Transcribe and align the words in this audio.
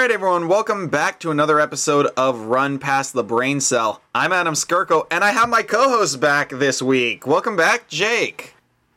right, 0.00 0.10
everyone, 0.10 0.48
welcome 0.48 0.88
back 0.88 1.20
to 1.20 1.30
another 1.30 1.60
episode 1.60 2.06
of 2.16 2.46
Run 2.46 2.78
Pass 2.78 3.10
The 3.10 3.22
Braincell. 3.22 4.00
I'm 4.14 4.32
Adam 4.32 4.54
Skirko, 4.54 5.06
and 5.10 5.22
I 5.22 5.32
have 5.32 5.50
my 5.50 5.62
co 5.62 5.90
host 5.90 6.20
back 6.20 6.48
this 6.48 6.80
week. 6.80 7.26
Welcome 7.26 7.54
back, 7.54 7.86
Jake. 7.86 8.54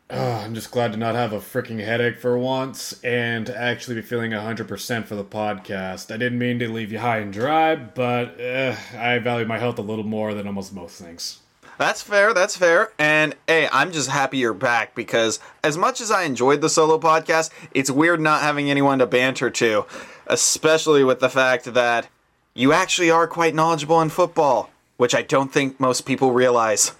Uh, 0.09 0.41
I'm 0.41 0.55
just 0.55 0.71
glad 0.71 0.93
to 0.93 0.97
not 0.97 1.15
have 1.15 1.33
a 1.33 1.39
freaking 1.39 1.83
headache 1.83 2.19
for 2.19 2.37
once 2.37 3.03
and 3.03 3.49
actually 3.49 3.95
be 3.95 4.01
feeling 4.01 4.31
100% 4.31 5.05
for 5.05 5.15
the 5.15 5.25
podcast. 5.25 6.09
I 6.09 6.15
didn't 6.15 6.39
mean 6.39 6.57
to 6.59 6.71
leave 6.71 6.93
you 6.93 7.00
high 7.00 7.17
and 7.17 7.33
dry, 7.33 7.75
but 7.75 8.39
uh, 8.39 8.77
I 8.97 9.20
value 9.20 9.45
my 9.45 9.57
health 9.57 9.79
a 9.79 9.81
little 9.81 10.05
more 10.05 10.33
than 10.33 10.47
almost 10.47 10.73
most 10.73 11.01
things. 11.01 11.39
That's 11.77 12.01
fair, 12.01 12.33
that's 12.33 12.55
fair. 12.55 12.93
And 12.97 13.35
hey, 13.47 13.67
I'm 13.71 13.91
just 13.91 14.09
happy 14.09 14.38
you're 14.38 14.54
back 14.54 14.95
because 14.95 15.39
as 15.63 15.77
much 15.77 15.99
as 15.99 16.11
I 16.11 16.23
enjoyed 16.23 16.61
the 16.61 16.70
solo 16.70 16.97
podcast, 16.97 17.49
it's 17.73 17.91
weird 17.91 18.21
not 18.21 18.41
having 18.41 18.70
anyone 18.70 18.99
to 18.99 19.05
banter 19.05 19.49
to, 19.49 19.85
especially 20.27 21.03
with 21.03 21.19
the 21.19 21.29
fact 21.29 21.65
that 21.73 22.07
you 22.53 22.73
actually 22.73 23.09
are 23.09 23.27
quite 23.27 23.55
knowledgeable 23.55 24.01
in 24.01 24.09
football, 24.09 24.69
which 24.97 25.15
I 25.15 25.21
don't 25.21 25.51
think 25.51 25.79
most 25.79 26.05
people 26.05 26.31
realize. 26.31 26.93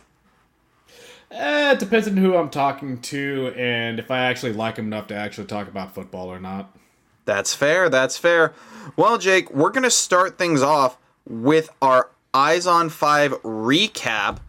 Eh, 1.32 1.72
it 1.72 1.80
depends 1.80 2.08
on 2.08 2.18
who 2.18 2.36
I'm 2.36 2.50
talking 2.50 3.02
to 3.02 3.54
and 3.58 4.00
if 4.00 4.12
I 4.12 4.20
actually 4.20 4.54
like 4.54 4.78
him 4.78 4.88
enough 4.88 5.08
to 5.08 5.16
actually 5.16 5.48
talk 5.48 5.68
about 5.68 5.96
football 5.96 6.28
or 6.28 6.40
not. 6.40 6.76
That's 7.26 7.56
fair, 7.56 7.90
that's 7.90 8.18
fair. 8.18 8.54
Well, 8.96 9.18
Jake, 9.18 9.52
we're 9.52 9.72
going 9.72 9.84
to 9.84 9.92
start 9.92 10.38
things 10.38 10.62
off 10.62 10.98
with 11.28 11.70
our 11.82 12.10
Eyes 12.36 12.66
on 12.66 12.90
5 12.90 13.44
recap 13.44 14.40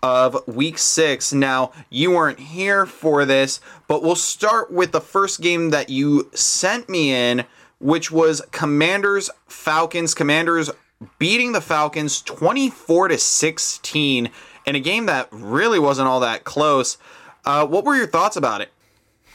of 0.00 0.46
week 0.46 0.78
six. 0.78 1.32
Now, 1.32 1.72
you 1.90 2.12
weren't 2.12 2.38
here 2.38 2.86
for 2.86 3.24
this, 3.24 3.60
but 3.88 4.00
we'll 4.02 4.14
start 4.14 4.72
with 4.72 4.92
the 4.92 5.00
first 5.00 5.40
game 5.40 5.70
that 5.70 5.88
you 5.88 6.30
sent 6.34 6.88
me 6.88 7.12
in, 7.12 7.44
which 7.82 8.10
was 8.10 8.40
Commanders 8.52 9.28
Falcons. 9.46 10.14
Commanders 10.14 10.70
beating 11.18 11.52
the 11.52 11.60
Falcons 11.60 12.22
24 12.22 13.08
to 13.08 13.18
16 13.18 14.30
in 14.66 14.74
a 14.74 14.80
game 14.80 15.06
that 15.06 15.28
really 15.30 15.78
wasn't 15.78 16.08
all 16.08 16.20
that 16.20 16.44
close. 16.44 16.96
Uh, 17.44 17.66
what 17.66 17.84
were 17.84 17.96
your 17.96 18.06
thoughts 18.06 18.36
about 18.36 18.60
it? 18.60 18.70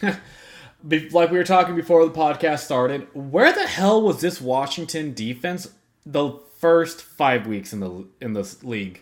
like 1.12 1.32
we 1.32 1.38
were 1.38 1.44
talking 1.44 1.76
before 1.76 2.06
the 2.06 2.12
podcast 2.12 2.60
started, 2.60 3.08
where 3.14 3.52
the 3.52 3.68
hell 3.68 4.02
was 4.02 4.22
this 4.22 4.40
Washington 4.40 5.14
defense 5.14 5.68
the 6.06 6.40
first 6.60 7.02
five 7.02 7.48
weeks 7.48 7.74
in 7.74 7.80
the 7.80 8.06
in 8.22 8.34
this 8.34 8.64
league? 8.64 9.02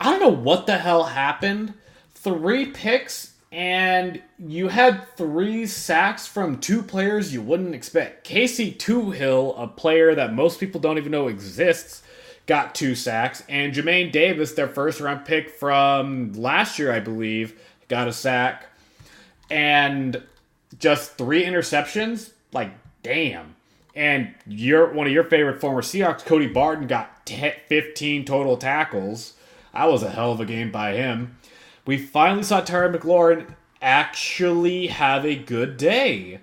I 0.00 0.10
don't 0.10 0.20
know 0.20 0.28
what 0.28 0.66
the 0.66 0.78
hell 0.78 1.04
happened. 1.04 1.74
Three 2.14 2.66
picks, 2.66 3.34
and 3.50 4.20
you 4.38 4.68
had 4.68 5.06
three 5.16 5.66
sacks 5.66 6.26
from 6.26 6.58
two 6.58 6.82
players 6.82 7.32
you 7.32 7.40
wouldn't 7.40 7.74
expect. 7.74 8.24
Casey 8.24 8.72
Toohill, 8.72 9.54
a 9.60 9.66
player 9.66 10.14
that 10.14 10.34
most 10.34 10.60
people 10.60 10.80
don't 10.80 10.98
even 10.98 11.12
know 11.12 11.28
exists, 11.28 12.02
got 12.46 12.74
two 12.74 12.94
sacks, 12.94 13.42
and 13.48 13.72
Jamin 13.72 14.12
Davis, 14.12 14.52
their 14.52 14.68
first 14.68 15.00
round 15.00 15.24
pick 15.24 15.50
from 15.50 16.32
last 16.34 16.78
year, 16.78 16.92
I 16.92 17.00
believe, 17.00 17.58
got 17.88 18.08
a 18.08 18.12
sack, 18.12 18.66
and 19.50 20.22
just 20.78 21.16
three 21.16 21.44
interceptions. 21.44 22.32
Like, 22.52 22.72
damn. 23.02 23.54
And 23.94 24.34
your 24.46 24.92
one 24.92 25.06
of 25.06 25.12
your 25.12 25.24
favorite 25.24 25.60
former 25.60 25.82
Seahawks, 25.82 26.24
Cody 26.24 26.46
Barton, 26.46 26.86
got 26.86 27.26
10, 27.26 27.52
15 27.66 28.24
total 28.24 28.56
tackles. 28.56 29.34
That 29.72 29.90
was 29.90 30.02
a 30.02 30.10
hell 30.10 30.32
of 30.32 30.40
a 30.40 30.44
game 30.44 30.70
by 30.70 30.92
him. 30.92 31.37
We 31.88 31.96
finally 31.96 32.42
saw 32.42 32.60
Terry 32.60 32.90
McLaurin 32.98 33.46
actually 33.80 34.88
have 34.88 35.24
a 35.24 35.34
good 35.34 35.78
day. 35.78 36.40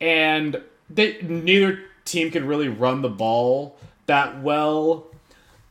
And 0.00 0.62
they, 0.88 1.20
neither 1.22 1.80
team 2.04 2.30
can 2.30 2.46
really 2.46 2.68
run 2.68 3.02
the 3.02 3.08
ball 3.08 3.76
that 4.06 4.40
well, 4.40 5.08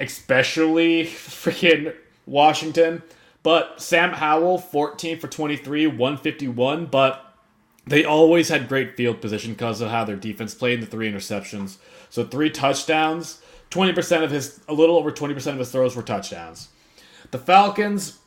especially 0.02 1.05
freaking 1.05 1.95
Washington. 2.25 3.02
But 3.42 3.81
Sam 3.81 4.11
Howell, 4.11 4.58
14 4.58 5.17
for 5.17 5.30
23, 5.30 5.88
151, 5.88 6.88
but 6.88 7.38
they 7.88 8.04
always 8.04 8.49
had 8.49 8.67
great 8.67 8.98
field 8.98 9.21
position 9.21 9.54
because 9.54 9.80
of 9.80 9.92
how 9.92 10.04
their 10.04 10.17
defense 10.17 10.54
played 10.54 10.73
in 10.73 10.80
the 10.82 10.92
three 10.92 11.09
interceptions. 11.09 11.77
So 12.09 12.26
three 12.26 12.49
touchdowns, 12.49 13.42
20% 13.71 14.26
of 14.26 14.32
his, 14.32 14.59
a 14.67 14.73
little 14.73 14.98
over 14.98 15.09
20% 15.09 15.54
of 15.54 15.59
his 15.59 15.71
throws 15.71 15.95
were 15.95 16.04
touchdowns. 16.04 16.67
The 17.32 17.39
Falcons, 17.39 18.19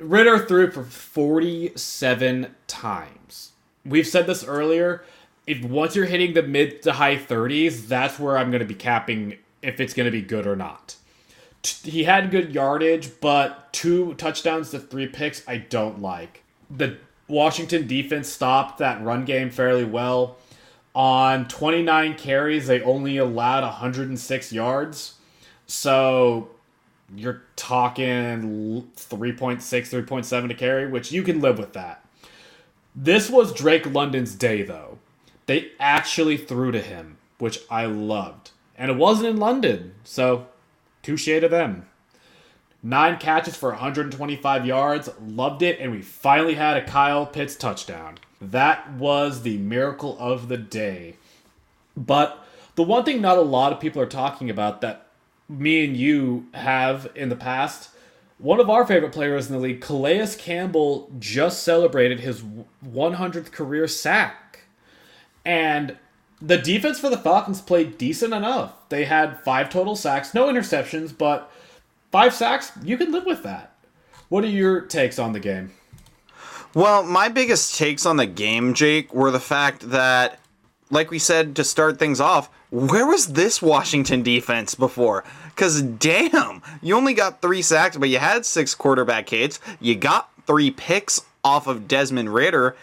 Ridder 0.00 0.38
threw 0.38 0.70
for 0.70 0.84
47 0.84 2.54
times. 2.66 3.52
We've 3.84 4.06
said 4.06 4.26
this 4.26 4.44
earlier. 4.44 5.04
If 5.46 5.62
once 5.64 5.94
you're 5.94 6.06
hitting 6.06 6.34
the 6.34 6.42
mid 6.42 6.82
to 6.82 6.92
high 6.92 7.16
30s, 7.16 7.86
that's 7.86 8.18
where 8.18 8.38
I'm 8.38 8.50
going 8.50 8.60
to 8.60 8.66
be 8.66 8.74
capping 8.74 9.36
if 9.62 9.80
it's 9.80 9.94
going 9.94 10.06
to 10.06 10.10
be 10.10 10.22
good 10.22 10.46
or 10.46 10.56
not. 10.56 10.96
He 11.82 12.04
had 12.04 12.30
good 12.30 12.54
yardage, 12.54 13.10
but 13.20 13.72
two 13.72 14.14
touchdowns 14.14 14.70
to 14.70 14.78
three 14.78 15.06
picks, 15.06 15.46
I 15.46 15.58
don't 15.58 16.00
like. 16.00 16.42
The 16.70 16.96
Washington 17.28 17.86
defense 17.86 18.28
stopped 18.28 18.78
that 18.78 19.02
run 19.02 19.24
game 19.24 19.50
fairly 19.50 19.84
well. 19.84 20.38
On 20.94 21.46
29 21.46 22.14
carries, 22.14 22.66
they 22.66 22.80
only 22.82 23.18
allowed 23.18 23.62
106 23.62 24.52
yards. 24.52 25.14
So 25.66 26.50
you're 27.14 27.42
talking 27.56 28.86
3.6, 28.96 29.58
3.7 29.58 30.48
to 30.48 30.54
carry, 30.54 30.88
which 30.88 31.12
you 31.12 31.22
can 31.22 31.40
live 31.40 31.58
with 31.58 31.72
that. 31.72 32.04
This 32.94 33.30
was 33.30 33.52
Drake 33.52 33.86
London's 33.86 34.34
day, 34.34 34.62
though. 34.62 34.98
They 35.46 35.72
actually 35.78 36.36
threw 36.36 36.72
to 36.72 36.80
him, 36.80 37.18
which 37.38 37.60
I 37.70 37.86
loved. 37.86 38.50
And 38.76 38.90
it 38.90 38.96
wasn't 38.96 39.28
in 39.28 39.36
London, 39.36 39.94
so 40.04 40.46
touche 41.02 41.26
to 41.26 41.48
them. 41.48 41.86
Nine 42.82 43.18
catches 43.18 43.56
for 43.56 43.70
125 43.70 44.64
yards, 44.64 45.10
loved 45.20 45.62
it, 45.62 45.78
and 45.80 45.92
we 45.92 46.00
finally 46.00 46.54
had 46.54 46.76
a 46.76 46.86
Kyle 46.86 47.26
Pitts 47.26 47.54
touchdown. 47.54 48.18
That 48.40 48.92
was 48.92 49.42
the 49.42 49.58
miracle 49.58 50.16
of 50.18 50.48
the 50.48 50.56
day. 50.56 51.16
But 51.94 52.42
the 52.76 52.82
one 52.82 53.04
thing 53.04 53.20
not 53.20 53.36
a 53.36 53.42
lot 53.42 53.72
of 53.72 53.80
people 53.80 54.00
are 54.00 54.06
talking 54.06 54.48
about 54.48 54.80
that 54.80 55.09
me 55.50 55.84
and 55.84 55.96
you 55.96 56.46
have 56.54 57.10
in 57.14 57.28
the 57.28 57.36
past. 57.36 57.90
One 58.38 58.60
of 58.60 58.70
our 58.70 58.86
favorite 58.86 59.12
players 59.12 59.48
in 59.48 59.52
the 59.52 59.60
league, 59.60 59.82
Calais 59.82 60.34
Campbell, 60.38 61.10
just 61.18 61.62
celebrated 61.62 62.20
his 62.20 62.42
100th 62.42 63.52
career 63.52 63.86
sack. 63.86 64.60
And 65.44 65.98
the 66.40 66.56
defense 66.56 66.98
for 66.98 67.10
the 67.10 67.18
Falcons 67.18 67.60
played 67.60 67.98
decent 67.98 68.32
enough. 68.32 68.88
They 68.88 69.04
had 69.04 69.40
five 69.44 69.68
total 69.68 69.96
sacks, 69.96 70.32
no 70.32 70.46
interceptions, 70.46 71.16
but 71.16 71.52
five 72.10 72.32
sacks, 72.34 72.72
you 72.82 72.96
can 72.96 73.12
live 73.12 73.26
with 73.26 73.42
that. 73.42 73.74
What 74.30 74.44
are 74.44 74.48
your 74.48 74.82
takes 74.82 75.18
on 75.18 75.32
the 75.32 75.40
game? 75.40 75.72
Well, 76.72 77.02
my 77.02 77.28
biggest 77.28 77.76
takes 77.76 78.06
on 78.06 78.16
the 78.16 78.26
game, 78.26 78.74
Jake, 78.74 79.12
were 79.12 79.32
the 79.32 79.40
fact 79.40 79.90
that, 79.90 80.38
like 80.88 81.10
we 81.10 81.18
said 81.18 81.56
to 81.56 81.64
start 81.64 81.98
things 81.98 82.20
off, 82.20 82.48
where 82.70 83.06
was 83.06 83.28
this 83.28 83.60
Washington 83.60 84.22
defense 84.22 84.74
before? 84.74 85.24
Because 85.48 85.82
damn, 85.82 86.62
you 86.80 86.96
only 86.96 87.14
got 87.14 87.42
three 87.42 87.62
sacks, 87.62 87.96
but 87.96 88.08
you 88.08 88.18
had 88.18 88.46
six 88.46 88.74
quarterback 88.74 89.28
hits. 89.28 89.60
You 89.80 89.96
got 89.96 90.30
three 90.46 90.70
picks 90.70 91.20
off 91.44 91.66
of 91.66 91.88
Desmond 91.88 92.32
Ridder, 92.32 92.76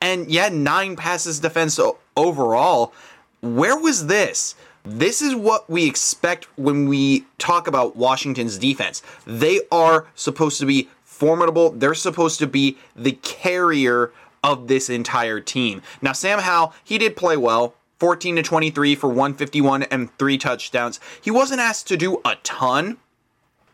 and 0.00 0.30
you 0.30 0.40
had 0.40 0.52
nine 0.52 0.96
passes 0.96 1.40
defense 1.40 1.80
overall. 2.16 2.92
Where 3.40 3.78
was 3.78 4.06
this? 4.06 4.54
This 4.84 5.22
is 5.22 5.34
what 5.34 5.70
we 5.70 5.86
expect 5.86 6.46
when 6.58 6.88
we 6.88 7.24
talk 7.38 7.68
about 7.68 7.96
Washington's 7.96 8.58
defense. 8.58 9.02
They 9.26 9.60
are 9.70 10.06
supposed 10.14 10.58
to 10.60 10.66
be 10.66 10.88
formidable. 11.04 11.70
They're 11.70 11.94
supposed 11.94 12.40
to 12.40 12.46
be 12.46 12.76
the 12.96 13.12
carrier 13.12 14.12
of 14.42 14.66
this 14.66 14.90
entire 14.90 15.40
team. 15.40 15.82
Now, 16.00 16.12
Sam 16.12 16.40
Howell, 16.40 16.74
he 16.82 16.98
did 16.98 17.16
play 17.16 17.36
well. 17.36 17.74
14 18.02 18.34
to 18.34 18.42
23 18.42 18.96
for 18.96 19.06
151 19.06 19.84
and 19.84 20.10
three 20.18 20.36
touchdowns. 20.36 20.98
He 21.20 21.30
wasn't 21.30 21.60
asked 21.60 21.86
to 21.86 21.96
do 21.96 22.20
a 22.24 22.34
ton. 22.42 22.96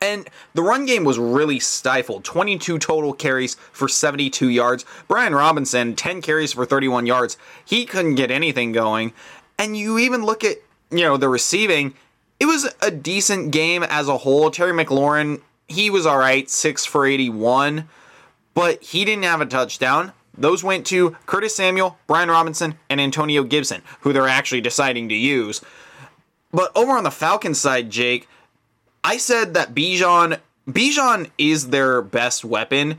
And 0.03 0.29
the 0.53 0.63
run 0.63 0.85
game 0.85 1.05
was 1.05 1.19
really 1.19 1.59
stifled. 1.59 2.25
22 2.25 2.79
total 2.79 3.15
carries 3.15 3.55
for 3.73 3.89
72 3.89 4.51
yards. 4.51 4.85
Brian 5.09 5.35
Robinson, 5.35 5.97
10 5.97 6.21
carries 6.21 6.53
for 6.53 6.67
31 6.67 7.07
yards. 7.07 7.39
He 7.65 7.87
couldn't 7.87 8.17
get 8.17 8.31
anything 8.31 8.73
going. 8.73 9.15
And 9.59 9.79
you 9.79 9.99
even 9.99 10.23
look 10.23 10.45
at, 10.45 10.59
you 10.91 11.05
know, 11.05 11.17
the 11.17 11.31
receiving, 11.31 11.95
it 12.39 12.45
was 12.45 12.71
a 12.83 12.91
decent 12.91 13.51
game 13.51 13.83
as 13.83 14.09
a 14.09 14.19
whole. 14.19 14.51
Terry 14.51 14.73
McLaurin, 14.73 15.41
he 15.69 15.89
was 15.89 16.05
all 16.05 16.19
right, 16.19 16.51
6 16.51 16.85
for 16.85 17.07
81, 17.07 17.89
but 18.53 18.83
he 18.83 19.07
didn't 19.07 19.25
have 19.25 19.41
a 19.41 19.47
touchdown. 19.47 20.13
Those 20.39 20.65
went 20.65 20.87
to 20.87 21.17
Curtis 21.27 21.57
Samuel, 21.57 21.99
Brian 22.07 22.31
Robinson, 22.31 22.79
and 22.89 23.01
Antonio 23.01 23.43
Gibson, 23.43 23.83
who 24.01 24.13
they're 24.13 24.29
actually 24.29 24.61
deciding 24.61 25.09
to 25.09 25.15
use. 25.15 25.61
But 26.53 26.71
over 26.77 26.93
on 26.93 27.05
the 27.05 27.11
Falcons 27.11 27.61
side, 27.61 27.91
Jake, 27.91 28.29
I 29.05 29.17
said 29.19 29.55
that 29.55 29.75
Bijan 29.75 30.39
Bijan 30.69 31.31
is 31.39 31.71
their 31.71 32.03
best 32.03 32.45
weapon, 32.45 32.99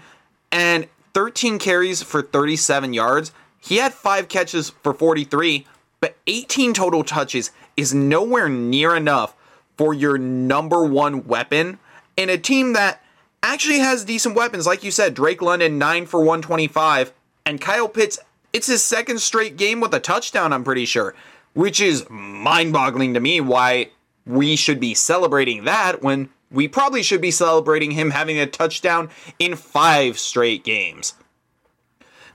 and 0.51 0.87
13 1.13 1.59
carries 1.59 2.01
for 2.01 2.21
37 2.21 2.93
yards. 2.93 3.31
He 3.61 3.77
had 3.77 3.93
five 3.93 4.27
catches 4.27 4.71
for 4.71 4.93
43, 4.93 5.67
but 5.99 6.15
18 6.25 6.73
total 6.73 7.03
touches 7.03 7.51
is 7.77 7.93
nowhere 7.93 8.49
near 8.49 8.95
enough 8.95 9.35
for 9.77 9.93
your 9.93 10.17
number 10.17 10.83
one 10.83 11.27
weapon 11.27 11.77
in 12.17 12.29
a 12.29 12.37
team 12.37 12.73
that 12.73 13.03
actually 13.43 13.79
has 13.79 14.03
decent 14.03 14.35
weapons. 14.35 14.65
Like 14.65 14.83
you 14.83 14.91
said, 14.91 15.13
Drake 15.13 15.41
London, 15.41 15.77
9 15.77 16.07
for 16.07 16.19
125, 16.19 17.13
and 17.49 17.59
Kyle 17.59 17.89
Pitts, 17.89 18.19
it's 18.53 18.67
his 18.67 18.83
second 18.83 19.19
straight 19.19 19.57
game 19.57 19.79
with 19.79 19.91
a 19.95 19.99
touchdown, 19.99 20.53
I'm 20.53 20.63
pretty 20.63 20.85
sure, 20.85 21.15
which 21.53 21.81
is 21.81 22.07
mind 22.07 22.73
boggling 22.73 23.15
to 23.15 23.19
me 23.19 23.41
why 23.41 23.89
we 24.23 24.55
should 24.55 24.79
be 24.79 24.93
celebrating 24.93 25.63
that 25.63 26.03
when 26.03 26.29
we 26.51 26.67
probably 26.67 27.01
should 27.01 27.21
be 27.21 27.31
celebrating 27.31 27.89
him 27.89 28.11
having 28.11 28.37
a 28.37 28.45
touchdown 28.45 29.09
in 29.39 29.55
five 29.55 30.19
straight 30.19 30.63
games. 30.63 31.15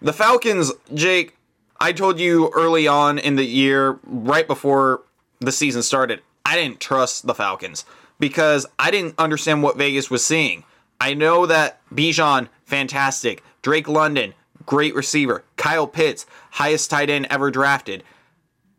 The 0.02 0.12
Falcons, 0.12 0.72
Jake, 0.92 1.36
I 1.78 1.92
told 1.92 2.18
you 2.18 2.50
early 2.52 2.88
on 2.88 3.20
in 3.20 3.36
the 3.36 3.44
year, 3.44 4.00
right 4.02 4.48
before 4.48 5.02
the 5.38 5.52
season 5.52 5.84
started, 5.84 6.22
I 6.44 6.56
didn't 6.56 6.80
trust 6.80 7.24
the 7.24 7.34
Falcons 7.36 7.84
because 8.18 8.66
I 8.80 8.90
didn't 8.90 9.14
understand 9.16 9.62
what 9.62 9.78
Vegas 9.78 10.10
was 10.10 10.26
seeing. 10.26 10.64
I 11.00 11.14
know 11.14 11.46
that 11.46 11.80
Bijan, 11.94 12.48
fantastic. 12.64 13.44
Drake 13.62 13.88
London, 13.88 14.34
great 14.66 14.94
receiver. 14.94 15.44
Kyle 15.56 15.86
Pitts, 15.86 16.26
highest 16.52 16.90
tight 16.90 17.10
end 17.10 17.26
ever 17.30 17.50
drafted. 17.50 18.02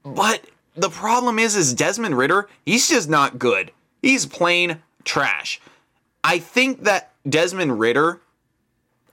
But 0.03 0.45
the 0.75 0.89
problem 0.89 1.39
is, 1.39 1.55
is 1.55 1.73
Desmond 1.73 2.17
Ridder, 2.17 2.47
he's 2.65 2.89
just 2.89 3.09
not 3.09 3.39
good. 3.39 3.71
He's 4.01 4.25
plain 4.25 4.81
trash. 5.03 5.59
I 6.23 6.39
think 6.39 6.83
that 6.83 7.13
Desmond 7.27 7.79
Ridder, 7.79 8.21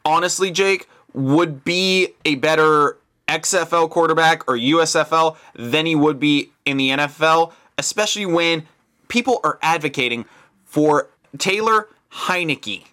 honestly, 0.04 0.50
Jake, 0.50 0.88
would 1.14 1.64
be 1.64 2.08
a 2.24 2.36
better 2.36 2.98
XFL 3.28 3.88
quarterback 3.90 4.48
or 4.48 4.56
USFL 4.56 5.36
than 5.54 5.86
he 5.86 5.94
would 5.94 6.18
be 6.18 6.52
in 6.64 6.76
the 6.76 6.90
NFL, 6.90 7.52
especially 7.78 8.26
when 8.26 8.66
people 9.08 9.40
are 9.44 9.58
advocating 9.62 10.24
for 10.64 11.08
Taylor 11.38 11.88
Heinicke. 12.12 12.84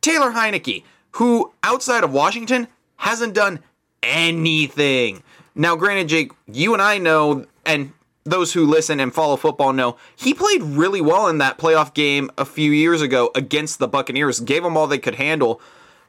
Taylor 0.00 0.32
Heinicke, 0.32 0.84
who 1.12 1.52
outside 1.62 2.04
of 2.04 2.12
Washington 2.12 2.68
hasn't 2.96 3.34
done 3.34 3.60
anything. 4.02 5.22
Now, 5.54 5.76
granted, 5.76 6.08
Jake, 6.08 6.32
you 6.46 6.72
and 6.72 6.82
I 6.82 6.98
know, 6.98 7.46
and 7.64 7.92
those 8.24 8.52
who 8.52 8.66
listen 8.66 9.00
and 9.00 9.14
follow 9.14 9.36
football 9.36 9.72
know 9.72 9.96
he 10.16 10.34
played 10.34 10.62
really 10.62 11.00
well 11.00 11.28
in 11.28 11.38
that 11.38 11.58
playoff 11.58 11.94
game 11.94 12.30
a 12.36 12.44
few 12.44 12.72
years 12.72 13.00
ago 13.00 13.30
against 13.34 13.78
the 13.78 13.88
Buccaneers, 13.88 14.40
gave 14.40 14.62
them 14.62 14.76
all 14.76 14.86
they 14.86 14.98
could 14.98 15.14
handle. 15.14 15.60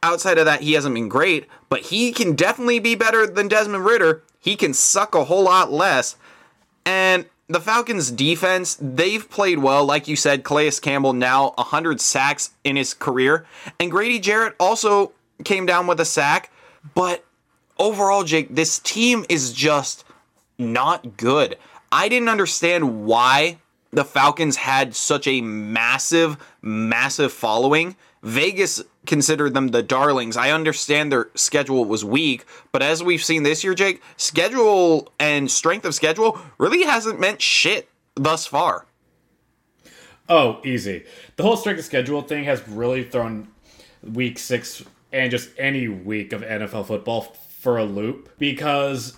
Outside 0.02 0.38
of 0.38 0.44
that, 0.44 0.62
he 0.62 0.74
hasn't 0.74 0.94
been 0.94 1.08
great, 1.08 1.46
but 1.68 1.80
he 1.86 2.12
can 2.12 2.34
definitely 2.34 2.78
be 2.78 2.94
better 2.94 3.26
than 3.26 3.48
Desmond 3.48 3.84
Ridder. 3.84 4.22
He 4.40 4.56
can 4.56 4.74
suck 4.74 5.14
a 5.14 5.24
whole 5.24 5.44
lot 5.44 5.72
less. 5.72 6.16
And 6.84 7.26
the 7.48 7.60
Falcons 7.60 8.10
defense, 8.10 8.76
they've 8.80 9.28
played 9.28 9.58
well. 9.58 9.84
Like 9.84 10.06
you 10.06 10.16
said, 10.16 10.44
Calais 10.44 10.72
Campbell 10.80 11.14
now 11.14 11.52
100 11.56 12.00
sacks 12.00 12.50
in 12.62 12.76
his 12.76 12.94
career. 12.94 13.46
And 13.80 13.90
Grady 13.90 14.20
Jarrett 14.20 14.54
also 14.60 15.12
came 15.44 15.66
down 15.66 15.86
with 15.86 15.98
a 15.98 16.04
sack. 16.04 16.52
But 16.94 17.24
overall, 17.78 18.24
Jake, 18.24 18.54
this 18.54 18.78
team 18.78 19.24
is 19.28 19.52
just 19.52 20.04
not 20.58 21.16
good. 21.16 21.56
I 21.90 22.08
didn't 22.08 22.28
understand 22.28 23.06
why 23.06 23.58
the 23.90 24.04
Falcons 24.04 24.56
had 24.56 24.94
such 24.94 25.26
a 25.26 25.40
massive, 25.40 26.36
massive 26.60 27.32
following. 27.32 27.96
Vegas 28.22 28.82
considered 29.06 29.54
them 29.54 29.68
the 29.68 29.82
darlings. 29.82 30.36
I 30.36 30.50
understand 30.50 31.10
their 31.10 31.30
schedule 31.34 31.84
was 31.84 32.04
weak, 32.04 32.44
but 32.72 32.82
as 32.82 33.02
we've 33.02 33.24
seen 33.24 33.42
this 33.42 33.64
year, 33.64 33.74
Jake, 33.74 34.02
schedule 34.16 35.10
and 35.18 35.50
strength 35.50 35.86
of 35.86 35.94
schedule 35.94 36.38
really 36.58 36.82
hasn't 36.82 37.18
meant 37.18 37.40
shit 37.40 37.88
thus 38.14 38.46
far. 38.46 38.86
Oh, 40.28 40.60
easy. 40.64 41.04
The 41.36 41.42
whole 41.42 41.56
strength 41.56 41.78
of 41.78 41.84
schedule 41.86 42.20
thing 42.20 42.44
has 42.44 42.66
really 42.68 43.04
thrown 43.04 43.48
week 44.02 44.38
six 44.38 44.84
and 45.12 45.30
just 45.30 45.50
any 45.58 45.88
week 45.88 46.32
of 46.32 46.42
NFL 46.42 46.86
football 46.86 47.22
for 47.58 47.76
a 47.78 47.84
loop 47.84 48.30
because, 48.38 49.16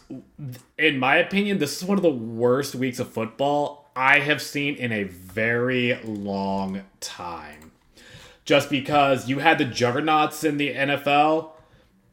in 0.79 0.99
my 0.99 1.17
opinion, 1.17 1.59
this 1.59 1.77
is 1.77 1.85
one 1.85 1.99
of 1.99 2.03
the 2.03 2.11
worst 2.11 2.75
weeks 2.75 2.99
of 2.99 3.09
football 3.09 3.91
I 3.95 4.21
have 4.21 4.41
seen 4.41 4.77
in 4.77 4.93
a 4.93 5.05
very 5.05 6.01
long 6.03 6.83
time. 7.01 7.73
Just 8.45 8.71
because 8.71 9.29
you 9.29 9.41
had 9.41 9.59
the 9.59 9.65
juggernauts 9.65 10.43
in 10.43 10.57
the 10.57 10.75
NFL, 10.75 11.51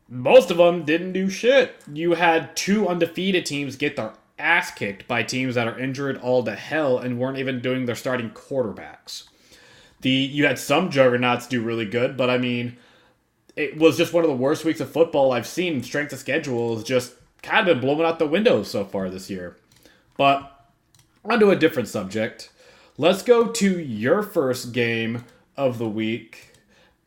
most 0.10 0.52
of 0.52 0.58
them 0.58 0.84
didn't 0.84 1.14
do 1.14 1.30
shit. 1.30 1.76
You 1.92 2.14
had 2.14 2.56
two 2.56 2.88
undefeated 2.88 3.46
teams 3.46 3.76
get 3.76 3.96
their 3.96 4.14
ass 4.38 4.72
kicked 4.72 5.08
by 5.08 5.24
teams 5.24 5.56
that 5.56 5.68
are 5.68 5.80
injured 5.80 6.18
all 6.18 6.44
to 6.44 6.56
hell 6.56 6.98
and 7.00 7.20
weren't 7.20 7.38
even 7.38 7.62
doing 7.62 7.86
their 7.86 7.96
starting 7.96 8.30
quarterbacks. 8.32 9.24
The 10.02 10.10
you 10.10 10.46
had 10.46 10.60
some 10.60 10.92
juggernauts 10.92 11.48
do 11.48 11.62
really 11.62 11.86
good, 11.86 12.18
but 12.18 12.30
I 12.30 12.38
mean, 12.38 12.78
it 13.57 13.77
was 13.77 13.98
just 13.98 14.13
one 14.13 14.24
of 14.24 14.30
the 14.30 14.36
worst 14.36 14.63
weeks 14.63 14.80
of 14.80 14.92
football 14.92 15.33
I've 15.33 15.48
seen. 15.48 15.83
Strength 15.83 16.13
of 16.13 16.19
schedule 16.19 16.77
is 16.77 16.83
just 16.83 17.13
kind 17.42 17.68
of 17.68 17.75
been 17.75 17.81
blowing 17.81 18.07
out 18.07 18.19
the 18.19 18.27
window 18.27 18.63
so 18.63 18.86
far 18.86 19.09
this 19.09 19.30
year. 19.30 19.57
But 20.15 20.69
onto 21.25 21.50
a 21.50 21.56
different 21.56 21.89
subject. 21.89 22.51
Let's 22.98 23.24
go 23.24 23.48
to 23.48 23.80
your 23.80 24.21
first 24.24 24.71
game 24.71 25.25
of 25.57 25.80
the 25.80 25.89
week. 25.89 26.54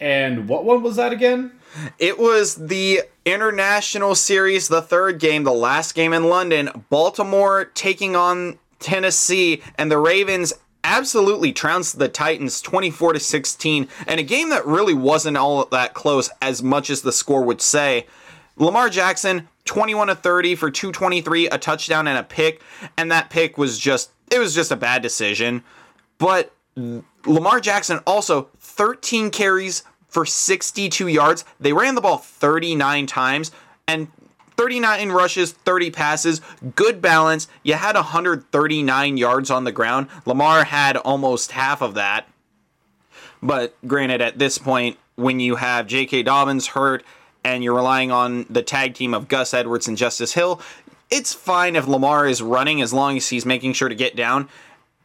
And 0.00 0.49
what 0.49 0.64
one 0.64 0.82
was 0.82 0.97
that 0.97 1.12
again? 1.12 1.52
It 1.99 2.19
was 2.19 2.56
the 2.56 3.02
International 3.25 4.14
Series, 4.14 4.69
the 4.69 4.82
third 4.82 5.20
game, 5.20 5.44
the 5.44 5.52
last 5.52 5.94
game 5.94 6.12
in 6.12 6.25
London. 6.25 6.85
Baltimore 6.91 7.67
taking 7.67 8.17
on 8.17 8.58
Tennessee, 8.81 9.62
and 9.76 9.91
the 9.91 9.99
Ravens 9.99 10.52
absolutely 10.85 11.53
trounced 11.53 11.99
the 11.99 12.09
Titans 12.09 12.61
24 12.61 13.15
to 13.15 13.21
16 13.21 13.88
and 14.06 14.21
a 14.21 14.23
game 14.23 14.50
that 14.50 14.67
really 14.67 14.94
wasn't 14.94 15.37
all 15.37 15.65
that 15.67 15.94
close 15.94 16.31
as 16.41 16.62
much 16.62 16.91
as 16.91 17.03
the 17.03 17.12
score 17.12 17.43
would 17.43 17.61
say. 17.61 18.06
Lamar 18.56 18.91
Jackson 18.91 19.49
21 19.65 20.09
to 20.09 20.15
30 20.15 20.55
for 20.55 20.71
223, 20.71 21.49
a 21.49 21.59
touchdown 21.59 22.06
and 22.06 22.19
a 22.19 22.23
pick, 22.23 22.62
and 22.97 23.11
that 23.11 23.31
pick 23.31 23.56
was 23.56 23.79
just 23.79 24.11
it 24.31 24.38
was 24.38 24.55
just 24.55 24.71
a 24.71 24.77
bad 24.77 25.03
decision. 25.03 25.62
But 26.19 26.53
Lamar 27.26 27.61
Jackson 27.61 28.00
also 28.06 28.49
13 28.59 29.31
carries 29.31 29.83
for 30.09 30.26
62 30.26 31.09
yards. 31.09 31.44
They 31.59 31.73
ran 31.73 31.94
the 31.94 32.00
ball 32.00 32.19
39 32.19 33.06
times 33.06 33.50
and 33.87 34.09
39 34.61 35.09
rushes, 35.12 35.53
30 35.53 35.91
passes, 35.91 36.43
good 36.75 37.01
balance. 37.01 37.49
You 37.62 37.75
had 37.75 37.95
139 37.95 39.17
yards 39.17 39.51
on 39.51 39.65
the 39.65 39.73
ground. 39.73 40.09
Lamar 40.27 40.65
had 40.65 40.99
almost 40.99 41.53
half 41.53 41.81
of 41.81 41.95
that. 41.95 42.29
But 43.43 43.75
granted, 43.88 44.21
at 44.21 44.38
this 44.38 44.59
point, 44.59 44.99
when 45.17 45.40
you 45.40 45.57
have 45.57 45.87
J.K. 45.87 46.25
Dobbins 46.25 46.67
hurt 46.67 47.05
and 47.43 47.64
you're 47.64 47.75
relying 47.75 48.11
on 48.11 48.45
the 48.50 48.61
tag 48.61 48.93
team 48.93 49.14
of 49.14 49.29
Gus 49.29 49.55
Edwards 49.55 49.88
and 49.88 49.97
Justice 49.97 50.35
Hill, 50.35 50.61
it's 51.09 51.33
fine 51.33 51.75
if 51.75 51.88
Lamar 51.88 52.26
is 52.26 52.43
running 52.43 52.83
as 52.83 52.93
long 52.93 53.17
as 53.17 53.31
he's 53.31 53.47
making 53.47 53.73
sure 53.73 53.88
to 53.88 53.95
get 53.95 54.14
down. 54.14 54.47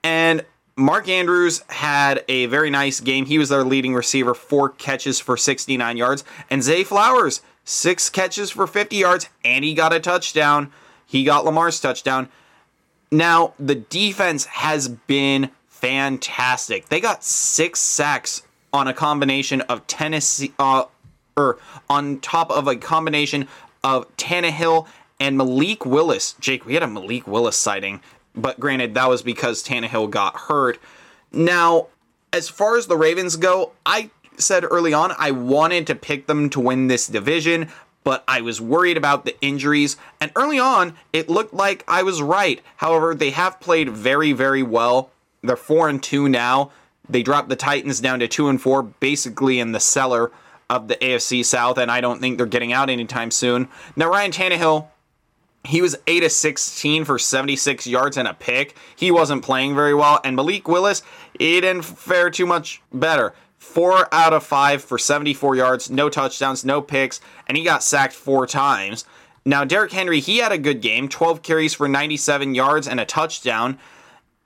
And 0.03 0.43
Mark 0.75 1.07
Andrews 1.07 1.63
had 1.69 2.25
a 2.27 2.47
very 2.47 2.69
nice 2.69 2.99
game. 2.99 3.25
He 3.25 3.37
was 3.37 3.47
their 3.47 3.63
leading 3.63 3.93
receiver, 3.93 4.33
four 4.33 4.67
catches 4.67 5.21
for 5.21 5.37
69 5.37 5.95
yards. 5.95 6.25
And 6.49 6.61
Zay 6.61 6.83
Flowers, 6.83 7.41
six 7.65 8.09
catches 8.09 8.51
for 8.51 8.65
50 8.67 8.95
yards, 8.95 9.27
and 9.43 9.65
he 9.65 9.73
got 9.73 9.91
a 9.91 9.99
touchdown. 9.99 10.71
He 11.05 11.23
got 11.23 11.43
Lamar's 11.43 11.79
touchdown. 11.81 12.29
Now, 13.11 13.53
the 13.59 13.75
defense 13.75 14.45
has 14.45 14.87
been 14.87 15.49
fantastic. 15.67 16.87
They 16.89 17.01
got 17.01 17.23
six 17.23 17.79
sacks 17.79 18.43
on 18.71 18.87
a 18.87 18.93
combination 18.93 19.61
of 19.61 19.85
Tennessee, 19.87 20.53
uh, 20.57 20.85
or 21.37 21.57
on 21.89 22.19
top 22.19 22.49
of 22.51 22.67
a 22.67 22.75
combination 22.75 23.47
of 23.83 24.15
Tannehill 24.17 24.87
and 25.19 25.37
Malik 25.37 25.85
Willis. 25.85 26.33
Jake, 26.39 26.65
we 26.65 26.73
had 26.73 26.83
a 26.83 26.87
Malik 26.87 27.27
Willis 27.27 27.57
sighting, 27.57 28.01
but 28.35 28.59
granted, 28.59 28.93
that 28.95 29.09
was 29.09 29.21
because 29.21 29.63
Tannehill 29.63 30.09
got 30.09 30.35
hurt. 30.35 30.79
Now, 31.31 31.87
as 32.33 32.49
far 32.49 32.77
as 32.77 32.87
the 32.87 32.97
Ravens 32.97 33.37
go, 33.37 33.71
I 33.85 34.09
said 34.41 34.65
early 34.69 34.93
on 34.93 35.13
I 35.17 35.31
wanted 35.31 35.87
to 35.87 35.95
pick 35.95 36.27
them 36.27 36.49
to 36.51 36.59
win 36.59 36.87
this 36.87 37.07
division, 37.07 37.69
but 38.03 38.23
I 38.27 38.41
was 38.41 38.61
worried 38.61 38.97
about 38.97 39.25
the 39.25 39.39
injuries. 39.41 39.97
And 40.21 40.31
early 40.35 40.59
on, 40.59 40.95
it 41.11 41.29
looked 41.29 41.53
like 41.53 41.83
I 41.87 42.03
was 42.03 42.21
right. 42.21 42.61
However, 42.77 43.15
they 43.15 43.31
have 43.31 43.59
played 43.59 43.89
very, 43.89 44.31
very 44.31 44.63
well. 44.63 45.09
They're 45.41 45.55
4 45.55 45.89
and 45.89 46.01
2 46.01 46.29
now. 46.29 46.71
They 47.09 47.23
dropped 47.23 47.49
the 47.49 47.55
Titans 47.55 47.99
down 47.99 48.19
to 48.19 48.27
2 48.27 48.47
and 48.47 48.61
4, 48.61 48.83
basically 48.83 49.59
in 49.59 49.71
the 49.71 49.79
cellar 49.79 50.31
of 50.69 50.87
the 50.87 50.95
AFC 50.95 51.45
South, 51.45 51.77
and 51.77 51.91
I 51.91 52.01
don't 52.01 52.19
think 52.19 52.37
they're 52.37 52.47
getting 52.47 52.73
out 52.73 52.89
anytime 52.89 53.31
soon. 53.31 53.67
Now, 53.95 54.09
Ryan 54.09 54.31
Tannehill, 54.31 54.87
he 55.63 55.81
was 55.81 55.95
8 56.07 56.23
of 56.23 56.31
16 56.31 57.05
for 57.05 57.19
76 57.19 57.87
yards 57.87 58.17
and 58.17 58.27
a 58.27 58.33
pick. 58.33 58.75
He 58.95 59.11
wasn't 59.11 59.43
playing 59.43 59.75
very 59.75 59.93
well. 59.93 60.19
And 60.23 60.35
Malik 60.35 60.67
Willis, 60.67 61.01
he 61.37 61.61
didn't 61.61 61.83
fare 61.83 62.29
too 62.29 62.45
much 62.45 62.81
better. 62.93 63.33
Four 63.65 64.07
out 64.13 64.31
of 64.31 64.45
five 64.45 64.81
for 64.81 64.97
74 64.97 65.57
yards, 65.57 65.89
no 65.89 66.07
touchdowns, 66.07 66.63
no 66.63 66.81
picks, 66.81 67.19
and 67.45 67.57
he 67.57 67.63
got 67.65 67.83
sacked 67.83 68.13
four 68.13 68.47
times. 68.47 69.03
Now, 69.43 69.65
Derrick 69.65 69.91
Henry, 69.91 70.21
he 70.21 70.37
had 70.37 70.53
a 70.53 70.57
good 70.57 70.81
game 70.81 71.09
12 71.09 71.41
carries 71.41 71.73
for 71.73 71.89
97 71.89 72.55
yards 72.55 72.87
and 72.87 73.01
a 73.01 73.05
touchdown. 73.05 73.77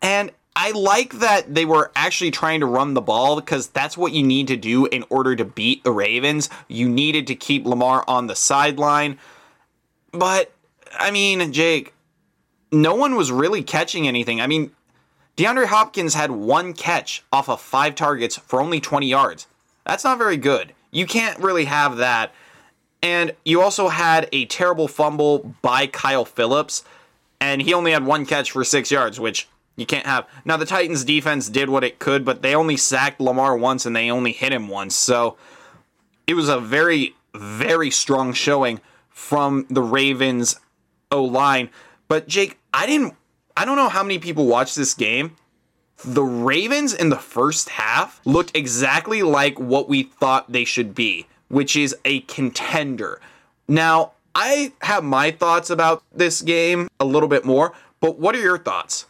And 0.01 0.31
I 0.55 0.71
like 0.71 1.19
that 1.19 1.53
they 1.53 1.63
were 1.63 1.91
actually 1.95 2.31
trying 2.31 2.61
to 2.61 2.65
run 2.65 2.95
the 2.95 3.01
ball 3.01 3.35
because 3.35 3.67
that's 3.67 3.97
what 3.97 4.13
you 4.13 4.23
need 4.23 4.47
to 4.47 4.57
do 4.57 4.87
in 4.87 5.03
order 5.09 5.35
to 5.35 5.45
beat 5.45 5.83
the 5.83 5.91
Ravens. 5.91 6.49
You 6.67 6.89
needed 6.89 7.27
to 7.27 7.35
keep 7.35 7.67
Lamar 7.67 8.03
on 8.07 8.27
the 8.27 8.35
sideline. 8.35 9.19
But, 10.11 10.51
I 10.97 11.11
mean, 11.11 11.51
Jake, 11.53 11.93
no 12.71 12.95
one 12.95 13.15
was 13.15 13.31
really 13.31 13.61
catching 13.61 14.07
anything. 14.07 14.41
I 14.41 14.47
mean, 14.47 14.71
DeAndre 15.39 15.67
Hopkins 15.67 16.15
had 16.15 16.31
one 16.31 16.73
catch 16.73 17.23
off 17.31 17.47
of 17.47 17.61
five 17.61 17.95
targets 17.95 18.35
for 18.35 18.59
only 18.61 18.81
20 18.81 19.07
yards. 19.07 19.47
That's 19.85 20.03
not 20.03 20.17
very 20.17 20.35
good. 20.35 20.73
You 20.91 21.05
can't 21.05 21.39
really 21.39 21.63
have 21.63 21.95
that. 21.95 22.33
And 23.01 23.33
you 23.45 23.61
also 23.61 23.87
had 23.87 24.27
a 24.33 24.47
terrible 24.47 24.89
fumble 24.89 25.55
by 25.61 25.87
Kyle 25.87 26.25
Philips, 26.25 26.83
and 27.39 27.61
he 27.61 27.73
only 27.73 27.93
had 27.93 28.05
one 28.05 28.25
catch 28.25 28.51
for 28.51 28.65
six 28.65 28.91
yards, 28.91 29.17
which 29.17 29.47
you 29.77 29.85
can't 29.85 30.05
have. 30.05 30.27
Now, 30.43 30.57
the 30.57 30.65
Titans' 30.65 31.05
defense 31.05 31.47
did 31.47 31.69
what 31.69 31.85
it 31.85 31.99
could, 31.99 32.25
but 32.25 32.41
they 32.41 32.53
only 32.53 32.75
sacked 32.75 33.21
Lamar 33.21 33.55
once 33.55 33.85
and 33.85 33.95
they 33.95 34.11
only 34.11 34.33
hit 34.33 34.51
him 34.51 34.67
once. 34.67 34.93
So 34.93 35.37
it 36.27 36.33
was 36.33 36.49
a 36.49 36.59
very, 36.59 37.15
very 37.33 37.91
strong 37.91 38.33
showing 38.33 38.81
from 39.07 39.67
the 39.69 39.83
Ravens 39.83 40.59
O 41.11 41.23
line. 41.23 41.69
But, 42.09 42.27
Jake, 42.27 42.59
I 42.73 42.85
didn't. 42.85 43.15
I 43.59 43.65
don't 43.65 43.75
know 43.75 43.89
how 43.89 44.03
many 44.03 44.19
people 44.19 44.45
watched 44.45 44.77
this 44.77 44.93
game. 44.93 45.35
The 46.05 46.23
Ravens 46.23 46.93
in 46.93 47.09
the 47.09 47.17
first 47.17 47.67
half 47.67 48.21
looked 48.23 48.55
exactly 48.55 49.21
like 49.21 49.59
what 49.59 49.89
we 49.89 50.03
thought 50.03 50.49
they 50.49 50.63
should 50.63 50.95
be, 50.95 51.27
which 51.49 51.75
is 51.75 51.93
a 52.05 52.21
contender. 52.21 53.19
Now, 53.67 54.13
I 54.33 54.71
have 54.79 55.03
my 55.03 55.31
thoughts 55.31 55.69
about 55.69 56.03
this 56.13 56.41
game 56.41 56.87
a 57.01 57.05
little 57.05 57.27
bit 57.27 57.43
more, 57.43 57.73
but 57.99 58.17
what 58.17 58.33
are 58.33 58.39
your 58.39 58.57
thoughts? 58.57 59.07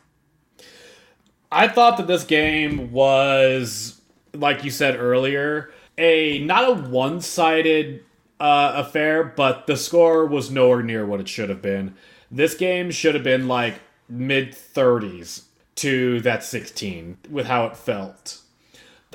I 1.52 1.68
thought 1.68 1.98
that 1.98 2.08
this 2.08 2.24
game 2.24 2.92
was, 2.92 4.02
like 4.34 4.64
you 4.64 4.72
said 4.72 4.96
earlier, 4.96 5.70
a 6.00 6.40
not 6.40 6.68
a 6.68 6.74
one-sided 6.74 8.04
uh, 8.40 8.72
affair, 8.78 9.26
but 9.26 9.68
the 9.68 9.78
score 9.78 10.26
was 10.26 10.50
nowhere 10.50 10.82
near 10.82 11.06
what 11.06 11.20
it 11.20 11.30
should 11.30 11.50
have 11.50 11.62
been. 11.62 11.96
This 12.32 12.56
game 12.56 12.90
should 12.90 13.14
have 13.14 13.24
been 13.24 13.48
like 13.48 13.82
mid 14.10 14.52
30s 14.52 15.44
to 15.76 16.20
that 16.22 16.44
16 16.44 17.18
with 17.30 17.46
how 17.46 17.66
it 17.66 17.78
felt. 17.78 18.42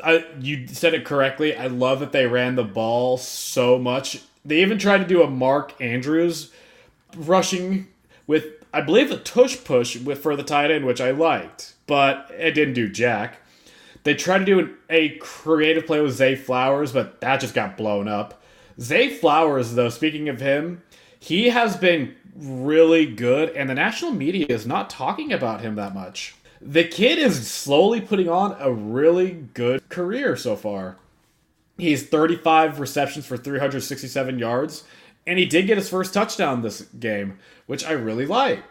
I, 0.03 0.25
you 0.41 0.67
said 0.69 0.95
it 0.95 1.05
correctly. 1.05 1.55
I 1.55 1.67
love 1.67 2.01
that 2.01 2.13
they 2.13 2.27
ran 2.27 2.57
the 2.57 2.65
ball 2.65 3.17
so 3.17 3.79
much. 3.79 4.23
They 4.45 4.61
even 4.63 4.79
tried 4.79 4.99
to 4.99 5.07
do 5.07 5.23
a 5.23 5.31
Mark 5.31 5.81
Andrews 5.81 6.53
rushing 7.17 7.89
with, 8.27 8.47
I 8.73 8.81
believe, 8.81 9.11
a 9.11 9.19
tush 9.19 9.63
push 9.63 9.97
with 9.97 10.23
for 10.23 10.37
the 10.37 10.43
tight 10.43 10.71
end, 10.71 10.85
which 10.85 11.01
I 11.01 11.11
liked, 11.11 11.75
but 11.87 12.31
it 12.37 12.53
didn't 12.53 12.75
do 12.75 12.89
jack. 12.89 13.39
They 14.03 14.15
tried 14.15 14.39
to 14.39 14.45
do 14.45 14.59
an, 14.59 14.75
a 14.91 15.11
creative 15.17 15.87
play 15.87 16.01
with 16.01 16.15
Zay 16.15 16.35
Flowers, 16.35 16.93
but 16.93 17.21
that 17.21 17.41
just 17.41 17.55
got 17.55 17.77
blown 17.77 18.09
up. 18.09 18.43
Zay 18.81 19.09
Flowers, 19.09 19.75
though, 19.75 19.89
speaking 19.89 20.29
of 20.29 20.41
him, 20.41 20.83
he 21.19 21.49
has 21.49 21.77
been 21.77 22.15
really 22.35 23.07
good, 23.07 23.51
and 23.51 23.69
the 23.69 23.75
national 23.75 24.13
media 24.13 24.47
is 24.49 24.67
not 24.67 24.91
talking 24.91 25.33
about 25.33 25.61
him 25.61 25.75
that 25.77 25.95
much. 25.95 26.35
The 26.61 26.85
kid 26.85 27.19
is 27.19 27.51
slowly 27.51 28.01
putting 28.01 28.29
on 28.29 28.57
a 28.59 28.73
really 28.73 29.31
good 29.31 29.89
career 29.89 30.37
so 30.37 30.57
far. 30.57 30.97
He's 31.77 32.07
35 32.07 32.81
receptions 32.81 33.27
for 33.27 33.37
367 33.37 34.39
yards, 34.39 34.85
and 35.27 35.39
he 35.39 35.45
did 35.45 35.67
get 35.67 35.77
his 35.77 35.89
first 35.89 36.15
touchdown 36.15 36.63
this 36.63 36.83
game, 36.83 37.39
which 37.67 37.85
I 37.85 37.93
really 37.93 38.27
like. 38.27 38.63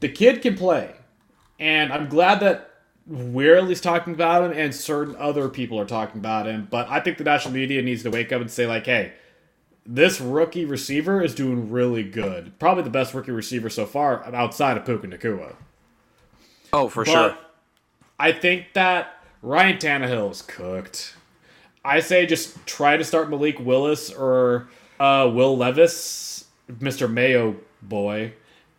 The 0.00 0.08
kid 0.08 0.42
can 0.42 0.56
play, 0.56 0.94
and 1.58 1.92
I'm 1.92 2.08
glad 2.08 2.40
that 2.40 2.70
we're 3.06 3.56
at 3.56 3.68
least 3.68 3.84
talking 3.84 4.14
about 4.14 4.44
him 4.44 4.58
and 4.58 4.74
certain 4.74 5.14
other 5.16 5.48
people 5.48 5.78
are 5.78 5.86
talking 5.86 6.18
about 6.18 6.46
him, 6.46 6.66
but 6.70 6.88
I 6.90 7.00
think 7.00 7.18
the 7.18 7.24
national 7.24 7.54
media 7.54 7.80
needs 7.80 8.02
to 8.02 8.10
wake 8.10 8.32
up 8.32 8.40
and 8.40 8.50
say, 8.50 8.66
like, 8.66 8.86
hey, 8.86 9.12
this 9.86 10.20
rookie 10.20 10.64
receiver 10.64 11.22
is 11.22 11.34
doing 11.34 11.70
really 11.70 12.02
good. 12.02 12.58
Probably 12.58 12.82
the 12.82 12.90
best 12.90 13.14
rookie 13.14 13.30
receiver 13.30 13.70
so 13.70 13.86
far 13.86 14.24
outside 14.34 14.76
of 14.76 14.84
Puka 14.84 15.06
Nacua. 15.06 15.54
Oh, 16.72 16.88
for 16.88 17.04
but 17.04 17.10
sure. 17.10 17.38
I 18.18 18.32
think 18.32 18.72
that 18.74 19.20
Ryan 19.42 19.78
Tannehill 19.78 20.30
is 20.30 20.42
cooked. 20.42 21.14
I 21.84 22.00
say 22.00 22.26
just 22.26 22.66
try 22.66 22.96
to 22.96 23.04
start 23.04 23.30
Malik 23.30 23.60
Willis 23.60 24.12
or 24.12 24.68
uh, 24.98 25.30
Will 25.32 25.56
Levis, 25.56 26.46
Mr. 26.70 27.10
Mayo 27.10 27.56
boy, 27.80 28.32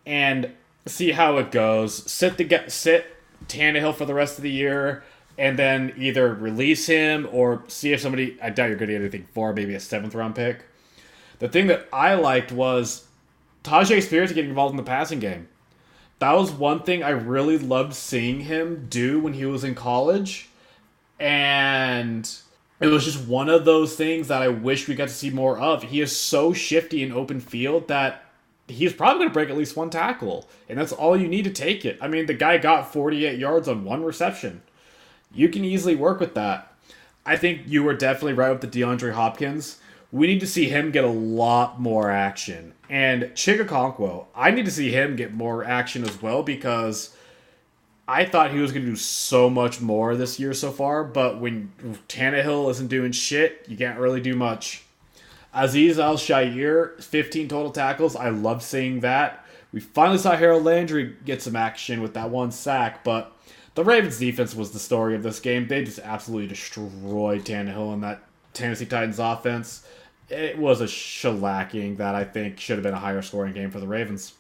and 0.06 0.52
see 0.86 1.12
how 1.12 1.38
it 1.38 1.52
goes. 1.52 2.10
Sit 2.12 2.38
the 2.38 2.44
get 2.44 2.72
sit 2.72 3.06
Tannehill 3.48 3.96
for 3.96 4.06
the 4.06 4.14
rest 4.14 4.38
of 4.38 4.44
the 4.44 4.52
year, 4.52 5.04
and 5.38 5.58
then 5.58 5.94
either 5.96 6.34
release 6.34 6.88
him 6.88 7.30
or 7.32 7.64
see 7.70 7.94
if 7.94 8.02
somebody. 8.02 8.38
I 8.42 8.50
doubt 8.50 8.68
you're 8.68 8.78
going 8.78 8.90
to 8.90 8.96
get 8.96 9.02
anything 9.02 9.28
for 9.34 9.54
maybe 9.54 9.74
a 9.74 9.80
seventh 9.80 10.14
round 10.14 10.36
pick 10.36 10.66
the 11.40 11.48
thing 11.48 11.68
that 11.68 11.88
I 11.92 12.16
liked 12.16 12.52
was 12.52 13.08
Tyjae 13.64 14.02
Spears 14.02 14.32
getting 14.32 14.50
involved 14.50 14.72
in 14.72 14.78
the 14.78 14.84
passing 14.84 15.20
game. 15.20 15.48
That 16.20 16.34
was 16.34 16.52
one 16.52 16.82
thing 16.82 17.04
I 17.04 17.10
really 17.10 17.58
loved 17.58 17.94
seeing 17.94 18.42
him 18.42 18.88
do 18.90 19.20
when 19.20 19.34
he 19.34 19.46
was 19.46 19.64
in 19.64 19.76
college. 19.76 20.50
And 21.20 22.30
it 22.80 22.88
was 22.88 23.06
just 23.06 23.28
one 23.28 23.50
of 23.50 23.66
those 23.66 23.96
things 23.96 24.28
that 24.28 24.42
I 24.42 24.48
wish 24.48 24.88
we 24.88 24.96
got 24.96 25.10
to 25.10 25.14
see 25.14 25.30
more 25.30 25.60
of. 25.60 25.84
He 25.84 26.02
is 26.02 26.16
so 26.16 26.54
shifty 26.54 27.04
in 27.04 27.12
open 27.12 27.40
field 27.40 27.88
that 27.88 28.24
he's 28.68 28.94
probably 28.94 29.20
going 29.20 29.30
to 29.30 29.34
break 29.34 29.50
at 29.50 29.58
least 29.58 29.76
one 29.76 29.90
tackle. 29.90 30.48
And 30.68 30.80
that's 30.80 30.92
all 30.92 31.16
you 31.16 31.28
need 31.28 31.44
to 31.44 31.52
take 31.52 31.86
it. 31.86 32.00
I 32.02 32.08
mean, 32.08 32.26
the 32.26 32.34
guy 32.34 32.58
got 32.58 32.92
48 32.92 33.38
yards 33.38 33.68
on 33.68 33.84
one 33.84 34.04
reception. 34.04 34.64
You 35.32 35.50
can 35.50 35.64
easily 35.64 35.96
work 35.96 36.20
with 36.20 36.34
that. 36.36 36.74
I 37.26 37.36
think 37.36 37.64
you 37.66 37.84
were 37.84 37.94
definitely 37.94 38.34
right 38.34 38.52
with 38.52 38.62
the 38.62 38.68
DeAndre 38.68 39.12
Hopkins 39.12 39.80
we 40.12 40.28
need 40.28 40.40
to 40.40 40.48
see 40.48 40.70
him 40.70 40.92
get 40.92 41.04
a 41.04 41.10
lot 41.10 41.80
more 41.80 42.10
action. 42.10 42.74
And 42.90 43.24
Chig 43.36 44.26
I 44.36 44.52
need 44.52 44.66
to 44.66 44.72
see 44.72 44.92
him 44.92 45.16
get 45.16 45.34
more 45.34 45.64
action 45.64 46.04
as 46.04 46.22
well 46.22 46.44
because 46.44 47.16
I 48.08 48.24
thought 48.24 48.52
he 48.52 48.60
was 48.60 48.72
going 48.72 48.86
to 48.86 48.92
do 48.92 48.96
so 48.96 49.50
much 49.50 49.82
more 49.82 50.16
this 50.16 50.40
year 50.40 50.54
so 50.54 50.72
far. 50.72 51.04
But 51.04 51.42
when 51.42 51.72
Tannehill 52.08 52.72
isn't 52.72 52.88
doing 52.88 53.12
shit, 53.12 53.66
you 53.68 53.76
can't 53.76 54.00
really 54.00 54.22
do 54.22 54.36
much. 54.36 54.84
Aziz 55.54 56.00
Al-Shaair, 56.00 57.02
15 57.04 57.48
total 57.50 57.72
tackles. 57.72 58.16
I 58.16 58.30
love 58.30 58.64
seeing 58.64 59.02
that. 59.02 59.44
We 59.74 59.82
finally 59.82 60.18
saw 60.18 60.38
Harold 60.38 60.64
Landry 60.64 61.16
get 61.26 61.42
some 61.42 61.56
action 61.56 62.02
with 62.02 62.14
that 62.14 62.30
one 62.30 62.52
sack, 62.52 63.04
but 63.04 63.36
the 63.76 63.84
Ravens 63.84 64.18
defense 64.18 64.56
was 64.56 64.72
the 64.72 64.80
story 64.80 65.14
of 65.16 65.24
this 65.24 65.40
game. 65.40 65.68
They 65.68 65.84
just 65.84 66.00
absolutely 66.00 66.48
destroyed 66.48 67.44
Tannehill 67.44 67.94
in 67.94 68.02
that 68.02 68.24
Tennessee 68.58 68.86
Titans 68.86 69.20
offense 69.20 69.86
it 70.30 70.58
was 70.58 70.82
a 70.82 70.86
shellacking 70.86 71.98
that 71.98 72.16
I 72.16 72.24
think 72.24 72.60
should 72.60 72.78
have 72.78 72.84
been 72.84 72.94
a 72.94 73.00
higher 73.00 73.22
scoring 73.22 73.54
game 73.54 73.72
for 73.72 73.80
the 73.80 73.88
Ravens. 73.88 74.34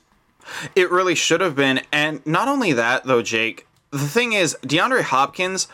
It 0.76 0.92
really 0.92 1.16
should 1.16 1.42
have 1.42 1.56
been. 1.56 1.82
And 1.92 2.26
not 2.26 2.48
only 2.48 2.74
that, 2.74 3.06
though, 3.06 3.22
Jake, 3.22 3.68
the 3.92 4.00
thing 4.00 4.34
is, 4.34 4.58
DeAndre 4.64 5.04
Hopkins, 5.04 5.68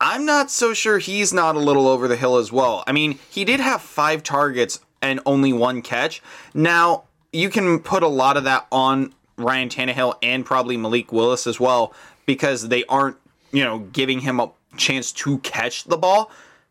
I'm 0.00 0.24
not 0.24 0.50
so 0.50 0.72
sure 0.72 0.98
he's 0.98 1.32
not 1.32 1.56
a 1.56 1.60
little 1.60 1.86
over 1.86 2.08
the 2.08 2.16
hill 2.16 2.36
as 2.36 2.50
well. 2.50 2.84
I 2.86 2.92
mean, 2.92 3.18
he 3.30 3.44
did 3.44 3.60
have 3.60 3.82
five 3.82 4.22
targets 4.22 4.80
and 5.02 5.20
only 5.26 5.52
one 5.52 5.82
catch. 5.82 6.22
Now, 6.54 7.04
you 7.32 7.48
can 7.48 7.80
put 7.80 8.02
a 8.02 8.08
lot 8.08 8.36
of 8.36 8.44
that 8.44 8.66
on 8.72 9.14
Ryan 9.36 9.68
Tannehill 9.68 10.14
and 10.22 10.44
probably 10.44 10.76
Malik 10.76 11.12
Willis 11.12 11.46
as 11.46 11.60
well 11.60 11.94
because 12.26 12.68
they 12.68 12.84
aren't, 12.84 13.16
you 13.52 13.64
know, 13.64 13.80
giving 13.80 14.20
him 14.20 14.40
a 14.40 14.50
chance 14.76 15.12
to 15.12 15.38
catch 15.38 15.84
the 15.84 15.96
ball. 15.96 16.30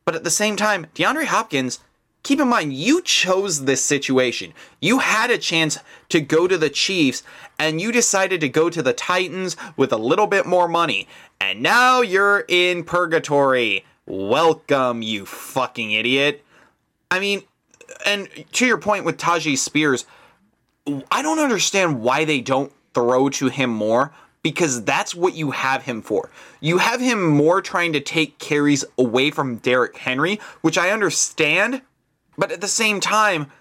But 0.10 0.16
at 0.16 0.24
the 0.24 0.32
same 0.32 0.56
time, 0.56 0.88
DeAndre 0.96 1.26
Hopkins 1.26 1.82
keep 2.24 2.40
in 2.40 2.48
mind, 2.48 2.74
you 2.74 3.04
chose 3.04 3.66
this 3.66 3.86
situation. 3.86 4.56
You 4.82 4.98
had 4.98 5.30
a 5.30 5.38
chance 5.38 5.78
to 6.10 6.20
go 6.20 6.48
to 6.48 6.58
the 6.58 6.72
Chiefs, 6.72 7.22
and 7.60 7.80
you 7.80 7.92
decided 7.92 8.42
to 8.42 8.50
go 8.50 8.72
to 8.72 8.82
the 8.82 8.92
Titans 8.92 9.56
with 9.78 9.94
a 9.94 9.98
little 9.98 10.26
bit 10.26 10.48
more 10.48 10.68
money. 10.68 11.08
And 11.40 11.62
now 11.62 12.02
you're 12.02 12.44
in 12.48 12.86
purgatory. 12.86 13.86
Welcome, 14.08 15.04
you 15.04 15.28
fucking 15.28 15.92
idiot. 15.92 16.44
I 17.12 17.20
mean, 17.20 17.44
and 18.04 18.30
to 18.54 18.66
your 18.66 18.80
point 18.80 19.06
with 19.06 19.18
Tyjae 19.18 19.60
Spears, 19.60 20.08
I 21.12 21.22
don't 21.22 21.38
understand 21.38 22.02
why 22.02 22.26
they 22.26 22.42
don't 22.42 22.74
throw 22.96 23.30
to 23.30 23.50
him 23.50 23.70
more 23.70 24.12
because 24.42 24.84
that's 24.84 25.14
what 25.14 25.36
you 25.36 25.52
have 25.52 25.84
him 25.84 26.02
for. 26.02 26.30
You 26.62 26.78
have 26.78 27.02
him 27.02 27.28
more 27.28 27.62
trying 27.62 27.94
to 27.94 28.00
take 28.00 28.40
carries 28.40 28.86
away 28.98 29.32
from 29.32 29.58
Derrick 29.58 29.98
Henry, 29.98 30.40
which 30.62 30.78
I 30.78 30.92
understand 30.92 31.82
but 32.40 32.54
at 32.54 32.62
the 32.62 32.70
same 32.70 33.02
time, 33.02 33.52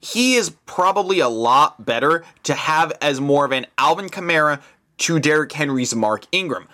he 0.00 0.36
is 0.36 0.50
probably 0.64 1.18
a 1.18 1.28
lot 1.28 1.84
better 1.84 2.24
to 2.44 2.54
have 2.54 2.92
as 3.02 3.20
more 3.20 3.44
of 3.44 3.50
an 3.50 3.66
Alvin 3.76 4.08
Kamara 4.08 4.62
to 4.98 5.18
Derrick 5.18 5.52
Henry's 5.52 5.94
Mark 5.96 6.24
Ingram. 6.30 6.68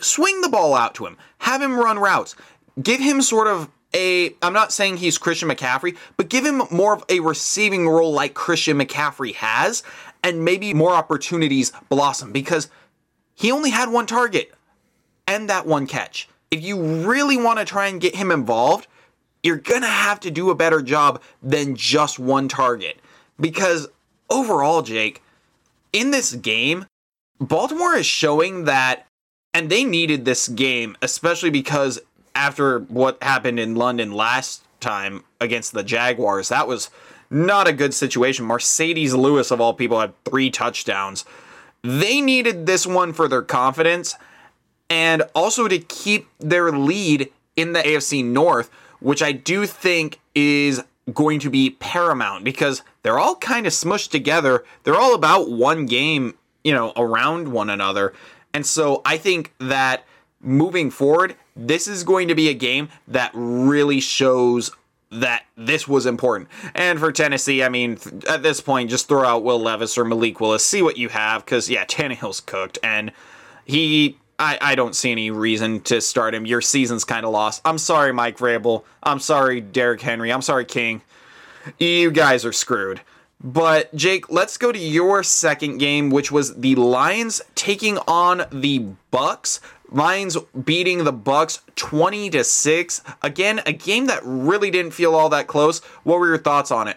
Swing 0.00 0.40
the 0.40 0.48
ball 0.48 0.74
out 0.74 0.96
to 0.96 1.06
him, 1.06 1.16
have 1.38 1.62
him 1.62 1.78
run 1.78 2.00
routes, 2.00 2.34
give 2.82 3.00
him 3.00 3.22
sort 3.22 3.46
of 3.46 3.70
a 3.94 4.34
I'm 4.42 4.52
not 4.52 4.72
saying 4.72 4.96
he's 4.96 5.16
Christian 5.16 5.48
McCaffrey, 5.48 5.96
but 6.16 6.28
give 6.28 6.44
him 6.44 6.62
more 6.72 6.92
of 6.92 7.04
a 7.08 7.20
receiving 7.20 7.88
role 7.88 8.12
like 8.12 8.34
Christian 8.34 8.76
McCaffrey 8.76 9.34
has, 9.34 9.84
and 10.24 10.44
maybe 10.44 10.74
more 10.74 10.92
opportunities 10.92 11.70
blossom 11.88 12.32
because 12.32 12.68
he 13.36 13.52
only 13.52 13.70
had 13.70 13.90
one 13.90 14.06
target. 14.06 14.52
and 15.28 15.48
that 15.50 15.66
one 15.66 15.86
catch. 15.86 16.28
If 16.50 16.62
you 16.62 16.80
really 17.06 17.36
want 17.36 17.58
to 17.58 17.64
try 17.64 17.88
and 17.88 18.00
get 18.00 18.14
him 18.14 18.30
involved, 18.30 18.86
you're 19.42 19.56
going 19.56 19.82
to 19.82 19.88
have 19.88 20.20
to 20.20 20.30
do 20.30 20.50
a 20.50 20.54
better 20.54 20.80
job 20.82 21.20
than 21.42 21.74
just 21.74 22.18
one 22.18 22.48
target. 22.48 22.98
Because 23.40 23.88
overall, 24.30 24.82
Jake, 24.82 25.22
in 25.92 26.10
this 26.12 26.32
game, 26.34 26.86
Baltimore 27.40 27.94
is 27.94 28.06
showing 28.06 28.64
that, 28.64 29.06
and 29.52 29.68
they 29.68 29.84
needed 29.84 30.24
this 30.24 30.48
game, 30.48 30.96
especially 31.02 31.50
because 31.50 31.98
after 32.34 32.80
what 32.80 33.22
happened 33.22 33.58
in 33.58 33.74
London 33.74 34.12
last 34.12 34.62
time 34.80 35.24
against 35.40 35.72
the 35.72 35.82
Jaguars, 35.82 36.48
that 36.50 36.68
was 36.68 36.88
not 37.30 37.66
a 37.66 37.72
good 37.72 37.94
situation. 37.94 38.46
Marcedes 38.46 39.12
Lewis, 39.12 39.50
of 39.50 39.60
all 39.60 39.74
people, 39.74 39.98
had 40.00 40.12
three 40.24 40.50
touchdowns. 40.50 41.24
They 41.86 42.20
needed 42.20 42.66
this 42.66 42.84
one 42.84 43.12
for 43.12 43.28
their 43.28 43.42
confidence 43.42 44.16
and 44.90 45.22
also 45.36 45.68
to 45.68 45.78
keep 45.78 46.28
their 46.40 46.72
lead 46.72 47.30
in 47.54 47.74
the 47.74 47.80
AFC 47.80 48.24
North, 48.24 48.70
which 48.98 49.22
I 49.22 49.30
do 49.30 49.66
think 49.66 50.18
is 50.34 50.82
going 51.14 51.38
to 51.38 51.48
be 51.48 51.70
paramount 51.70 52.42
because 52.42 52.82
they're 53.02 53.20
all 53.20 53.36
kind 53.36 53.68
of 53.68 53.72
smushed 53.72 54.10
together. 54.10 54.64
They're 54.82 54.96
all 54.96 55.14
about 55.14 55.48
one 55.48 55.86
game, 55.86 56.34
you 56.64 56.74
know, 56.74 56.92
around 56.96 57.52
one 57.52 57.70
another. 57.70 58.12
And 58.52 58.66
so 58.66 59.00
I 59.04 59.16
think 59.16 59.54
that 59.58 60.04
moving 60.40 60.90
forward, 60.90 61.36
this 61.54 61.86
is 61.86 62.02
going 62.02 62.26
to 62.26 62.34
be 62.34 62.48
a 62.48 62.54
game 62.54 62.88
that 63.06 63.30
really 63.32 64.00
shows 64.00 64.72
that 65.10 65.44
this 65.56 65.86
was 65.86 66.06
important. 66.06 66.48
And 66.74 66.98
for 66.98 67.12
Tennessee, 67.12 67.62
I 67.62 67.68
mean, 67.68 67.98
at 68.28 68.42
this 68.42 68.60
point, 68.60 68.90
just 68.90 69.08
throw 69.08 69.24
out 69.24 69.44
Will 69.44 69.60
Levis 69.60 69.96
or 69.96 70.04
Malik 70.04 70.40
Willis, 70.40 70.64
see 70.64 70.82
what 70.82 70.96
you 70.96 71.08
have, 71.08 71.44
because 71.44 71.70
yeah, 71.70 71.84
Tannehill's 71.84 72.40
cooked, 72.40 72.78
and 72.82 73.12
he. 73.64 74.18
I, 74.38 74.58
I 74.60 74.74
don't 74.74 74.94
see 74.94 75.10
any 75.12 75.30
reason 75.30 75.80
to 75.84 76.02
start 76.02 76.34
him. 76.34 76.44
Your 76.44 76.60
season's 76.60 77.04
kind 77.04 77.24
of 77.24 77.32
lost. 77.32 77.62
I'm 77.64 77.78
sorry, 77.78 78.12
Mike 78.12 78.36
Vrabel. 78.36 78.84
I'm 79.02 79.18
sorry, 79.18 79.62
Derrick 79.62 80.02
Henry. 80.02 80.30
I'm 80.30 80.42
sorry, 80.42 80.66
King. 80.66 81.00
You 81.78 82.10
guys 82.10 82.44
are 82.44 82.52
screwed. 82.52 83.00
But 83.42 83.94
Jake, 83.94 84.30
let's 84.30 84.56
go 84.58 84.72
to 84.72 84.78
your 84.78 85.22
second 85.22 85.78
game, 85.78 86.10
which 86.10 86.32
was 86.32 86.54
the 86.56 86.74
Lions 86.74 87.40
taking 87.54 87.98
on 88.06 88.42
the 88.50 88.86
Bucks. 89.10 89.60
Lions 89.90 90.36
beating 90.64 91.04
the 91.04 91.12
Bucks 91.12 91.60
20 91.76 92.30
to 92.30 92.44
6. 92.44 93.02
Again, 93.22 93.60
a 93.66 93.72
game 93.72 94.06
that 94.06 94.20
really 94.24 94.70
didn't 94.70 94.92
feel 94.92 95.14
all 95.14 95.28
that 95.30 95.46
close. 95.46 95.80
What 96.04 96.18
were 96.18 96.28
your 96.28 96.38
thoughts 96.38 96.70
on 96.70 96.88
it? 96.88 96.96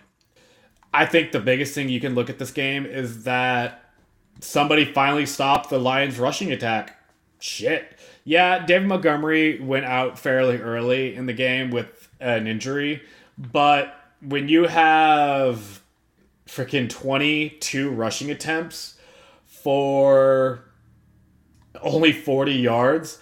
I 0.93 1.05
think 1.05 1.31
the 1.31 1.39
biggest 1.39 1.75
thing 1.75 1.89
you 1.89 1.99
can 1.99 2.15
look 2.15 2.29
at 2.29 2.39
this 2.39 2.51
game 2.51 2.85
is 2.85 3.23
that 3.23 3.91
somebody 4.39 4.85
finally 4.85 5.25
stopped 5.25 5.69
the 5.69 5.79
Lions 5.79 6.17
rushing 6.17 6.51
attack. 6.51 6.97
Shit. 7.39 7.97
Yeah, 8.23 8.65
David 8.65 8.87
Montgomery 8.87 9.59
went 9.59 9.85
out 9.85 10.19
fairly 10.19 10.57
early 10.57 11.15
in 11.15 11.25
the 11.25 11.33
game 11.33 11.71
with 11.71 12.09
an 12.19 12.47
injury, 12.47 13.01
but 13.37 13.95
when 14.21 14.49
you 14.49 14.67
have 14.67 15.81
freaking 16.45 16.89
22 16.89 17.91
rushing 17.91 18.31
attempts 18.31 18.97
for 19.45 20.65
only 21.81 22.11
40 22.11 22.53
yards 22.53 23.19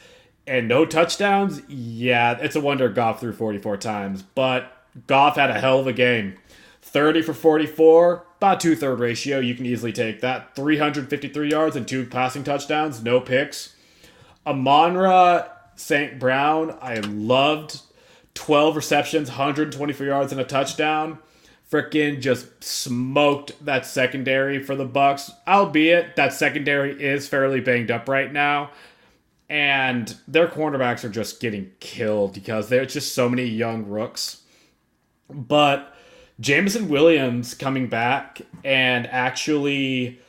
and 0.47 0.67
no 0.67 0.85
touchdowns, 0.85 1.61
yeah, 1.67 2.37
it's 2.39 2.55
a 2.55 2.61
wonder 2.61 2.87
Goff 2.87 3.19
threw 3.19 3.33
44 3.33 3.77
times. 3.77 4.23
But 4.23 4.71
Goff 5.05 5.35
had 5.35 5.49
a 5.49 5.59
hell 5.59 5.79
of 5.79 5.87
a 5.87 5.93
game. 5.93 6.37
30 6.81 7.21
for 7.21 7.33
44, 7.33 8.25
about 8.37 8.61
two 8.61 8.75
third 8.75 8.99
ratio. 8.99 9.39
You 9.39 9.55
can 9.55 9.65
easily 9.65 9.91
take 9.91 10.21
that. 10.21 10.55
353 10.55 11.51
yards 11.51 11.75
and 11.75 11.85
two 11.85 12.05
passing 12.05 12.45
touchdowns, 12.45 13.03
no 13.03 13.19
picks. 13.19 13.75
Amon-Ra 14.45 15.49
St. 15.75 16.17
Brown, 16.17 16.77
I 16.81 16.99
loved 16.99 17.81
12 18.33 18.77
receptions, 18.77 19.29
124 19.29 20.05
yards 20.07 20.31
and 20.31 20.39
a 20.39 20.45
touchdown 20.45 21.19
freaking 21.71 22.21
just 22.21 22.63
smoked 22.63 23.53
that 23.65 23.85
secondary 23.85 24.61
for 24.63 24.75
the 24.75 24.85
Bucks. 24.85 25.31
Albeit 25.47 26.15
that 26.15 26.33
secondary 26.33 27.01
is 27.01 27.27
fairly 27.27 27.59
banged 27.59 27.91
up 27.91 28.07
right 28.07 28.31
now, 28.31 28.71
and 29.49 30.15
their 30.27 30.47
cornerbacks 30.47 31.03
are 31.03 31.09
just 31.09 31.39
getting 31.39 31.71
killed 31.79 32.33
because 32.33 32.69
there's 32.69 32.93
just 32.93 33.13
so 33.13 33.29
many 33.29 33.45
young 33.45 33.85
rooks. 33.85 34.41
But 35.29 35.93
Jameson 36.39 36.87
Williams 36.87 37.53
coming 37.53 37.87
back 37.87 38.41
and 38.63 39.07
actually, 39.07 40.19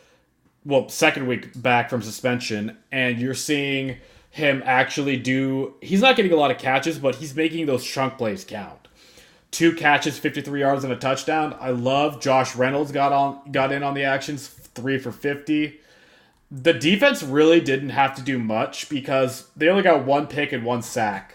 well, 0.64 0.88
second 0.88 1.26
week 1.26 1.60
back 1.60 1.90
from 1.90 2.02
suspension, 2.02 2.76
and 2.90 3.20
you're 3.20 3.34
seeing 3.34 3.96
him 4.30 4.62
actually 4.64 5.16
do. 5.16 5.74
He's 5.80 6.00
not 6.00 6.16
getting 6.16 6.32
a 6.32 6.36
lot 6.36 6.50
of 6.50 6.58
catches, 6.58 6.98
but 6.98 7.16
he's 7.16 7.34
making 7.34 7.66
those 7.66 7.84
chunk 7.84 8.18
plays 8.18 8.44
count 8.44 8.77
two 9.50 9.74
catches, 9.74 10.18
53 10.18 10.60
yards 10.60 10.84
and 10.84 10.92
a 10.92 10.96
touchdown. 10.96 11.56
I 11.60 11.70
love 11.70 12.20
Josh 12.20 12.54
Reynolds 12.56 12.92
got 12.92 13.12
on 13.12 13.50
got 13.50 13.72
in 13.72 13.82
on 13.82 13.94
the 13.94 14.04
actions, 14.04 14.48
3 14.48 14.98
for 14.98 15.12
50. 15.12 15.80
The 16.50 16.72
defense 16.72 17.22
really 17.22 17.60
didn't 17.60 17.90
have 17.90 18.14
to 18.16 18.22
do 18.22 18.38
much 18.38 18.88
because 18.88 19.48
they 19.56 19.68
only 19.68 19.82
got 19.82 20.04
one 20.04 20.26
pick 20.26 20.52
and 20.52 20.64
one 20.64 20.82
sack. 20.82 21.34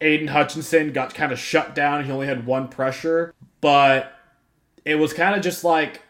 Aiden 0.00 0.30
Hutchinson 0.30 0.92
got 0.92 1.14
kind 1.14 1.32
of 1.32 1.38
shut 1.38 1.74
down. 1.74 2.04
He 2.04 2.10
only 2.10 2.26
had 2.26 2.46
one 2.46 2.68
pressure, 2.68 3.34
but 3.60 4.12
it 4.84 4.96
was 4.96 5.12
kind 5.12 5.34
of 5.34 5.42
just 5.42 5.62
like 5.62 6.02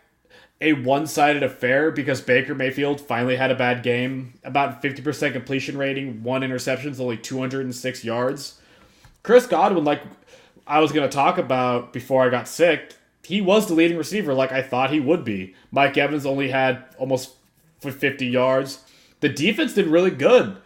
a 0.61 0.75
one-sided 0.75 1.43
affair 1.43 1.91
because 1.91 2.21
Baker 2.21 2.55
Mayfield 2.55 3.01
finally 3.01 3.37
had 3.37 3.51
a 3.51 3.55
bad 3.55 3.83
game. 3.83 4.35
About 4.45 4.83
50% 4.83 5.33
completion 5.33 5.79
rating, 5.79 6.23
one 6.23 6.43
interceptions, 6.43 7.01
only 7.01 7.17
206 7.17 8.05
yards. 8.05 8.61
Chris 9.23 9.47
Godwin, 9.47 9.85
like 9.85 10.03
I 10.67 10.81
was 10.81 10.93
going 10.93 11.09
to 11.09 11.15
talk 11.15 11.39
about 11.39 11.93
before 11.93 12.25
I 12.25 12.31
got 12.31 12.49
sick, 12.49 12.95
he 13.25 13.41
was 13.41 13.67
the 13.67 13.75
leading 13.75 13.97
receiver 13.97 14.35
like 14.35 14.53
I 14.53 14.63
thought 14.63 14.91
he 14.91 15.01
would 15.01 15.25
be. 15.25 15.55
Mike 15.71 15.97
Evans 15.97 16.27
only 16.27 16.51
had 16.51 16.85
almost 16.99 17.35
50 17.81 18.27
yards. 18.27 18.85
The 19.21 19.29
defense 19.29 19.75
did 19.75 19.87
really 19.87 20.11
good. 20.11 20.57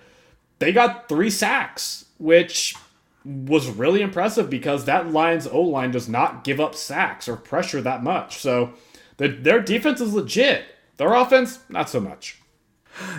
They 0.59 0.73
got 0.73 1.09
three 1.09 1.31
sacks, 1.31 2.07
which 2.19 2.75
was 3.25 3.69
really 3.69 4.03
impressive 4.03 4.49
because 4.49 4.85
that 4.85 5.11
Lions 5.11 5.47
O 5.47 5.61
line 5.61 5.91
does 5.91 6.09
not 6.09 6.45
give 6.45 6.61
up 6.61 6.75
sacks 6.75 7.29
or 7.29 7.37
pressure 7.37 7.81
that 7.81 8.03
much. 8.03 8.39
So 8.39 8.75
the, 9.17 9.29
their 9.29 9.61
defense 9.61 10.01
is 10.01 10.15
legit. 10.15 10.65
Their 10.97 11.15
offense, 11.15 11.61
not 11.69 11.89
so 11.89 12.01
much. 12.01 12.41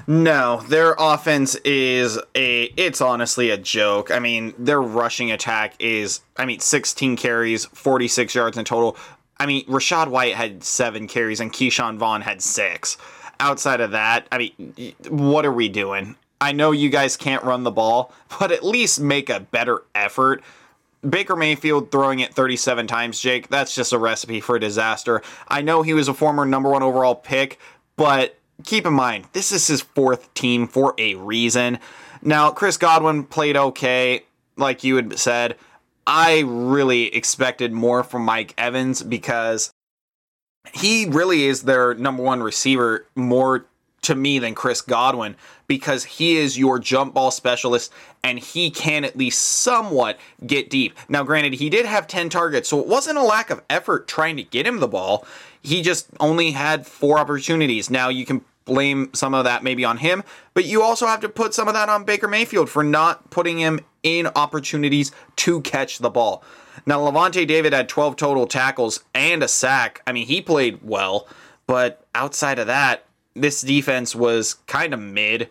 No, 0.07 0.61
their 0.67 0.95
offense 0.97 1.55
is 1.65 2.19
a 2.35 2.63
it's 2.77 3.01
honestly 3.01 3.49
a 3.49 3.57
joke. 3.57 4.11
I 4.11 4.19
mean, 4.19 4.53
their 4.57 4.81
rushing 4.81 5.31
attack 5.31 5.75
is 5.79 6.21
I 6.37 6.45
mean 6.45 6.59
16 6.59 7.17
carries, 7.17 7.65
46 7.65 8.35
yards 8.35 8.57
in 8.57 8.65
total. 8.65 8.97
I 9.37 9.45
mean, 9.45 9.65
Rachaad 9.65 10.07
White 10.07 10.35
had 10.35 10.63
7 10.63 11.07
carries 11.07 11.39
and 11.39 11.51
Ke'Shawn 11.51 11.97
Vaughn 11.97 12.21
had 12.21 12.41
6. 12.41 12.97
Outside 13.39 13.81
of 13.81 13.91
that, 13.91 14.27
I 14.31 14.37
mean, 14.37 14.93
what 15.09 15.45
are 15.45 15.51
we 15.51 15.67
doing? 15.67 16.15
I 16.39 16.51
know 16.53 16.71
you 16.71 16.89
guys 16.89 17.17
can't 17.17 17.43
run 17.43 17.63
the 17.63 17.71
ball, 17.71 18.13
but 18.39 18.51
at 18.51 18.63
least 18.63 18.99
make 18.99 19.29
a 19.29 19.39
better 19.39 19.83
effort. 19.93 20.41
Baker 21.07 21.35
Mayfield 21.35 21.91
throwing 21.91 22.19
it 22.19 22.33
37 22.33 22.87
times, 22.87 23.19
Jake, 23.19 23.49
that's 23.49 23.75
just 23.75 23.93
a 23.93 23.99
recipe 23.99 24.39
for 24.39 24.57
disaster. 24.57 25.21
I 25.47 25.61
know 25.61 25.81
he 25.81 25.93
was 25.93 26.07
a 26.07 26.13
former 26.13 26.45
number 26.45 26.69
1 26.69 26.81
overall 26.81 27.15
pick, 27.15 27.59
but 27.95 28.37
keep 28.63 28.85
in 28.85 28.93
mind, 28.93 29.25
this 29.33 29.51
is 29.51 29.67
his 29.67 29.81
fourth 29.81 30.33
team 30.33 30.67
for 30.67 30.93
a 30.97 31.15
reason. 31.15 31.79
Now, 32.21 32.51
Chris 32.51 32.77
Godwin 32.77 33.23
played 33.23 33.57
okay, 33.57 34.23
like 34.57 34.83
you 34.83 34.95
had 34.95 35.17
said. 35.19 35.55
I 36.07 36.43
really 36.45 37.13
expected 37.15 37.71
more 37.71 38.03
from 38.03 38.23
Mike 38.23 38.53
Evans 38.57 39.01
because 39.01 39.71
he 40.73 41.05
really 41.05 41.43
is 41.43 41.63
their 41.63 41.93
number 41.93 42.23
one 42.23 42.41
receiver 42.43 43.05
more 43.15 43.65
to 44.03 44.15
me 44.15 44.37
than 44.37 44.53
Chris 44.53 44.81
Godwin 44.81 45.35
because 45.67 46.03
he 46.03 46.37
is 46.37 46.59
your 46.59 46.77
jump 46.77 47.15
ball 47.15 47.31
specialist 47.31 47.91
and 48.23 48.37
he 48.37 48.69
can 48.69 49.03
at 49.03 49.17
least 49.17 49.41
somewhat 49.41 50.19
get 50.45 50.69
deep. 50.69 50.95
Now, 51.09 51.23
granted, 51.23 51.55
he 51.55 51.71
did 51.71 51.87
have 51.87 52.07
10 52.07 52.29
targets, 52.29 52.69
so 52.69 52.79
it 52.79 52.87
wasn't 52.87 53.17
a 53.17 53.23
lack 53.23 53.49
of 53.49 53.63
effort 53.67 54.07
trying 54.07 54.37
to 54.37 54.43
get 54.43 54.67
him 54.67 54.79
the 54.79 54.87
ball 54.87 55.25
he 55.65 55.81
just 55.81 56.07
only 56.19 56.51
had 56.51 56.85
four 56.85 57.17
opportunities. 57.19 57.89
Now 57.89 58.09
you 58.09 58.25
can 58.25 58.45
blame 58.65 59.09
some 59.13 59.33
of 59.33 59.43
that 59.45 59.63
maybe 59.63 59.85
on 59.85 59.97
him, 59.97 60.23
but 60.53 60.65
you 60.65 60.81
also 60.81 61.05
have 61.07 61.19
to 61.21 61.29
put 61.29 61.53
some 61.53 61.67
of 61.67 61.73
that 61.73 61.89
on 61.89 62.03
Baker 62.03 62.27
Mayfield 62.27 62.69
for 62.69 62.83
not 62.83 63.29
putting 63.29 63.59
him 63.59 63.79
in 64.03 64.27
opportunities 64.35 65.11
to 65.37 65.61
catch 65.61 65.99
the 65.99 66.09
ball. 66.09 66.43
Now 66.85 66.99
Lavonte 66.99 67.47
David 67.47 67.73
had 67.73 67.89
12 67.89 68.15
total 68.15 68.47
tackles 68.47 69.03
and 69.13 69.41
a 69.43 69.47
sack. 69.47 70.01
I 70.05 70.11
mean, 70.11 70.27
he 70.27 70.41
played 70.41 70.79
well, 70.83 71.27
but 71.67 72.05
outside 72.13 72.59
of 72.59 72.67
that, 72.67 73.05
this 73.33 73.61
defense 73.61 74.15
was 74.15 74.55
kind 74.67 74.93
of 74.93 74.99
mid. 74.99 75.49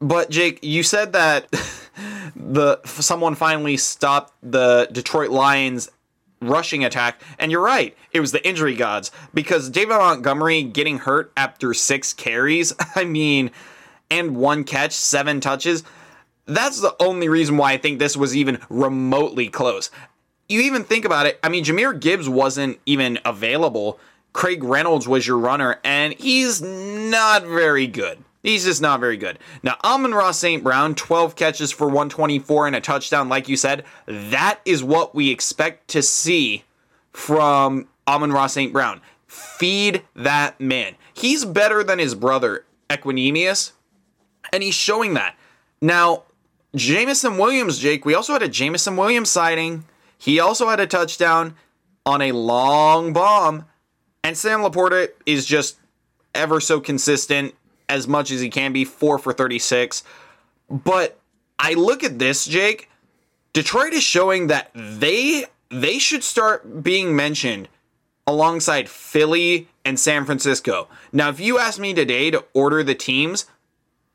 But 0.00 0.30
Jake, 0.30 0.58
you 0.62 0.82
said 0.82 1.12
that 1.12 1.50
the 2.36 2.80
someone 2.84 3.34
finally 3.34 3.76
stopped 3.76 4.34
the 4.42 4.88
Detroit 4.92 5.30
Lions 5.30 5.88
rushing 6.40 6.84
attack. 6.84 7.20
And 7.38 7.50
you're 7.50 7.62
right, 7.62 7.96
it 8.12 8.20
was 8.20 8.32
the 8.32 8.46
injury 8.46 8.74
gods 8.74 9.10
because 9.34 9.70
David 9.70 9.96
Montgomery 9.96 10.62
getting 10.62 10.98
hurt 10.98 11.32
after 11.36 11.74
six 11.74 12.12
carries, 12.12 12.72
I 12.94 13.04
mean, 13.04 13.50
and 14.10 14.36
one 14.36 14.64
catch, 14.64 14.92
seven 14.92 15.40
touches. 15.40 15.82
That's 16.46 16.80
the 16.80 16.94
only 17.00 17.28
reason 17.28 17.56
why 17.56 17.72
I 17.72 17.76
think 17.76 17.98
this 17.98 18.16
was 18.16 18.36
even 18.36 18.60
remotely 18.68 19.48
close. 19.48 19.90
You 20.48 20.60
even 20.60 20.84
think 20.84 21.04
about 21.04 21.26
it, 21.26 21.40
I 21.42 21.48
mean, 21.48 21.64
Jahmyr 21.64 21.98
Gibbs 21.98 22.28
wasn't 22.28 22.78
even 22.86 23.18
available. 23.24 23.98
Craig 24.32 24.62
Reynolds 24.62 25.08
was 25.08 25.26
your 25.26 25.38
runner, 25.38 25.80
and 25.82 26.12
he's 26.12 26.62
not 26.62 27.42
very 27.42 27.86
good. 27.86 28.22
He's 28.46 28.64
just 28.64 28.80
not 28.80 29.00
very 29.00 29.16
good. 29.16 29.40
Now, 29.64 29.74
Amon-Ra 29.82 30.30
St. 30.30 30.62
Brown, 30.62 30.94
12 30.94 31.34
catches 31.34 31.72
for 31.72 31.88
124 31.88 32.68
and 32.68 32.76
a 32.76 32.80
touchdown, 32.80 33.28
like 33.28 33.48
you 33.48 33.56
said, 33.56 33.84
that 34.06 34.60
is 34.64 34.84
what 34.84 35.16
we 35.16 35.30
expect 35.30 35.88
to 35.88 36.00
see 36.00 36.62
from 37.12 37.88
Amon-Ra 38.06 38.46
St. 38.46 38.72
Brown. 38.72 39.00
Feed 39.26 40.04
that 40.14 40.60
man. 40.60 40.94
He's 41.12 41.44
better 41.44 41.82
than 41.82 41.98
his 41.98 42.14
brother, 42.14 42.64
Equanimeous, 42.88 43.72
and 44.52 44.62
he's 44.62 44.76
showing 44.76 45.14
that. 45.14 45.34
Now, 45.80 46.22
Jameson 46.72 47.38
Williams, 47.38 47.80
Jake, 47.80 48.04
we 48.04 48.14
also 48.14 48.32
had 48.32 48.44
a 48.44 48.48
Jameson 48.48 48.96
Williams 48.96 49.28
sighting. 49.28 49.86
He 50.18 50.38
also 50.38 50.68
had 50.68 50.78
a 50.78 50.86
touchdown 50.86 51.56
on 52.04 52.22
a 52.22 52.30
long 52.30 53.12
bomb. 53.12 53.64
And 54.22 54.38
Sam 54.38 54.60
Laporta 54.60 55.08
is 55.26 55.46
just 55.46 55.78
ever 56.32 56.60
so 56.60 56.78
consistent 56.78 57.56
as 57.88 58.08
much 58.08 58.30
as 58.30 58.40
he 58.40 58.48
can 58.48 58.72
be, 58.72 58.84
4 58.84 59.18
for 59.18 59.32
36. 59.32 60.02
But 60.70 61.18
I 61.58 61.74
look 61.74 62.02
at 62.02 62.18
this, 62.18 62.46
Jake. 62.46 62.90
Detroit 63.52 63.92
is 63.92 64.02
showing 64.02 64.48
that 64.48 64.70
they 64.74 65.46
they 65.70 65.98
should 65.98 66.22
start 66.22 66.82
being 66.82 67.16
mentioned 67.16 67.68
alongside 68.26 68.88
Philly 68.88 69.68
and 69.84 69.98
San 69.98 70.24
Francisco. 70.24 70.88
Now, 71.12 71.28
if 71.28 71.40
you 71.40 71.58
ask 71.58 71.78
me 71.78 71.94
today 71.94 72.30
to 72.30 72.44
order 72.54 72.82
the 72.82 72.94
teams, 72.94 73.46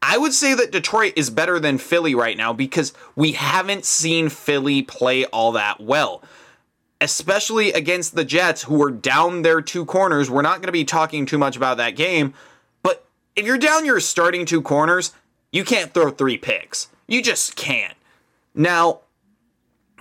I 0.01 0.17
would 0.17 0.34
say 0.34 0.53
that 0.53 0.71
Detroit 0.71 1.13
is 1.15 1.29
better 1.29 1.60
than 1.60 1.77
Philly 1.77 2.15
right 2.15 2.36
now 2.36 2.53
because 2.53 2.93
we 3.15 3.34
haven't 3.34 3.86
seen 3.86 4.29
Philly 4.29 4.81
play 4.81 5.25
all 5.25 5.51
that 5.53 5.79
well. 5.79 6.23
Especially 6.99 7.71
against 7.71 8.15
the 8.15 8.25
Jets, 8.25 8.63
who 8.63 8.75
were 8.75 8.91
down 8.91 9.41
their 9.41 9.62
two 9.62 9.86
corners. 9.86 10.29
We're 10.29 10.43
not 10.43 10.57
going 10.57 10.67
to 10.67 10.71
be 10.71 10.86
talking 10.86 11.25
too 11.25 11.39
much 11.39 11.55
about 11.55 11.77
that 11.77 11.95
game, 11.95 12.34
if 13.41 13.47
you're 13.47 13.58
down 13.58 13.88
your 13.88 13.99
starting 13.99 14.45
two 14.45 14.62
corners, 14.62 15.13
you 15.51 15.65
can't 15.65 15.95
throw 15.95 16.12
three 16.12 16.38
picks. 16.38 16.89
You 17.08 17.23
just 17.23 17.56
can't. 17.56 17.95
Now, 18.54 18.99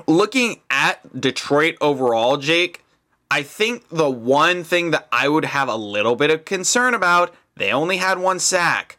looking 0.06 0.60
at 0.68 1.18
Detroit 1.18 1.76
overall, 1.80 2.36
Jake, 2.36 2.84
I 3.30 3.42
think 3.42 3.88
the 3.88 4.10
one 4.10 4.62
thing 4.62 4.90
that 4.90 5.08
I 5.10 5.26
would 5.28 5.46
have 5.46 5.70
a 5.70 5.76
little 5.76 6.16
bit 6.16 6.30
of 6.30 6.44
concern 6.44 6.92
about, 6.92 7.34
they 7.56 7.72
only 7.72 7.96
had 7.96 8.18
one 8.18 8.40
sack. 8.40 8.98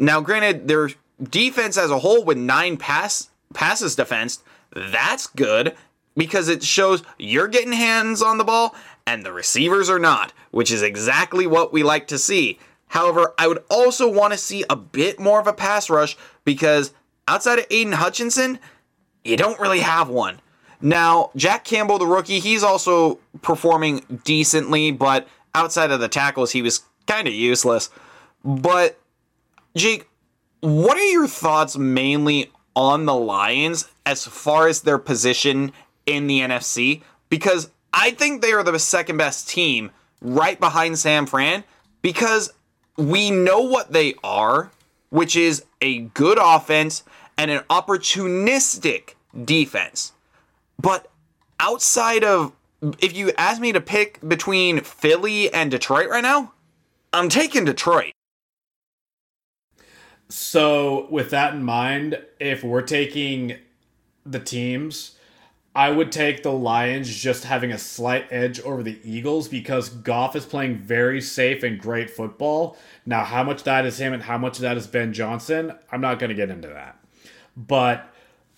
Now, 0.00 0.20
granted, 0.20 0.66
their 0.66 0.90
defense 1.22 1.78
as 1.78 1.92
a 1.92 2.00
whole 2.00 2.24
with 2.24 2.38
nine 2.38 2.78
pass 2.78 3.30
passes 3.54 3.94
defensed, 3.94 4.42
that's 4.74 5.28
good 5.28 5.76
because 6.16 6.48
it 6.48 6.64
shows 6.64 7.04
you're 7.20 7.46
getting 7.46 7.72
hands 7.72 8.20
on 8.20 8.38
the 8.38 8.44
ball 8.44 8.74
and 9.06 9.22
the 9.22 9.32
receivers 9.32 9.88
are 9.88 10.00
not, 10.00 10.32
which 10.50 10.72
is 10.72 10.82
exactly 10.82 11.46
what 11.46 11.72
we 11.72 11.84
like 11.84 12.08
to 12.08 12.18
see. 12.18 12.58
However, 12.88 13.34
I 13.38 13.48
would 13.48 13.62
also 13.68 14.10
want 14.10 14.32
to 14.32 14.38
see 14.38 14.64
a 14.70 14.76
bit 14.76 15.18
more 15.18 15.40
of 15.40 15.46
a 15.46 15.52
pass 15.52 15.90
rush 15.90 16.16
because 16.44 16.92
outside 17.28 17.58
of 17.58 17.68
Aiden 17.68 17.94
Hutchinson, 17.94 18.58
you 19.24 19.36
don't 19.36 19.58
really 19.60 19.80
have 19.80 20.08
one. 20.08 20.40
Now, 20.80 21.30
Jack 21.34 21.64
Campbell, 21.64 21.98
the 21.98 22.06
rookie, 22.06 22.38
he's 22.38 22.62
also 22.62 23.18
performing 23.42 24.20
decently, 24.24 24.92
but 24.92 25.26
outside 25.54 25.90
of 25.90 26.00
the 26.00 26.08
tackles, 26.08 26.52
he 26.52 26.62
was 26.62 26.82
kind 27.06 27.26
of 27.26 27.34
useless. 27.34 27.90
But, 28.44 28.98
Jake, 29.74 30.08
what 30.60 30.96
are 30.96 31.06
your 31.06 31.28
thoughts 31.28 31.76
mainly 31.76 32.50
on 32.74 33.06
the 33.06 33.14
Lions 33.14 33.88
as 34.04 34.26
far 34.26 34.68
as 34.68 34.82
their 34.82 34.98
position 34.98 35.72
in 36.04 36.26
the 36.26 36.40
NFC? 36.40 37.02
Because 37.30 37.70
I 37.92 38.10
think 38.12 38.42
they 38.42 38.52
are 38.52 38.62
the 38.62 38.78
second 38.78 39.16
best 39.16 39.48
team 39.48 39.90
right 40.20 40.58
behind 40.60 40.98
Sam 40.98 41.26
Fran 41.26 41.64
because 42.02 42.52
we 42.96 43.30
know 43.30 43.60
what 43.60 43.92
they 43.92 44.14
are, 44.24 44.70
which 45.10 45.36
is 45.36 45.64
a 45.80 46.00
good 46.00 46.38
offense 46.40 47.02
and 47.36 47.50
an 47.50 47.60
opportunistic 47.70 49.14
defense. 49.44 50.12
But 50.80 51.08
outside 51.60 52.24
of, 52.24 52.52
if 52.98 53.16
you 53.16 53.32
ask 53.36 53.60
me 53.60 53.72
to 53.72 53.80
pick 53.80 54.26
between 54.26 54.80
Philly 54.80 55.52
and 55.52 55.70
Detroit 55.70 56.08
right 56.08 56.22
now, 56.22 56.52
I'm 57.12 57.28
taking 57.28 57.64
Detroit. 57.64 58.12
So, 60.28 61.06
with 61.08 61.30
that 61.30 61.54
in 61.54 61.62
mind, 61.62 62.20
if 62.40 62.64
we're 62.64 62.82
taking 62.82 63.58
the 64.24 64.40
teams, 64.40 65.15
I 65.76 65.90
would 65.90 66.10
take 66.10 66.42
the 66.42 66.52
Lions 66.52 67.14
just 67.14 67.44
having 67.44 67.70
a 67.70 67.76
slight 67.76 68.28
edge 68.30 68.58
over 68.60 68.82
the 68.82 68.98
Eagles 69.04 69.46
because 69.46 69.90
Goff 69.90 70.34
is 70.34 70.46
playing 70.46 70.78
very 70.78 71.20
safe 71.20 71.62
and 71.62 71.78
great 71.78 72.08
football. 72.08 72.78
Now, 73.04 73.24
how 73.24 73.44
much 73.44 73.62
that 73.64 73.84
is 73.84 73.98
him 73.98 74.14
and 74.14 74.22
how 74.22 74.38
much 74.38 74.56
of 74.56 74.62
that 74.62 74.78
is 74.78 74.86
Ben 74.86 75.12
Johnson, 75.12 75.74
I'm 75.92 76.00
not 76.00 76.18
going 76.18 76.30
to 76.30 76.34
get 76.34 76.48
into 76.48 76.68
that. 76.68 76.98
But 77.58 78.10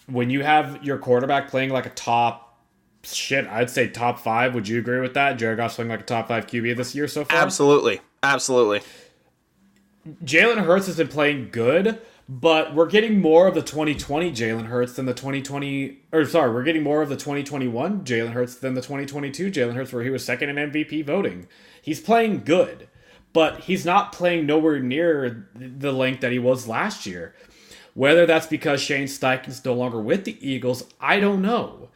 when 0.06 0.30
you 0.30 0.44
have 0.44 0.84
your 0.84 0.96
quarterback 0.96 1.50
playing 1.50 1.70
like 1.70 1.86
a 1.86 1.90
top 1.90 2.56
shit, 3.02 3.48
I'd 3.48 3.68
say 3.68 3.88
top 3.88 4.20
five. 4.20 4.54
Would 4.54 4.68
you 4.68 4.78
agree 4.78 5.00
with 5.00 5.14
that? 5.14 5.38
Jared 5.38 5.56
Goff's 5.56 5.74
playing 5.74 5.90
like 5.90 6.02
a 6.02 6.04
top 6.04 6.28
five 6.28 6.46
QB 6.46 6.76
this 6.76 6.94
year 6.94 7.08
so 7.08 7.24
far. 7.24 7.42
Absolutely, 7.42 8.00
absolutely. 8.22 8.80
Jalen 10.24 10.64
Hurts 10.64 10.86
has 10.86 10.96
been 10.98 11.08
playing 11.08 11.48
good, 11.50 12.00
but 12.28 12.74
we're 12.74 12.86
getting 12.88 13.20
more 13.20 13.46
of 13.46 13.54
the 13.54 13.62
2020 13.62 14.30
Jalen 14.32 14.66
Hurts 14.66 14.94
than 14.94 15.06
the 15.06 15.14
2020, 15.14 15.98
or 16.12 16.26
sorry, 16.26 16.52
we're 16.52 16.62
getting 16.62 16.82
more 16.82 17.00
of 17.00 17.08
the 17.08 17.16
2021 17.16 18.04
Jalen 18.04 18.32
Hurts 18.32 18.56
than 18.56 18.74
the 18.74 18.82
2022 18.82 19.50
Jalen 19.50 19.74
Hurts, 19.74 19.92
where 19.92 20.04
he 20.04 20.10
was 20.10 20.24
second 20.24 20.50
in 20.50 20.70
MVP 20.70 21.06
voting. 21.06 21.48
He's 21.80 22.00
playing 22.00 22.44
good, 22.44 22.88
but 23.32 23.60
he's 23.60 23.86
not 23.86 24.12
playing 24.12 24.44
nowhere 24.44 24.78
near 24.78 25.48
the 25.54 25.92
length 25.92 26.20
that 26.20 26.32
he 26.32 26.38
was 26.38 26.68
last 26.68 27.06
year. 27.06 27.34
Whether 27.94 28.26
that's 28.26 28.46
because 28.46 28.82
Shane 28.82 29.06
Steichen's 29.06 29.64
no 29.64 29.72
longer 29.72 30.00
with 30.00 30.24
the 30.24 30.36
Eagles, 30.46 30.84
I 31.00 31.20
don't 31.20 31.40
know. 31.40 31.88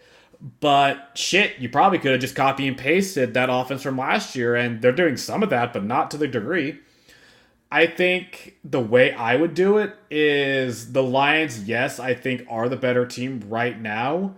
But 0.61 1.11
shit, 1.15 1.59
you 1.59 1.69
probably 1.69 1.99
could 1.99 2.13
have 2.13 2.21
just 2.21 2.35
copy 2.35 2.67
and 2.67 2.77
pasted 2.77 3.35
that 3.35 3.51
offense 3.53 3.83
from 3.83 3.99
last 3.99 4.35
year, 4.35 4.57
and 4.57 4.81
they're 4.81 4.93
doing 4.93 5.19
some 5.19 5.43
of 5.43 5.51
that, 5.51 5.75
but 5.75 5.85
not 5.85 6.11
to 6.11 6.17
the 6.17 6.27
degree. 6.27 6.81
I 7.73 7.87
think 7.87 8.57
the 8.63 8.81
way 8.81 9.13
I 9.13 9.35
would 9.35 9.55
do 9.55 9.79
it 9.79 9.97
is 10.11 10.93
the 10.93 11.03
Lions, 11.03 11.65
yes, 11.65 11.99
I 11.99 12.13
think 12.13 12.45
are 12.51 12.69
the 12.69 12.77
better 12.77 13.07
team 13.07 13.43
right 13.49 13.81
now, 13.81 14.35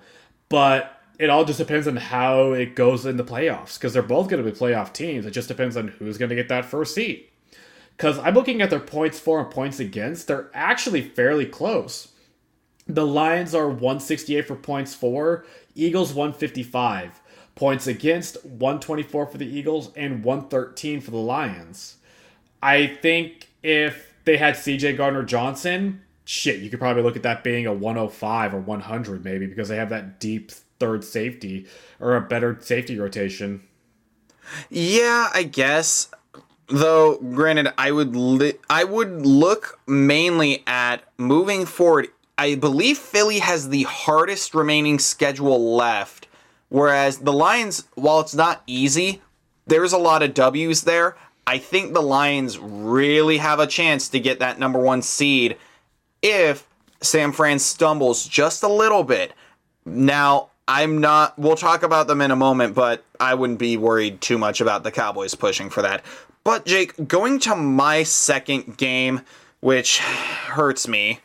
but 0.48 1.02
it 1.18 1.30
all 1.30 1.44
just 1.44 1.58
depends 1.58 1.88
on 1.88 1.96
how 1.96 2.52
it 2.52 2.76
goes 2.76 3.04
in 3.04 3.16
the 3.16 3.24
playoffs 3.24 3.74
because 3.74 3.92
they're 3.92 4.02
both 4.02 4.28
going 4.28 4.40
to 4.42 4.48
be 4.48 4.56
playoff 4.56 4.92
teams. 4.92 5.26
It 5.26 5.32
just 5.32 5.48
depends 5.48 5.76
on 5.76 5.88
who's 5.88 6.16
going 6.16 6.28
to 6.28 6.36
get 6.36 6.48
that 6.48 6.64
first 6.64 6.94
seat. 6.94 7.32
Because 7.96 8.20
I'm 8.20 8.34
looking 8.34 8.62
at 8.62 8.70
their 8.70 8.78
points 8.78 9.18
for 9.18 9.40
and 9.40 9.50
points 9.50 9.80
against, 9.80 10.28
they're 10.28 10.48
actually 10.54 11.02
fairly 11.02 11.44
close. 11.44 12.12
The 12.86 13.04
Lions 13.04 13.52
are 13.52 13.66
168 13.68 14.46
for 14.46 14.54
points 14.54 14.94
for, 14.94 15.44
Eagles 15.74 16.14
155. 16.14 17.20
Points 17.56 17.88
against 17.88 18.44
124 18.44 19.26
for 19.26 19.38
the 19.38 19.46
Eagles 19.46 19.90
and 19.96 20.22
113 20.22 21.00
for 21.00 21.10
the 21.10 21.16
Lions. 21.16 21.96
I 22.64 22.86
think 22.86 23.50
if 23.62 24.14
they 24.24 24.38
had 24.38 24.54
CJ 24.54 24.96
Gardner 24.96 25.22
Johnson, 25.22 26.00
shit, 26.24 26.60
you 26.60 26.70
could 26.70 26.80
probably 26.80 27.02
look 27.02 27.14
at 27.14 27.22
that 27.22 27.44
being 27.44 27.66
a 27.66 27.74
105 27.74 28.54
or 28.54 28.58
100 28.58 29.22
maybe 29.22 29.46
because 29.46 29.68
they 29.68 29.76
have 29.76 29.90
that 29.90 30.18
deep 30.18 30.50
third 30.80 31.04
safety 31.04 31.66
or 32.00 32.16
a 32.16 32.22
better 32.22 32.56
safety 32.58 32.98
rotation. 32.98 33.62
Yeah, 34.70 35.28
I 35.34 35.42
guess. 35.42 36.08
Though, 36.68 37.18
granted, 37.18 37.68
I 37.76 37.90
would 37.90 38.16
li- 38.16 38.54
I 38.70 38.84
would 38.84 39.26
look 39.26 39.78
mainly 39.86 40.62
at 40.66 41.04
moving 41.18 41.66
forward. 41.66 42.08
I 42.38 42.54
believe 42.54 42.96
Philly 42.96 43.40
has 43.40 43.68
the 43.68 43.82
hardest 43.82 44.54
remaining 44.54 44.98
schedule 44.98 45.76
left, 45.76 46.26
whereas 46.70 47.18
the 47.18 47.32
Lions, 47.34 47.84
while 47.94 48.20
it's 48.20 48.34
not 48.34 48.62
easy, 48.66 49.20
there's 49.66 49.92
a 49.92 49.98
lot 49.98 50.22
of 50.22 50.32
W's 50.32 50.82
there. 50.82 51.16
I 51.46 51.58
think 51.58 51.92
the 51.92 52.02
Lions 52.02 52.58
really 52.58 53.38
have 53.38 53.60
a 53.60 53.66
chance 53.66 54.08
to 54.10 54.20
get 54.20 54.38
that 54.38 54.58
number 54.58 54.78
one 54.78 55.02
seed 55.02 55.56
if 56.22 56.66
San 57.02 57.32
Fran 57.32 57.58
stumbles 57.58 58.26
just 58.26 58.62
a 58.62 58.68
little 58.68 59.04
bit. 59.04 59.32
Now, 59.84 60.50
I'm 60.66 61.00
not, 61.00 61.38
we'll 61.38 61.56
talk 61.56 61.82
about 61.82 62.06
them 62.06 62.20
in 62.20 62.30
a 62.30 62.36
moment, 62.36 62.74
but 62.74 63.04
I 63.20 63.34
wouldn't 63.34 63.58
be 63.58 63.76
worried 63.76 64.20
too 64.20 64.38
much 64.38 64.60
about 64.60 64.82
the 64.82 64.90
Cowboys 64.90 65.34
pushing 65.34 65.68
for 65.68 65.82
that. 65.82 66.02
But 66.44 66.66
Jake, 66.66 67.08
going 67.08 67.38
to 67.40 67.54
my 67.54 68.02
second 68.02 68.76
game, 68.76 69.22
which 69.60 69.98
hurts 69.98 70.88
me, 70.88 71.20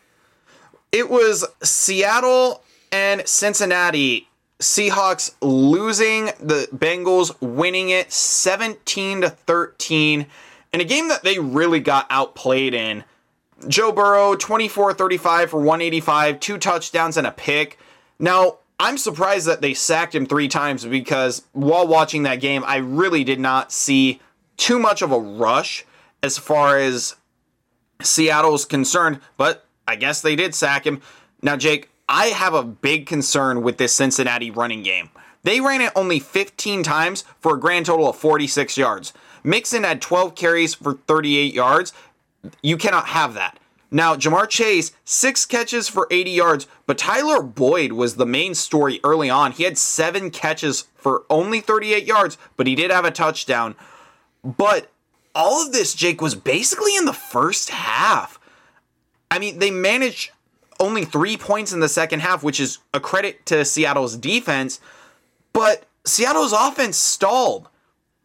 it 0.92 1.10
was 1.10 1.46
Seattle 1.64 2.64
and 2.92 3.28
Cincinnati. 3.28 4.29
Seahawks 4.62 5.34
losing, 5.42 6.26
the 6.40 6.68
Bengals 6.76 7.36
winning 7.42 7.90
it 7.90 8.12
17 8.12 9.22
to 9.22 9.30
13 9.30 10.26
in 10.74 10.82
a 10.82 10.84
game 10.84 11.08
that 11.08 11.24
they 11.24 11.40
really 11.40 11.80
got 11.80 12.08
outplayed 12.10 12.74
in. 12.74 13.04
Joe 13.68 13.92
Burrow, 13.92 14.36
24 14.36 14.94
35 14.94 15.50
for 15.50 15.58
185, 15.58 16.40
two 16.40 16.58
touchdowns 16.58 17.18
and 17.18 17.28
a 17.28 17.32
pick. 17.32 17.78
Now, 18.20 18.58
I'm 18.80 18.98
surprised 18.98 19.48
that 19.48 19.62
they 19.62 19.74
sacked 19.74 20.16
him 20.16 20.26
three 20.26 20.48
times 20.48 20.86
because 20.86 21.44
while 21.52 21.88
watching 21.88 22.24
that 22.24 22.38
game, 22.38 22.64
I 22.66 22.78
really 22.78 23.24
did 23.24 23.40
not 23.40 23.72
see 23.72 24.22
too 24.56 24.80
much 24.80 25.02
of 25.02 25.12
a 25.12 25.20
rush 25.20 25.86
as 26.24 26.38
far 26.38 26.78
as 26.78 27.16
Seattle's 28.02 28.66
concerned, 28.66 29.20
but 29.36 29.66
I 29.88 29.96
guess 29.96 30.22
they 30.22 30.36
did 30.36 30.56
sack 30.56 30.86
him. 30.86 31.02
Now, 31.42 31.58
Jake, 31.58 31.90
I 32.12 32.28
have 32.28 32.56
a 32.56 32.64
big 32.64 33.06
concern 33.06 33.62
with 33.62 33.78
this 33.78 33.96
Cincinnati 33.96 34.50
running 34.50 34.82
game. 34.82 35.12
They 35.44 35.62
ran 35.62 35.80
it 35.80 35.94
only 35.96 36.20
15 36.20 36.82
times 36.82 37.24
for 37.40 37.56
a 37.56 37.60
grand 37.60 37.86
total 37.86 38.10
of 38.10 38.16
46 38.16 38.78
yards. 38.78 39.14
Mixon 39.44 39.84
had 39.84 40.02
12 40.02 40.34
carries 40.34 40.74
for 40.74 40.96
38 41.08 41.54
yards. 41.54 41.94
You 42.64 42.78
cannot 42.78 43.10
have 43.10 43.36
that. 43.36 43.60
Now, 43.92 44.16
Ja'Marr 44.16 44.50
Chase, 44.50 44.92
six 45.06 45.46
catches 45.46 45.88
for 45.88 46.08
80 46.12 46.32
yards, 46.32 46.68
but 46.88 46.98
Tyler 46.98 47.44
Boyd 47.44 47.94
was 47.94 48.16
the 48.16 48.26
main 48.26 48.56
story 48.56 49.00
early 49.04 49.30
on. 49.30 49.52
He 49.52 49.64
had 49.64 49.78
seven 49.78 50.32
catches 50.32 50.88
for 50.96 51.24
only 51.30 51.62
38 51.62 52.06
yards, 52.06 52.38
but 52.58 52.68
he 52.68 52.76
did 52.76 52.92
have 52.92 53.06
a 53.06 53.12
touchdown. 53.12 53.76
But 54.44 54.92
all 55.36 55.66
of 55.66 55.72
this, 55.72 55.94
Jake, 55.94 56.22
was 56.22 56.36
basically 56.36 56.96
in 56.96 57.06
the 57.06 57.14
first 57.14 57.70
half. 57.70 58.40
I 59.32 59.40
mean, 59.40 59.60
they 59.60 59.72
managed 59.72 60.32
only 60.80 61.06
three 61.06 61.38
points 61.38 61.74
in 61.74 61.80
the 61.80 61.90
second 61.90 62.22
half, 62.22 62.44
which 62.44 62.60
is 62.60 62.80
a 62.94 63.00
credit 63.00 63.46
to 63.48 63.66
Seattle's 63.66 64.18
defense, 64.18 64.80
but 65.54 65.86
Seattle's 66.06 66.54
offense 66.54 66.98
stalled. 66.98 67.68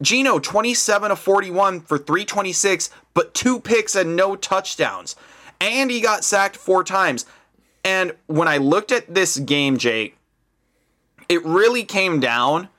Geno, 0.01 0.39
27 0.39 1.11
of 1.11 1.19
41 1.19 1.81
for 1.81 1.97
326, 1.97 2.89
but 3.13 3.33
two 3.33 3.59
picks 3.59 3.95
and 3.95 4.15
no 4.15 4.35
touchdowns. 4.35 5.15
And 5.61 5.89
he 5.89 6.01
got 6.01 6.23
sacked 6.23 6.57
four 6.57 6.83
times. 6.83 7.25
And 7.83 8.13
when 8.27 8.47
I 8.47 8.57
looked 8.57 8.91
at 8.91 9.13
this 9.13 9.37
game, 9.37 9.77
Jake, 9.77 10.17
it 11.29 11.43
really 11.45 11.83
came 11.83 12.19
down 12.19 12.69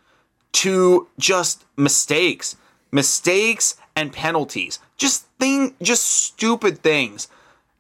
to 0.53 1.09
just 1.19 1.65
mistakes, 1.77 2.57
mistakes 2.91 3.77
and 3.95 4.13
penalties. 4.13 4.79
Just 4.97 5.27
thing 5.39 5.75
just 5.83 6.05
stupid 6.05 6.79
things. 6.83 7.29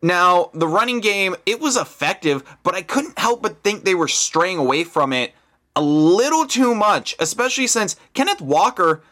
Now, 0.02 0.50
the 0.52 0.68
running 0.68 1.00
game, 1.00 1.36
it 1.46 1.60
was 1.60 1.76
effective, 1.76 2.44
but 2.62 2.74
I 2.74 2.82
couldn't 2.82 3.18
help 3.18 3.42
but 3.42 3.62
think 3.62 3.84
they 3.84 3.94
were 3.94 4.08
straying 4.08 4.58
away 4.58 4.84
from 4.84 5.12
it 5.12 5.32
a 5.76 5.82
little 5.82 6.46
too 6.46 6.74
much, 6.74 7.14
especially 7.18 7.66
since 7.66 7.96
Kenneth 8.14 8.40
Walker, 8.40 9.02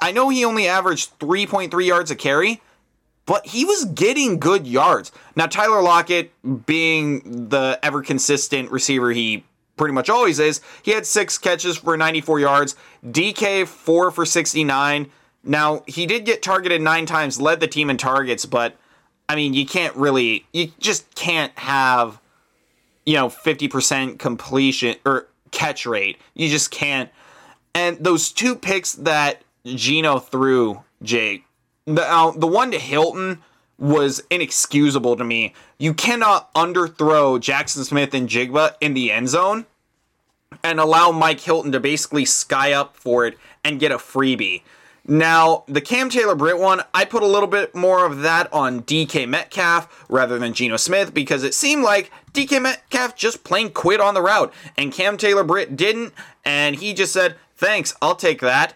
I 0.00 0.12
know 0.12 0.28
he 0.28 0.44
only 0.44 0.68
averaged 0.68 1.18
3.3 1.18 1.86
yards 1.86 2.10
a 2.10 2.16
carry, 2.16 2.60
but 3.24 3.46
he 3.46 3.64
was 3.64 3.86
getting 3.86 4.38
good 4.38 4.66
yards. 4.66 5.12
Now, 5.34 5.46
Tyler 5.46 5.82
Lockett, 5.82 6.32
being 6.66 7.48
the 7.48 7.78
ever 7.82 8.02
consistent 8.02 8.70
receiver 8.70 9.12
he 9.12 9.44
pretty 9.76 9.94
much 9.94 10.10
always 10.10 10.38
is, 10.38 10.60
he 10.82 10.90
had 10.90 11.06
six 11.06 11.38
catches 11.38 11.78
for 11.78 11.96
94 11.96 12.40
yards, 12.40 12.76
DK, 13.06 13.66
four 13.66 14.10
for 14.10 14.26
69. 14.26 15.10
Now, 15.42 15.82
he 15.86 16.04
did 16.04 16.26
get 16.26 16.42
targeted 16.42 16.82
nine 16.82 17.06
times, 17.06 17.40
led 17.40 17.60
the 17.60 17.66
team 17.66 17.88
in 17.88 17.96
targets, 17.96 18.44
but 18.44 18.76
I 19.30 19.36
mean, 19.36 19.54
you 19.54 19.64
can't 19.64 19.94
really, 19.94 20.44
you 20.52 20.72
just 20.80 21.14
can't 21.14 21.56
have, 21.56 22.20
you 23.06 23.14
know, 23.14 23.28
50% 23.28 24.18
completion 24.18 24.96
or 25.06 25.28
catch 25.52 25.86
rate. 25.86 26.18
You 26.34 26.48
just 26.48 26.72
can't. 26.72 27.10
And 27.72 27.96
those 27.98 28.32
two 28.32 28.56
picks 28.56 28.94
that 28.94 29.42
Geno 29.64 30.18
threw, 30.18 30.82
Jake, 31.04 31.44
the 31.86 32.02
uh, 32.02 32.32
the 32.32 32.48
one 32.48 32.72
to 32.72 32.78
Hilton 32.80 33.38
was 33.78 34.20
inexcusable 34.30 35.14
to 35.14 35.22
me. 35.22 35.54
You 35.78 35.94
cannot 35.94 36.52
underthrow 36.54 37.38
Jackson 37.38 37.84
Smith-Njigba 37.84 38.74
in 38.80 38.94
the 38.94 39.12
end 39.12 39.28
zone 39.28 39.64
and 40.64 40.80
allow 40.80 41.12
Mike 41.12 41.38
Hilton 41.38 41.70
to 41.70 41.78
basically 41.78 42.24
sky 42.24 42.72
up 42.72 42.96
for 42.96 43.26
it 43.26 43.38
and 43.62 43.78
get 43.78 43.92
a 43.92 43.98
freebie. 43.98 44.62
Now, 45.10 45.64
the 45.66 45.80
Cam 45.80 46.08
Taylor 46.08 46.36
Britt 46.36 46.60
one, 46.60 46.82
I 46.94 47.04
put 47.04 47.24
a 47.24 47.26
little 47.26 47.48
bit 47.48 47.74
more 47.74 48.06
of 48.06 48.20
that 48.20 48.50
on 48.52 48.84
DK 48.84 49.28
Metcalf 49.28 50.04
rather 50.08 50.38
than 50.38 50.54
Geno 50.54 50.76
Smith 50.76 51.12
because 51.12 51.42
it 51.42 51.52
seemed 51.52 51.82
like 51.82 52.12
DK 52.32 52.62
Metcalf 52.62 53.16
just 53.16 53.42
plain 53.42 53.70
quit 53.70 54.00
on 54.00 54.14
the 54.14 54.22
route 54.22 54.54
and 54.78 54.92
Cam 54.92 55.16
Taylor 55.16 55.42
Britt 55.42 55.76
didn't, 55.76 56.14
and 56.44 56.76
he 56.76 56.94
just 56.94 57.12
said, 57.12 57.34
Thanks, 57.56 57.92
I'll 58.00 58.14
take 58.14 58.40
that. 58.40 58.74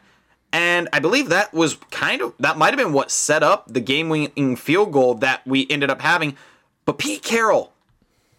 And 0.52 0.88
I 0.92 0.98
believe 0.98 1.28
that 1.28 1.54
was 1.54 1.76
kind 1.92 2.20
of, 2.20 2.34
that 2.40 2.58
might 2.58 2.70
have 2.70 2.78
been 2.78 2.92
what 2.92 3.12
set 3.12 3.44
up 3.44 3.72
the 3.72 3.80
game 3.80 4.08
winning 4.08 4.56
field 4.56 4.92
goal 4.92 5.14
that 5.14 5.46
we 5.46 5.68
ended 5.70 5.88
up 5.88 6.00
having. 6.00 6.36
But 6.84 6.98
Pete 6.98 7.22
Carroll, 7.22 7.72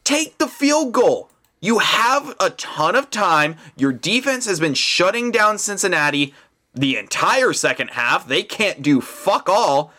take 0.03 0.37
the 0.37 0.47
field 0.49 0.91
goal. 0.91 1.29
You 1.61 1.79
have 1.79 2.35
a 2.39 2.51
ton 2.51 2.95
of 2.95 3.09
time. 3.09 3.55
Your 3.75 3.91
defense 3.91 4.45
has 4.45 4.59
been 4.59 4.75
shutting 4.75 5.31
down 5.31 5.57
Cincinnati 5.57 6.33
the 6.75 6.97
entire 6.97 7.53
second 7.53 7.91
half. 7.91 8.27
They 8.27 8.43
can't 8.43 8.81
do 8.81 9.01
fuck 9.01 9.49
all. 9.49 9.91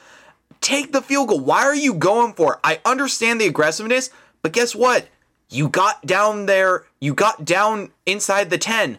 Take 0.60 0.92
the 0.92 1.02
field 1.02 1.28
goal. 1.28 1.40
Why 1.40 1.62
are 1.62 1.74
you 1.74 1.94
going 1.94 2.34
for 2.34 2.54
it? 2.54 2.60
I 2.62 2.80
understand 2.84 3.40
the 3.40 3.46
aggressiveness, 3.46 4.10
but 4.42 4.52
guess 4.52 4.74
what? 4.74 5.08
You 5.48 5.68
got 5.68 6.04
down 6.04 6.46
there, 6.46 6.84
you 7.00 7.14
got 7.14 7.44
down 7.44 7.90
inside 8.04 8.50
the 8.50 8.58
10, 8.58 8.98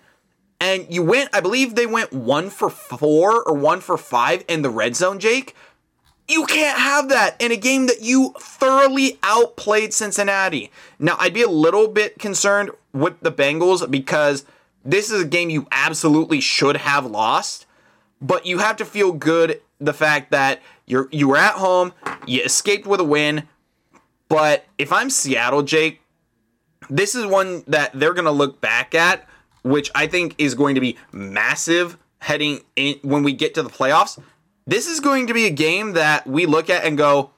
and 0.60 0.88
you 0.90 1.04
went, 1.04 1.30
I 1.34 1.42
believe 1.42 1.76
they 1.76 1.86
went 1.86 2.14
one 2.14 2.50
for 2.50 2.70
four 2.70 3.44
or 3.44 3.54
one 3.54 3.82
for 3.82 3.98
five 3.98 4.46
in 4.48 4.62
the 4.62 4.70
red 4.70 4.96
zone, 4.96 5.20
Jake. 5.20 5.56
You 6.28 6.46
can't 6.46 6.80
have 6.80 7.10
that 7.10 7.42
in 7.42 7.52
a 7.52 7.58
game 7.58 7.88
that 7.88 8.02
you 8.02 8.34
thoroughly 8.40 9.18
outplayed 9.24 9.94
Cincinnati. 9.94 10.72
Now, 11.00 11.16
I'd 11.20 11.34
be 11.34 11.42
a 11.42 11.50
little 11.50 11.88
bit 11.88 12.20
concerned 12.20 12.72
with 12.92 13.20
the 13.22 13.32
Bengals 13.32 13.90
because 13.90 14.46
this 14.84 15.12
is 15.12 15.22
a 15.22 15.28
game 15.28 15.50
you 15.50 15.68
absolutely 15.72 16.42
should 16.42 16.78
have 16.78 17.06
lost 17.06 17.67
but 18.22 18.46
you 18.46 18.60
have 18.60 18.78
to 18.78 18.86
feel 18.86 19.12
good 19.12 19.62
the 19.80 19.94
fact 19.94 20.32
that 20.32 20.62
you're 20.86 21.08
you 21.12 21.28
were 21.28 21.38
at 21.38 21.54
home, 21.54 21.94
you 22.26 22.42
escaped 22.42 22.88
with 22.88 23.00
a 23.00 23.04
win. 23.04 23.48
But 24.30 24.66
if 24.78 24.92
I'm 24.92 25.10
Seattle, 25.10 25.64
Jake, 25.64 26.02
this 26.90 27.16
is 27.16 27.26
one 27.26 27.64
that 27.68 27.92
they're 27.94 28.14
going 28.14 28.26
to 28.26 28.32
look 28.32 28.60
back 28.60 28.94
at, 28.94 29.28
which 29.64 29.90
I 29.96 30.08
think 30.08 30.36
is 30.38 30.56
going 30.56 30.76
to 30.76 30.82
be 30.82 30.98
massive 31.12 31.98
heading 32.20 32.62
in 32.76 32.96
when 33.04 33.24
we 33.24 33.34
get 33.34 33.54
to 33.56 33.64
the 33.64 33.70
playoffs. 33.70 34.20
This 34.66 34.88
is 34.88 35.00
going 35.00 35.28
to 35.28 35.34
be 35.34 35.46
a 35.46 35.52
game 35.52 35.94
that 35.94 36.28
we 36.28 36.46
look 36.46 36.70
at 36.70 36.84
and 36.84 36.98
go, 36.98 37.32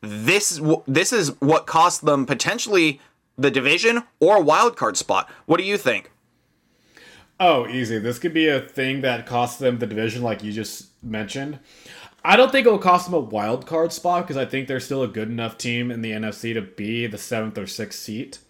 this 0.00 0.60
this 0.86 1.12
is 1.12 1.38
what 1.40 1.66
cost 1.66 2.04
them 2.04 2.24
potentially 2.24 3.00
the 3.36 3.50
division 3.50 4.02
or 4.18 4.36
a 4.36 4.40
wild 4.40 4.76
card 4.76 4.96
spot. 4.96 5.28
What 5.46 5.58
do 5.58 5.64
you 5.64 5.76
think? 5.76 6.10
Oh, 7.40 7.66
easy. 7.66 7.98
This 7.98 8.18
could 8.18 8.34
be 8.34 8.48
a 8.48 8.60
thing 8.60 9.00
that 9.00 9.26
costs 9.26 9.58
them 9.58 9.78
the 9.78 9.86
division, 9.86 10.22
like 10.22 10.44
you 10.44 10.52
just 10.52 10.90
mentioned. 11.02 11.58
I 12.22 12.36
don't 12.36 12.52
think 12.52 12.66
it'll 12.66 12.78
cost 12.78 13.06
them 13.06 13.14
a 13.14 13.20
wild 13.20 13.66
card 13.66 13.94
spot 13.94 14.24
because 14.24 14.36
I 14.36 14.44
think 14.44 14.68
they're 14.68 14.78
still 14.78 15.02
a 15.02 15.08
good 15.08 15.28
enough 15.28 15.56
team 15.56 15.90
in 15.90 16.02
the 16.02 16.10
NFC 16.10 16.52
to 16.52 16.60
be 16.60 17.06
the 17.06 17.16
seventh 17.16 17.56
or 17.56 17.66
sixth 17.66 17.98
seat. 17.98 18.40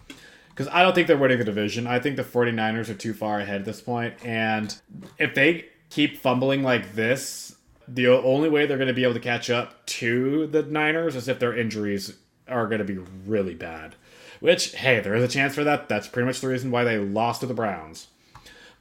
Because 0.49 0.67
I 0.73 0.83
don't 0.83 0.93
think 0.93 1.07
they're 1.07 1.17
winning 1.17 1.39
the 1.39 1.45
division. 1.45 1.87
I 1.87 2.01
think 2.01 2.17
the 2.17 2.25
49ers 2.25 2.89
are 2.89 2.95
too 2.95 3.15
far 3.15 3.39
ahead 3.39 3.61
at 3.61 3.65
this 3.65 3.81
point. 3.81 4.15
And 4.25 4.77
if 5.19 5.37
they 5.37 5.67
keep 5.89 6.19
fumbling 6.19 6.65
like 6.65 6.95
this, 6.95 7.55
the 7.87 8.09
only 8.09 8.49
way 8.49 8.67
they're 8.67 8.77
going 8.77 8.89
to 8.89 8.93
be 8.93 9.05
able 9.05 9.15
to 9.15 9.21
catch 9.21 9.51
up 9.51 9.87
to 9.87 10.49
the 10.49 10.65
Niners 10.65 11.15
is 11.15 11.29
if 11.29 11.39
their 11.39 11.57
injuries 11.57 12.17
are 12.49 12.67
going 12.67 12.81
to 12.81 12.85
be 12.85 12.99
really 12.99 13.55
bad. 13.55 13.95
Which, 14.41 14.75
hey, 14.75 14.99
there 14.99 15.15
is 15.15 15.23
a 15.23 15.29
chance 15.29 15.55
for 15.55 15.63
that. 15.63 15.89
That's 15.89 16.09
pretty 16.09 16.27
much 16.27 16.41
the 16.41 16.49
reason 16.49 16.73
why 16.73 16.83
they 16.83 16.99
lost 16.99 17.43
to 17.43 17.47
the 17.47 17.55
Browns. 17.55 18.09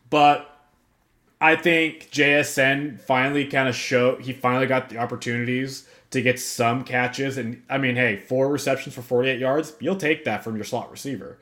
But 0.10 0.50
I 1.42 1.56
think 1.56 2.10
JSN 2.12 3.00
finally 3.00 3.46
kind 3.46 3.70
of 3.70 3.76
showed 3.76 4.22
he 4.22 4.34
finally 4.34 4.68
got 4.68 4.90
the 4.90 4.98
opportunities 4.98 5.88
to 6.12 6.22
get 6.22 6.40
some 6.40 6.84
catches. 6.84 7.38
And 7.38 7.64
I 7.70 7.78
mean, 7.78 7.96
hey, 7.96 8.18
four 8.18 8.50
receptions 8.50 8.96
for 8.96 9.02
48 9.02 9.40
yards, 9.40 9.74
you'll 9.80 9.96
take 9.96 10.26
that 10.26 10.44
from 10.44 10.56
your 10.56 10.66
slot 10.66 10.92
receiver. 10.92 11.40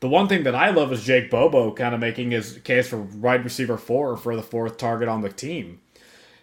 The 0.00 0.08
one 0.08 0.28
thing 0.28 0.42
that 0.44 0.54
I 0.54 0.70
love 0.70 0.92
is 0.92 1.04
Jake 1.04 1.30
Bobo 1.30 1.72
kind 1.72 1.94
of 1.94 2.00
making 2.00 2.30
his 2.30 2.58
case 2.58 2.88
for 2.88 2.98
wide 2.98 3.44
receiver 3.44 3.78
four 3.78 4.16
for 4.16 4.36
the 4.36 4.42
fourth 4.42 4.76
target 4.76 5.08
on 5.08 5.22
the 5.22 5.30
team. 5.30 5.80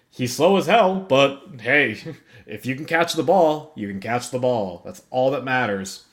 He's 0.10 0.36
slow 0.36 0.58
as 0.58 0.68
hell, 0.68 0.96
but 0.96 1.44
hey, 1.60 1.98
if 2.46 2.66
you 2.66 2.76
can 2.76 2.86
catch 2.86 3.14
the 3.14 3.24
ball, 3.24 3.74
you 3.76 3.88
can 3.88 4.00
catch 4.00 4.32
the 4.32 4.40
ball. 4.40 4.82
That's 4.86 5.04
all 5.10 5.32
that 5.32 5.44
matters. 5.44 6.06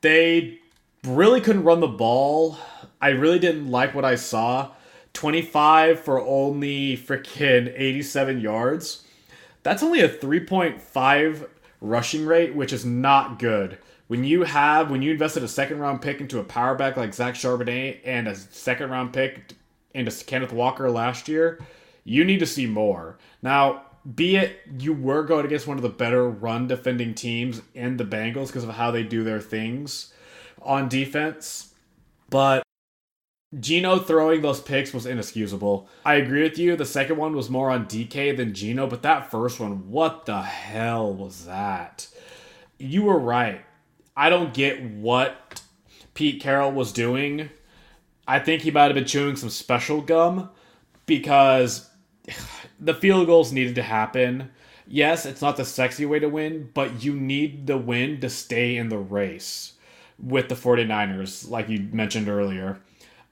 They 0.00 0.60
really 1.04 1.40
couldn't 1.40 1.64
run 1.64 1.80
the 1.80 1.86
ball. 1.86 2.58
I 3.00 3.10
really 3.10 3.38
didn't 3.38 3.70
like 3.70 3.94
what 3.94 4.04
I 4.04 4.14
saw. 4.14 4.70
25 5.14 6.00
for 6.00 6.20
only 6.20 6.96
freaking 6.96 7.72
87 7.74 8.40
yards. 8.40 9.04
That's 9.62 9.82
only 9.82 10.00
a 10.00 10.08
3.5 10.08 11.48
rushing 11.80 12.26
rate, 12.26 12.54
which 12.54 12.72
is 12.72 12.84
not 12.84 13.38
good. 13.38 13.78
When 14.06 14.22
you 14.22 14.42
have 14.42 14.90
when 14.90 15.00
you 15.00 15.12
invested 15.12 15.42
a 15.42 15.48
second 15.48 15.78
round 15.78 16.02
pick 16.02 16.20
into 16.20 16.38
a 16.38 16.44
power 16.44 16.74
back 16.74 16.96
like 16.96 17.14
Zach 17.14 17.34
Charbonnet 17.34 18.00
and 18.04 18.28
a 18.28 18.34
second 18.34 18.90
round 18.90 19.14
pick 19.14 19.54
into 19.94 20.24
Kenneth 20.24 20.52
Walker 20.52 20.90
last 20.90 21.26
year, 21.26 21.60
you 22.04 22.24
need 22.24 22.40
to 22.40 22.46
see 22.46 22.66
more. 22.66 23.16
Now, 23.40 23.82
be 24.14 24.36
it 24.36 24.60
you 24.78 24.92
were 24.92 25.22
going 25.22 25.46
against 25.46 25.66
one 25.66 25.78
of 25.78 25.82
the 25.82 25.88
better 25.88 26.28
run 26.28 26.66
defending 26.68 27.14
teams 27.14 27.62
in 27.72 27.96
the 27.96 28.04
Bengals 28.04 28.48
because 28.48 28.64
of 28.64 28.70
how 28.70 28.90
they 28.90 29.02
do 29.02 29.24
their 29.24 29.40
things 29.40 30.12
on 30.60 30.88
defense. 30.88 31.72
But 32.28 32.63
Geno 33.60 33.98
throwing 33.98 34.42
those 34.42 34.60
picks 34.60 34.92
was 34.92 35.06
inexcusable. 35.06 35.88
I 36.04 36.14
agree 36.14 36.42
with 36.42 36.58
you. 36.58 36.76
The 36.76 36.86
second 36.86 37.16
one 37.16 37.36
was 37.36 37.50
more 37.50 37.70
on 37.70 37.86
DK 37.86 38.36
than 38.36 38.54
Geno, 38.54 38.86
but 38.86 39.02
that 39.02 39.30
first 39.30 39.60
one, 39.60 39.90
what 39.90 40.26
the 40.26 40.42
hell 40.42 41.12
was 41.12 41.44
that? 41.44 42.08
You 42.78 43.04
were 43.04 43.18
right. 43.18 43.64
I 44.16 44.30
don't 44.30 44.54
get 44.54 44.82
what 44.82 45.62
Pete 46.14 46.40
Carroll 46.40 46.72
was 46.72 46.92
doing. 46.92 47.50
I 48.26 48.38
think 48.38 48.62
he 48.62 48.70
might 48.70 48.84
have 48.84 48.94
been 48.94 49.04
chewing 49.04 49.36
some 49.36 49.50
special 49.50 50.00
gum 50.00 50.50
because 51.06 51.90
the 52.80 52.94
field 52.94 53.26
goals 53.26 53.52
needed 53.52 53.74
to 53.76 53.82
happen. 53.82 54.50
Yes, 54.86 55.26
it's 55.26 55.42
not 55.42 55.56
the 55.56 55.64
sexy 55.64 56.06
way 56.06 56.18
to 56.18 56.28
win, 56.28 56.70
but 56.74 57.02
you 57.02 57.14
need 57.14 57.66
the 57.66 57.78
win 57.78 58.20
to 58.20 58.28
stay 58.28 58.76
in 58.76 58.88
the 58.88 58.98
race 58.98 59.74
with 60.18 60.48
the 60.48 60.54
49ers, 60.54 61.48
like 61.48 61.68
you 61.68 61.88
mentioned 61.92 62.28
earlier. 62.28 62.80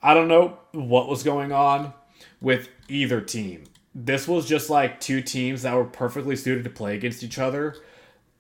I 0.02 0.14
don't 0.14 0.28
know 0.28 0.58
what 0.72 1.08
was 1.08 1.22
going 1.22 1.52
on 1.52 1.92
with 2.40 2.68
either 2.88 3.20
team. 3.20 3.64
This 3.94 4.26
was 4.26 4.46
just 4.46 4.70
like 4.70 5.00
two 5.00 5.20
teams 5.20 5.62
that 5.62 5.74
were 5.74 5.84
perfectly 5.84 6.34
suited 6.34 6.64
to 6.64 6.70
play 6.70 6.96
against 6.96 7.22
each 7.22 7.38
other. 7.38 7.76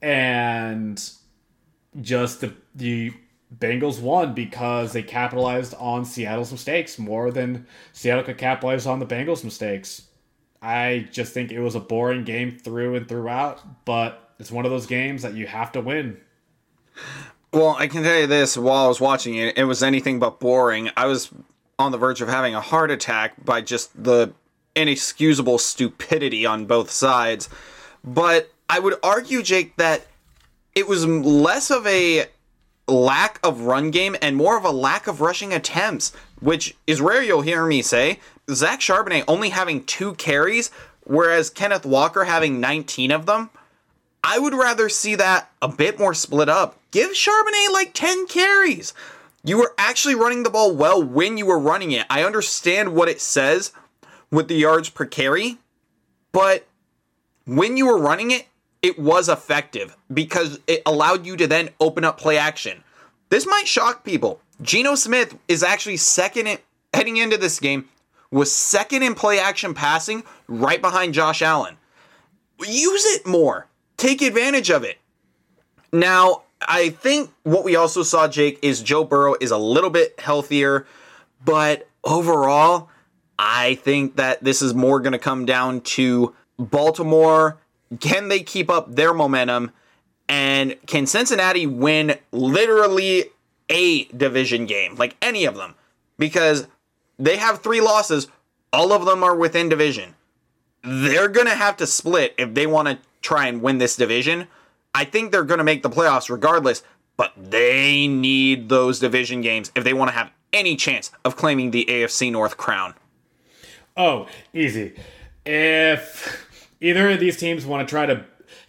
And 0.00 1.00
just 2.00 2.40
the, 2.40 2.54
the 2.74 3.12
Bengals 3.58 4.00
won 4.00 4.34
because 4.34 4.92
they 4.92 5.02
capitalized 5.02 5.74
on 5.78 6.04
Seattle's 6.04 6.50
mistakes 6.50 6.98
more 6.98 7.30
than 7.30 7.66
Seattle 7.92 8.24
could 8.24 8.38
capitalize 8.38 8.86
on 8.86 8.98
the 8.98 9.06
Bengals' 9.06 9.44
mistakes. 9.44 10.08
I 10.60 11.08
just 11.10 11.34
think 11.34 11.52
it 11.52 11.60
was 11.60 11.74
a 11.74 11.80
boring 11.80 12.24
game 12.24 12.56
through 12.58 12.94
and 12.94 13.08
throughout, 13.08 13.84
but 13.84 14.32
it's 14.38 14.50
one 14.50 14.64
of 14.64 14.70
those 14.70 14.86
games 14.86 15.22
that 15.22 15.34
you 15.34 15.46
have 15.46 15.72
to 15.72 15.80
win. 15.80 16.18
Well, 17.52 17.76
I 17.78 17.88
can 17.88 18.02
tell 18.02 18.18
you 18.18 18.26
this 18.26 18.56
while 18.56 18.86
I 18.86 18.88
was 18.88 19.00
watching 19.00 19.34
it, 19.36 19.58
it 19.58 19.64
was 19.64 19.82
anything 19.82 20.18
but 20.18 20.40
boring. 20.40 20.90
I 20.96 21.06
was 21.06 21.30
on 21.78 21.92
the 21.92 21.98
verge 21.98 22.20
of 22.20 22.28
having 22.28 22.54
a 22.54 22.60
heart 22.60 22.90
attack 22.90 23.34
by 23.44 23.60
just 23.60 23.90
the 24.02 24.32
inexcusable 24.74 25.58
stupidity 25.58 26.46
on 26.46 26.66
both 26.66 26.90
sides. 26.90 27.48
But 28.04 28.52
I 28.68 28.78
would 28.78 28.94
argue, 29.02 29.42
Jake, 29.42 29.76
that 29.76 30.06
it 30.74 30.88
was 30.88 31.06
less 31.06 31.70
of 31.70 31.86
a 31.86 32.26
lack 32.88 33.38
of 33.42 33.62
run 33.62 33.90
game 33.90 34.16
and 34.20 34.36
more 34.36 34.56
of 34.56 34.64
a 34.64 34.70
lack 34.70 35.06
of 35.06 35.20
rushing 35.20 35.52
attempts, 35.52 36.12
which 36.40 36.74
is 36.86 37.00
rare 37.00 37.22
you'll 37.22 37.42
hear 37.42 37.66
me 37.66 37.82
say. 37.82 38.18
Zach 38.50 38.80
Charbonnet 38.80 39.24
only 39.28 39.50
having 39.50 39.84
two 39.84 40.14
carries, 40.14 40.70
whereas 41.04 41.50
Kenneth 41.50 41.86
Walker 41.86 42.24
having 42.24 42.60
19 42.60 43.10
of 43.12 43.26
them. 43.26 43.50
I 44.24 44.38
would 44.38 44.54
rather 44.54 44.88
see 44.88 45.16
that 45.16 45.50
a 45.60 45.68
bit 45.68 45.98
more 45.98 46.14
split 46.14 46.48
up. 46.48 46.78
Give 46.90 47.10
Charbonnet 47.10 47.72
like 47.72 47.92
10 47.92 48.26
carries. 48.26 48.94
You 49.44 49.58
were 49.58 49.74
actually 49.76 50.14
running 50.14 50.42
the 50.42 50.50
ball 50.50 50.74
well 50.74 51.02
when 51.02 51.36
you 51.36 51.46
were 51.46 51.58
running 51.58 51.90
it. 51.90 52.06
I 52.08 52.22
understand 52.22 52.94
what 52.94 53.08
it 53.08 53.20
says 53.20 53.72
with 54.30 54.48
the 54.48 54.54
yards 54.54 54.88
per 54.88 55.04
carry, 55.04 55.58
but 56.30 56.66
when 57.44 57.76
you 57.76 57.86
were 57.86 57.98
running 57.98 58.30
it, 58.30 58.46
it 58.82 58.98
was 58.98 59.28
effective 59.28 59.96
because 60.12 60.60
it 60.66 60.82
allowed 60.86 61.26
you 61.26 61.36
to 61.36 61.46
then 61.46 61.70
open 61.80 62.04
up 62.04 62.18
play 62.18 62.38
action. 62.38 62.82
This 63.28 63.46
might 63.46 63.66
shock 63.66 64.04
people. 64.04 64.40
Geno 64.60 64.94
Smith 64.94 65.36
is 65.48 65.62
actually 65.62 65.96
second 65.96 66.46
in, 66.46 66.58
heading 66.94 67.16
into 67.16 67.36
this 67.36 67.58
game 67.58 67.88
was 68.30 68.50
second 68.54 69.02
in 69.02 69.14
play 69.14 69.38
action 69.38 69.74
passing 69.74 70.24
right 70.48 70.80
behind 70.80 71.14
Josh 71.14 71.42
Allen. 71.42 71.76
Use 72.60 73.04
it 73.06 73.26
more. 73.26 73.66
Take 73.96 74.22
advantage 74.22 74.70
of 74.70 74.84
it. 74.84 74.98
Now, 75.92 76.42
I 76.68 76.90
think 76.90 77.30
what 77.42 77.64
we 77.64 77.76
also 77.76 78.02
saw, 78.02 78.28
Jake, 78.28 78.58
is 78.62 78.82
Joe 78.82 79.04
Burrow 79.04 79.34
is 79.40 79.50
a 79.50 79.58
little 79.58 79.90
bit 79.90 80.18
healthier, 80.18 80.86
but 81.44 81.88
overall, 82.04 82.88
I 83.38 83.74
think 83.76 84.16
that 84.16 84.44
this 84.44 84.62
is 84.62 84.74
more 84.74 85.00
going 85.00 85.12
to 85.12 85.18
come 85.18 85.44
down 85.44 85.80
to 85.80 86.34
Baltimore. 86.58 87.58
Can 88.00 88.28
they 88.28 88.40
keep 88.40 88.70
up 88.70 88.94
their 88.94 89.12
momentum? 89.12 89.72
And 90.28 90.76
can 90.86 91.06
Cincinnati 91.06 91.66
win 91.66 92.16
literally 92.30 93.26
a 93.68 94.04
division 94.04 94.66
game, 94.66 94.94
like 94.96 95.16
any 95.20 95.44
of 95.44 95.56
them? 95.56 95.74
Because 96.18 96.66
they 97.18 97.36
have 97.36 97.62
three 97.62 97.80
losses, 97.80 98.28
all 98.72 98.92
of 98.92 99.04
them 99.04 99.22
are 99.22 99.34
within 99.34 99.68
division. 99.68 100.14
They're 100.82 101.28
going 101.28 101.46
to 101.46 101.54
have 101.54 101.76
to 101.78 101.86
split 101.86 102.34
if 102.38 102.54
they 102.54 102.66
want 102.66 102.88
to 102.88 102.98
try 103.20 103.46
and 103.46 103.62
win 103.62 103.78
this 103.78 103.96
division. 103.96 104.48
I 104.94 105.04
think 105.04 105.32
they're 105.32 105.44
going 105.44 105.58
to 105.58 105.64
make 105.64 105.82
the 105.82 105.90
playoffs 105.90 106.28
regardless, 106.28 106.82
but 107.16 107.32
they 107.36 108.06
need 108.06 108.68
those 108.68 108.98
division 108.98 109.40
games 109.40 109.72
if 109.74 109.84
they 109.84 109.92
want 109.92 110.10
to 110.10 110.14
have 110.14 110.30
any 110.52 110.76
chance 110.76 111.10
of 111.24 111.36
claiming 111.36 111.70
the 111.70 111.86
AFC 111.88 112.30
North 112.30 112.56
crown. 112.56 112.94
Oh, 113.96 114.26
easy. 114.52 114.94
If 115.44 116.48
either 116.80 117.10
of 117.10 117.20
these 117.20 117.36
teams 117.36 117.64
want 117.64 117.86
to 117.86 117.90
try 117.90 118.06
to 118.06 118.24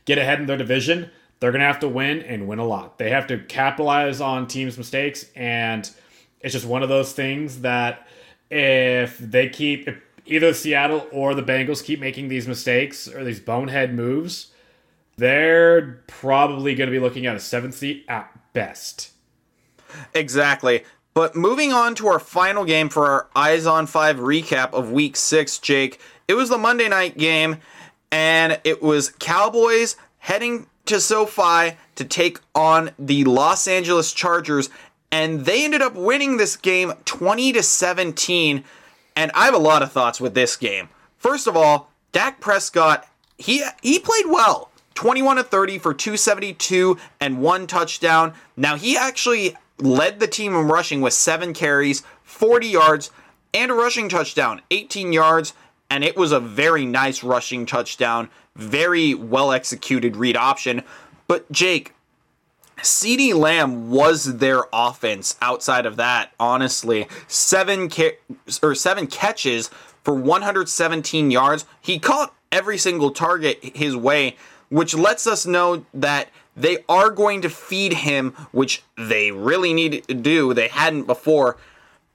get 0.06 0.18
ahead 0.18 0.40
in 0.40 0.46
their 0.46 0.58
division, 0.58 1.10
they're 1.40 1.52
going 1.52 1.60
to 1.60 1.68
have 1.68 1.80
to 1.82 1.90
win 1.90 2.22
and 2.22 2.48
win 2.48 2.60
a 2.60 2.66
lot. 2.66 2.98
They 2.98 3.10
have 3.10 3.28
to 3.28 3.38
capitalize 3.38 4.22
on 4.22 4.48
teams' 4.48 4.78
mistakes, 4.78 5.26
and 5.36 5.90
it's 6.40 6.54
just 6.54 6.66
one 6.66 6.84
of 6.84 6.90
those 6.90 7.12
things 7.14 7.62
that 7.62 8.08
if 8.50 9.18
they 9.18 9.50
keep, 9.50 9.88
if 9.88 10.02
either 10.26 10.54
Seattle 10.54 11.08
or 11.12 11.36
the 11.36 11.44
Bengals 11.44 11.84
keep 11.84 12.00
making 12.00 12.30
these 12.30 12.48
mistakes 12.48 13.10
or 13.10 13.24
these 13.26 13.42
bonehead 13.42 13.94
moves, 13.94 14.53
they're 15.18 16.04
probably 16.08 16.76
going 16.76 16.88
to 16.88 16.92
be 16.92 17.00
looking 17.00 17.26
at 17.26 17.36
a 17.36 17.40
seventh 17.40 17.76
seat 17.76 18.06
at 18.08 18.32
best. 18.54 19.12
Exactly. 20.14 20.84
But 21.14 21.36
moving 21.36 21.72
on 21.72 21.94
to 21.96 22.08
our 22.08 22.20
final 22.20 22.66
game 22.66 22.90
for 22.90 23.08
our 23.08 23.28
Eyes 23.36 23.68
on 23.68 23.86
5 23.86 24.18
recap 24.18 24.74
of 24.74 24.92
week 24.92 25.16
6, 25.16 25.60
Jake. 25.60 26.00
It 26.28 26.34
was 26.34 26.50
the 26.50 26.58
Monday 26.58 26.90
night 26.90 27.18
game, 27.18 27.58
and 28.12 28.60
it 28.64 28.82
was 28.82 29.10
Cowboys 29.20 29.96
heading 30.20 30.68
to 30.86 31.00
SoFi 31.00 31.78
to 31.96 32.06
take 32.06 32.40
on 32.56 32.92
the 32.98 33.24
Los 33.26 33.68
Angeles 33.68 34.12
Chargers, 34.12 34.70
and 35.12 35.46
they 35.46 35.64
ended 35.64 35.82
up 35.82 35.94
winning 35.94 36.38
this 36.38 36.56
game 36.56 36.94
20 37.06 37.54
to 37.54 37.64
17. 37.64 38.64
And 39.16 39.32
I 39.36 39.46
have 39.46 39.54
a 39.54 39.60
lot 39.60 39.84
of 39.84 39.92
thoughts 39.92 40.20
with 40.20 40.34
this 40.34 40.58
game. 40.58 40.90
First 41.18 41.46
of 41.46 41.56
all, 41.56 41.92
Dak 42.12 42.40
Prescott, 42.40 43.08
he 43.38 43.64
he 43.84 44.00
played 44.00 44.26
well. 44.26 44.72
21 44.96 45.38
to 45.38 45.44
30 45.44 45.78
for 45.80 45.94
272 45.94 46.98
and 47.20 47.42
one 47.42 47.68
touchdown. 47.68 48.34
Now 48.56 48.76
he 48.76 48.98
actually 48.98 49.56
led 49.80 50.20
the 50.20 50.28
team 50.28 50.56
in 50.56 50.68
rushing 50.68 51.02
with 51.02 51.14
7 51.14 51.54
carries, 51.54 52.04
40 52.24 52.68
yards, 52.68 53.12
and 53.54 53.72
a 53.72 53.74
rushing 53.74 54.10
touchdown, 54.10 54.62
18 54.72 55.14
yards, 55.14 55.54
and 55.90 56.04
it 56.04 56.18
was 56.18 56.32
a 56.32 56.40
very 56.40 56.86
nice 56.86 57.24
rushing 57.24 57.66
touchdown, 57.66 58.30
very 58.56 59.14
well 59.14 59.52
executed 59.52 60.16
read 60.16 60.36
option. 60.36 60.84
But 61.28 61.52
Jake, 61.52 61.94
CeeDee 62.78 63.34
Lamb 63.34 63.92
was 63.92 64.38
their 64.38 64.64
offense 64.74 65.38
outside 65.42 65.86
of 65.86 65.98
that, 65.98 66.32
honestly. 66.40 67.08
7 67.28 67.90
ca- 67.90 68.18
or 68.62 68.76
7 68.76 69.08
catches 69.08 69.70
for 70.04 70.14
117 70.14 71.32
yards. 71.32 71.66
He 71.80 72.00
caught 72.00 72.34
every 72.52 72.78
single 72.78 73.12
target 73.12 73.60
his 73.76 73.96
way 73.96 74.36
which 74.74 74.96
lets 74.96 75.28
us 75.28 75.46
know 75.46 75.86
that 75.94 76.30
they 76.58 76.80
are 76.90 77.12
going 77.12 77.42
to 77.42 77.50
feed 77.50 77.94
him, 77.94 78.32
which 78.52 78.82
they 78.98 79.32
really 79.32 79.72
need 79.72 80.04
to 80.08 80.16
do. 80.16 80.52
They 80.52 80.68
hadn't 80.68 81.04
before. 81.04 81.58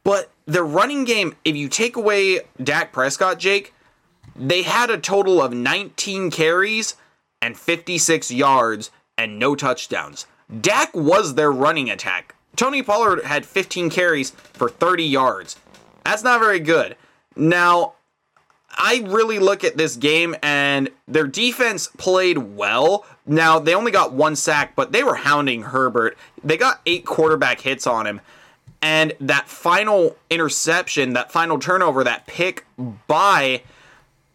But 0.02 0.32
the 0.44 0.64
running 0.64 1.04
game, 1.04 1.36
if 1.44 1.54
you 1.54 1.68
take 1.68 1.94
away 1.94 2.40
Dak 2.60 2.92
Prescott, 2.92 3.38
Jake, 3.38 3.72
they 4.34 4.62
had 4.62 4.90
a 4.90 4.98
total 4.98 5.40
of 5.40 5.52
19 5.52 6.32
carries 6.32 6.96
and 7.40 7.56
56 7.56 8.32
yards 8.32 8.90
and 9.16 9.38
no 9.38 9.54
touchdowns. 9.54 10.26
Dak 10.61 10.92
was 10.96 11.36
their 11.36 11.52
running 11.52 11.88
attack. 11.88 12.34
Tony 12.56 12.82
Pollard 12.82 13.22
had 13.22 13.46
15 13.46 13.88
carries 13.88 14.30
for 14.30 14.68
30 14.68 15.04
yards. 15.04 15.54
That's 16.04 16.24
not 16.24 16.40
very 16.40 16.59
good. 16.59 16.96
Now, 17.36 17.94
I 18.79 19.05
really 19.07 19.41
look 19.41 19.64
at 19.64 19.76
this 19.76 19.97
game 19.97 20.37
and 20.43 20.89
their 21.09 21.26
defense 21.26 21.89
played 21.89 22.39
well. 22.39 23.05
Now, 23.26 23.59
they 23.59 23.74
only 23.74 23.91
got 23.91 24.12
one 24.12 24.37
sack, 24.37 24.76
but 24.76 24.93
they 24.93 25.03
were 25.03 25.16
hounding 25.16 25.62
Herbert. 25.62 26.16
They 26.45 26.57
got 26.57 26.81
eight 26.87 27.05
quarterback 27.05 27.61
hits 27.61 27.87
on 27.87 28.07
him. 28.07 28.20
And 28.81 29.14
that 29.20 29.49
final 29.49 30.16
interception, 30.31 31.14
that 31.14 31.33
final 31.33 31.59
turnover, 31.59 32.05
that 32.05 32.29
pick 32.29 32.64
by 33.09 33.62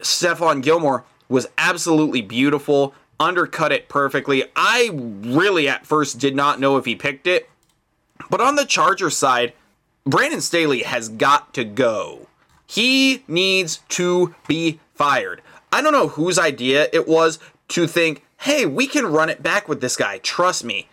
Stephon 0.00 0.62
Gilmore 0.62 1.04
was 1.30 1.46
absolutely 1.56 2.20
beautiful, 2.20 2.94
undercut 3.18 3.72
it 3.72 3.88
perfectly. 3.88 4.44
I 4.54 4.90
really 4.92 5.66
at 5.66 5.86
first 5.86 6.18
did 6.18 6.36
not 6.36 6.60
know 6.60 6.76
if 6.76 6.84
he 6.84 6.94
picked 6.94 7.26
it. 7.26 7.48
But 8.28 8.42
on 8.42 8.56
the 8.56 8.66
Charger 8.66 9.08
side, 9.08 9.54
Brandon 10.04 10.42
Staley 10.42 10.82
has 10.82 11.08
got 11.08 11.54
to 11.54 11.64
go. 11.64 12.23
He 12.74 13.22
needs 13.28 13.82
to 13.90 14.34
be 14.48 14.80
fired. 14.94 15.42
I 15.70 15.80
don't 15.80 15.92
know 15.92 16.08
whose 16.08 16.40
idea 16.40 16.88
it 16.92 17.06
was 17.06 17.38
to 17.68 17.86
think, 17.86 18.24
hey, 18.40 18.66
we 18.66 18.88
can 18.88 19.06
run 19.06 19.30
it 19.30 19.44
back 19.44 19.68
with 19.68 19.80
this 19.80 19.96
guy. 19.96 20.18
Trust 20.18 20.64
me. 20.64 20.88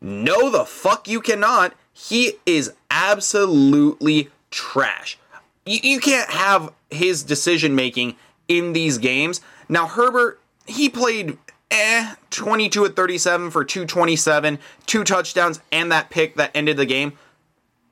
No, 0.00 0.50
the 0.50 0.64
fuck 0.64 1.08
you 1.08 1.20
cannot. 1.20 1.74
He 1.92 2.34
is 2.46 2.74
absolutely 2.92 4.30
trash. 4.52 5.18
You, 5.64 5.80
you 5.82 5.98
can't 5.98 6.30
have 6.30 6.72
his 6.90 7.24
decision 7.24 7.74
making 7.74 8.14
in 8.46 8.72
these 8.72 8.98
games. 8.98 9.40
Now, 9.68 9.88
Herbert, 9.88 10.40
he 10.64 10.88
played 10.88 11.38
eh, 11.72 12.14
22 12.30 12.84
at 12.84 12.94
37 12.94 13.50
for 13.50 13.64
227, 13.64 14.60
two 14.86 15.02
touchdowns, 15.02 15.58
and 15.72 15.90
that 15.90 16.08
pick 16.08 16.36
that 16.36 16.52
ended 16.54 16.76
the 16.76 16.86
game. 16.86 17.18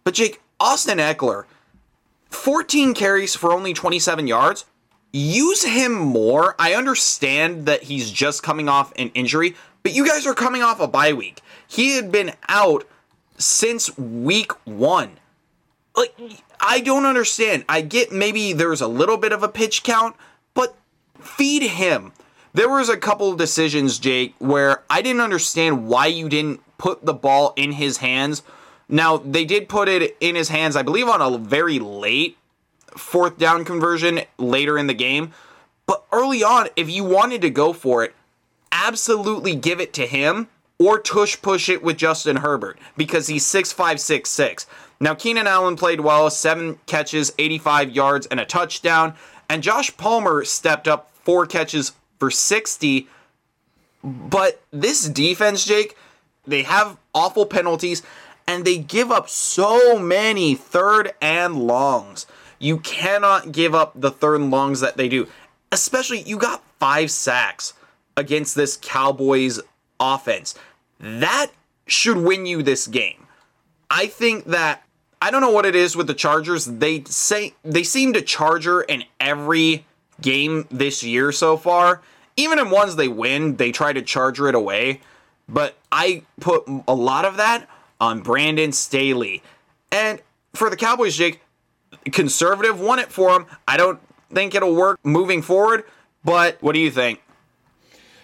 But 0.05 0.15
Jake, 0.15 0.41
Austin 0.61 0.99
Ekeler, 0.99 1.47
14 2.35 2.95
carries 2.95 3.35
for 3.35 3.53
only 3.53 3.73
27 3.73 4.27
yards. 4.27 4.65
Use 5.13 5.65
him 5.65 5.93
more. 5.93 6.55
I 6.59 6.75
understand 6.75 7.67
that 7.67 7.85
he's 7.85 8.11
just 8.11 8.43
coming 8.43 8.69
off 8.69 8.93
an 8.97 9.11
injury, 9.15 9.55
but 9.83 9.95
you 9.95 10.07
guys 10.07 10.27
are 10.27 10.35
coming 10.35 10.63
off 10.63 10.81
a 10.81 10.89
bye 10.89 11.13
week. 11.13 11.41
He 11.67 11.97
had 11.97 12.11
been 12.11 12.33
out 12.49 12.87
since 13.39 13.97
week 13.97 14.53
one. 14.67 15.19
Like, 15.97 16.15
I 16.61 16.81
don't 16.81 17.07
understand. 17.07 17.65
I 17.69 17.81
get 17.81 18.11
maybe 18.11 18.53
there's 18.53 18.81
a 18.81 18.89
little 18.89 19.17
bit 19.17 19.33
of 19.33 19.43
a 19.43 19.49
pitch 19.49 19.83
count, 19.85 20.17
but 20.53 20.77
feed 21.21 21.63
him. 21.63 22.13
There 22.53 22.69
was 22.69 22.89
a 22.89 22.97
couple 22.97 23.31
of 23.31 23.39
decisions, 23.39 23.99
Jake, 23.99 24.35
where 24.39 24.83
I 24.89 25.03
didn't 25.03 25.21
understand 25.23 25.87
why 25.87 26.07
you 26.07 26.29
didn't 26.29 26.61
put 26.79 27.05
the 27.05 27.15
ball 27.15 27.53
in 27.57 27.73
his 27.73 27.99
hands. 27.99 28.43
Now, 28.89 29.17
they 29.17 29.45
did 29.45 29.69
put 29.69 29.89
it 29.89 30.17
in 30.21 30.35
his 30.35 30.49
hands, 30.49 30.77
I 30.77 30.83
believe, 30.83 31.09
on 31.09 31.21
a 31.21 31.39
very 31.39 31.79
late 31.79 32.37
fourth 32.97 33.39
down 33.39 33.65
conversion 33.65 34.21
later 34.39 34.79
in 34.79 34.87
the 34.87 34.95
game. 34.95 35.33
But 35.87 36.05
early 36.13 36.43
on, 36.43 36.69
if 36.77 36.91
you 36.91 37.05
wanted 37.05 37.43
to 37.43 37.51
go 37.51 37.73
for 37.73 38.05
it, 38.05 38.15
absolutely 38.73 39.55
give 39.55 39.81
it 39.81 39.93
to 39.95 40.07
him 40.07 40.49
or 40.79 40.99
tush 40.99 41.41
push 41.41 41.69
it 41.69 41.83
with 41.83 41.97
Justin 41.97 42.37
Herbert 42.37 42.79
because 42.97 43.27
he's 43.29 43.45
6'5, 43.45 43.75
6'6. 43.75 44.67
Now, 45.01 45.15
Keenan 45.15 45.47
Allen 45.47 45.77
played 45.77 46.01
well, 46.01 46.31
seven 46.31 46.79
catches, 46.87 47.33
85 47.39 47.91
yards, 47.91 48.27
and 48.27 48.41
a 48.41 48.45
touchdown. 48.45 49.15
And 49.49 49.63
Josh 49.63 49.95
Palmer 49.97 50.45
stepped 50.45 50.89
up 50.89 51.11
four 51.23 51.47
catches 51.47 51.93
for 52.19 52.31
60. 52.31 53.09
But 54.03 54.63
this 54.71 55.09
defense, 55.09 55.65
Jake, 55.65 55.97
they 56.47 56.63
have 56.63 56.97
awful 57.15 57.47
penalties 57.47 58.03
and 58.47 58.65
they 58.65 58.79
give 58.79 59.11
up 59.11 59.29
so 59.29 59.99
many 59.99 60.55
third 60.55 61.13
and 61.21 61.57
longs. 61.67 62.27
You 62.59 62.79
cannot 62.79 63.53
give 63.53 63.75
up 63.75 63.93
the 63.95 64.11
third 64.11 64.41
and 64.41 64.51
longs 64.51 64.81
that 64.81 64.97
they 64.97 65.09
do. 65.09 65.29
Especially, 65.73 66.21
you 66.23 66.37
got 66.37 66.63
five 66.79 67.11
sacks 67.11 67.75
against 68.17 68.55
this 68.55 68.79
Cowboys 68.81 69.61
offense. 69.99 70.55
That 71.01 71.49
should 71.87 72.19
win 72.19 72.47
you 72.47 72.63
this 72.63 72.87
game. 72.87 73.27
I 73.91 74.07
think 74.07 74.45
that 74.47 74.85
I 75.21 75.31
don't 75.31 75.41
know 75.41 75.51
what 75.51 75.67
it 75.67 75.75
is 75.75 75.97
with 75.97 76.07
the 76.07 76.15
Chargers. 76.15 76.67
They 76.67 77.05
say 77.05 77.55
they 77.65 77.83
seem 77.83 78.13
to 78.13 78.23
charger 78.23 78.83
in 78.83 79.05
every 79.21 79.87
game 80.21 80.67
this 80.71 81.03
year 81.03 81.33
so 81.33 81.57
far. 81.57 82.03
Even 82.37 82.59
in 82.59 82.71
ones 82.71 82.97
they 82.97 83.09
win, 83.09 83.57
they 83.57 83.73
try 83.73 83.93
to 83.93 84.03
charger 84.03 84.49
it 84.49 84.55
away. 84.55 85.01
But 85.49 85.77
I 85.93 86.23
put 86.41 86.65
a 86.89 86.95
lot 86.95 87.25
of 87.25 87.37
that 87.37 87.69
on 88.01 88.21
Brandon 88.21 88.73
Staley. 88.73 89.43
And 89.91 90.21
for 90.55 90.71
the 90.71 90.77
Cowboys, 90.77 91.17
Jake, 91.17 91.41
conservative 92.13 92.79
won 92.81 92.99
it 92.99 93.11
for 93.11 93.31
him. 93.31 93.47
I 93.67 93.77
don't 93.77 94.01
think 94.33 94.55
it'll 94.55 94.75
work 94.75 94.99
moving 95.05 95.43
forward, 95.43 95.85
but 96.25 96.59
what 96.61 96.73
do 96.73 96.81
you 96.81 96.91
think? 96.91 97.21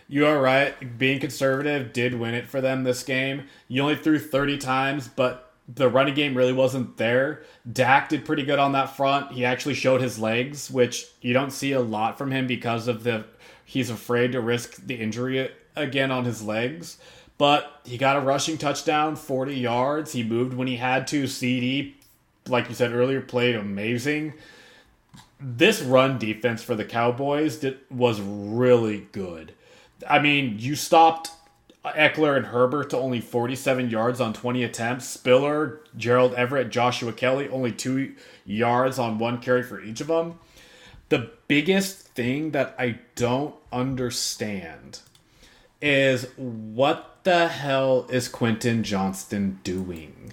You 0.08 0.26
are 0.26 0.40
right. 0.40 0.98
Being 0.98 1.20
conservative 1.20 1.92
did 1.92 2.18
win 2.18 2.34
it 2.34 2.46
for 2.46 2.60
them 2.60 2.82
this 2.82 3.04
game. 3.04 3.44
You 3.68 3.82
only 3.82 3.94
threw 3.94 4.18
30 4.18 4.58
times, 4.58 5.06
but 5.06 5.52
the 5.72 5.88
running 5.88 6.14
game 6.14 6.36
really 6.36 6.52
wasn't 6.52 6.96
there. 6.96 7.42
Dak 7.70 8.08
did 8.08 8.24
pretty 8.24 8.42
good 8.42 8.58
on 8.58 8.72
that 8.72 8.96
front. 8.96 9.32
He 9.32 9.44
actually 9.44 9.74
showed 9.74 10.00
his 10.00 10.18
legs, 10.18 10.68
which 10.68 11.06
you 11.20 11.32
don't 11.32 11.52
see 11.52 11.72
a 11.72 11.80
lot 11.80 12.18
from 12.18 12.32
him 12.32 12.46
because 12.48 12.88
of 12.88 13.04
the 13.04 13.24
he's 13.64 13.88
afraid 13.88 14.32
to 14.32 14.40
risk 14.40 14.84
the 14.84 14.96
injury 14.96 15.48
again 15.76 16.10
on 16.10 16.24
his 16.24 16.42
legs. 16.42 16.98
But 17.40 17.80
he 17.86 17.96
got 17.96 18.18
a 18.18 18.20
rushing 18.20 18.58
touchdown, 18.58 19.16
40 19.16 19.54
yards. 19.54 20.12
He 20.12 20.22
moved 20.22 20.52
when 20.52 20.68
he 20.68 20.76
had 20.76 21.06
to. 21.06 21.24
CeeDee, 21.24 21.94
like 22.46 22.68
you 22.68 22.74
said 22.74 22.92
earlier, 22.92 23.22
played 23.22 23.56
amazing. 23.56 24.34
This 25.40 25.80
run 25.80 26.18
defense 26.18 26.62
for 26.62 26.74
the 26.74 26.84
Cowboys 26.84 27.56
did, 27.56 27.78
was 27.90 28.20
really 28.20 29.08
good. 29.12 29.54
I 30.06 30.18
mean, 30.18 30.56
you 30.58 30.76
stopped 30.76 31.30
Ekeler 31.82 32.36
and 32.36 32.44
Herbert 32.44 32.90
to 32.90 32.98
only 32.98 33.22
47 33.22 33.88
yards 33.88 34.20
on 34.20 34.34
20 34.34 34.62
attempts. 34.62 35.08
Spiller, 35.08 35.80
Gerald 35.96 36.34
Everett, 36.34 36.68
Joshua 36.68 37.14
Kelley, 37.14 37.48
only 37.48 37.72
two 37.72 38.16
yards 38.44 38.98
on 38.98 39.16
one 39.16 39.38
carry 39.40 39.62
for 39.62 39.80
each 39.80 40.02
of 40.02 40.08
them. 40.08 40.38
The 41.08 41.30
biggest 41.48 42.00
thing 42.08 42.50
that 42.50 42.74
I 42.78 42.98
don't 43.14 43.54
understand 43.72 45.00
is 45.80 46.26
what 46.36 47.09
the 47.24 47.48
hell 47.48 48.06
is 48.08 48.28
Quentin 48.28 48.82
Johnston 48.82 49.60
doing? 49.62 50.32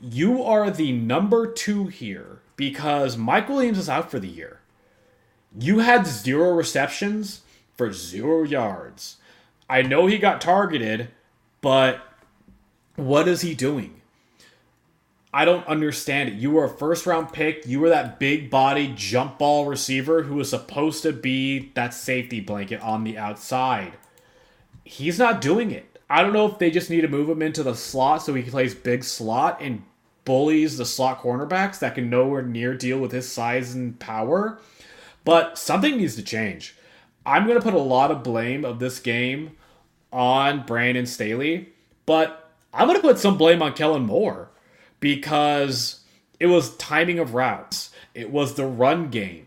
You 0.00 0.42
are 0.42 0.70
the 0.70 0.92
number 0.92 1.50
two 1.50 1.86
here 1.86 2.40
because 2.56 3.16
Mike 3.16 3.48
Williams 3.48 3.78
is 3.78 3.88
out 3.88 4.10
for 4.10 4.20
the 4.20 4.28
year. 4.28 4.60
You 5.58 5.80
had 5.80 6.06
zero 6.06 6.50
receptions 6.52 7.42
for 7.76 7.92
zero 7.92 8.44
yards. 8.44 9.16
I 9.68 9.82
know 9.82 10.06
he 10.06 10.18
got 10.18 10.40
targeted, 10.40 11.08
but 11.60 12.00
what 12.96 13.26
is 13.26 13.40
he 13.40 13.54
doing? 13.54 14.00
I 15.32 15.44
don't 15.44 15.66
understand 15.66 16.28
it. 16.28 16.34
You 16.36 16.52
were 16.52 16.66
a 16.66 16.68
first 16.68 17.06
round 17.06 17.32
pick. 17.32 17.66
You 17.66 17.80
were 17.80 17.88
that 17.88 18.20
big 18.20 18.50
body 18.50 18.92
jump 18.94 19.38
ball 19.38 19.66
receiver 19.66 20.22
who 20.22 20.36
was 20.36 20.50
supposed 20.50 21.02
to 21.02 21.12
be 21.12 21.72
that 21.74 21.92
safety 21.92 22.38
blanket 22.38 22.80
on 22.80 23.02
the 23.02 23.18
outside 23.18 23.94
he's 24.84 25.18
not 25.18 25.40
doing 25.40 25.70
it. 25.70 25.98
I 26.08 26.22
don't 26.22 26.32
know 26.32 26.46
if 26.46 26.58
they 26.58 26.70
just 26.70 26.90
need 26.90 27.00
to 27.00 27.08
move 27.08 27.28
him 27.28 27.42
into 27.42 27.62
the 27.62 27.74
slot 27.74 28.22
so 28.22 28.34
he 28.34 28.42
plays 28.42 28.74
big 28.74 29.02
slot 29.04 29.60
and 29.60 29.82
bullies 30.24 30.76
the 30.76 30.84
slot 30.84 31.22
cornerbacks 31.22 31.78
that 31.78 31.94
can 31.94 32.10
nowhere 32.10 32.42
near 32.42 32.74
deal 32.74 32.98
with 32.98 33.12
his 33.12 33.30
size 33.30 33.74
and 33.74 33.98
power. 33.98 34.60
But 35.24 35.58
something 35.58 35.96
needs 35.96 36.16
to 36.16 36.22
change. 36.22 36.76
I'm 37.26 37.46
going 37.46 37.58
to 37.58 37.64
put 37.64 37.74
a 37.74 37.78
lot 37.78 38.10
of 38.10 38.22
blame 38.22 38.64
of 38.64 38.78
this 38.78 39.00
game 39.00 39.56
on 40.12 40.66
Brandon 40.66 41.06
Staley, 41.06 41.70
but 42.04 42.50
I'm 42.72 42.86
going 42.86 43.00
to 43.00 43.06
put 43.06 43.18
some 43.18 43.38
blame 43.38 43.62
on 43.62 43.72
Kellen 43.72 44.04
Moore 44.04 44.50
because 45.00 46.00
it 46.38 46.46
was 46.46 46.76
timing 46.76 47.18
of 47.18 47.34
routes. 47.34 47.90
It 48.12 48.30
was 48.30 48.54
the 48.54 48.66
run 48.66 49.08
game. 49.08 49.43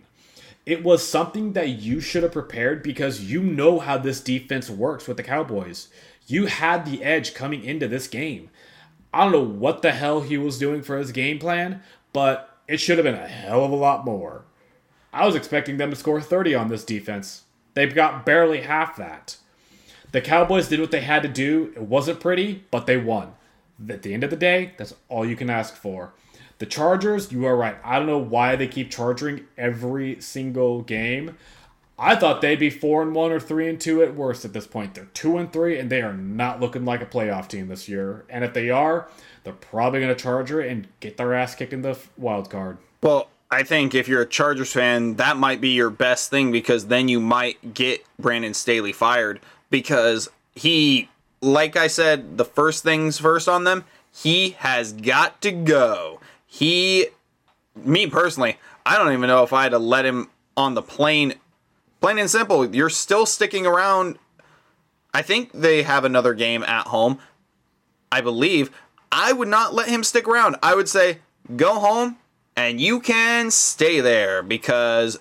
It 0.68 0.84
was 0.84 1.08
something 1.08 1.54
that 1.54 1.70
you 1.70 2.02
should 2.02 2.24
have 2.24 2.34
prepared 2.34 2.84
because 2.84 3.24
you 3.24 3.42
know 3.42 3.80
how 3.80 3.98
this 3.98 4.20
defense 4.20 4.70
works 4.70 5.08
with 5.08 5.16
the 5.16 5.24
Cowboys. 5.24 5.88
You 6.28 6.48
had 6.48 6.86
the 6.86 7.06
edge 7.06 7.34
coming 7.34 7.64
into 7.64 7.88
this 7.88 8.10
game. 8.10 8.50
I 9.14 9.24
don't 9.24 9.32
know 9.32 9.46
what 9.46 9.82
the 9.82 9.94
hell 9.94 10.20
he 10.20 10.38
was 10.38 10.60
doing 10.60 10.82
for 10.82 10.98
his 10.98 11.14
game 11.14 11.40
plan, 11.40 11.82
but 12.12 12.58
it 12.68 12.82
should 12.82 12.98
have 12.98 13.06
been 13.06 13.16
a 13.16 13.30
hell 13.30 13.64
of 13.64 13.72
a 13.72 13.78
lot 13.78 14.04
more. 14.04 14.44
I 15.14 15.26
was 15.26 15.36
expecting 15.36 15.78
them 15.78 15.90
to 15.92 15.96
score 15.96 16.20
30 16.20 16.56
on 16.56 16.68
this 16.68 16.84
defense. 16.84 17.44
They've 17.74 17.96
got 17.96 18.26
barely 18.26 18.60
half 18.60 18.98
that. 18.98 19.38
The 20.12 20.20
Cowboys 20.20 20.68
did 20.68 20.82
what 20.82 20.92
they 20.92 21.00
had 21.00 21.24
to 21.24 21.30
do. 21.30 21.72
It 21.78 21.84
wasn't 21.84 22.20
pretty, 22.20 22.66
but 22.72 22.88
they 22.88 22.98
won. 22.98 23.36
At 23.88 24.02
the 24.02 24.14
end 24.14 24.26
of 24.26 24.32
the 24.32 24.36
day, 24.36 24.74
that's 24.76 24.96
all 25.08 25.26
you 25.26 25.38
can 25.38 25.50
ask 25.50 25.78
for. 25.78 26.12
The 26.60 26.66
Chargers, 26.66 27.32
you 27.32 27.46
are 27.46 27.56
right. 27.56 27.78
I 27.84 28.00
don't 28.00 28.08
know 28.08 28.18
why 28.18 28.56
they 28.56 28.68
keep 28.68 28.90
charging 28.90 29.46
every 29.58 30.20
single 30.22 30.82
game. 30.82 31.38
I 32.00 32.16
thought 32.16 32.42
they'd 32.42 32.60
be 32.60 32.70
four 32.70 33.02
and 33.02 33.14
one 33.16 33.32
or 33.32 33.40
three 33.40 33.68
and 33.68 33.80
two 33.80 34.04
at 34.04 34.16
worst 34.16 34.46
at 34.46 34.54
this 34.54 34.68
point. 34.68 34.94
They're 34.94 35.06
two 35.14 35.38
and 35.38 35.52
three, 35.52 35.80
and 35.80 35.90
they 35.90 36.02
are 36.02 36.14
not 36.14 36.60
looking 36.60 36.86
like 36.86 37.02
a 37.02 37.06
playoff 37.06 37.48
team 37.48 37.68
this 37.68 37.90
year. 37.90 38.26
And 38.30 38.44
if 38.44 38.54
they 38.54 38.70
are, 38.70 39.08
they're 39.44 39.54
probably 39.54 40.00
going 40.00 40.16
to 40.16 40.22
charger 40.22 40.62
it 40.62 40.72
and 40.72 40.88
get 41.00 41.18
their 41.18 41.34
ass 41.34 41.56
kicked 41.56 41.74
in 41.74 41.82
the 41.82 41.98
wild 42.18 42.50
card. 42.50 42.78
Well, 43.02 43.30
I 43.50 43.64
think 43.64 43.96
if 43.96 44.08
you're 44.08 44.22
a 44.22 44.28
Chargers 44.28 44.74
fan, 44.74 45.16
that 45.16 45.38
might 45.38 45.62
be 45.62 45.70
your 45.70 45.90
best 45.90 46.30
thing 46.30 46.52
because 46.52 46.88
then 46.88 47.08
you 47.08 47.20
might 47.20 47.74
get 47.74 48.04
Brandon 48.20 48.54
Staley 48.54 48.94
fired 48.94 49.40
because 49.70 50.28
he, 50.54 51.10
like 51.42 51.76
I 51.76 51.88
said, 51.88 52.38
the 52.38 52.46
first 52.46 52.84
things 52.84 53.20
first 53.20 53.48
on 53.48 53.64
them, 53.64 53.86
he 54.12 54.52
has 54.60 54.94
got 54.94 55.42
to 55.42 55.52
go 55.52 56.20
he, 56.58 57.06
me 57.76 58.08
personally, 58.08 58.58
I 58.84 58.98
don't 58.98 59.14
even 59.14 59.28
know 59.28 59.44
if 59.44 59.54
I 59.54 59.62
had 59.62 59.74
to 59.74 59.78
let 59.78 60.06
him 60.06 60.28
on 60.56 60.74
the 60.74 60.82
plane. 60.82 61.36
Plain 62.02 62.18
and 62.18 62.32
simple, 62.32 62.66
you're 62.74 62.90
still 62.90 63.28
sticking 63.28 63.68
around. 63.68 64.18
I 65.14 65.22
think 65.22 65.52
they 65.52 65.84
have 65.84 66.04
another 66.04 66.34
game 66.34 66.64
at 66.64 66.88
home. 66.88 67.20
I 68.12 68.22
believe. 68.22 68.72
I 69.12 69.34
would 69.34 69.48
not 69.48 69.76
let 69.76 69.88
him 69.88 70.04
stick 70.04 70.28
around. 70.28 70.56
I 70.64 70.74
would 70.74 70.90
say, 70.90 71.20
go 71.56 71.76
home 71.76 72.18
and 72.56 72.82
you 72.82 73.02
can 73.02 73.52
stay 73.52 74.02
there 74.02 74.42
because 74.42 75.20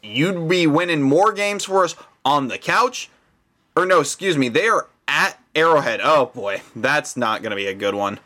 you'd 0.00 0.48
be 0.48 0.68
winning 0.68 1.02
more 1.02 1.32
games 1.32 1.64
for 1.64 1.82
us 1.82 1.96
on 2.24 2.46
the 2.46 2.58
couch. 2.58 3.10
Or 3.74 3.84
no, 3.84 3.98
excuse 3.98 4.38
me, 4.38 4.48
they 4.48 4.68
are 4.68 4.86
at 5.08 5.42
Arrowhead. 5.56 5.98
Oh 6.04 6.26
boy, 6.26 6.62
that's 6.76 7.16
not 7.16 7.42
going 7.42 7.50
to 7.50 7.56
be 7.56 7.66
a 7.66 7.74
good 7.74 7.96
one. 7.96 8.20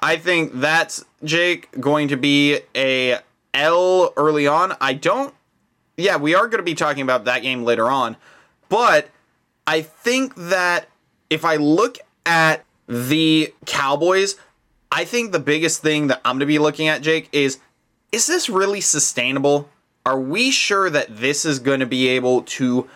I 0.00 0.16
think 0.16 0.52
that's 0.54 1.04
Jake 1.24 1.68
going 1.80 2.08
to 2.08 2.16
be 2.16 2.60
a 2.74 3.18
L 3.54 4.12
early 4.16 4.46
on. 4.46 4.74
I 4.80 4.94
don't 4.94 5.34
yeah, 5.98 6.16
we 6.16 6.34
are 6.34 6.46
going 6.46 6.58
to 6.58 6.62
be 6.62 6.74
talking 6.74 7.02
about 7.02 7.24
that 7.24 7.42
game 7.42 7.64
later 7.64 7.90
on. 7.90 8.16
But 8.68 9.08
I 9.66 9.82
think 9.82 10.34
that 10.36 10.88
if 11.28 11.44
I 11.44 11.56
look 11.56 11.98
at 12.24 12.64
the 12.86 13.52
Cowboys, 13.66 14.36
I 14.90 15.04
think 15.04 15.32
the 15.32 15.40
biggest 15.40 15.82
thing 15.82 16.06
that 16.06 16.20
I'm 16.24 16.34
going 16.34 16.40
to 16.40 16.46
be 16.46 16.58
looking 16.58 16.88
at, 16.88 17.02
Jake, 17.02 17.28
is 17.32 17.58
is 18.12 18.26
this 18.26 18.48
really 18.48 18.80
sustainable? 18.80 19.68
Are 20.06 20.18
we 20.18 20.50
sure 20.50 20.88
that 20.88 21.18
this 21.18 21.44
is 21.44 21.58
going 21.58 21.80
to 21.80 21.86
be 21.86 22.08
able 22.08 22.42
to 22.42 22.88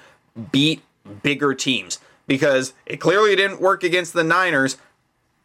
beat 0.53 0.83
bigger 1.23 1.55
teams? 1.55 1.99
Because 2.27 2.73
it 2.87 2.99
clearly 2.99 3.37
didn't 3.37 3.61
work 3.61 3.83
against 3.83 4.15
the 4.15 4.25
Niners. 4.25 4.79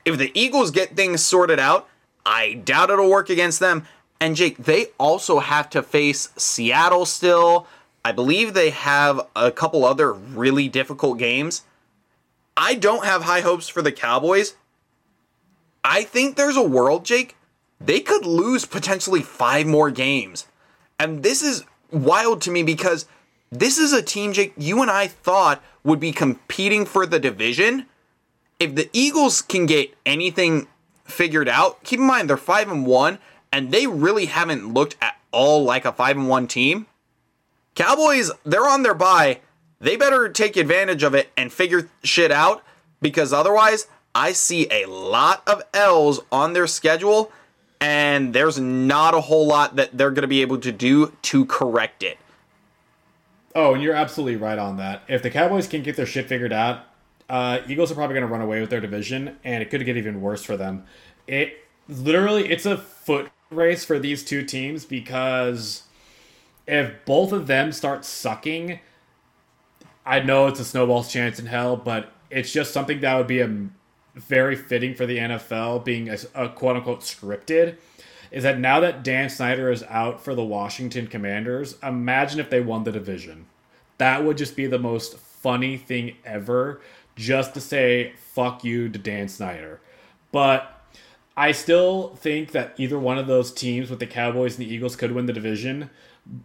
If 0.07 0.17
the 0.17 0.31
Eagles 0.33 0.71
get 0.71 0.95
things 0.95 1.21
sorted 1.21 1.59
out, 1.59 1.89
I 2.25 2.53
doubt 2.53 2.89
it'll 2.89 3.09
work 3.09 3.29
against 3.29 3.59
them. 3.59 3.85
And 4.21 4.37
Jake, 4.37 4.55
they 4.57 4.87
also 4.97 5.39
have 5.39 5.69
to 5.71 5.83
face 5.83 6.29
Seattle 6.37 7.05
still. 7.05 7.67
I 8.05 8.13
believe 8.13 8.53
they 8.53 8.69
have 8.69 9.27
a 9.35 9.51
couple 9.51 9.83
other 9.83 10.13
really 10.13 10.69
difficult 10.69 11.17
games. 11.17 11.63
I 12.55 12.75
don't 12.75 13.03
have 13.03 13.23
high 13.23 13.41
hopes 13.41 13.67
for 13.67 13.81
the 13.81 13.91
Cowboys. 13.91 14.55
I 15.83 16.03
think 16.03 16.37
there's 16.37 16.55
a 16.55 16.63
world, 16.63 17.03
Jake, 17.03 17.35
they 17.81 17.99
could 17.99 18.25
lose 18.25 18.63
potentially 18.63 19.21
five 19.21 19.67
more 19.67 19.91
games. 19.91 20.47
And 20.97 21.21
this 21.21 21.43
is 21.43 21.65
wild 21.91 22.41
to 22.43 22.51
me 22.51 22.63
because 22.63 23.07
this 23.51 23.77
is 23.77 23.91
a 23.91 24.01
team, 24.01 24.31
Jake, 24.31 24.53
you 24.55 24.81
and 24.81 24.89
I 24.89 25.07
thought 25.07 25.61
would 25.83 25.99
be 25.99 26.13
competing 26.13 26.85
for 26.85 27.05
the 27.05 27.19
division. 27.19 27.87
If 28.59 28.73
the 28.73 28.89
Eagles 28.91 29.41
can 29.41 29.65
get 29.67 29.95
anything 30.05 30.67
figured 31.05 31.47
out, 31.47 31.83
keep 31.83 31.99
in 31.99 32.05
mind 32.05 32.29
they're 32.29 32.37
5 32.37 32.71
and 32.71 32.85
1 32.85 33.19
and 33.51 33.71
they 33.71 33.87
really 33.87 34.25
haven't 34.25 34.73
looked 34.73 34.95
at 35.01 35.17
all 35.31 35.63
like 35.63 35.85
a 35.85 35.91
5 35.91 36.17
and 36.17 36.29
1 36.29 36.47
team. 36.47 36.87
Cowboys, 37.75 38.31
they're 38.43 38.67
on 38.67 38.81
their 38.81 38.95
bye. 38.95 39.39
They 39.79 39.95
better 39.95 40.27
take 40.29 40.57
advantage 40.57 41.03
of 41.03 41.13
it 41.13 41.29
and 41.37 41.53
figure 41.53 41.89
shit 42.03 42.31
out 42.31 42.63
because 42.99 43.31
otherwise, 43.31 43.87
I 44.15 44.31
see 44.31 44.67
a 44.71 44.87
lot 44.87 45.43
of 45.45 45.61
L's 45.75 46.19
on 46.31 46.53
their 46.53 46.65
schedule 46.65 47.31
and 47.79 48.33
there's 48.33 48.59
not 48.59 49.13
a 49.13 49.21
whole 49.21 49.45
lot 49.45 49.75
that 49.75 49.95
they're 49.95 50.09
going 50.09 50.23
to 50.23 50.27
be 50.27 50.41
able 50.41 50.57
to 50.57 50.71
do 50.71 51.13
to 51.21 51.45
correct 51.45 52.01
it. 52.01 52.17
Oh, 53.53 53.75
and 53.75 53.83
you're 53.83 53.93
absolutely 53.93 54.37
right 54.37 54.57
on 54.57 54.77
that. 54.77 55.03
If 55.07 55.21
the 55.21 55.29
Cowboys 55.29 55.67
can 55.67 55.83
get 55.83 55.95
their 55.95 56.07
shit 56.07 56.27
figured 56.27 56.53
out, 56.53 56.85
uh, 57.29 57.59
Eagles 57.67 57.91
are 57.91 57.95
probably 57.95 58.13
going 58.13 58.27
to 58.27 58.31
run 58.31 58.41
away 58.41 58.61
with 58.61 58.69
their 58.69 58.81
division, 58.81 59.37
and 59.43 59.61
it 59.61 59.69
could 59.69 59.83
get 59.85 59.97
even 59.97 60.21
worse 60.21 60.43
for 60.43 60.55
them. 60.55 60.85
It 61.27 61.65
literally, 61.87 62.49
it's 62.49 62.65
a 62.65 62.77
foot 62.77 63.29
race 63.49 63.83
for 63.83 63.99
these 63.99 64.23
two 64.23 64.43
teams 64.43 64.85
because 64.85 65.83
if 66.67 66.93
both 67.05 67.31
of 67.31 67.47
them 67.47 67.71
start 67.71 68.05
sucking, 68.05 68.79
I 70.05 70.19
know 70.19 70.47
it's 70.47 70.59
a 70.59 70.65
snowball's 70.65 71.11
chance 71.11 71.39
in 71.39 71.47
hell, 71.47 71.75
but 71.75 72.11
it's 72.29 72.51
just 72.51 72.73
something 72.73 73.01
that 73.01 73.17
would 73.17 73.27
be 73.27 73.39
a 73.39 73.67
very 74.15 74.55
fitting 74.55 74.95
for 74.95 75.05
the 75.05 75.17
NFL 75.17 75.85
being 75.85 76.09
a, 76.09 76.17
a 76.33 76.49
quote 76.49 76.77
unquote 76.77 77.01
scripted. 77.01 77.77
Is 78.31 78.43
that 78.43 78.59
now 78.59 78.79
that 78.81 79.03
Dan 79.03 79.29
Snyder 79.29 79.71
is 79.71 79.83
out 79.83 80.21
for 80.21 80.35
the 80.35 80.43
Washington 80.43 81.07
Commanders, 81.07 81.77
imagine 81.81 82.39
if 82.39 82.49
they 82.49 82.59
won 82.59 82.83
the 82.83 82.91
division. 82.91 83.45
That 83.99 84.23
would 84.25 84.37
just 84.37 84.55
be 84.55 84.67
the 84.67 84.79
most 84.79 85.17
funny 85.17 85.77
thing 85.77 86.15
ever, 86.25 86.81
just 87.17 87.53
to 87.55 87.61
say 87.61 88.13
fuck 88.17 88.63
you 88.63 88.87
to 88.87 88.97
Dan 88.99 89.27
Snyder. 89.27 89.81
But 90.31 90.73
I 91.35 91.51
still 91.51 92.15
think 92.15 92.51
that 92.51 92.73
either 92.77 92.97
one 92.97 93.17
of 93.17 93.27
those 93.27 93.51
teams 93.51 93.89
with 93.89 93.99
the 93.99 94.07
Cowboys 94.07 94.57
and 94.57 94.65
the 94.65 94.73
Eagles 94.73 94.95
could 94.95 95.11
win 95.11 95.25
the 95.25 95.33
division. 95.33 95.89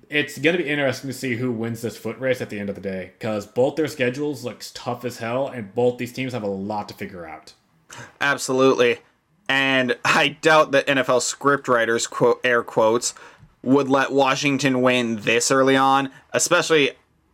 It's 0.09 0.39
going 0.39 0.57
to 0.57 0.63
be 0.63 0.69
interesting 0.69 1.09
to 1.09 1.15
see 1.15 1.37
who 1.37 1.51
wins 1.51 1.83
this 1.83 1.97
foot 1.97 2.19
race 2.19 2.41
at 2.41 2.51
the 2.51 2.61
end 2.61 2.69
of 2.69 2.77
the 2.77 2.81
day 2.81 3.13
because 3.19 3.47
both 3.47 3.77
their 3.77 3.89
schedules 3.89 4.45
looks 4.45 4.71
tough 4.73 5.05
as 5.05 5.19
hell 5.19 5.49
and 5.49 5.75
both 5.75 5.99
these 5.99 6.13
teams 6.13 6.33
have 6.33 6.43
a 6.43 6.49
lot 6.49 6.89
to 6.89 6.95
figure 6.95 7.27
out. 7.27 7.55
Absolutely. 8.21 9.01
And 9.49 9.99
I 10.05 10.29
doubt 10.29 10.71
that 10.71 10.87
NFL 10.87 11.21
scriptwriters, 11.21 12.09
quote, 12.09 12.41
air 12.45 12.63
quotes, 12.63 13.13
would 13.63 13.89
let 13.89 14.13
Washington 14.13 14.83
win 14.83 15.17
this 15.17 15.51
early 15.51 15.77
on, 15.77 16.11
especially 16.33 16.93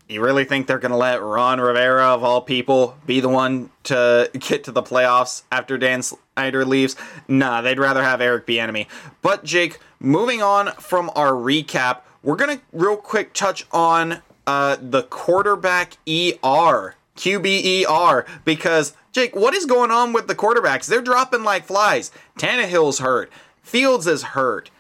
you 0.09 0.23
really 0.23 0.45
think 0.45 0.67
they're 0.67 0.79
going 0.79 0.93
to 0.93 0.97
let 0.97 1.23
Ron 1.23 1.61
Rivera, 1.61 2.07
of 2.07 2.25
all 2.25 2.41
people, 2.41 2.97
be 3.07 3.21
the 3.21 3.29
one 3.29 3.71
to 3.85 4.31
get 4.39 4.65
to 4.65 4.73
the 4.73 4.83
playoffs 4.83 5.43
after 5.53 5.77
Dan 5.77 6.03
Snyder 6.03 6.65
leaves? 6.65 6.97
Nah, 7.27 7.61
they'd 7.61 7.79
rather 7.79 8.03
have 8.03 8.21
Eric 8.21 8.47
Bieniemy. 8.47 8.87
But 9.23 9.45
Jake, 9.45 9.79
moving 10.01 10.43
on 10.43 10.69
from 10.73 11.11
our 11.15 11.33
recap, 11.33 12.01
we're 12.23 12.37
going 12.37 12.59
to 12.59 12.65
real 12.73 12.97
quick 12.97 13.35
touch 13.35 13.67
on 13.71 14.23
uh, 14.47 14.77
the 14.81 15.03
quarterback 15.05 15.95
ER, 16.09 16.95
QBER, 17.17 18.27
because 18.45 18.95
Jake, 19.13 19.37
what 19.37 19.55
is 19.55 19.67
going 19.67 19.91
on 19.91 20.13
with 20.13 20.27
the 20.27 20.35
quarterbacks? 20.35 20.87
They're 20.87 21.03
dropping 21.03 21.45
like 21.45 21.65
flies. 21.65 22.11
Tannehill's 22.39 23.01
hurt. 23.01 23.31
Fields 23.63 24.07
is 24.07 24.23
hurt. 24.23 24.71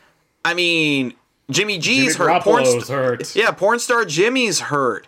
I 0.44 0.54
mean, 0.54 1.14
Jimmy 1.50 1.78
G's 1.78 2.16
Jimmy 2.16 2.32
hurt. 2.32 2.42
Porn 2.42 2.64
st- 2.64 2.88
hurt. 2.88 3.36
Yeah, 3.36 3.50
porn 3.50 3.78
star 3.78 4.04
Jimmy's 4.04 4.60
hurt. 4.60 5.06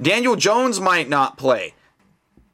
Daniel 0.00 0.36
Jones 0.36 0.80
might 0.80 1.08
not 1.08 1.38
play. 1.38 1.74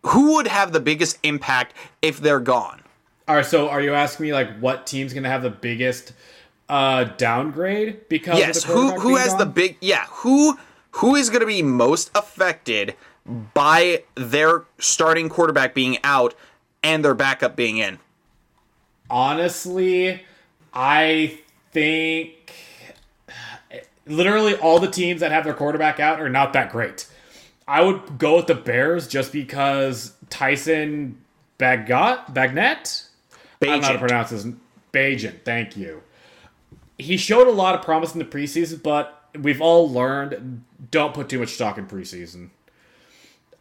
Who 0.07 0.35
would 0.35 0.47
have 0.47 0.73
the 0.73 0.81
biggest 0.81 1.19
impact 1.23 1.75
if 2.03 2.21
they're 2.21 2.41
gone? 2.41 2.83
All 3.29 3.37
right, 3.37 3.47
so 3.47 3.69
are 3.69 3.81
you 3.81 3.95
asking 3.95 4.27
me 4.27 4.33
like 4.33 4.59
what 4.59 4.87
team's 4.87 5.13
going 5.13 5.23
to 5.23 5.29
have 5.29 5.43
the 5.43 5.51
biggest 5.51 6.13
uh, 6.69 7.05
downgrade 7.17 8.09
because 8.09 8.39
yes, 8.39 8.65
who 8.65 8.99
who 8.99 9.17
has 9.17 9.29
gone? 9.29 9.39
the 9.39 9.47
big 9.47 9.77
yeah 9.81 10.07
who 10.09 10.59
who 10.93 11.15
is 11.15 11.29
going 11.29 11.41
to 11.41 11.47
be 11.47 11.63
most 11.63 12.11
affected 12.15 12.95
by 13.55 14.03
their 14.15 14.65
starting 14.79 15.29
quarterback 15.29 15.75
being 15.75 15.99
out 16.03 16.35
and 16.83 17.05
their 17.05 17.15
backup 17.15 17.57
being 17.57 17.79
in? 17.79 17.99
Honestly, 19.09 20.23
I 20.73 21.41
think 21.73 22.53
literally 24.07 24.55
all 24.57 24.79
the 24.79 24.91
teams 24.91 25.21
that 25.21 25.33
have 25.33 25.45
their 25.45 25.55
quarterback 25.55 26.01
out 26.01 26.21
are 26.21 26.29
not 26.29 26.53
that 26.53 26.71
great. 26.71 27.07
I 27.71 27.83
would 27.83 28.19
go 28.19 28.35
with 28.35 28.49
the 28.49 28.57
Bears 28.57 29.07
just 29.07 29.33
because 29.33 30.15
Tyson 30.29 31.25
Bagot 31.57 32.35
Bagnet. 32.35 33.07
I 33.63 33.67
don't 33.67 33.81
know 33.81 33.87
how 33.87 33.93
to 33.93 33.99
pronounce 34.01 34.31
his 34.31 34.45
Bagent. 34.93 35.45
Thank 35.45 35.77
you. 35.77 36.03
He 36.99 37.17
showed 37.17 37.47
a 37.47 37.53
lot 37.53 37.77
of 37.77 37.83
promise 37.83 38.13
in 38.13 38.19
the 38.19 38.25
preseason, 38.25 38.83
but 38.83 39.25
we've 39.41 39.61
all 39.61 39.89
learned 39.89 40.65
don't 40.91 41.15
put 41.15 41.29
too 41.29 41.39
much 41.39 41.51
stock 41.51 41.79
in 41.79 41.87
preseason. 41.87 42.51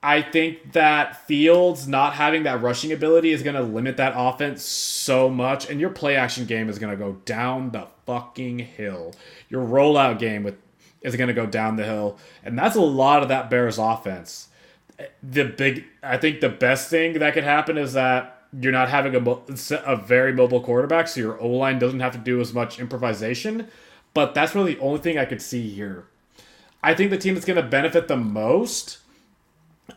I 0.01 0.23
think 0.23 0.71
that 0.71 1.27
Fields 1.27 1.87
not 1.87 2.13
having 2.13 2.43
that 2.43 2.63
rushing 2.63 2.91
ability 2.91 3.31
is 3.31 3.43
going 3.43 3.57
to 3.57 3.61
limit 3.61 3.97
that 3.97 4.13
offense 4.15 4.63
so 4.63 5.29
much, 5.29 5.69
and 5.69 5.79
your 5.79 5.91
play 5.91 6.15
action 6.15 6.45
game 6.47 6.67
is 6.67 6.79
going 6.79 6.91
to 6.91 6.97
go 6.97 7.13
down 7.25 7.69
the 7.69 7.85
fucking 8.07 8.57
hill. 8.57 9.13
Your 9.49 9.63
rollout 9.63 10.17
game 10.17 10.41
with 10.41 10.55
is 11.01 11.15
going 11.15 11.27
to 11.27 11.33
go 11.33 11.45
down 11.45 11.75
the 11.75 11.85
hill, 11.85 12.17
and 12.43 12.57
that's 12.57 12.75
a 12.75 12.81
lot 12.81 13.21
of 13.21 13.29
that 13.29 13.49
Bears 13.49 13.77
offense. 13.77 14.49
The 15.23 15.45
big, 15.45 15.85
I 16.03 16.17
think 16.17 16.41
the 16.41 16.49
best 16.49 16.89
thing 16.89 17.19
that 17.19 17.33
could 17.33 17.45
happen 17.45 17.77
is 17.77 17.93
that 17.93 18.43
you're 18.59 18.71
not 18.71 18.89
having 18.89 19.15
a, 19.15 19.39
a 19.85 19.95
very 19.95 20.33
mobile 20.33 20.61
quarterback, 20.61 21.07
so 21.07 21.21
your 21.21 21.39
O 21.39 21.47
line 21.47 21.79
doesn't 21.79 21.99
have 22.01 22.13
to 22.13 22.17
do 22.17 22.41
as 22.41 22.53
much 22.53 22.79
improvisation. 22.79 23.67
But 24.13 24.33
that's 24.33 24.55
really 24.55 24.73
the 24.73 24.81
only 24.81 24.99
thing 24.99 25.17
I 25.17 25.25
could 25.25 25.41
see 25.41 25.69
here. 25.69 26.07
I 26.83 26.95
think 26.95 27.11
the 27.11 27.17
team 27.17 27.35
that's 27.35 27.45
going 27.45 27.61
to 27.61 27.69
benefit 27.69 28.07
the 28.07 28.17
most 28.17 28.97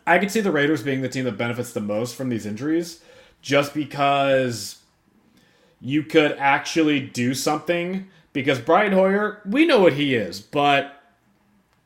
I 0.07 0.19
could 0.19 0.31
see 0.31 0.41
the 0.41 0.53
Raiders 0.53 0.83
being 0.83 1.03
the 1.03 1.09
team 1.09 1.25
that 1.25 1.37
benefits 1.37 1.73
the 1.73 1.81
most 1.81 2.15
from 2.15 2.29
these 2.29 2.47
injuries 2.47 3.03
just 3.41 3.75
because 3.75 4.79
you 5.81 6.03
could 6.03 6.33
actually 6.39 7.01
do 7.01 7.35
something. 7.35 8.09
Because 8.33 8.61
Brian 8.61 8.93
Hoyer, 8.93 9.43
we 9.45 9.67
know 9.67 9.81
what 9.81 9.93
he 9.95 10.15
is, 10.15 10.41
but 10.41 11.03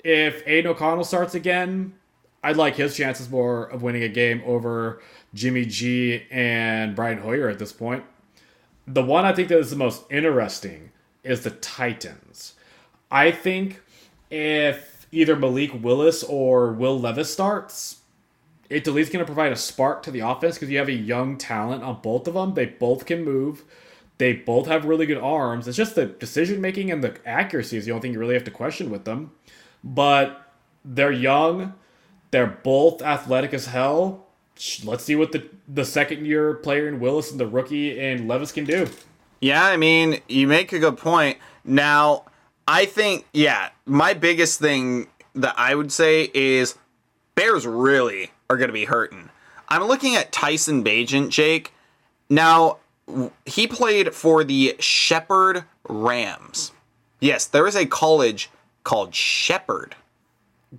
if 0.04 0.46
Aidan 0.46 0.70
O'Connell 0.70 1.04
starts 1.04 1.34
again, 1.34 1.94
I'd 2.42 2.56
like 2.56 2.76
his 2.76 2.96
chances 2.96 3.28
more 3.28 3.64
of 3.64 3.82
winning 3.82 4.04
a 4.04 4.08
game 4.08 4.42
over 4.46 5.02
Jimmy 5.34 5.64
G 5.64 6.24
and 6.30 6.94
Brian 6.94 7.18
Hoyer 7.18 7.48
at 7.48 7.58
this 7.58 7.72
point. 7.72 8.04
The 8.86 9.02
one 9.02 9.24
I 9.24 9.32
think 9.32 9.48
that 9.48 9.58
is 9.58 9.70
the 9.70 9.76
most 9.76 10.04
interesting 10.10 10.92
is 11.24 11.42
the 11.42 11.50
Titans. 11.50 12.54
I 13.10 13.32
think 13.32 13.82
if 14.30 15.08
either 15.10 15.34
Malik 15.34 15.82
Willis 15.82 16.22
or 16.22 16.72
Will 16.72 16.98
Levis 16.98 17.32
starts, 17.32 17.96
Italy's 18.70 19.08
going 19.08 19.20
to 19.20 19.26
provide 19.26 19.52
a 19.52 19.56
spark 19.56 20.02
to 20.04 20.10
the 20.10 20.20
offense 20.20 20.56
because 20.56 20.70
you 20.70 20.78
have 20.78 20.88
a 20.88 20.92
young 20.92 21.36
talent 21.36 21.82
on 21.82 22.00
both 22.00 22.28
of 22.28 22.34
them. 22.34 22.54
They 22.54 22.66
both 22.66 23.06
can 23.06 23.24
move. 23.24 23.64
They 24.18 24.32
both 24.32 24.66
have 24.66 24.86
really 24.86 25.06
good 25.06 25.18
arms. 25.18 25.68
It's 25.68 25.76
just 25.76 25.94
the 25.94 26.06
decision 26.06 26.60
making 26.60 26.90
and 26.90 27.04
the 27.04 27.16
accuracy 27.26 27.76
is 27.76 27.84
the 27.84 27.92
only 27.92 28.02
thing 28.02 28.12
you 28.12 28.18
really 28.18 28.34
have 28.34 28.44
to 28.44 28.50
question 28.50 28.90
with 28.90 29.04
them. 29.04 29.32
But 29.84 30.52
they're 30.84 31.12
young, 31.12 31.74
they're 32.30 32.46
both 32.46 33.02
athletic 33.02 33.52
as 33.52 33.66
hell. 33.66 34.26
Let's 34.84 35.04
see 35.04 35.16
what 35.16 35.32
the 35.32 35.48
the 35.68 35.84
second 35.84 36.24
year 36.24 36.54
player 36.54 36.88
in 36.88 36.98
Willis 36.98 37.30
and 37.30 37.38
the 37.38 37.46
rookie 37.46 37.98
in 37.98 38.26
Levis 38.26 38.52
can 38.52 38.64
do. 38.64 38.88
Yeah, 39.40 39.64
I 39.64 39.76
mean, 39.76 40.20
you 40.28 40.46
make 40.46 40.72
a 40.72 40.78
good 40.78 40.96
point. 40.96 41.36
Now, 41.62 42.24
I 42.66 42.86
think, 42.86 43.26
yeah, 43.32 43.68
my 43.84 44.14
biggest 44.14 44.58
thing 44.58 45.08
that 45.34 45.54
I 45.58 45.74
would 45.74 45.92
say 45.92 46.30
is 46.32 46.76
Bears 47.34 47.66
really 47.66 48.30
are 48.48 48.56
going 48.56 48.68
to 48.68 48.72
be 48.74 48.86
hurting. 48.86 49.28
I'm 49.68 49.84
looking 49.84 50.16
at 50.16 50.32
Tyson 50.32 50.82
Bagent, 50.82 51.30
Jake. 51.30 51.72
Now, 52.30 52.78
he 53.44 53.66
played 53.66 54.14
for 54.14 54.44
the 54.44 54.76
Shepherd 54.78 55.64
Rams. 55.88 56.72
Yes, 57.20 57.46
there 57.46 57.66
is 57.66 57.76
a 57.76 57.86
college 57.86 58.50
called 58.84 59.14
Shepherd. 59.14 59.96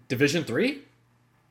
Division 0.07 0.43
3? 0.43 0.81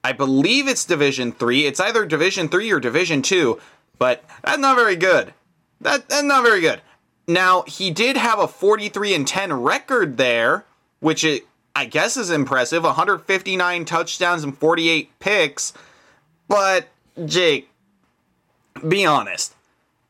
I 0.04 0.12
believe 0.12 0.68
it's 0.68 0.84
Division 0.84 1.32
3. 1.32 1.66
It's 1.66 1.80
either 1.80 2.06
Division 2.06 2.48
3 2.48 2.70
or 2.70 2.78
Division 2.78 3.22
2, 3.22 3.58
but 3.98 4.24
that's 4.44 4.58
not 4.58 4.76
very 4.76 4.94
good. 4.94 5.34
That, 5.80 6.08
that's 6.08 6.22
not 6.22 6.44
very 6.44 6.60
good. 6.60 6.80
Now, 7.26 7.62
he 7.62 7.90
did 7.90 8.16
have 8.16 8.38
a 8.38 8.46
43 8.46 9.14
and 9.14 9.26
10 9.26 9.52
record 9.52 10.16
there, 10.16 10.64
which 11.00 11.24
it, 11.24 11.44
I 11.74 11.86
guess 11.86 12.16
is 12.16 12.30
impressive 12.30 12.84
159 12.84 13.84
touchdowns 13.84 14.44
and 14.44 14.56
48 14.56 15.18
picks. 15.18 15.72
But, 16.46 16.86
Jake, 17.24 17.68
be 18.86 19.04
honest. 19.04 19.55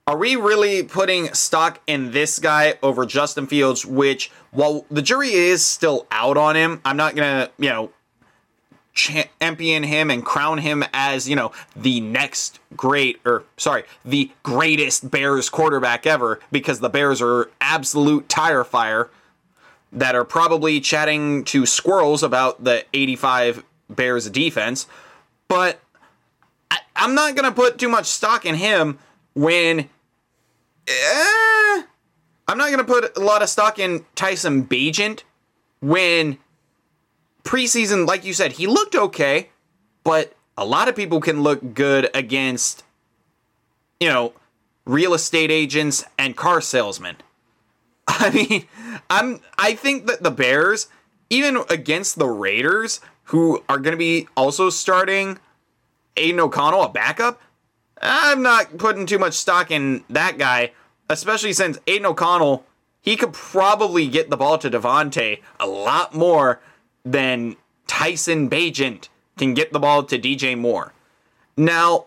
Are 0.09 0.17
we 0.17 0.37
really 0.37 0.85
putting 0.85 1.35
stock 1.35 1.81
in 1.89 2.13
this 2.13 2.39
guy 2.39 2.79
over 2.81 3.07
Justin 3.07 3.49
Fields, 3.49 3.85
which, 3.85 4.31
while 4.53 4.87
the 4.89 5.03
jury 5.03 5.33
is 5.33 5.67
still 5.67 6.07
out 6.13 6.37
on 6.37 6.55
him, 6.55 6.81
I'm 6.85 6.97
not 6.97 7.17
going 7.17 7.47
to, 7.47 7.51
you 7.59 7.71
know, 7.71 7.91
champion 8.93 9.83
him 9.83 10.09
and 10.13 10.25
crown 10.25 10.59
him 10.59 10.85
as, 10.93 11.29
you 11.29 11.35
know, 11.35 11.51
the 11.75 12.01
next 12.01 12.61
great, 12.77 13.19
or 13.25 13.43
sorry, 13.57 13.83
the 14.05 14.31
greatest 14.45 15.11
Bears 15.11 15.51
quarterback 15.51 16.07
ever 16.07 16.39
because 16.53 16.79
the 16.79 16.89
Bears 16.89 17.21
are 17.21 17.51
absolute 17.61 18.29
tire 18.29 18.63
fire 18.63 19.11
that 19.91 20.15
are 20.15 20.25
probably 20.25 20.81
chatting 20.81 21.43
to 21.47 21.67
squirrels 21.67 22.23
about 22.23 22.63
the 22.63 22.85
85 22.95 23.65
Bears 23.91 24.31
defense. 24.31 24.87
But 25.49 25.81
I, 26.71 26.79
am 26.95 27.17
not 27.17 27.35
going 27.35 27.45
to 27.45 27.51
put 27.51 27.77
too 27.77 27.89
much 27.89 28.07
stock 28.07 28.47
in 28.47 28.55
him 28.55 29.01
when. 29.35 29.91
Eh, 30.87 31.83
I'm 32.49 32.59
not 32.59 32.71
going 32.71 32.79
to 32.79 32.85
put 32.85 33.17
a 33.17 33.21
lot 33.21 33.43
of 33.43 33.49
stock 33.49 33.79
in 33.79 34.05
Tyson 34.15 34.67
Bagent 34.67 35.23
when 35.81 36.39
preseason, 37.43 38.07
like 38.07 38.25
you 38.25 38.33
said, 38.33 38.53
he 38.53 38.67
looked 38.67 38.95
okay, 38.95 39.51
but 40.05 40.35
a 40.57 40.65
lot 40.65 40.89
of 40.89 40.97
people 40.97 41.21
can 41.21 41.43
look 41.43 41.75
good 41.75 42.09
against, 42.15 42.85
you 44.01 44.09
know, 44.09 44.33
real 44.85 45.15
estate 45.15 45.51
agents 45.51 46.05
and 46.19 46.37
car 46.37 46.61
salesmen. 46.61 47.17
I 48.09 48.31
mean, 48.31 48.67
I'm 49.11 49.41
I 49.59 49.75
think 49.75 50.07
that 50.07 50.23
the 50.23 50.31
Bears, 50.31 50.87
even 51.29 51.63
against 51.69 52.19
the 52.19 52.29
Raiders, 52.29 53.01
who 53.25 53.65
are 53.69 53.79
going 53.79 53.93
to 53.93 53.99
be 53.99 54.29
also 54.37 54.71
starting 54.71 55.39
Aidan 56.17 56.41
O'Connell, 56.41 56.85
a 56.85 56.89
backup, 56.89 57.41
I'm 58.01 58.43
not 58.43 58.79
putting 58.79 59.07
too 59.07 59.19
much 59.19 59.35
stock 59.35 59.71
in 59.71 60.05
that 60.11 60.39
guy, 60.39 60.73
especially 61.09 61.53
since 61.53 61.79
Aidan 61.87 62.07
O'Connell, 62.07 62.65
he 63.01 63.17
could 63.17 63.33
probably 63.33 64.09
get 64.09 64.31
the 64.31 64.37
ball 64.37 64.59
to 64.59 64.71
Davante 64.71 65.41
a 65.61 65.67
lot 65.67 66.15
more 66.15 66.61
than 67.05 67.57
Tyson 67.87 68.51
Bagent 68.51 69.09
can 69.39 69.55
get 69.55 69.73
the 69.73 69.79
ball 69.79 70.03
to 70.03 70.19
DJ 70.19 70.59
Moore. 70.59 70.93
Now, 71.57 72.07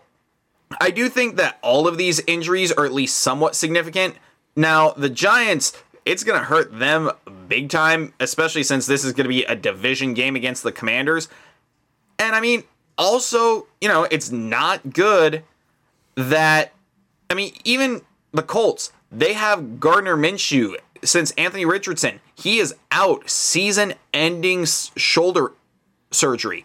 I 0.80 0.90
do 0.90 1.08
think 1.08 1.36
that 1.36 1.58
all 1.62 1.88
of 1.88 1.96
these 1.96 2.20
injuries 2.26 2.70
are 2.70 2.84
at 2.84 2.92
least 2.92 3.16
somewhat 3.16 3.56
significant. 3.56 4.16
Now, 4.54 4.90
the 4.90 5.08
Giants, 5.08 5.72
it's 6.04 6.22
going 6.22 6.38
to 6.38 6.44
hurt 6.44 6.78
them 6.78 7.10
big 7.48 7.70
time, 7.70 8.12
especially 8.20 8.62
since 8.62 8.86
this 8.86 9.04
is 9.04 9.12
going 9.12 9.24
to 9.24 9.28
be 9.28 9.44
a 9.44 9.56
division 9.56 10.14
game 10.14 10.36
against 10.36 10.62
the 10.62 10.70
Commanders. 10.70 11.28
And 12.18 12.36
I 12.36 12.40
mean, 12.40 12.64
also, 12.98 13.66
you 13.80 13.88
know, 13.88 14.06
it's 14.10 14.30
not 14.30 14.92
good 14.92 15.42
that, 16.14 16.72
I 17.28 17.34
mean, 17.34 17.54
even 17.64 18.02
the 18.32 18.42
Colts, 18.42 18.92
they 19.10 19.32
have 19.34 19.80
Gardner 19.80 20.16
Minshew 20.16 20.76
since 21.02 21.30
Anthony 21.32 21.64
Richardson. 21.64 22.20
He 22.34 22.58
is 22.58 22.74
out 22.90 23.28
season 23.28 23.94
ending 24.12 24.64
shoulder 24.64 25.52
surgery 26.10 26.64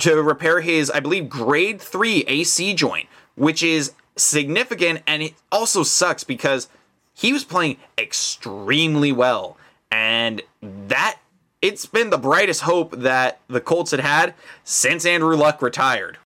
to 0.00 0.22
repair 0.22 0.60
his, 0.60 0.90
I 0.90 1.00
believe, 1.00 1.28
grade 1.28 1.80
three 1.80 2.24
AC 2.26 2.74
joint, 2.74 3.08
which 3.34 3.62
is 3.62 3.92
significant 4.16 5.02
and 5.06 5.22
it 5.22 5.34
also 5.50 5.82
sucks 5.82 6.24
because 6.24 6.68
he 7.14 7.32
was 7.32 7.44
playing 7.44 7.76
extremely 7.98 9.12
well. 9.12 9.56
And 9.90 10.42
that 10.62 11.18
it's 11.60 11.86
been 11.86 12.10
the 12.10 12.18
brightest 12.18 12.62
hope 12.62 12.92
that 12.98 13.40
the 13.48 13.60
Colts 13.60 13.90
had 13.92 14.00
had 14.00 14.34
since 14.64 15.06
Andrew 15.06 15.36
Luck 15.36 15.62
retired. 15.62 16.18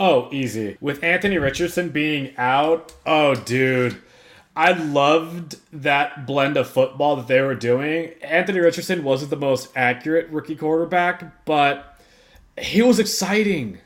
Oh, 0.00 0.30
easy. 0.32 0.78
With 0.80 1.04
Anthony 1.04 1.36
Richardson 1.36 1.90
being 1.90 2.34
out, 2.38 2.94
oh, 3.04 3.34
dude. 3.34 4.00
I 4.56 4.72
loved 4.72 5.56
that 5.74 6.26
blend 6.26 6.56
of 6.56 6.70
football 6.70 7.16
that 7.16 7.28
they 7.28 7.42
were 7.42 7.54
doing. 7.54 8.14
Anthony 8.22 8.60
Richardson 8.60 9.04
wasn't 9.04 9.28
the 9.28 9.36
most 9.36 9.68
accurate 9.76 10.30
rookie 10.30 10.56
quarterback, 10.56 11.44
but 11.44 12.00
he 12.58 12.80
was 12.80 12.98
exciting. 12.98 13.78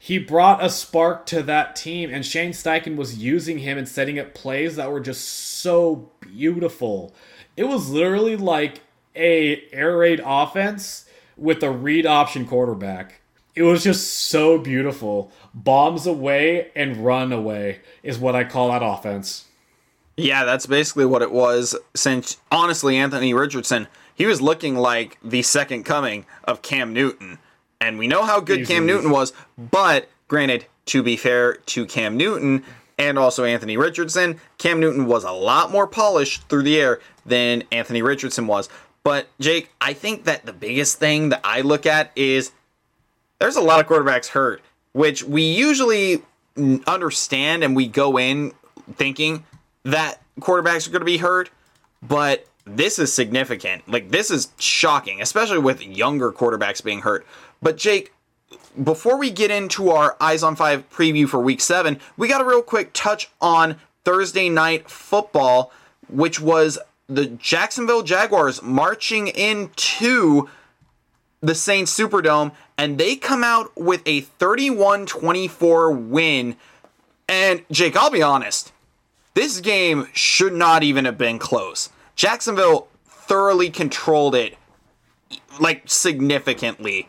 He 0.00 0.18
brought 0.18 0.64
a 0.64 0.68
spark 0.68 1.26
to 1.26 1.44
that 1.44 1.76
team, 1.76 2.10
and 2.12 2.26
Shane 2.26 2.50
Steichen 2.50 2.96
was 2.96 3.18
using 3.18 3.58
him 3.58 3.78
and 3.78 3.88
setting 3.88 4.18
up 4.18 4.34
plays 4.34 4.74
that 4.74 4.90
were 4.90 5.00
just 5.00 5.28
so 5.28 6.10
beautiful. 6.20 7.14
It 7.56 7.64
was 7.64 7.88
literally 7.88 8.36
like 8.36 8.82
a 9.14 9.62
air 9.72 9.96
raid 9.96 10.20
offense 10.24 11.08
with 11.36 11.62
a 11.62 11.70
read 11.70 12.04
option 12.04 12.46
quarterback. 12.46 13.20
It 13.56 13.62
was 13.62 13.82
just 13.82 14.28
so 14.28 14.58
beautiful. 14.58 15.32
Bombs 15.54 16.06
away 16.06 16.70
and 16.76 16.98
run 16.98 17.32
away 17.32 17.80
is 18.02 18.18
what 18.18 18.36
I 18.36 18.44
call 18.44 18.70
that 18.70 18.82
offense. 18.84 19.46
Yeah, 20.18 20.44
that's 20.44 20.66
basically 20.66 21.06
what 21.06 21.22
it 21.22 21.32
was. 21.32 21.74
Since 21.94 22.36
honestly, 22.52 22.96
Anthony 22.96 23.32
Richardson, 23.32 23.88
he 24.14 24.26
was 24.26 24.42
looking 24.42 24.76
like 24.76 25.18
the 25.24 25.42
second 25.42 25.84
coming 25.84 26.26
of 26.44 26.60
Cam 26.60 26.92
Newton, 26.92 27.38
and 27.80 27.98
we 27.98 28.06
know 28.06 28.24
how 28.24 28.40
good 28.40 28.60
Easily. 28.60 28.74
Cam 28.76 28.86
Newton 28.86 29.10
was. 29.10 29.32
But 29.56 30.08
granted, 30.28 30.66
to 30.86 31.02
be 31.02 31.16
fair 31.16 31.54
to 31.54 31.86
Cam 31.86 32.16
Newton 32.16 32.62
and 32.98 33.18
also 33.18 33.44
Anthony 33.44 33.78
Richardson, 33.78 34.38
Cam 34.58 34.80
Newton 34.80 35.06
was 35.06 35.24
a 35.24 35.32
lot 35.32 35.70
more 35.70 35.86
polished 35.86 36.48
through 36.48 36.62
the 36.62 36.78
air 36.78 37.00
than 37.24 37.64
Anthony 37.72 38.02
Richardson 38.02 38.46
was. 38.46 38.68
But 39.02 39.28
Jake, 39.38 39.70
I 39.80 39.92
think 39.92 40.24
that 40.24 40.44
the 40.46 40.52
biggest 40.52 40.98
thing 40.98 41.28
that 41.30 41.40
I 41.44 41.60
look 41.60 41.86
at 41.86 42.10
is 42.16 42.52
there's 43.38 43.56
a 43.56 43.60
lot 43.60 43.80
of 43.80 43.86
quarterbacks 43.86 44.28
hurt, 44.28 44.62
which 44.92 45.22
we 45.22 45.42
usually 45.42 46.22
understand 46.86 47.62
and 47.62 47.76
we 47.76 47.86
go 47.86 48.18
in 48.18 48.52
thinking 48.94 49.44
that 49.84 50.20
quarterbacks 50.40 50.86
are 50.86 50.90
going 50.90 51.00
to 51.00 51.06
be 51.06 51.18
hurt, 51.18 51.50
but 52.02 52.46
this 52.64 52.98
is 52.98 53.12
significant. 53.12 53.88
Like, 53.88 54.10
this 54.10 54.30
is 54.30 54.48
shocking, 54.58 55.20
especially 55.20 55.58
with 55.58 55.82
younger 55.82 56.32
quarterbacks 56.32 56.82
being 56.82 57.02
hurt. 57.02 57.26
But, 57.62 57.76
Jake, 57.76 58.12
before 58.82 59.16
we 59.16 59.30
get 59.30 59.50
into 59.50 59.90
our 59.90 60.16
Eyes 60.20 60.42
on 60.42 60.56
Five 60.56 60.88
preview 60.90 61.28
for 61.28 61.38
week 61.40 61.60
seven, 61.60 62.00
we 62.16 62.28
got 62.28 62.40
a 62.40 62.44
real 62.44 62.62
quick 62.62 62.90
touch 62.92 63.30
on 63.40 63.76
Thursday 64.04 64.48
night 64.48 64.90
football, 64.90 65.72
which 66.08 66.40
was 66.40 66.78
the 67.08 67.26
Jacksonville 67.26 68.02
Jaguars 68.02 68.62
marching 68.62 69.28
into 69.28 70.48
the 71.46 71.54
Saints 71.54 71.96
Superdome, 71.96 72.52
and 72.76 72.98
they 72.98 73.16
come 73.16 73.44
out 73.44 73.70
with 73.76 74.02
a 74.04 74.20
31 74.22 75.06
24 75.06 75.92
win. 75.92 76.56
And, 77.28 77.64
Jake, 77.70 77.96
I'll 77.96 78.10
be 78.10 78.22
honest, 78.22 78.72
this 79.34 79.60
game 79.60 80.08
should 80.12 80.52
not 80.52 80.82
even 80.82 81.04
have 81.04 81.18
been 81.18 81.38
close. 81.38 81.90
Jacksonville 82.14 82.88
thoroughly 83.06 83.70
controlled 83.70 84.34
it, 84.34 84.56
like 85.60 85.82
significantly. 85.86 87.08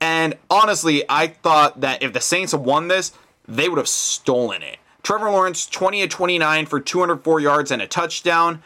And 0.00 0.36
honestly, 0.50 1.04
I 1.08 1.28
thought 1.28 1.80
that 1.80 2.02
if 2.02 2.12
the 2.12 2.20
Saints 2.20 2.52
had 2.52 2.60
won 2.60 2.88
this, 2.88 3.12
they 3.46 3.68
would 3.68 3.78
have 3.78 3.88
stolen 3.88 4.62
it. 4.62 4.78
Trevor 5.02 5.30
Lawrence, 5.30 5.66
20 5.66 6.02
of 6.02 6.10
29 6.10 6.66
for 6.66 6.80
204 6.80 7.40
yards 7.40 7.70
and 7.70 7.80
a 7.80 7.86
touchdown. 7.86 8.62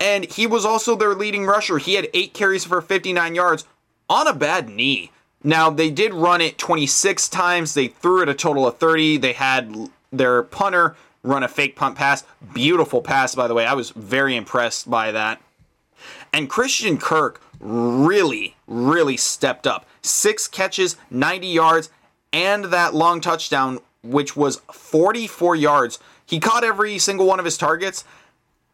And 0.00 0.24
he 0.24 0.46
was 0.46 0.64
also 0.64 0.96
their 0.96 1.14
leading 1.14 1.46
rusher. 1.46 1.78
He 1.78 1.94
had 1.94 2.08
eight 2.12 2.34
carries 2.34 2.64
for 2.64 2.80
59 2.80 3.34
yards 3.34 3.64
on 4.10 4.26
a 4.26 4.34
bad 4.34 4.68
knee. 4.68 5.12
Now, 5.42 5.70
they 5.70 5.90
did 5.90 6.12
run 6.12 6.42
it 6.42 6.58
26 6.58 7.28
times. 7.30 7.72
They 7.72 7.86
threw 7.86 8.20
it 8.22 8.28
a 8.28 8.34
total 8.34 8.66
of 8.66 8.76
30. 8.76 9.16
They 9.16 9.32
had 9.32 9.88
their 10.12 10.42
punter 10.42 10.96
run 11.22 11.42
a 11.42 11.48
fake 11.48 11.76
punt 11.76 11.96
pass. 11.96 12.24
Beautiful 12.52 13.00
pass, 13.00 13.34
by 13.34 13.46
the 13.46 13.54
way. 13.54 13.64
I 13.64 13.74
was 13.74 13.90
very 13.90 14.36
impressed 14.36 14.90
by 14.90 15.12
that. 15.12 15.40
And 16.32 16.50
Christian 16.50 16.98
Kirk 16.98 17.40
really, 17.60 18.56
really 18.66 19.16
stepped 19.16 19.66
up. 19.66 19.86
Six 20.02 20.48
catches, 20.48 20.96
90 21.10 21.46
yards, 21.46 21.90
and 22.32 22.66
that 22.66 22.94
long 22.94 23.20
touchdown, 23.20 23.78
which 24.02 24.36
was 24.36 24.60
44 24.72 25.56
yards. 25.56 25.98
He 26.26 26.40
caught 26.40 26.64
every 26.64 26.98
single 26.98 27.26
one 27.26 27.38
of 27.38 27.44
his 27.44 27.58
targets, 27.58 28.04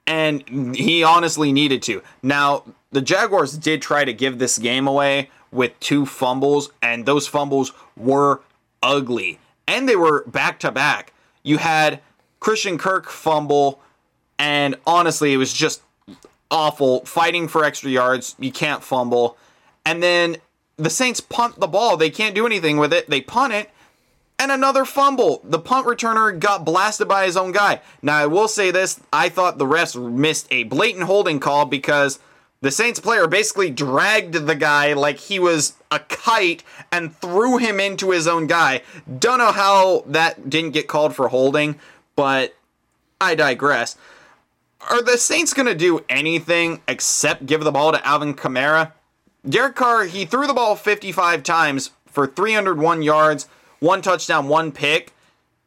and 0.06 0.76
he 0.76 1.02
honestly 1.02 1.52
needed 1.52 1.82
to. 1.84 2.02
Now, 2.22 2.64
the 2.92 3.00
Jaguars 3.00 3.56
did 3.56 3.82
try 3.82 4.04
to 4.04 4.12
give 4.12 4.38
this 4.38 4.58
game 4.58 4.86
away 4.86 5.30
with 5.50 5.78
two 5.80 6.06
fumbles, 6.06 6.70
and 6.82 7.06
those 7.06 7.26
fumbles 7.26 7.72
were 7.96 8.42
ugly. 8.82 9.38
And 9.66 9.88
they 9.88 9.96
were 9.96 10.24
back 10.26 10.60
to 10.60 10.70
back. 10.70 11.12
You 11.42 11.58
had 11.58 12.00
Christian 12.40 12.78
Kirk 12.78 13.08
fumble, 13.08 13.80
and 14.38 14.76
honestly, 14.86 15.32
it 15.32 15.38
was 15.38 15.52
just 15.52 15.82
awful. 16.50 17.04
Fighting 17.04 17.48
for 17.48 17.64
extra 17.64 17.90
yards, 17.90 18.36
you 18.38 18.52
can't 18.52 18.82
fumble. 18.82 19.36
And 19.84 20.02
then 20.02 20.36
the 20.76 20.90
Saints 20.90 21.20
punt 21.20 21.58
the 21.58 21.66
ball. 21.66 21.96
They 21.96 22.10
can't 22.10 22.34
do 22.34 22.46
anything 22.46 22.76
with 22.76 22.92
it. 22.92 23.08
They 23.08 23.20
punt 23.20 23.52
it, 23.52 23.70
and 24.38 24.52
another 24.52 24.84
fumble. 24.84 25.40
The 25.44 25.58
punt 25.58 25.86
returner 25.86 26.38
got 26.38 26.64
blasted 26.64 27.08
by 27.08 27.24
his 27.24 27.36
own 27.36 27.52
guy. 27.52 27.80
Now, 28.02 28.16
I 28.16 28.26
will 28.26 28.48
say 28.48 28.70
this 28.70 29.00
I 29.12 29.28
thought 29.28 29.58
the 29.58 29.66
refs 29.66 30.00
missed 30.12 30.46
a 30.50 30.64
blatant 30.64 31.04
holding 31.04 31.40
call 31.40 31.64
because 31.64 32.18
the 32.60 32.70
Saints 32.70 33.00
player 33.00 33.26
basically 33.26 33.70
dragged 33.70 34.34
the 34.34 34.54
guy 34.54 34.94
like 34.94 35.18
he 35.18 35.38
was 35.38 35.74
a 35.90 36.00
kite 36.00 36.64
and 36.90 37.14
threw 37.16 37.58
him 37.58 37.78
into 37.78 38.10
his 38.10 38.26
own 38.26 38.46
guy. 38.46 38.82
Don't 39.18 39.38
know 39.38 39.52
how 39.52 40.04
that 40.06 40.48
didn't 40.48 40.72
get 40.72 40.88
called 40.88 41.14
for 41.14 41.28
holding, 41.28 41.78
but 42.14 42.56
I 43.20 43.34
digress. 43.34 43.96
Are 44.88 45.02
the 45.02 45.18
Saints 45.18 45.52
going 45.52 45.66
to 45.66 45.74
do 45.74 46.04
anything 46.08 46.80
except 46.86 47.46
give 47.46 47.64
the 47.64 47.72
ball 47.72 47.92
to 47.92 48.06
Alvin 48.06 48.34
Kamara? 48.34 48.92
Derek 49.48 49.76
Carr, 49.76 50.04
he 50.04 50.24
threw 50.24 50.46
the 50.46 50.54
ball 50.54 50.76
55 50.76 51.42
times 51.42 51.90
for 52.06 52.26
301 52.26 53.02
yards, 53.02 53.48
one 53.80 54.02
touchdown, 54.02 54.48
one 54.48 54.72
pick. 54.72 55.12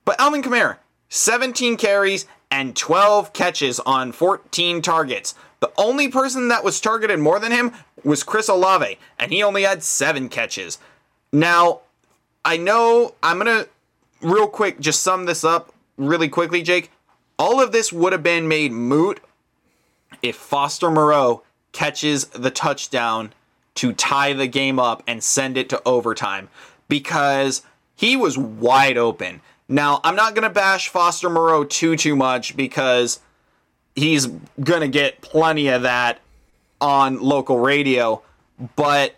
But 0.06 0.20
Alvin 0.20 0.42
Kamara, 0.42 0.78
17 1.10 1.78
carries 1.78 2.26
and 2.52 2.76
12 2.76 3.34
catches 3.34 3.80
on 3.82 4.12
14 4.12 4.82
targets. 4.82 5.36
The 5.60 5.72
only 5.78 6.08
person 6.08 6.48
that 6.48 6.64
was 6.64 6.80
targeted 6.80 7.20
more 7.20 7.40
than 7.40 7.52
him 7.52 7.74
was 8.04 8.24
Chris 8.24 8.48
Olave, 8.48 8.98
and 9.20 9.32
he 9.32 9.44
only 9.44 9.64
had 9.64 9.84
seven 9.84 10.30
catches. 10.30 10.78
Now, 11.32 11.82
I 12.46 12.58
know 12.58 13.16
I'm 13.22 13.40
going 13.40 13.64
to 13.64 13.70
real 14.22 14.48
quick 14.48 14.80
just 14.80 15.04
sum 15.04 15.26
this 15.26 15.44
up 15.44 15.74
really 15.98 16.30
quickly, 16.30 16.62
Jake. 16.62 16.92
All 17.38 17.62
of 17.62 17.72
this 17.72 17.94
would 17.94 18.14
have 18.14 18.24
been 18.24 18.48
made 18.48 18.72
moot 18.72 19.20
if 20.22 20.36
Foster 20.36 20.90
Moreau 20.90 21.44
catches 21.72 22.26
the 22.26 22.52
touchdown 22.52 23.34
to 23.76 23.94
tie 23.94 24.34
the 24.34 24.48
game 24.48 24.80
up 24.80 25.04
and 25.08 25.24
send 25.24 25.58
it 25.58 25.70
to 25.70 25.82
overtime 25.86 26.50
because 26.88 27.62
he 28.00 28.16
was 28.16 28.38
wide 28.38 28.98
open. 28.98 29.42
Now, 29.68 30.00
I'm 30.06 30.16
not 30.16 30.34
going 30.34 30.44
to 30.44 30.50
bash 30.50 30.88
Foster 30.88 31.30
Moreau 31.30 31.66
too 31.66 31.98
too 31.98 32.16
much 32.16 32.56
because 32.56 33.20
he's 33.94 34.26
going 34.64 34.80
to 34.80 34.88
get 34.88 35.20
plenty 35.20 35.68
of 35.68 35.82
that 35.82 36.20
on 36.80 37.20
local 37.20 37.60
radio, 37.60 38.22
but 38.78 39.16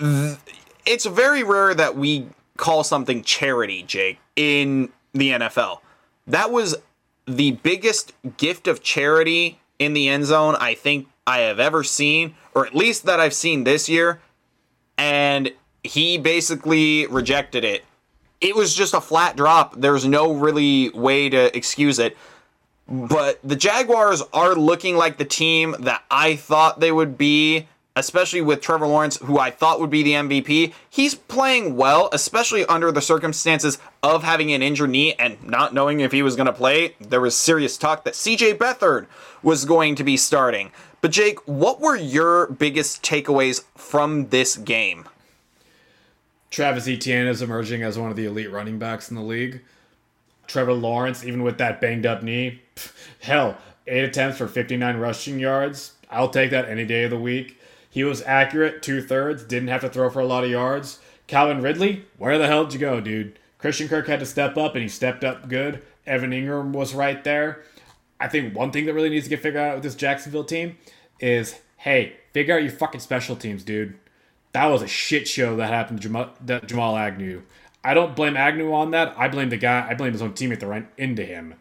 th- 0.00 0.36
it's 0.84 1.06
very 1.06 1.44
rare 1.44 1.74
that 1.74 1.96
we 1.96 2.26
call 2.56 2.82
something 2.82 3.22
charity, 3.22 3.84
Jake, 3.84 4.18
in 4.34 4.90
the 5.12 5.30
NFL. 5.30 5.78
That 6.26 6.50
was 6.50 6.74
the 7.26 7.52
biggest 7.52 8.14
gift 8.36 8.66
of 8.66 8.82
charity 8.82 9.60
in 9.78 9.92
the 9.92 10.08
end 10.08 10.24
zone 10.24 10.56
I 10.58 10.74
think 10.74 11.06
I 11.24 11.38
have 11.38 11.60
ever 11.60 11.84
seen, 11.84 12.34
or 12.52 12.66
at 12.66 12.74
least 12.74 13.04
that 13.04 13.20
I've 13.20 13.32
seen 13.32 13.62
this 13.62 13.88
year. 13.88 14.20
And 14.98 15.52
he 15.84 16.18
basically 16.18 17.06
rejected 17.06 17.62
it. 17.62 17.84
It 18.42 18.56
was 18.56 18.74
just 18.74 18.92
a 18.92 19.00
flat 19.00 19.36
drop. 19.36 19.76
There's 19.80 20.04
no 20.04 20.32
really 20.32 20.90
way 20.90 21.28
to 21.28 21.56
excuse 21.56 22.00
it. 22.00 22.16
But 22.88 23.38
the 23.44 23.54
Jaguars 23.54 24.20
are 24.34 24.54
looking 24.56 24.96
like 24.96 25.16
the 25.16 25.24
team 25.24 25.76
that 25.78 26.02
I 26.10 26.34
thought 26.34 26.80
they 26.80 26.90
would 26.90 27.16
be, 27.16 27.68
especially 27.94 28.40
with 28.40 28.60
Trevor 28.60 28.88
Lawrence, 28.88 29.16
who 29.18 29.38
I 29.38 29.50
thought 29.50 29.80
would 29.80 29.90
be 29.90 30.02
the 30.02 30.14
MVP. 30.14 30.72
He's 30.90 31.14
playing 31.14 31.76
well, 31.76 32.08
especially 32.12 32.66
under 32.66 32.90
the 32.90 33.00
circumstances 33.00 33.78
of 34.02 34.24
having 34.24 34.52
an 34.52 34.60
injured 34.60 34.90
knee 34.90 35.14
and 35.14 35.42
not 35.44 35.72
knowing 35.72 36.00
if 36.00 36.10
he 36.10 36.22
was 36.22 36.34
going 36.34 36.46
to 36.46 36.52
play. 36.52 36.96
There 37.00 37.20
was 37.20 37.36
serious 37.36 37.78
talk 37.78 38.02
that 38.04 38.14
CJ 38.14 38.58
Beathard 38.58 39.06
was 39.44 39.64
going 39.64 39.94
to 39.94 40.04
be 40.04 40.16
starting. 40.16 40.72
But 41.00 41.12
Jake, 41.12 41.38
what 41.46 41.80
were 41.80 41.96
your 41.96 42.48
biggest 42.48 43.04
takeaways 43.04 43.62
from 43.76 44.30
this 44.30 44.56
game? 44.56 45.06
Travis 46.52 46.86
Etienne 46.86 47.28
is 47.28 47.40
emerging 47.40 47.82
as 47.82 47.98
one 47.98 48.10
of 48.10 48.16
the 48.16 48.26
elite 48.26 48.52
running 48.52 48.78
backs 48.78 49.08
in 49.08 49.16
the 49.16 49.22
league. 49.22 49.62
Trevor 50.46 50.74
Lawrence, 50.74 51.24
even 51.24 51.42
with 51.42 51.56
that 51.56 51.80
banged 51.80 52.04
up 52.04 52.22
knee, 52.22 52.60
hell, 53.22 53.56
eight 53.86 54.04
attempts 54.04 54.36
for 54.36 54.46
59 54.46 54.98
rushing 54.98 55.38
yards. 55.40 55.94
I'll 56.10 56.28
take 56.28 56.50
that 56.50 56.68
any 56.68 56.84
day 56.84 57.04
of 57.04 57.10
the 57.10 57.18
week. 57.18 57.58
He 57.88 58.04
was 58.04 58.22
accurate, 58.24 58.82
two 58.82 59.00
thirds, 59.00 59.44
didn't 59.44 59.68
have 59.68 59.80
to 59.80 59.88
throw 59.88 60.10
for 60.10 60.20
a 60.20 60.26
lot 60.26 60.44
of 60.44 60.50
yards. 60.50 61.00
Calvin 61.26 61.62
Ridley, 61.62 62.04
where 62.18 62.36
the 62.36 62.46
hell 62.46 62.64
did 62.64 62.74
you 62.74 62.80
go, 62.80 63.00
dude? 63.00 63.38
Christian 63.56 63.88
Kirk 63.88 64.06
had 64.06 64.20
to 64.20 64.26
step 64.26 64.58
up, 64.58 64.74
and 64.74 64.82
he 64.82 64.88
stepped 64.88 65.24
up 65.24 65.48
good. 65.48 65.82
Evan 66.06 66.32
Engram 66.32 66.72
was 66.72 66.94
right 66.94 67.24
there. 67.24 67.62
I 68.20 68.28
think 68.28 68.54
one 68.54 68.72
thing 68.72 68.84
that 68.84 68.94
really 68.94 69.08
needs 69.08 69.24
to 69.24 69.30
get 69.30 69.40
figured 69.40 69.62
out 69.62 69.74
with 69.76 69.84
this 69.84 69.94
Jacksonville 69.94 70.44
team 70.44 70.76
is 71.18 71.58
hey, 71.78 72.16
figure 72.32 72.54
out 72.54 72.62
your 72.62 72.72
fucking 72.72 73.00
special 73.00 73.36
teams, 73.36 73.64
dude. 73.64 73.98
That 74.52 74.66
was 74.66 74.82
a 74.82 74.86
shit 74.86 75.26
show 75.26 75.56
that 75.56 75.70
happened 75.70 76.00
to 76.02 76.08
Jamal, 76.08 76.30
Jamal 76.66 76.96
Agnew. 76.96 77.42
I 77.84 77.94
don't 77.94 78.14
blame 78.14 78.36
Agnew 78.36 78.72
on 78.72 78.90
that. 78.92 79.14
I 79.18 79.28
blame 79.28 79.48
the 79.48 79.56
guy. 79.56 79.86
I 79.88 79.94
blame 79.94 80.12
his 80.12 80.22
own 80.22 80.32
teammate 80.32 80.60
that 80.60 80.66
ran 80.66 80.88
into 80.96 81.24
him. 81.24 81.54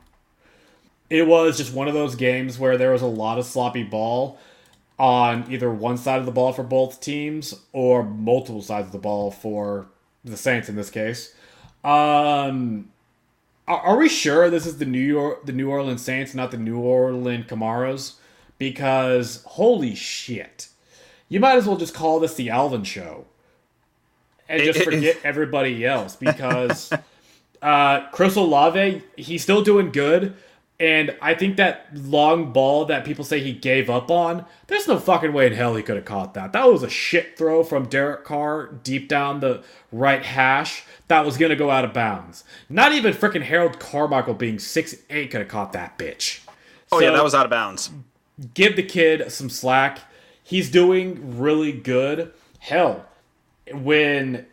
It 1.09 1.27
was 1.27 1.57
just 1.57 1.73
one 1.73 1.87
of 1.87 1.93
those 1.93 2.15
games 2.15 2.59
where 2.59 2.77
there 2.77 2.91
was 2.91 3.01
a 3.01 3.07
lot 3.07 3.37
of 3.37 3.45
sloppy 3.45 3.83
ball 3.83 4.39
on 4.99 5.51
either 5.51 5.71
one 5.71 5.97
side 5.97 6.19
of 6.19 6.25
the 6.25 6.31
ball 6.31 6.53
for 6.53 6.63
both 6.63 7.01
teams 7.01 7.55
or 7.73 8.03
multiple 8.03 8.61
sides 8.61 8.87
of 8.87 8.91
the 8.91 8.99
ball 8.99 9.31
for 9.31 9.87
the 10.23 10.37
Saints 10.37 10.69
in 10.69 10.75
this 10.75 10.89
case. 10.89 11.33
Um, 11.83 12.91
are, 13.67 13.97
we 13.97 14.09
sure 14.09 14.49
this 14.49 14.65
is 14.65 14.77
the 14.77 14.85
New 14.85 14.99
York, 14.99 15.45
the 15.45 15.53
New 15.53 15.69
Orleans 15.69 16.03
Saints, 16.03 16.35
not 16.35 16.51
the 16.51 16.57
New 16.57 16.79
Orleans 16.79 17.45
Camaros? 17.47 18.15
Because 18.59 19.43
holy 19.47 19.95
shit, 19.95 20.69
you 21.31 21.39
might 21.39 21.55
as 21.55 21.65
well 21.65 21.77
just 21.77 21.93
call 21.93 22.19
this 22.19 22.33
the 22.33 22.49
Alvin 22.49 22.83
Show 22.83 23.23
and 24.49 24.61
just 24.63 24.83
forget 24.83 25.17
everybody 25.23 25.85
else 25.85 26.17
because 26.17 26.91
uh, 27.61 28.09
Chris 28.09 28.35
Olave, 28.35 29.01
he's 29.15 29.41
still 29.41 29.61
doing 29.61 29.93
good. 29.93 30.35
And 30.77 31.15
I 31.21 31.35
think 31.35 31.55
that 31.55 31.87
long 31.95 32.51
ball 32.51 32.83
that 32.85 33.05
people 33.05 33.23
say 33.23 33.39
he 33.39 33.53
gave 33.53 33.89
up 33.89 34.11
on, 34.11 34.45
there's 34.67 34.89
no 34.89 34.99
fucking 34.99 35.31
way 35.31 35.47
in 35.47 35.53
hell 35.53 35.73
he 35.75 35.83
could 35.83 35.95
have 35.95 36.03
caught 36.03 36.33
that. 36.33 36.51
That 36.51 36.69
was 36.69 36.83
a 36.83 36.89
shit 36.89 37.37
throw 37.37 37.63
from 37.63 37.85
Derek 37.85 38.25
Carr 38.25 38.67
deep 38.83 39.07
down 39.07 39.39
the 39.39 39.63
right 39.93 40.25
hash 40.25 40.83
that 41.07 41.25
was 41.25 41.37
going 41.37 41.51
to 41.51 41.55
go 41.55 41.69
out 41.69 41.85
of 41.85 41.93
bounds. 41.93 42.43
Not 42.67 42.91
even 42.91 43.13
freaking 43.13 43.43
Harold 43.43 43.79
Carmichael 43.79 44.33
being 44.33 44.59
six 44.59 44.95
eight 45.09 45.31
could 45.31 45.39
have 45.39 45.49
caught 45.49 45.71
that 45.71 45.97
bitch. 45.97 46.41
Oh, 46.91 46.99
so, 46.99 47.05
yeah, 47.05 47.11
that 47.11 47.23
was 47.23 47.33
out 47.33 47.45
of 47.45 47.51
bounds. 47.51 47.89
Give 48.53 48.75
the 48.75 48.83
kid 48.83 49.31
some 49.31 49.49
slack. 49.49 49.99
He's 50.43 50.69
doing 50.69 51.37
really 51.39 51.71
good. 51.71 52.33
Hell, 52.59 53.05
when 53.71 54.45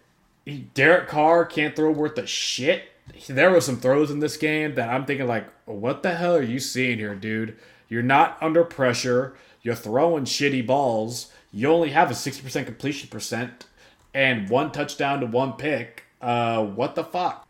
Derek 0.74 1.08
Carr 1.08 1.44
can't 1.44 1.74
throw 1.74 1.90
worth 1.90 2.18
a 2.18 2.26
shit, 2.26 2.84
there 3.28 3.50
were 3.50 3.60
some 3.60 3.80
throws 3.80 4.10
in 4.10 4.20
this 4.20 4.36
game 4.36 4.74
that 4.74 4.88
I'm 4.88 5.04
thinking 5.04 5.26
like, 5.26 5.46
what 5.64 6.02
the 6.02 6.14
hell 6.14 6.36
are 6.36 6.42
you 6.42 6.58
seeing 6.58 6.98
here, 6.98 7.14
dude? 7.14 7.56
You're 7.88 8.02
not 8.02 8.38
under 8.42 8.64
pressure. 8.64 9.34
You're 9.62 9.74
throwing 9.74 10.24
shitty 10.24 10.66
balls. 10.66 11.32
You 11.52 11.68
only 11.68 11.90
have 11.90 12.10
a 12.10 12.14
60% 12.14 12.64
completion 12.66 13.08
percent 13.08 13.66
and 14.14 14.48
one 14.48 14.72
touchdown 14.72 15.20
to 15.20 15.26
one 15.26 15.54
pick. 15.54 16.04
Uh, 16.20 16.64
what 16.64 16.94
the 16.94 17.04
fuck? 17.04 17.46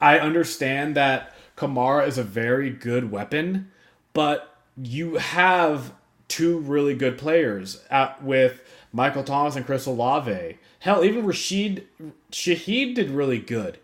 I 0.00 0.18
understand 0.18 0.96
that 0.96 1.34
Kamara 1.56 2.06
is 2.06 2.18
a 2.18 2.24
very 2.24 2.70
good 2.70 3.10
weapon, 3.10 3.70
but 4.12 4.56
you 4.76 5.16
have 5.16 5.92
two 6.32 6.58
really 6.60 6.94
good 6.94 7.18
players 7.18 7.82
with 8.22 8.62
Michael 8.90 9.22
Thomas 9.22 9.54
and 9.54 9.66
Chris 9.66 9.84
Olave. 9.84 10.56
Hell, 10.78 11.04
even 11.04 11.26
Rashid 11.26 11.86
Shaheed 12.30 12.94
did 12.94 13.10
really 13.10 13.38
good. 13.38 13.78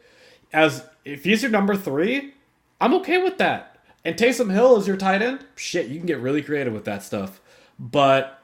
As 0.51 0.83
if 1.05 1.25
he's 1.25 1.43
your 1.43 1.51
number 1.51 1.77
three, 1.77 2.33
I'm 2.81 2.95
okay 2.95 3.23
with 3.23 3.37
that. 3.37 3.79
And 4.03 4.17
Taysom 4.17 4.51
Hill 4.51 4.79
is 4.79 4.87
your 4.87 4.97
tight 4.97 5.21
end. 5.21 5.45
Shit, 5.57 5.89
you 5.89 5.99
can 5.99 6.07
get 6.07 6.21
really 6.21 6.41
creative 6.41 6.73
with 6.73 6.87
that 6.87 7.03
stuff. 7.03 7.39
But 7.79 8.41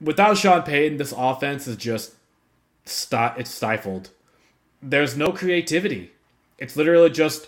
without 0.00 0.36
Sean 0.36 0.62
Payton, 0.62 0.98
this 0.98 1.14
offense 1.16 1.68
is 1.68 1.76
just 1.76 2.14
st- 2.84 3.38
it's 3.38 3.54
stifled. 3.54 4.10
There's 4.82 5.16
no 5.16 5.30
creativity. 5.30 6.10
It's 6.58 6.74
literally 6.74 7.10
just 7.10 7.46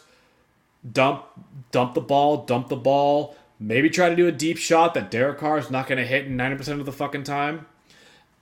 dump 0.93 1.25
dump 1.73 1.95
the 1.95 2.01
ball, 2.01 2.45
dump 2.45 2.69
the 2.69 2.77
ball, 2.77 3.37
Maybe 3.59 3.89
try 3.89 4.11
to 4.11 4.17
do 4.17 4.29
a 4.29 4.33
deep 4.33 4.59
shot 4.59 4.95
that 4.95 5.11
Derek 5.11 5.39
Carr 5.39 5.59
is 5.59 5.71
not 5.71 5.87
going 5.87 5.99
to 5.99 6.07
hit 6.07 6.31
90% 6.31 6.81
of 6.81 6.87
the 6.87 6.93
fucking 6.93 7.25
time. 7.25 7.67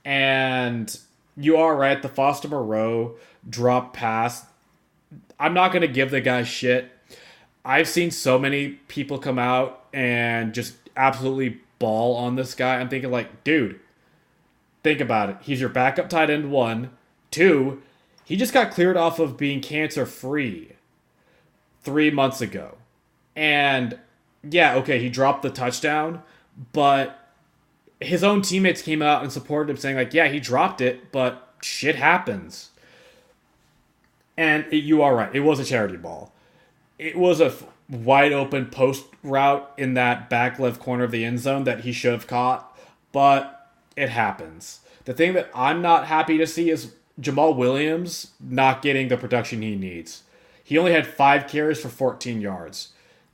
And 0.03 0.97
you 1.37 1.57
are 1.57 1.75
right. 1.75 2.01
The 2.01 2.09
Foster 2.09 2.47
Moreau 2.47 3.15
drop 3.49 3.93
pass. 3.93 4.45
I'm 5.39 5.53
not 5.53 5.71
going 5.71 5.81
to 5.81 5.87
give 5.87 6.11
the 6.11 6.21
guy 6.21 6.43
shit. 6.43 6.91
I've 7.63 7.87
seen 7.87 8.11
so 8.11 8.37
many 8.37 8.69
people 8.87 9.17
come 9.17 9.39
out 9.39 9.85
and 9.93 10.53
just 10.53 10.75
absolutely 10.95 11.61
ball 11.79 12.15
on 12.15 12.35
this 12.35 12.53
guy. 12.53 12.79
I'm 12.79 12.89
thinking, 12.89 13.11
like, 13.11 13.43
dude, 13.43 13.79
think 14.83 14.99
about 14.99 15.29
it. 15.29 15.37
He's 15.41 15.59
your 15.59 15.69
backup 15.69 16.09
tight 16.09 16.29
end, 16.29 16.51
one. 16.51 16.91
Two, 17.31 17.81
he 18.23 18.35
just 18.35 18.53
got 18.53 18.71
cleared 18.71 18.97
off 18.97 19.19
of 19.19 19.37
being 19.37 19.61
cancer 19.61 20.05
free 20.05 20.73
three 21.83 22.11
months 22.11 22.41
ago. 22.41 22.77
And 23.35 23.99
yeah, 24.49 24.75
okay, 24.75 24.99
he 24.99 25.09
dropped 25.09 25.41
the 25.41 25.49
touchdown, 25.49 26.21
but 26.73 27.19
his 27.99 28.23
own 28.23 28.41
teammates 28.41 28.81
came 28.81 29.01
out 29.01 29.23
and 29.23 29.31
supported 29.31 29.69
him, 29.69 29.77
saying, 29.77 29.95
like, 29.95 30.13
yeah, 30.13 30.27
he 30.27 30.39
dropped 30.39 30.81
it, 30.81 31.11
but 31.11 31.53
shit 31.61 31.95
happens. 31.95 32.71
And 34.37 34.65
it, 34.71 34.83
you 34.83 35.01
are 35.01 35.15
right, 35.15 35.35
it 35.35 35.41
was 35.41 35.59
a 35.59 35.65
charity 35.65 35.97
ball. 35.97 36.33
It 36.99 37.17
was 37.17 37.39
a 37.39 37.47
f- 37.47 37.65
wide 37.89 38.33
open 38.33 38.67
post 38.67 39.05
route 39.23 39.71
in 39.77 39.93
that 39.95 40.29
back 40.29 40.59
left 40.59 40.79
corner 40.79 41.03
of 41.03 41.11
the 41.11 41.25
end 41.25 41.39
zone 41.39 41.63
that 41.65 41.81
he 41.81 41.91
should 41.91 42.13
have 42.13 42.27
caught, 42.27 42.77
but 43.11 43.71
it 43.95 44.09
happens. 44.09 44.81
The 45.05 45.13
thing 45.13 45.33
that 45.33 45.49
I'm 45.53 45.81
not 45.81 46.07
happy 46.07 46.37
to 46.37 46.47
see 46.47 46.69
is 46.69 46.93
Jamaal 47.19 47.55
Williams 47.55 48.31
not 48.39 48.81
getting 48.81 49.07
the 49.07 49.17
production 49.17 49.61
he 49.61 49.75
needs. 49.75 50.23
He 50.63 50.77
only 50.77 50.93
had 50.93 51.07
five 51.07 51.47
carries 51.47 51.79
for 51.79 51.89
14 51.89 52.41
yards. 52.41 52.89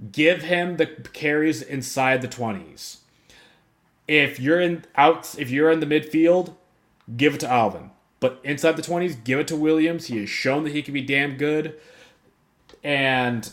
Give 0.10 0.44
him 0.44 0.78
the 0.78 0.88
carries 0.88 1.62
inside 1.62 2.22
the 2.22 2.28
20s. 2.28 2.98
If 4.08 4.40
you're 4.40 4.60
in 4.60 4.86
out, 4.96 5.36
if 5.38 5.52
you're 5.52 5.70
in 5.70 5.80
the 5.80 5.86
midfield, 5.86 6.56
give 7.16 7.36
it 7.36 7.40
to 7.42 7.50
Alvin. 7.50 7.92
But 8.20 8.40
inside 8.44 8.78
the 8.78 8.82
20s, 8.82 9.24
give 9.24 9.40
it 9.40 9.48
to 9.50 9.56
Williams. 9.56 10.08
He 10.08 10.20
has 10.20 10.30
shown 10.30 10.64
that 10.64 10.74
he 10.74 10.82
can 10.82 10.94
be 10.94 11.02
damn 11.02 11.38
good. 11.38 11.80
And 12.84 13.50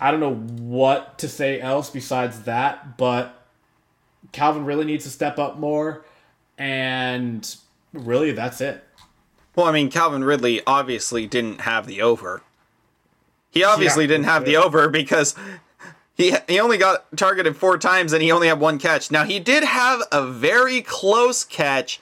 I 0.00 0.10
don't 0.10 0.20
know 0.20 0.34
what 0.34 1.18
to 1.18 1.28
say 1.28 1.60
else 1.60 1.90
besides 1.90 2.42
that, 2.42 2.96
but 2.96 3.46
Calvin 4.32 4.64
really 4.64 4.84
needs 4.84 5.04
to 5.04 5.10
step 5.10 5.38
up 5.38 5.58
more. 5.58 6.04
And 6.58 7.54
really, 7.92 8.32
that's 8.32 8.60
it. 8.60 8.84
Well, 9.56 9.66
I 9.66 9.72
mean, 9.72 9.90
Calvin 9.90 10.24
Ridley 10.24 10.60
obviously 10.66 11.26
didn't 11.26 11.62
have 11.62 11.86
the 11.86 12.02
over. 12.02 12.42
He 13.50 13.62
obviously 13.62 14.04
Yeah, 14.04 14.08
didn't 14.08 14.24
have 14.24 14.44
the 14.44 14.56
over 14.56 14.88
because 14.88 15.34
he 16.16 16.34
he 16.48 16.60
only 16.60 16.78
got 16.78 17.04
targeted 17.16 17.56
four 17.56 17.76
times 17.78 18.12
and 18.12 18.22
he 18.22 18.30
only 18.30 18.48
had 18.48 18.60
one 18.60 18.78
catch. 18.78 19.10
Now 19.10 19.24
he 19.24 19.40
did 19.40 19.64
have 19.64 20.02
a 20.12 20.26
very 20.26 20.80
close 20.80 21.44
catch. 21.44 22.00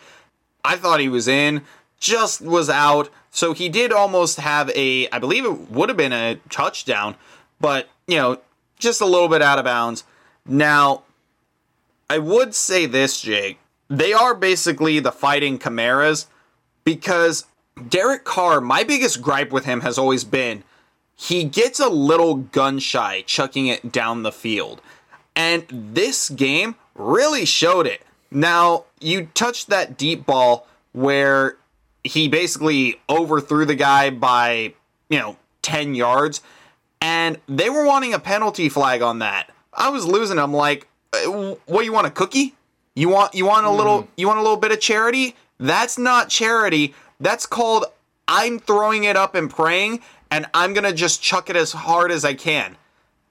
I 0.65 0.77
thought 0.77 1.01
he 1.01 1.09
was 1.09 1.27
in, 1.29 1.63
just 1.99 2.41
was 2.41 2.69
out. 2.69 3.11
So 3.31 3.55
he 3.55 3.69
did 3.69 3.93
almost 3.93 4.39
have 4.39 4.71
a 4.71 5.09
I 5.11 5.19
believe 5.19 5.45
it 5.45 5.71
would 5.71 5.89
have 5.89 5.97
been 5.97 6.13
a 6.13 6.37
touchdown, 6.51 7.17
but 7.61 7.89
you 8.07 8.17
know, 8.17 8.39
just 8.79 9.01
a 9.01 9.07
little 9.07 9.29
bit 9.29 9.43
out 9.43 9.59
of 9.59 9.65
bounds. 9.65 10.05
Now, 10.45 11.05
I 12.11 12.19
would 12.19 12.55
say 12.55 12.87
this, 12.87 13.21
Jake. 13.21 13.59
They 13.89 14.13
are 14.13 14.35
basically 14.35 15.01
the 15.01 15.13
fighting 15.13 15.59
Chimeras 15.59 16.27
because 16.85 17.47
Derek 17.89 18.25
Carr, 18.25 18.61
my 18.61 18.85
biggest 18.85 19.23
gripe 19.23 19.51
with 19.51 19.65
him 19.65 19.81
has 19.81 19.99
always 19.99 20.25
been 20.25 20.65
he 21.17 21.45
gets 21.45 21.81
a 21.81 21.89
little 21.89 22.37
gun 22.37 22.79
shy 22.79 23.23
chucking 23.27 23.67
it 23.67 23.93
down 23.93 24.23
the 24.23 24.33
field. 24.33 24.81
And 25.37 25.65
this 25.71 26.29
game 26.29 26.75
really 26.95 27.45
showed 27.45 27.87
it. 27.87 28.03
Now, 28.31 28.85
you 29.01 29.29
touched 29.35 29.69
that 29.69 29.97
deep 29.97 30.27
ball 30.27 30.67
where 30.93 31.57
he 32.05 32.29
basically 32.29 33.01
overthrew 33.09 33.65
the 33.65 33.75
guy 33.75 34.11
by, 34.11 34.75
you 35.09 35.19
know, 35.19 35.37
10 35.63 35.95
yards, 35.95 36.41
and 37.01 37.39
they 37.49 37.71
were 37.71 37.85
wanting 37.85 38.15
a 38.15 38.19
penalty 38.19 38.69
flag 38.69 39.03
on 39.03 39.21
that. 39.21 39.51
I 39.73 39.89
was 39.91 40.07
losing. 40.07 40.39
I'm 40.39 40.53
like, 40.53 40.87
"Uh, 41.13 41.55
what 41.67 41.85
you 41.85 41.93
want 41.93 42.07
a 42.07 42.11
cookie? 42.11 42.55
You 42.95 43.09
want 43.09 43.35
you 43.35 43.47
want 43.47 43.65
a 43.65 43.71
little 43.71 44.07
you 44.17 44.27
want 44.27 44.39
a 44.39 44.43
little 44.43 44.59
bit 44.59 44.71
of 44.71 44.81
charity? 44.81 45.35
That's 45.59 45.97
not 45.97 46.29
charity. 46.29 46.95
That's 47.21 47.47
called 47.47 47.87
I'm 48.29 48.59
throwing 48.59 49.05
it 49.05 49.17
up 49.17 49.35
and 49.35 49.49
praying 49.51 50.01
and 50.33 50.47
I'm 50.55 50.73
going 50.73 50.85
to 50.85 50.95
just 50.95 51.23
chuck 51.23 51.51
it 51.51 51.57
as 51.57 51.73
hard 51.73 52.11
as 52.11 52.25
I 52.25 52.33
can. 52.33 52.79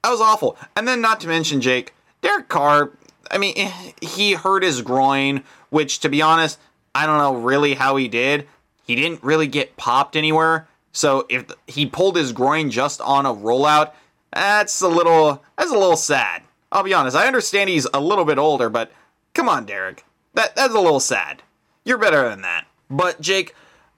That 0.04 0.10
was 0.10 0.20
awful. 0.20 0.56
And 0.76 0.86
then 0.86 1.00
not 1.00 1.20
to 1.20 1.28
mention 1.28 1.60
Jake, 1.60 1.94
Derek 2.20 2.48
Carr, 2.48 2.92
I 3.28 3.38
mean, 3.38 3.54
eh, 3.56 3.92
he 4.00 4.34
hurt 4.34 4.62
his 4.62 4.82
groin, 4.82 5.42
which 5.70 5.98
to 6.00 6.08
be 6.08 6.22
honest, 6.22 6.60
I 6.94 7.06
don't 7.06 7.18
know 7.18 7.34
really 7.34 7.74
how 7.74 7.96
he 7.96 8.06
did. 8.06 8.46
He 8.86 8.94
didn't 8.94 9.22
really 9.24 9.48
get 9.48 9.76
popped 9.76 10.14
anywhere. 10.14 10.68
So 10.92 11.26
if 11.28 11.46
he 11.66 11.86
pulled 11.86 12.14
his 12.14 12.32
groin 12.32 12.70
just 12.70 13.00
on 13.00 13.26
a 13.26 13.34
rollout, 13.34 13.94
that's 14.32 14.80
a 14.80 14.88
little 14.88 15.42
that's 15.58 15.72
a 15.72 15.78
little 15.78 15.96
sad. 15.96 16.42
I'll 16.70 16.84
be 16.84 16.94
honest. 16.94 17.16
I 17.16 17.26
understand 17.26 17.68
he's 17.68 17.88
a 17.92 18.00
little 18.00 18.24
bit 18.24 18.38
older, 18.38 18.68
but 18.70 18.92
come 19.34 19.48
on, 19.48 19.66
Derek. 19.66 20.04
That 20.34 20.54
that's 20.54 20.74
a 20.74 20.80
little 20.80 21.00
sad. 21.00 21.42
You're 21.84 21.98
better 21.98 22.28
than 22.28 22.42
that. 22.42 22.66
But 22.88 23.20
Jake, 23.20 23.54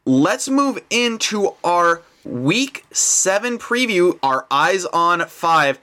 let's 0.06 0.48
move 0.48 0.78
into 0.90 1.54
our 1.62 2.02
week 2.24 2.84
7 2.90 3.58
preview, 3.58 4.18
our 4.22 4.46
eyes 4.50 4.84
on 4.86 5.26
5. 5.26 5.78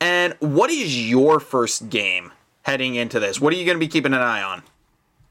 And 0.00 0.34
what 0.40 0.70
is 0.70 1.08
your 1.08 1.40
first 1.40 1.88
game 1.88 2.32
heading 2.62 2.94
into 2.94 3.20
this? 3.20 3.40
What 3.40 3.52
are 3.52 3.56
you 3.56 3.64
going 3.64 3.76
to 3.76 3.80
be 3.80 3.88
keeping 3.88 4.12
an 4.12 4.20
eye 4.20 4.42
on? 4.42 4.62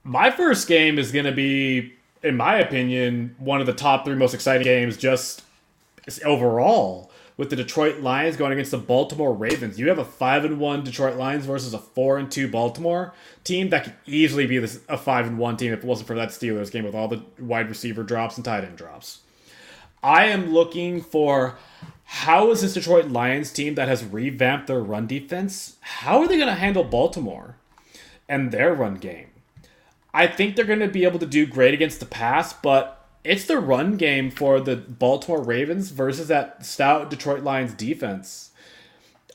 My 0.03 0.31
first 0.31 0.67
game 0.67 0.99
is 0.99 1.11
going 1.11 1.25
to 1.25 1.31
be, 1.31 1.93
in 2.21 2.35
my 2.35 2.55
opinion, 2.55 3.35
one 3.39 3.61
of 3.61 3.67
the 3.67 3.73
top 3.73 4.05
three 4.05 4.15
most 4.15 4.33
exciting 4.33 4.63
games 4.63 4.97
just 4.97 5.43
overall. 6.25 7.09
With 7.35 7.49
the 7.49 7.55
Detroit 7.55 8.01
Lions 8.01 8.37
going 8.37 8.51
against 8.51 8.69
the 8.69 8.77
Baltimore 8.77 9.33
Ravens, 9.33 9.79
you 9.79 9.89
have 9.89 9.97
a 9.97 10.05
five 10.05 10.45
and 10.45 10.59
one 10.59 10.83
Detroit 10.83 11.17
Lions 11.17 11.47
versus 11.47 11.73
a 11.73 11.79
four 11.79 12.19
and 12.19 12.31
two 12.31 12.47
Baltimore 12.47 13.11
team 13.43 13.69
that 13.69 13.85
could 13.85 13.93
easily 14.05 14.45
be 14.45 14.59
this, 14.59 14.81
a 14.87 14.99
five 14.99 15.25
and 15.25 15.39
one 15.39 15.57
team 15.57 15.73
if 15.73 15.79
it 15.79 15.85
wasn't 15.85 16.05
for 16.05 16.15
that 16.15 16.29
Steelers 16.29 16.71
game 16.71 16.83
with 16.83 16.93
all 16.93 17.07
the 17.07 17.23
wide 17.39 17.69
receiver 17.69 18.03
drops 18.03 18.37
and 18.37 18.45
tight 18.45 18.63
end 18.63 18.77
drops. 18.77 19.22
I 20.03 20.25
am 20.25 20.53
looking 20.53 21.01
for 21.01 21.57
how 22.03 22.51
is 22.51 22.61
this 22.61 22.73
Detroit 22.73 23.07
Lions 23.07 23.51
team 23.51 23.75
that 23.75 23.87
has 23.87 24.03
revamped 24.03 24.67
their 24.67 24.81
run 24.81 25.07
defense? 25.07 25.77
How 25.79 26.19
are 26.19 26.27
they 26.27 26.35
going 26.35 26.47
to 26.47 26.55
handle 26.55 26.83
Baltimore 26.83 27.55
and 28.27 28.51
their 28.51 28.73
run 28.73 28.95
game? 28.95 29.27
I 30.13 30.27
think 30.27 30.55
they're 30.55 30.65
going 30.65 30.79
to 30.79 30.87
be 30.87 31.05
able 31.05 31.19
to 31.19 31.25
do 31.25 31.47
great 31.47 31.73
against 31.73 31.99
the 31.99 32.05
pass, 32.05 32.53
but 32.53 33.07
it's 33.23 33.45
the 33.45 33.57
run 33.57 33.97
game 33.97 34.29
for 34.29 34.59
the 34.59 34.75
Baltimore 34.75 35.41
Ravens 35.41 35.89
versus 35.89 36.27
that 36.27 36.65
stout 36.65 37.09
Detroit 37.09 37.41
Lions 37.41 37.73
defense. 37.73 38.51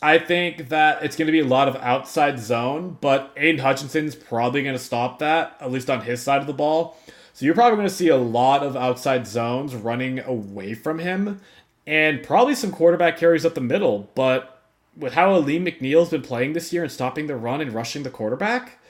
I 0.00 0.18
think 0.18 0.68
that 0.68 1.02
it's 1.02 1.16
going 1.16 1.26
to 1.26 1.32
be 1.32 1.40
a 1.40 1.44
lot 1.44 1.66
of 1.66 1.74
outside 1.76 2.38
zone, 2.38 2.98
but 3.00 3.32
Aidan 3.36 3.60
Hutchinson's 3.60 4.14
probably 4.14 4.62
going 4.62 4.76
to 4.76 4.78
stop 4.78 5.18
that, 5.18 5.56
at 5.60 5.72
least 5.72 5.90
on 5.90 6.02
his 6.02 6.22
side 6.22 6.40
of 6.40 6.46
the 6.46 6.52
ball. 6.52 6.96
So 7.38 7.46
you're 7.46 7.54
probably 7.54 7.76
going 7.76 7.88
to 7.88 7.94
see 7.94 8.08
a 8.08 8.16
lot 8.16 8.64
of 8.64 8.74
outside 8.74 9.24
zones 9.24 9.72
running 9.72 10.18
away 10.18 10.74
from 10.74 10.98
him 10.98 11.40
and 11.86 12.20
probably 12.20 12.56
some 12.56 12.72
quarterback 12.72 13.16
carries 13.16 13.46
up 13.46 13.54
the 13.54 13.60
middle. 13.60 14.10
But 14.16 14.60
with 14.96 15.12
how 15.12 15.36
Lee 15.36 15.60
McNeill's 15.60 16.08
been 16.08 16.22
playing 16.22 16.54
this 16.54 16.72
year 16.72 16.82
and 16.82 16.90
stopping 16.90 17.28
the 17.28 17.36
run 17.36 17.60
and 17.60 17.72
rushing 17.72 18.02
the 18.02 18.10
quarterback, 18.10 18.80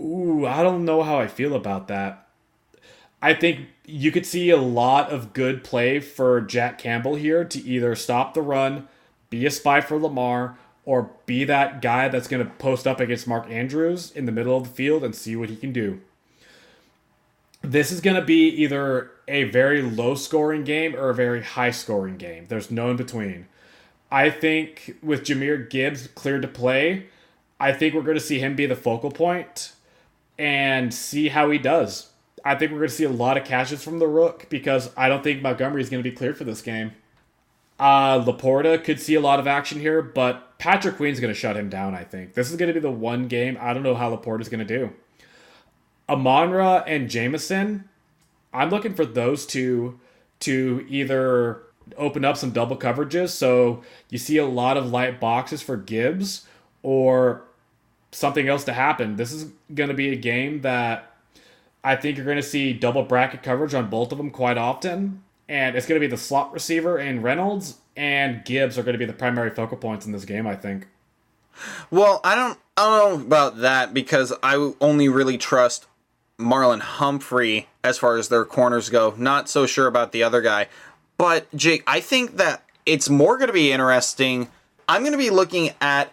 ooh, 0.00 0.46
I 0.46 0.62
don't 0.62 0.86
know 0.86 1.02
how 1.02 1.18
I 1.18 1.26
feel 1.26 1.54
about 1.54 1.88
that. 1.88 2.28
I 3.20 3.34
think 3.34 3.68
you 3.84 4.10
could 4.10 4.24
see 4.24 4.48
a 4.48 4.56
lot 4.56 5.10
of 5.10 5.34
good 5.34 5.62
play 5.62 6.00
for 6.00 6.40
Jack 6.40 6.78
Campbell 6.78 7.16
here 7.16 7.44
to 7.44 7.62
either 7.62 7.94
stop 7.94 8.32
the 8.32 8.40
run, 8.40 8.88
be 9.28 9.44
a 9.44 9.50
spy 9.50 9.82
for 9.82 9.98
Lamar, 9.98 10.56
or 10.86 11.10
be 11.26 11.44
that 11.44 11.82
guy 11.82 12.08
that's 12.08 12.26
going 12.26 12.42
to 12.42 12.50
post 12.52 12.86
up 12.86 13.00
against 13.00 13.28
Mark 13.28 13.50
Andrews 13.50 14.10
in 14.12 14.24
the 14.24 14.32
middle 14.32 14.56
of 14.56 14.62
the 14.62 14.70
field 14.70 15.04
and 15.04 15.14
see 15.14 15.36
what 15.36 15.50
he 15.50 15.56
can 15.56 15.74
do. 15.74 16.00
This 17.62 17.92
is 17.92 18.00
going 18.00 18.16
to 18.16 18.24
be 18.24 18.48
either 18.48 19.10
a 19.28 19.44
very 19.44 19.82
low 19.82 20.14
scoring 20.14 20.64
game 20.64 20.94
or 20.94 21.10
a 21.10 21.14
very 21.14 21.42
high 21.42 21.70
scoring 21.70 22.16
game. 22.16 22.46
There's 22.48 22.70
no 22.70 22.90
in 22.90 22.96
between. 22.96 23.46
I 24.10 24.30
think 24.30 24.96
with 25.02 25.24
Jahmyr 25.24 25.70
Gibbs 25.70 26.08
cleared 26.08 26.42
to 26.42 26.48
play, 26.48 27.06
I 27.58 27.72
think 27.72 27.94
we're 27.94 28.02
going 28.02 28.18
to 28.18 28.20
see 28.20 28.40
him 28.40 28.56
be 28.56 28.66
the 28.66 28.76
focal 28.76 29.10
point 29.10 29.72
and 30.38 30.92
see 30.92 31.28
how 31.28 31.50
he 31.50 31.58
does. 31.58 32.10
I 32.44 32.56
think 32.56 32.72
we're 32.72 32.78
going 32.78 32.90
to 32.90 32.94
see 32.94 33.04
a 33.04 33.10
lot 33.10 33.36
of 33.36 33.44
catches 33.44 33.82
from 33.82 34.00
the 34.00 34.08
Rook 34.08 34.48
because 34.50 34.90
I 34.96 35.08
don't 35.08 35.22
think 35.22 35.40
Montgomery 35.40 35.80
is 35.80 35.88
going 35.88 36.02
to 36.02 36.08
be 36.08 36.14
cleared 36.14 36.36
for 36.36 36.44
this 36.44 36.60
game. 36.60 36.92
Uh, 37.78 38.22
LaPorta 38.22 38.82
could 38.82 39.00
see 39.00 39.14
a 39.14 39.20
lot 39.20 39.38
of 39.38 39.46
action 39.46 39.80
here, 39.80 40.02
but 40.02 40.58
Patrick 40.58 40.96
Queen's 40.96 41.20
going 41.20 41.32
to 41.32 41.38
shut 41.38 41.56
him 41.56 41.68
down, 41.68 41.94
I 41.94 42.04
think. 42.04 42.34
This 42.34 42.50
is 42.50 42.56
going 42.56 42.68
to 42.68 42.74
be 42.74 42.80
the 42.80 42.90
one 42.90 43.28
game. 43.28 43.56
I 43.60 43.72
don't 43.72 43.82
know 43.82 43.94
how 43.94 44.14
LaPorta's 44.14 44.48
going 44.48 44.66
to 44.66 44.78
do. 44.78 44.92
Amon-Ra 46.12 46.84
and 46.86 47.08
Jameson, 47.10 47.88
I'm 48.52 48.70
looking 48.70 48.94
for 48.94 49.06
those 49.06 49.46
two 49.46 49.98
to 50.40 50.86
either 50.88 51.62
open 51.96 52.24
up 52.24 52.36
some 52.36 52.50
double 52.50 52.76
coverages. 52.76 53.30
So 53.30 53.82
you 54.10 54.18
see 54.18 54.38
a 54.38 54.46
lot 54.46 54.76
of 54.76 54.90
light 54.90 55.20
boxes 55.20 55.62
for 55.62 55.76
Gibbs, 55.76 56.46
or 56.82 57.44
something 58.10 58.48
else 58.48 58.64
to 58.64 58.72
happen. 58.72 59.16
This 59.16 59.32
is 59.32 59.50
going 59.74 59.88
to 59.88 59.94
be 59.94 60.12
a 60.12 60.16
game 60.16 60.60
that 60.62 61.14
I 61.82 61.96
think 61.96 62.16
you're 62.16 62.26
going 62.26 62.36
to 62.36 62.42
see 62.42 62.72
double 62.72 63.02
bracket 63.02 63.42
coverage 63.42 63.74
on 63.74 63.88
both 63.88 64.12
of 64.12 64.18
them 64.18 64.30
quite 64.30 64.58
often. 64.58 65.22
And 65.48 65.76
it's 65.76 65.86
going 65.86 66.00
to 66.00 66.06
be 66.06 66.10
the 66.10 66.20
slot 66.20 66.52
receiver 66.52 66.98
and 66.98 67.22
Reynolds 67.22 67.78
and 67.96 68.44
Gibbs 68.44 68.78
are 68.78 68.82
going 68.82 68.94
to 68.94 68.98
be 68.98 69.04
the 69.04 69.12
primary 69.12 69.50
focal 69.50 69.76
points 69.76 70.06
in 70.06 70.12
this 70.12 70.24
game, 70.24 70.46
I 70.46 70.56
think. 70.56 70.86
Well, 71.90 72.20
I 72.24 72.34
don't 72.34 72.58
I 72.76 72.82
don't 72.82 73.20
know 73.20 73.26
about 73.26 73.58
that 73.58 73.92
because 73.92 74.32
I 74.42 74.72
only 74.80 75.08
really 75.08 75.36
trust 75.36 75.86
Marlon 76.42 76.80
Humphrey 76.80 77.68
as 77.84 77.98
far 77.98 78.16
as 78.16 78.28
their 78.28 78.44
corners 78.44 78.90
go. 78.90 79.14
Not 79.16 79.48
so 79.48 79.66
sure 79.66 79.86
about 79.86 80.12
the 80.12 80.22
other 80.22 80.40
guy. 80.40 80.68
But 81.18 81.52
Jake, 81.54 81.82
I 81.86 82.00
think 82.00 82.36
that 82.36 82.64
it's 82.86 83.08
more 83.08 83.36
going 83.36 83.48
to 83.48 83.52
be 83.52 83.72
interesting. 83.72 84.48
I'm 84.88 85.02
going 85.02 85.12
to 85.12 85.18
be 85.18 85.30
looking 85.30 85.70
at 85.80 86.12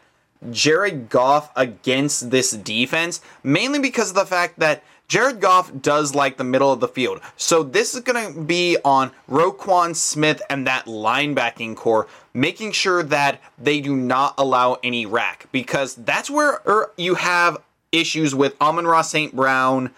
Jared 0.51 1.09
Goff 1.09 1.51
against 1.55 2.31
this 2.31 2.51
defense, 2.51 3.21
mainly 3.43 3.79
because 3.79 4.09
of 4.09 4.15
the 4.15 4.25
fact 4.25 4.59
that 4.59 4.83
Jared 5.07 5.41
Goff 5.41 5.71
does 5.81 6.13
like 6.13 6.37
the 6.37 6.43
middle 6.43 6.71
of 6.71 6.79
the 6.79 6.87
field. 6.87 7.19
So 7.35 7.63
this 7.63 7.95
is 7.95 8.01
going 8.01 8.33
to 8.33 8.39
be 8.39 8.77
on 8.85 9.11
Roquan 9.27 9.95
Smith 9.95 10.39
and 10.51 10.67
that 10.67 10.85
linebacking 10.85 11.75
core, 11.75 12.07
making 12.33 12.73
sure 12.73 13.01
that 13.01 13.41
they 13.57 13.81
do 13.81 13.95
not 13.95 14.35
allow 14.37 14.77
any 14.83 15.07
rack 15.07 15.47
because 15.51 15.95
that's 15.95 16.29
where 16.29 16.61
er, 16.67 16.91
you 16.95 17.15
have 17.15 17.57
issues 17.91 18.35
with 18.35 18.55
Amon-Ra 18.61 19.01
St. 19.01 19.35
Brown, 19.35 19.89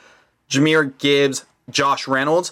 Jahmyr 0.51 0.97
Gibbs, 0.99 1.45
Josh 1.69 2.07
Reynolds. 2.07 2.51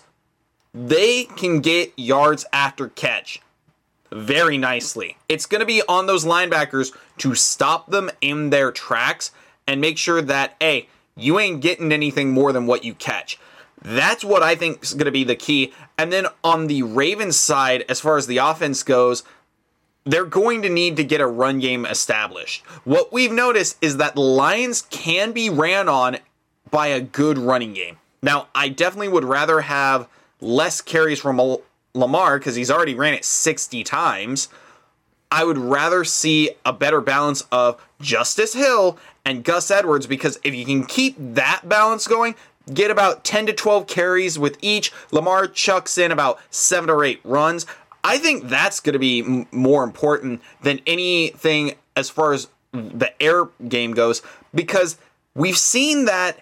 They 0.74 1.26
can 1.26 1.60
get 1.60 1.94
yards 1.98 2.46
after 2.54 2.88
catch 2.88 3.42
very 4.12 4.58
nicely. 4.58 5.18
It's 5.28 5.46
going 5.46 5.60
to 5.60 5.66
be 5.66 5.84
on 5.88 6.08
those 6.08 6.26
linebackers 6.26 6.96
to 7.18 7.36
stop 7.36 7.92
them 7.92 8.10
in 8.22 8.50
their 8.50 8.72
tracks 8.72 9.32
and 9.68 9.82
make 9.82 9.98
sure 9.98 10.22
that, 10.22 10.56
hey, 10.60 10.88
you 11.16 11.38
ain't 11.40 11.62
getting 11.62 11.92
anything 11.92 12.32
more 12.32 12.54
than 12.54 12.66
what 12.66 12.84
you 12.84 12.94
catch. 12.94 13.38
That's 13.82 14.24
what 14.24 14.44
I 14.44 14.56
think 14.56 14.84
is 14.84 14.94
going 14.94 15.06
to 15.06 15.12
be 15.12 15.24
the 15.24 15.36
key. 15.36 15.74
And 15.98 16.12
then 16.12 16.28
on 16.44 16.68
the 16.68 16.84
Ravens 16.84 17.38
side, 17.38 17.84
as 17.90 18.00
far 18.00 18.18
as 18.18 18.28
the 18.28 18.38
offense 18.38 18.84
goes, 18.84 19.24
they're 20.06 20.26
going 20.26 20.62
to 20.62 20.70
need 20.70 20.96
to 20.96 21.04
get 21.04 21.22
a 21.22 21.28
run 21.28 21.60
game 21.60 21.86
established. 21.86 22.66
What 22.84 23.12
we've 23.12 23.32
noticed 23.32 23.78
is 23.82 23.98
that 23.98 24.16
the 24.16 24.22
Lions 24.22 24.84
can 24.90 25.34
be 25.34 25.50
ran 25.50 25.90
on 25.90 26.18
by 26.72 26.88
a 26.88 27.02
good 27.02 27.38
running 27.38 27.74
game. 27.74 27.98
Now, 28.22 28.48
I 28.54 28.70
definitely 28.70 29.10
would 29.10 29.24
rather 29.24 29.62
have 29.62 30.08
less 30.42 30.82
carries 30.82 31.20
from 31.20 31.58
Lamar 31.94 32.38
because 32.38 32.56
he's 32.56 32.72
already 32.72 32.96
ran 32.96 33.14
it 33.14 33.26
60 33.26 33.84
times. 33.84 34.50
I 35.32 35.44
would 35.44 35.58
rather 35.58 36.04
see 36.04 36.52
a 36.66 36.74
better 36.74 37.02
balance 37.02 37.44
of 37.52 37.82
Justice 38.02 38.54
Hill 38.54 38.98
and 39.26 39.44
Gus 39.44 39.70
Edwards 39.70 40.08
because 40.08 40.40
if 40.44 40.56
you 40.56 40.66
can 40.66 40.86
keep 40.86 41.16
that 41.18 41.62
balance 41.70 42.08
going, 42.08 42.36
get 42.74 42.90
about 42.92 43.24
10 43.24 43.48
to 43.48 43.54
12 43.54 43.88
carries 43.88 44.40
with 44.40 44.58
each, 44.62 44.92
Lamar 45.12 45.48
chucks 45.48 45.98
in 45.98 46.12
about 46.12 46.40
7 46.50 46.90
or 46.90 47.04
8 47.04 47.20
runs. 47.24 47.66
I 48.04 48.18
think 48.18 48.48
that's 48.48 48.80
going 48.80 48.94
to 48.94 49.00
be 49.00 49.20
m- 49.20 49.48
more 49.52 49.84
important 49.84 50.42
than 50.62 50.82
anything 50.88 51.76
as 51.96 52.10
far 52.10 52.34
as 52.34 52.48
the 52.72 53.12
air 53.22 53.46
game 53.68 53.94
goes 53.94 54.22
because 54.54 54.98
we've 55.36 55.58
seen 55.58 56.06
that 56.06 56.40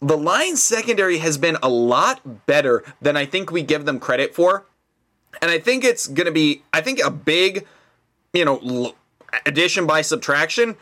the 0.00 0.16
Lions 0.16 0.62
secondary 0.62 1.18
has 1.18 1.38
been 1.38 1.56
a 1.62 1.68
lot 1.68 2.46
better 2.46 2.84
than 3.00 3.16
I 3.16 3.24
think 3.26 3.50
we 3.50 3.62
give 3.62 3.84
them 3.84 3.98
credit 3.98 4.34
for. 4.34 4.66
And 5.42 5.50
I 5.50 5.58
think 5.58 5.84
it's 5.84 6.06
going 6.06 6.26
to 6.26 6.32
be 6.32 6.62
I 6.72 6.80
think 6.80 7.00
a 7.04 7.10
big 7.10 7.66
you 8.36 8.44
know, 8.44 8.94
addition 9.46 9.86
by 9.86 10.02
subtraction 10.02 10.76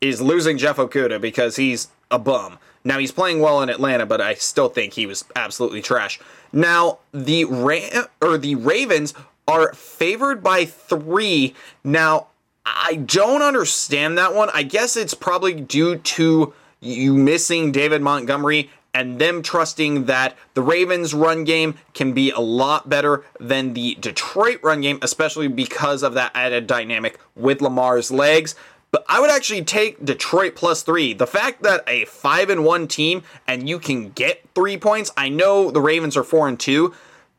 is 0.00 0.20
losing 0.20 0.56
Jeff 0.56 0.76
Okudah 0.76 1.20
because 1.20 1.56
he's 1.56 1.88
a 2.10 2.18
bum. 2.18 2.58
Now 2.84 2.98
he's 2.98 3.12
playing 3.12 3.40
well 3.40 3.60
in 3.62 3.68
Atlanta, 3.68 4.06
but 4.06 4.20
I 4.20 4.34
still 4.34 4.68
think 4.68 4.92
he 4.92 5.06
was 5.06 5.24
absolutely 5.36 5.82
trash. 5.82 6.20
Now 6.52 6.98
the 7.12 7.44
Ra- 7.44 8.06
or 8.20 8.38
the 8.38 8.54
Ravens 8.54 9.14
are 9.48 9.72
favored 9.72 10.42
by 10.42 10.64
three. 10.64 11.54
Now 11.82 12.28
I 12.64 13.02
don't 13.04 13.42
understand 13.42 14.16
that 14.18 14.34
one. 14.34 14.50
I 14.54 14.62
guess 14.62 14.96
it's 14.96 15.14
probably 15.14 15.54
due 15.54 15.96
to 15.96 16.54
you 16.82 17.14
missing 17.14 17.72
David 17.72 18.02
Montgomery 18.02 18.70
and 18.92 19.18
them 19.18 19.40
trusting 19.40 20.04
that 20.04 20.36
the 20.52 20.60
Ravens' 20.60 21.14
run 21.14 21.44
game 21.44 21.76
can 21.94 22.12
be 22.12 22.30
a 22.30 22.40
lot 22.40 22.88
better 22.88 23.24
than 23.40 23.72
the 23.72 23.94
Detroit 23.94 24.60
run 24.62 24.82
game, 24.82 24.98
especially 25.00 25.48
because 25.48 26.02
of 26.02 26.12
that 26.14 26.32
added 26.34 26.66
dynamic 26.66 27.18
with 27.34 27.62
Lamar's 27.62 28.10
legs. 28.10 28.54
But 28.90 29.06
I 29.08 29.20
would 29.20 29.30
actually 29.30 29.64
take 29.64 30.04
Detroit 30.04 30.54
plus 30.54 30.82
three. 30.82 31.14
The 31.14 31.26
fact 31.26 31.62
that 31.62 31.82
a 31.86 32.04
five 32.04 32.50
and 32.50 32.64
one 32.64 32.86
team 32.86 33.22
and 33.46 33.66
you 33.66 33.78
can 33.78 34.10
get 34.10 34.42
three 34.54 34.76
points. 34.76 35.10
I 35.16 35.30
know 35.30 35.70
the 35.70 35.80
Ravens 35.80 36.14
are 36.16 36.22
four 36.22 36.46
and 36.46 36.60
two, 36.60 36.94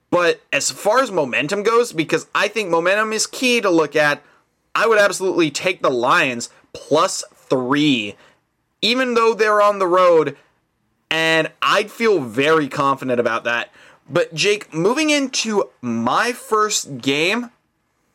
but 0.09 0.41
as 0.51 0.71
far 0.71 1.01
as 1.01 1.11
momentum 1.11 1.61
goes, 1.61 1.93
because 1.93 2.25
I 2.33 2.47
think 2.47 2.69
momentum 2.69 3.13
is 3.13 3.27
key 3.27 3.61
to 3.61 3.69
look 3.69 3.95
at, 3.95 4.23
I 4.73 4.87
would 4.87 4.97
absolutely 4.97 5.51
take 5.51 5.83
the 5.83 5.91
Lions 5.91 6.49
plus 6.73 7.23
three, 7.35 8.15
even 8.83 9.13
though 9.13 9.33
they're 9.33 9.61
on 9.61 9.79
the 9.79 9.87
road 9.87 10.37
and 11.09 11.49
I'd 11.61 11.89
feel 11.89 12.19
very 12.19 12.67
confident 12.67 13.19
about 13.19 13.45
that. 13.45 13.71
But 14.09 14.33
Jake, 14.33 14.73
moving 14.73 15.09
into 15.09 15.69
my 15.81 16.33
first 16.33 16.97
game, 16.97 17.49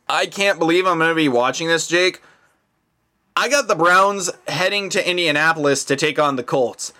I 0.07 0.27
can't 0.27 0.59
believe 0.59 0.85
I'm 0.85 0.99
going 0.99 1.09
to 1.09 1.15
be 1.15 1.27
watching 1.27 1.67
this, 1.67 1.87
Jake. 1.87 2.21
I 3.35 3.49
got 3.49 3.67
the 3.67 3.75
Browns 3.75 4.29
heading 4.47 4.89
to 4.89 5.09
Indianapolis 5.09 5.83
to 5.85 5.95
take 5.95 6.19
on 6.19 6.35
the 6.35 6.43
Colts. 6.43 6.93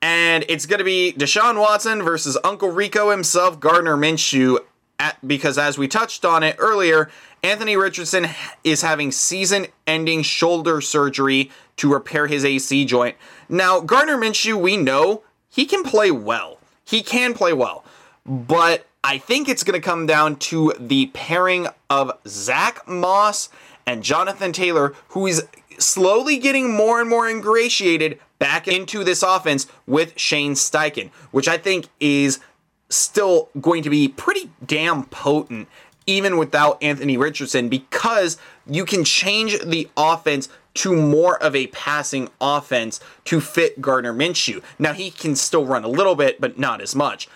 And 0.00 0.46
it's 0.48 0.64
going 0.64 0.78
to 0.78 0.84
be 0.84 1.12
Deshaun 1.12 1.60
Watson 1.60 2.02
versus 2.02 2.38
Uncle 2.42 2.70
Rico 2.70 3.10
himself, 3.10 3.60
Gardner 3.60 3.96
Minshew, 3.96 4.60
at, 4.98 5.16
because 5.26 5.58
as 5.58 5.76
we 5.76 5.88
touched 5.88 6.24
on 6.24 6.42
it 6.42 6.56
earlier, 6.58 7.10
Anthony 7.42 7.76
Richardson 7.76 8.28
is 8.64 8.82
having 8.82 9.12
season 9.12 9.66
ending 9.86 10.22
shoulder 10.22 10.80
surgery 10.80 11.50
to 11.80 11.90
repair 11.90 12.26
his 12.26 12.44
AC 12.44 12.84
joint. 12.84 13.16
Now, 13.48 13.80
Gardner 13.80 14.18
Minshew, 14.18 14.60
we 14.60 14.76
know, 14.76 15.22
he 15.48 15.64
can 15.64 15.82
play 15.82 16.10
well. 16.10 16.58
He 16.84 17.02
can 17.02 17.32
play 17.32 17.54
well. 17.54 17.84
But 18.26 18.86
I 19.02 19.16
think 19.16 19.48
it's 19.48 19.64
going 19.64 19.80
to 19.80 19.84
come 19.84 20.04
down 20.04 20.36
to 20.36 20.74
the 20.78 21.06
pairing 21.14 21.68
of 21.88 22.12
Zach 22.28 22.86
Moss 22.86 23.48
and 23.86 24.02
Jonathan 24.02 24.52
Taylor, 24.52 24.94
who 25.08 25.26
is 25.26 25.46
slowly 25.78 26.36
getting 26.36 26.70
more 26.70 27.00
and 27.00 27.08
more 27.08 27.26
ingratiated 27.28 28.20
back 28.38 28.68
into 28.68 29.02
this 29.02 29.22
offense 29.22 29.66
with 29.86 30.18
Shane 30.18 30.52
Steichen, 30.52 31.08
which 31.30 31.48
I 31.48 31.56
think 31.56 31.88
is 31.98 32.40
still 32.90 33.48
going 33.58 33.82
to 33.84 33.90
be 33.90 34.06
pretty 34.06 34.50
damn 34.66 35.04
potent 35.04 35.66
even 36.06 36.36
without 36.36 36.82
Anthony 36.82 37.16
Richardson 37.16 37.68
because 37.68 38.36
you 38.66 38.84
can 38.84 39.04
change 39.04 39.58
the 39.60 39.88
offense 39.96 40.48
to 40.74 40.94
more 40.94 41.42
of 41.42 41.56
a 41.56 41.66
passing 41.68 42.28
offense 42.40 43.00
to 43.24 43.40
fit 43.40 43.80
Gardner 43.80 44.12
Minshew. 44.12 44.62
Now 44.78 44.92
he 44.92 45.10
can 45.10 45.34
still 45.34 45.66
run 45.66 45.84
a 45.84 45.88
little 45.88 46.14
bit, 46.14 46.40
but 46.40 46.58
not 46.58 46.80
as 46.80 46.94
much. 46.94 47.28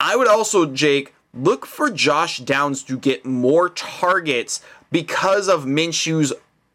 I 0.00 0.16
would 0.16 0.28
also, 0.28 0.66
Jake, 0.66 1.14
look 1.32 1.64
for 1.64 1.90
Josh 1.90 2.38
Downs 2.38 2.82
to 2.84 2.98
get 2.98 3.24
more 3.24 3.68
targets 3.68 4.60
because 4.90 5.48
of 5.48 5.64
Minshew's 5.64 6.32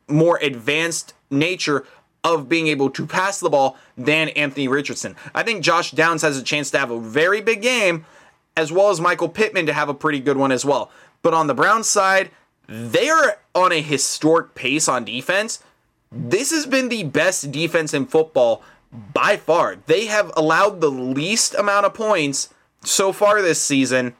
more 0.07 0.37
advanced 0.41 1.13
nature 1.29 1.85
of 2.23 2.49
being 2.49 2.67
able 2.67 2.89
to 2.89 3.05
pass 3.05 3.39
the 3.39 3.49
ball 3.49 3.77
than 3.97 4.29
Anthony 4.29 4.67
Richardson. 4.67 5.15
I 5.35 5.43
think 5.43 5.63
Josh 5.63 5.91
Downs 5.91 6.21
has 6.23 6.37
a 6.37 6.43
chance 6.43 6.71
to 6.71 6.79
have 6.79 6.91
a 6.91 6.99
very 6.99 7.41
big 7.41 7.61
game, 7.61 8.05
as 8.55 8.71
well 8.71 8.89
as 8.89 8.99
Michael 8.99 9.29
Pittman 9.29 9.65
to 9.67 9.73
have 9.73 9.89
a 9.89 9.93
pretty 9.93 10.19
good 10.19 10.37
one 10.37 10.51
as 10.51 10.65
well. 10.65 10.91
But 11.21 11.33
on 11.33 11.47
the 11.47 11.53
Browns 11.53 11.87
side, 11.87 12.31
they 12.67 13.09
are 13.09 13.37
on 13.53 13.71
a 13.71 13.81
historic 13.81 14.55
pace 14.55 14.87
on 14.87 15.05
defense. 15.05 15.63
This 16.11 16.51
has 16.51 16.65
been 16.65 16.89
the 16.89 17.03
best 17.03 17.51
defense 17.51 17.93
in 17.93 18.05
football 18.05 18.63
by 19.13 19.37
far. 19.37 19.77
They 19.85 20.05
have 20.05 20.31
allowed 20.37 20.81
the 20.81 20.89
least 20.89 21.53
amount 21.55 21.85
of 21.85 21.93
points 21.93 22.53
so 22.83 23.11
far 23.11 23.41
this 23.41 23.61
season. 23.61 24.15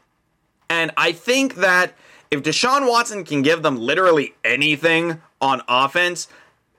And 0.68 0.90
I 0.96 1.12
think 1.12 1.56
that 1.56 1.94
if 2.30 2.42
Deshaun 2.42 2.88
Watson 2.88 3.24
can 3.24 3.42
give 3.42 3.62
them 3.62 3.78
literally 3.78 4.34
anything 4.44 5.22
on 5.40 5.62
offense, 5.66 6.28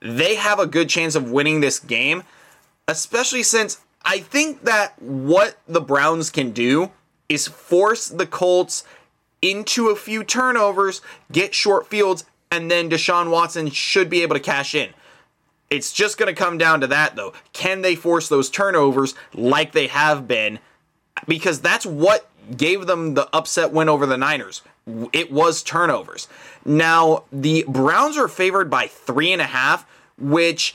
they 0.00 0.36
have 0.36 0.58
a 0.58 0.66
good 0.66 0.88
chance 0.88 1.14
of 1.14 1.30
winning 1.30 1.60
this 1.60 1.78
game, 1.78 2.22
especially 2.86 3.42
since 3.42 3.80
I 4.04 4.20
think 4.20 4.64
that 4.64 5.00
what 5.02 5.58
the 5.66 5.80
Browns 5.80 6.30
can 6.30 6.52
do 6.52 6.92
is 7.28 7.48
force 7.48 8.08
the 8.08 8.26
Colts 8.26 8.84
into 9.42 9.88
a 9.88 9.96
few 9.96 10.22
turnovers, 10.22 11.00
get 11.32 11.54
short 11.54 11.88
fields, 11.88 12.24
and 12.50 12.70
then 12.70 12.90
Deshaun 12.90 13.30
Watson 13.30 13.70
should 13.70 14.08
be 14.08 14.22
able 14.22 14.34
to 14.34 14.40
cash 14.40 14.74
in. 14.74 14.90
It's 15.70 15.92
just 15.92 16.18
going 16.18 16.34
to 16.34 16.38
come 16.38 16.58
down 16.58 16.80
to 16.80 16.88
that, 16.88 17.14
though. 17.14 17.32
Can 17.52 17.82
they 17.82 17.94
force 17.94 18.28
those 18.28 18.50
turnovers 18.50 19.14
like 19.32 19.72
they 19.72 19.86
have 19.86 20.26
been? 20.26 20.58
Because 21.28 21.60
that's 21.60 21.86
what 21.86 22.28
gave 22.56 22.86
them 22.86 23.14
the 23.14 23.28
upset 23.32 23.72
win 23.72 23.88
over 23.88 24.04
the 24.04 24.16
Niners. 24.16 24.62
It 25.12 25.30
was 25.30 25.62
turnovers. 25.62 26.26
Now, 26.64 27.24
the 27.30 27.64
Browns 27.68 28.18
are 28.18 28.26
favored 28.26 28.68
by 28.68 28.88
three 28.88 29.32
and 29.32 29.40
a 29.40 29.46
half, 29.46 29.86
which 30.18 30.74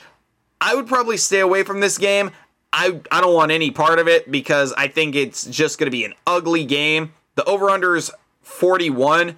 I 0.60 0.74
would 0.74 0.86
probably 0.86 1.18
stay 1.18 1.40
away 1.40 1.62
from 1.62 1.80
this 1.80 1.98
game. 1.98 2.30
I, 2.72 3.00
I 3.10 3.20
don't 3.20 3.34
want 3.34 3.52
any 3.52 3.70
part 3.70 3.98
of 3.98 4.08
it 4.08 4.30
because 4.30 4.72
I 4.74 4.88
think 4.88 5.14
it's 5.14 5.44
just 5.46 5.78
going 5.78 5.86
to 5.86 5.90
be 5.90 6.04
an 6.04 6.14
ugly 6.26 6.64
game. 6.64 7.12
The 7.34 7.44
over 7.44 7.68
under 7.68 7.96
is 7.96 8.10
41. 8.42 9.36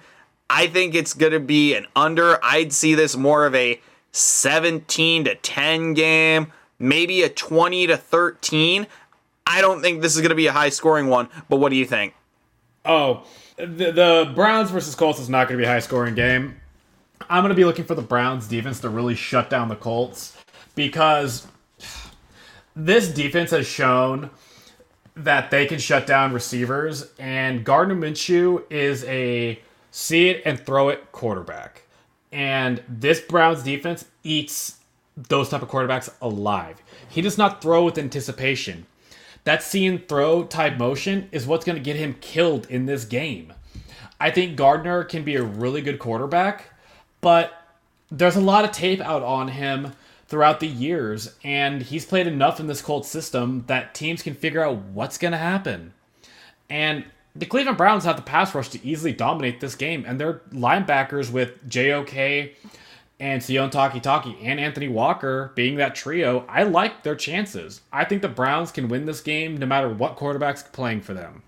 I 0.49 0.67
think 0.67 0.95
it's 0.95 1.13
going 1.13 1.33
to 1.33 1.39
be 1.39 1.75
an 1.75 1.85
under. 1.95 2.43
I'd 2.43 2.73
see 2.73 2.95
this 2.95 3.15
more 3.15 3.45
of 3.45 3.53
a 3.53 3.79
17 4.11 5.25
to 5.25 5.35
10 5.35 5.93
game, 5.93 6.51
maybe 6.77 7.21
a 7.23 7.29
20 7.29 7.87
to 7.87 7.97
13. 7.97 8.87
I 9.45 9.61
don't 9.61 9.81
think 9.81 10.01
this 10.01 10.15
is 10.15 10.21
going 10.21 10.29
to 10.29 10.35
be 10.35 10.47
a 10.47 10.51
high 10.51 10.69
scoring 10.69 11.07
one, 11.07 11.29
but 11.49 11.57
what 11.57 11.69
do 11.69 11.75
you 11.75 11.85
think? 11.85 12.13
Oh, 12.85 13.23
the, 13.57 13.91
the 13.91 14.31
Browns 14.35 14.71
versus 14.71 14.95
Colts 14.95 15.19
is 15.19 15.29
not 15.29 15.47
going 15.47 15.57
to 15.57 15.61
be 15.61 15.67
a 15.67 15.71
high 15.71 15.79
scoring 15.79 16.15
game. 16.15 16.59
I'm 17.29 17.43
going 17.43 17.49
to 17.49 17.55
be 17.55 17.65
looking 17.65 17.85
for 17.85 17.95
the 17.95 18.01
Browns 18.01 18.47
defense 18.47 18.79
to 18.81 18.89
really 18.89 19.15
shut 19.15 19.49
down 19.49 19.67
the 19.67 19.75
Colts 19.75 20.37
because 20.75 21.47
this 22.75 23.09
defense 23.09 23.51
has 23.51 23.67
shown 23.67 24.29
that 25.15 25.51
they 25.51 25.65
can 25.65 25.79
shut 25.79 26.07
down 26.07 26.33
receivers, 26.33 27.11
and 27.19 27.65
Gardner 27.65 27.95
Minshew 27.95 28.63
is 28.69 29.03
a 29.03 29.59
see 29.91 30.29
it 30.29 30.41
and 30.45 30.59
throw 30.59 30.89
it 30.89 31.11
quarterback. 31.11 31.83
And 32.31 32.83
this 32.87 33.19
Browns 33.19 33.63
defense 33.63 34.05
eats 34.23 34.77
those 35.15 35.49
type 35.49 35.61
of 35.61 35.69
quarterbacks 35.69 36.13
alive. 36.21 36.81
He 37.09 37.21
does 37.21 37.37
not 37.37 37.61
throw 37.61 37.83
with 37.83 37.97
anticipation. 37.97 38.85
That 39.43 39.63
see 39.63 39.85
and 39.85 40.07
throw 40.07 40.43
type 40.43 40.77
motion 40.77 41.29
is 41.31 41.47
what's 41.47 41.65
going 41.65 41.77
to 41.77 41.83
get 41.83 41.95
him 41.95 42.15
killed 42.21 42.67
in 42.69 42.85
this 42.85 43.05
game. 43.05 43.53
I 44.19 44.31
think 44.31 44.57
Gardner 44.57 45.03
can 45.03 45.23
be 45.23 45.35
a 45.35 45.43
really 45.43 45.81
good 45.81 45.97
quarterback, 45.97 46.65
but 47.21 47.53
there's 48.11 48.35
a 48.35 48.41
lot 48.41 48.65
of 48.65 48.71
tape 48.71 49.01
out 49.01 49.23
on 49.23 49.47
him 49.49 49.93
throughout 50.27 50.59
the 50.59 50.67
years, 50.67 51.35
and 51.43 51.81
he's 51.81 52.05
played 52.05 52.27
enough 52.27 52.59
in 52.59 52.67
this 52.67 52.81
Colts 52.81 53.09
system 53.09 53.63
that 53.67 53.95
teams 53.95 54.21
can 54.21 54.35
figure 54.35 54.63
out 54.63 54.77
what's 54.77 55.17
going 55.17 55.31
to 55.31 55.37
happen. 55.37 55.93
And 56.69 57.05
the 57.35 57.45
Cleveland 57.45 57.77
Browns 57.77 58.05
have 58.05 58.15
the 58.15 58.21
pass 58.21 58.53
rush 58.53 58.69
to 58.69 58.85
easily 58.85 59.13
dominate 59.13 59.59
this 59.59 59.75
game, 59.75 60.03
and 60.07 60.19
their 60.19 60.41
linebackers 60.51 61.31
with 61.31 61.67
JOK 61.69 62.51
and 63.19 63.41
Sione 63.41 63.71
Takitaki 63.71 64.37
and 64.41 64.59
Anthony 64.59 64.87
Walker 64.87 65.51
being 65.55 65.75
that 65.75 65.95
trio, 65.95 66.45
I 66.47 66.63
like 66.63 67.03
their 67.03 67.15
chances. 67.15 67.81
I 67.91 68.05
think 68.05 68.21
the 68.21 68.29
Browns 68.29 68.71
can 68.71 68.87
win 68.87 69.05
this 69.05 69.21
game 69.21 69.57
no 69.57 69.65
matter 69.65 69.89
what 69.89 70.15
quarterback's 70.15 70.63
playing 70.63 71.01
for 71.01 71.13
them. 71.13 71.43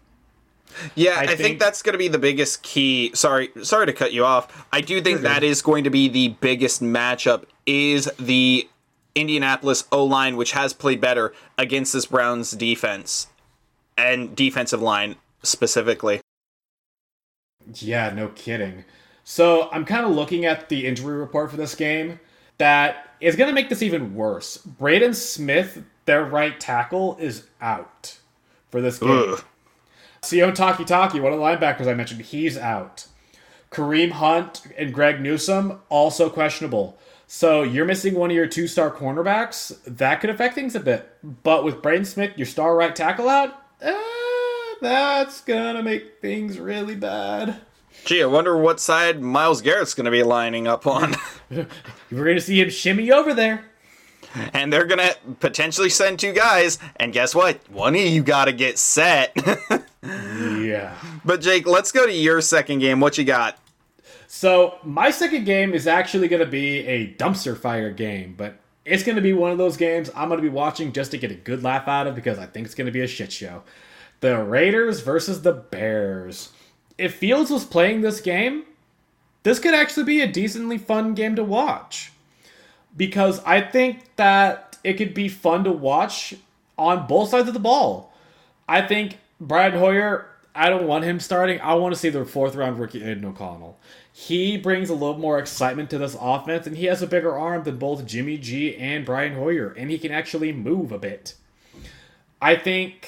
Yeah, 0.95 1.11
I, 1.11 1.23
I 1.23 1.27
think, 1.27 1.39
think, 1.39 1.59
that's 1.59 1.81
going 1.81 1.93
to 1.93 1.97
be 1.97 2.07
the 2.07 2.19
biggest 2.19 2.63
key. 2.63 3.11
Sorry, 3.13 3.49
sorry 3.63 3.85
to 3.87 3.93
cut 3.93 4.13
you 4.13 4.23
off. 4.23 4.65
I 4.71 4.81
do 4.81 5.01
think 5.01 5.21
that 5.21 5.43
is 5.43 5.61
going 5.61 5.83
to 5.83 5.89
be 5.89 6.07
the 6.07 6.29
biggest 6.39 6.81
matchup 6.81 7.43
is 7.65 8.09
the 8.17 8.69
Indianapolis 9.13 9.85
O 9.91 10.05
line, 10.05 10.37
which 10.37 10.53
has 10.53 10.71
played 10.71 11.01
better 11.01 11.33
against 11.57 11.91
this 11.93 12.05
Browns 12.05 12.51
defense 12.51 13.27
and 13.97 14.35
defensive 14.35 14.81
line 14.81 15.17
specifically. 15.43 16.21
Yeah, 17.75 18.11
no 18.11 18.29
kidding. 18.29 18.85
So 19.23 19.69
I'm 19.71 19.85
kind 19.85 20.05
of 20.05 20.11
looking 20.11 20.45
at 20.45 20.69
the 20.69 20.87
injury 20.87 21.17
report 21.17 21.51
for 21.51 21.57
this 21.57 21.75
game 21.75 22.19
that 22.57 23.11
is 23.19 23.35
going 23.35 23.47
to 23.47 23.53
make 23.53 23.69
this 23.69 23.81
even 23.81 24.15
worse. 24.15 24.57
Braden 24.57 25.13
Smith, 25.13 25.83
their 26.05 26.23
right 26.23 26.59
tackle, 26.59 27.17
is 27.19 27.47
out 27.61 28.19
for 28.69 28.81
this 28.81 28.99
game. 28.99 29.09
Ugh. 29.33 29.43
Sione 30.21 30.55
Takitaki, 30.55 31.19
one 31.21 31.33
of 31.33 31.39
the 31.39 31.45
linebackers 31.45 31.87
I 31.87 31.93
mentioned, 31.93 32.21
he's 32.21 32.57
out. 32.57 33.07
Kareem 33.71 34.11
Hunt 34.11 34.63
and 34.77 34.93
Greg 34.93 35.21
Newsome, 35.21 35.79
also 35.89 36.29
questionable. 36.29 36.97
So 37.25 37.63
you're 37.63 37.85
missing 37.85 38.15
one 38.15 38.29
of 38.29 38.35
your 38.35 38.47
two 38.47 38.67
star 38.67 38.91
cornerbacks. 38.91 39.79
That 39.85 40.19
could 40.19 40.29
affect 40.29 40.53
things 40.53 40.75
a 40.75 40.79
bit. 40.79 41.09
But 41.23 41.63
with 41.63 41.81
Braden 41.81 42.05
Smith, 42.05 42.33
your 42.35 42.45
star 42.45 42.75
right 42.75 42.95
tackle 42.95 43.29
out, 43.29 43.55
uh, 43.81 43.93
that's 44.81 45.41
gonna 45.41 45.83
make 45.83 46.19
things 46.21 46.59
really 46.59 46.95
bad. 46.95 47.61
Gee, 48.05 48.23
I 48.23 48.25
wonder 48.25 48.57
what 48.57 48.79
side 48.79 49.21
Myles 49.21 49.61
Garrett's 49.61 49.93
gonna 49.93 50.11
be 50.11 50.23
lining 50.23 50.67
up 50.67 50.85
on. 50.85 51.15
We're 51.49 51.67
gonna 52.25 52.41
see 52.41 52.59
him 52.59 52.69
shimmy 52.69 53.11
over 53.11 53.33
there. 53.33 53.65
And 54.53 54.71
they're 54.71 54.85
gonna 54.85 55.11
potentially 55.39 55.89
send 55.89 56.19
two 56.19 56.33
guys, 56.33 56.79
and 56.95 57.13
guess 57.13 57.33
what? 57.35 57.59
One 57.69 57.95
of 57.95 58.01
you 58.01 58.23
gotta 58.23 58.53
get 58.53 58.77
set. 58.77 59.35
yeah. 60.03 60.95
But 61.23 61.41
Jake, 61.41 61.67
let's 61.67 61.91
go 61.91 62.05
to 62.05 62.13
your 62.13 62.41
second 62.41 62.79
game. 62.79 62.99
What 62.99 63.17
you 63.17 63.23
got? 63.23 63.57
So 64.33 64.77
my 64.83 65.11
second 65.11 65.43
game 65.43 65.73
is 65.73 65.87
actually 65.87 66.29
going 66.29 66.39
to 66.39 66.45
be 66.49 66.87
a 66.87 67.13
dumpster 67.15 67.55
fire 67.57 67.91
game, 67.91 68.33
but 68.37 68.55
it's 68.85 69.03
going 69.03 69.17
to 69.17 69.21
be 69.21 69.33
one 69.33 69.51
of 69.51 69.57
those 69.57 69.75
games 69.75 70.09
I'm 70.15 70.29
going 70.29 70.37
to 70.37 70.41
be 70.41 70.47
watching 70.47 70.93
just 70.93 71.11
to 71.11 71.17
get 71.17 71.31
a 71.31 71.35
good 71.35 71.63
laugh 71.63 71.85
out 71.89 72.07
of 72.07 72.15
because 72.15 72.39
I 72.39 72.45
think 72.45 72.65
it's 72.65 72.73
going 72.73 72.85
to 72.85 72.93
be 72.93 73.01
a 73.01 73.07
shit 73.07 73.29
show. 73.29 73.63
The 74.21 74.43
Raiders 74.43 75.01
versus 75.01 75.41
the 75.41 75.53
Bears. 75.53 76.51
If 76.97 77.15
Fields 77.15 77.51
was 77.51 77.65
playing 77.65 78.01
this 78.01 78.21
game, 78.21 78.63
this 79.43 79.59
could 79.59 79.73
actually 79.73 80.05
be 80.05 80.21
a 80.21 80.31
decently 80.31 80.77
fun 80.77 81.13
game 81.13 81.35
to 81.35 81.43
watch. 81.43 82.11
Because 82.95 83.43
I 83.43 83.61
think 83.61 84.15
that 84.15 84.77
it 84.83 84.93
could 84.93 85.13
be 85.13 85.27
fun 85.29 85.63
to 85.63 85.71
watch 85.71 86.33
on 86.77 87.07
both 87.07 87.29
sides 87.29 87.47
of 87.47 87.53
the 87.53 87.59
ball. 87.59 88.13
I 88.67 88.81
think 88.81 89.17
Brad 89.39 89.73
Hoyer, 89.73 90.27
I 90.55 90.69
don't 90.69 90.87
want 90.87 91.03
him 91.03 91.19
starting. 91.19 91.59
I 91.61 91.73
want 91.75 91.93
to 91.93 91.99
see 91.99 92.09
the 92.09 92.25
fourth 92.25 92.55
round 92.55 92.79
rookie 92.79 93.03
Aidan 93.03 93.25
O'Connell 93.25 93.77
he 94.13 94.57
brings 94.57 94.89
a 94.89 94.93
little 94.93 95.17
more 95.17 95.39
excitement 95.39 95.89
to 95.89 95.97
this 95.97 96.17
offense, 96.19 96.67
and 96.67 96.75
he 96.75 96.85
has 96.85 97.01
a 97.01 97.07
bigger 97.07 97.37
arm 97.37 97.63
than 97.63 97.77
both 97.77 98.05
Jimmy 98.05 98.37
G 98.37 98.75
and 98.75 99.05
Brian 99.05 99.35
Hoyer, 99.35 99.73
and 99.77 99.89
he 99.89 99.97
can 99.97 100.11
actually 100.11 100.51
move 100.51 100.91
a 100.91 100.99
bit. 100.99 101.35
I 102.41 102.55
think 102.55 103.07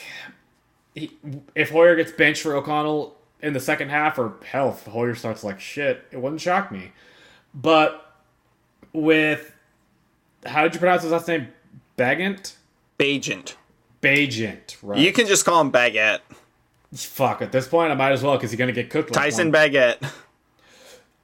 he, 0.96 1.12
if 1.56 1.72
Hoyer 1.72 1.96
gets 1.96 2.12
benched 2.12 2.42
for 2.42 2.56
O'Connell 2.56 3.16
in 3.42 3.54
the 3.54 3.60
second 3.60 3.90
half, 3.90 4.18
or 4.18 4.34
hell, 4.46 4.70
if 4.70 4.86
Hoyer 4.86 5.16
starts 5.16 5.44
like 5.44 5.60
shit, 5.60 6.06
it 6.12 6.18
wouldn't 6.18 6.42
shock 6.42 6.72
me. 6.72 6.92
But 7.54 8.16
with 8.94 9.54
how 10.46 10.64
did 10.64 10.74
you 10.74 10.80
pronounce 10.80 11.04
his 11.04 11.12
last 11.12 11.28
name? 11.28 11.50
Bagant. 11.98 12.54
Bagent. 12.98 13.56
Bagent. 14.02 14.78
Right. 14.82 15.00
You 15.00 15.14
can 15.14 15.28
just 15.28 15.46
call 15.46 15.62
him 15.62 15.72
Baguette. 15.72 16.20
Fuck. 16.94 17.42
At 17.42 17.52
this 17.52 17.68
point, 17.68 17.92
I 17.92 17.96
might 17.96 18.12
as 18.12 18.24
well 18.24 18.36
because 18.36 18.52
he's 18.52 18.60
gonna 18.60 18.72
get 18.72 18.90
cooked. 18.90 19.12
Like 19.12 19.24
Tyson 19.26 19.52
one. 19.52 19.54
Baguette. 19.54 20.12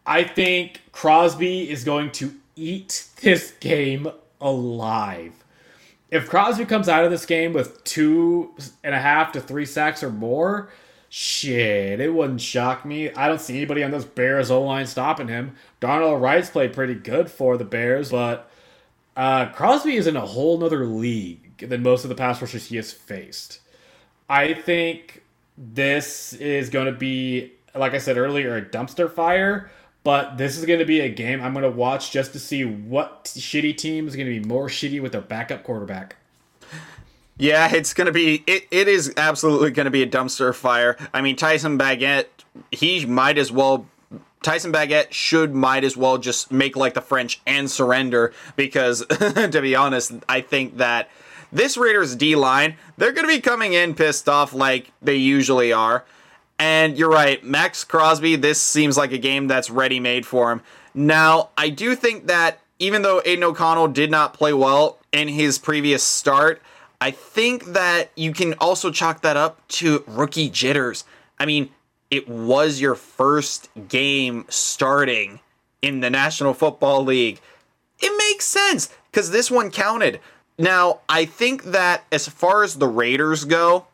I 0.05 0.24
think 0.24 0.82
Crosby 0.91 1.70
is 1.70 1.84
going 1.84 2.11
to 2.13 2.34
eat 2.55 3.07
this 3.22 3.51
game 3.59 4.07
alive. 4.41 5.39
If 6.12 6.28
Crosby 6.28 6.66
comes 6.66 6.89
out 6.89 7.05
of 7.05 7.12
this 7.12 7.26
game 7.26 7.53
with 7.53 7.84
two 7.84 8.55
and 8.84 8.95
a 8.95 8.99
half 8.99 9.31
to 9.34 9.41
three 9.41 9.65
sacks 9.65 10.02
or 10.02 10.10
more, 10.10 10.69
shit, 11.10 11.99
it 11.99 12.14
wouldn't 12.14 12.41
shock 12.41 12.84
me. 12.84 13.11
I 13.11 13.27
don't 13.27 13.41
see 13.41 13.57
anybody 13.57 13.84
on 13.84 13.91
this 13.91 14.06
Bears 14.06 14.49
O 14.49 14.61
line 14.61 14.88
stopping 14.88 15.27
him. 15.27 15.56
Darnell 15.80 16.18
Wright's 16.18 16.49
played 16.49 16.73
pretty 16.73 16.95
good 16.95 17.30
for 17.30 17.57
the 17.57 17.65
Bears, 17.65 18.11
but 18.11 18.49
uh, 19.15 19.48
Crosby 19.48 19.98
is 19.98 20.07
in 20.07 20.15
a 20.15 20.26
whole 20.26 20.57
nother 20.57 20.86
league 20.86 21.68
than 21.68 21.84
most 21.84 22.06
of 22.06 22.10
the 22.10 22.15
pass 22.15 22.41
rushers 22.41 22.68
he 22.68 22.77
has 22.77 22.91
faced. 22.91 23.60
I 24.30 24.53
think 24.53 25.23
this 25.57 26.34
is 26.34 26.69
going 26.69 26.86
to 26.86 26.98
be, 26.98 27.52
like 27.76 27.94
I 27.94 27.98
said 27.98 28.18
earlier, 28.18 28.56
a 28.56 28.61
dumpster 28.61 29.11
fire 29.11 29.69
but 30.03 30.38
this 30.38 30.57
is 30.57 30.65
going 30.65 30.80
to 30.80 30.85
be 30.85 30.99
a 31.01 31.09
game 31.09 31.41
I'm 31.41 31.53
going 31.53 31.63
to 31.63 31.71
watch 31.71 32.11
just 32.11 32.34
to 32.34 32.39
see 32.39 32.63
what 32.63 33.26
shitty 33.26 33.77
team 33.77 34.07
is 34.07 34.15
going 34.15 34.27
to 34.27 34.39
be 34.39 34.45
more 34.45 34.67
shitty 34.67 35.01
with 35.01 35.11
their 35.11 35.21
backup 35.21 35.63
quarterback. 35.63 36.15
Yeah, 37.38 37.73
it's 37.73 37.93
going 37.93 38.07
to 38.07 38.11
be, 38.11 38.43
it, 38.47 38.67
it 38.69 38.88
is 38.89 39.13
absolutely 39.15 39.71
going 39.71 39.85
to 39.85 39.91
be 39.91 40.03
a 40.03 40.07
dumpster 40.07 40.53
fire. 40.53 40.97
I 41.13 41.21
mean, 41.21 41.38
Tyson 41.38 41.77
Baguette, 41.77 42.26
he 42.71 43.05
might 43.05 43.38
as 43.38 43.51
well 43.51 43.88
Tyson 44.41 44.71
Baguette 44.71 45.11
should 45.11 45.53
might 45.53 45.84
as 45.84 45.97
well 45.97 46.17
just 46.17 46.51
make 46.51 46.76
like 46.76 46.93
the 46.93 47.01
French 47.01 47.41
and 47.45 47.69
surrender 47.69 48.34
because 48.55 49.05
to 49.07 49.59
be 49.61 49.76
honest, 49.76 50.13
I 50.30 50.41
think 50.41 50.77
that 50.77 51.09
this 51.51 51.77
Raiders 51.77 52.15
D 52.15 52.35
line, 52.35 52.77
they're 52.97 53.11
going 53.11 53.27
to 53.27 53.34
be 53.34 53.41
coming 53.41 53.73
in 53.73 53.95
pissed 53.95 54.30
off 54.30 54.53
like 54.53 54.91
they 55.01 55.15
usually 55.15 55.73
are. 55.73 56.05
And 56.60 56.98
you're 56.98 57.10
right, 57.10 57.41
Maxx 57.44 57.86
Crosby, 57.86 58.36
this 58.36 58.61
seems 58.61 58.98
like 58.98 59.14
a 59.14 59.18
game 59.18 59.48
that's 59.48 59.69
ready 59.69 59.99
made 59.99 60.26
for 60.26 60.52
him. 60.52 60.61
Now, 60.94 61.49
I 61.57 61.69
do 61.69 61.95
think 61.95 62.27
that 62.27 62.60
even 62.80 63.02
though 63.02 63.22
Aidan 63.26 63.45
O'Connell 63.45 63.88
did 63.88 64.11
not 64.11 64.34
play 64.34 64.52
well 64.52 64.99
in 65.14 65.30
his 65.30 65.57
previous 65.57 66.03
start, 66.03 66.61
I 66.99 67.11
think 67.11 67.65
that 67.68 68.11
you 68.15 68.34
can 68.34 68.56
also 68.56 68.91
chalk 68.91 69.22
that 69.22 69.38
up 69.38 69.65
to 69.69 70.03
rookie 70.06 70.49
jitters. 70.49 71.06
I 71.40 71.45
mean, 71.45 71.69
it 72.11 72.27
was 72.27 72.81
your 72.81 72.95
first 72.95 73.69
game 73.88 74.45
starting 74.49 75.40
in 75.81 76.02
the 76.02 76.10
National 76.10 76.53
Football 76.53 77.06
League. 77.06 77.40
It 77.99 78.18
makes 78.18 78.45
sense 78.45 78.90
because 79.11 79.31
this 79.31 79.49
one 79.49 79.72
counted. 79.72 80.19
Now, 80.57 80.99
I 81.07 81.23
think 81.23 81.64
that 81.65 82.03
as 82.11 82.27
far 82.27 82.64
as 82.64 82.76
the 82.76 82.88
Raiders 82.88 83.45
go, 83.45 83.86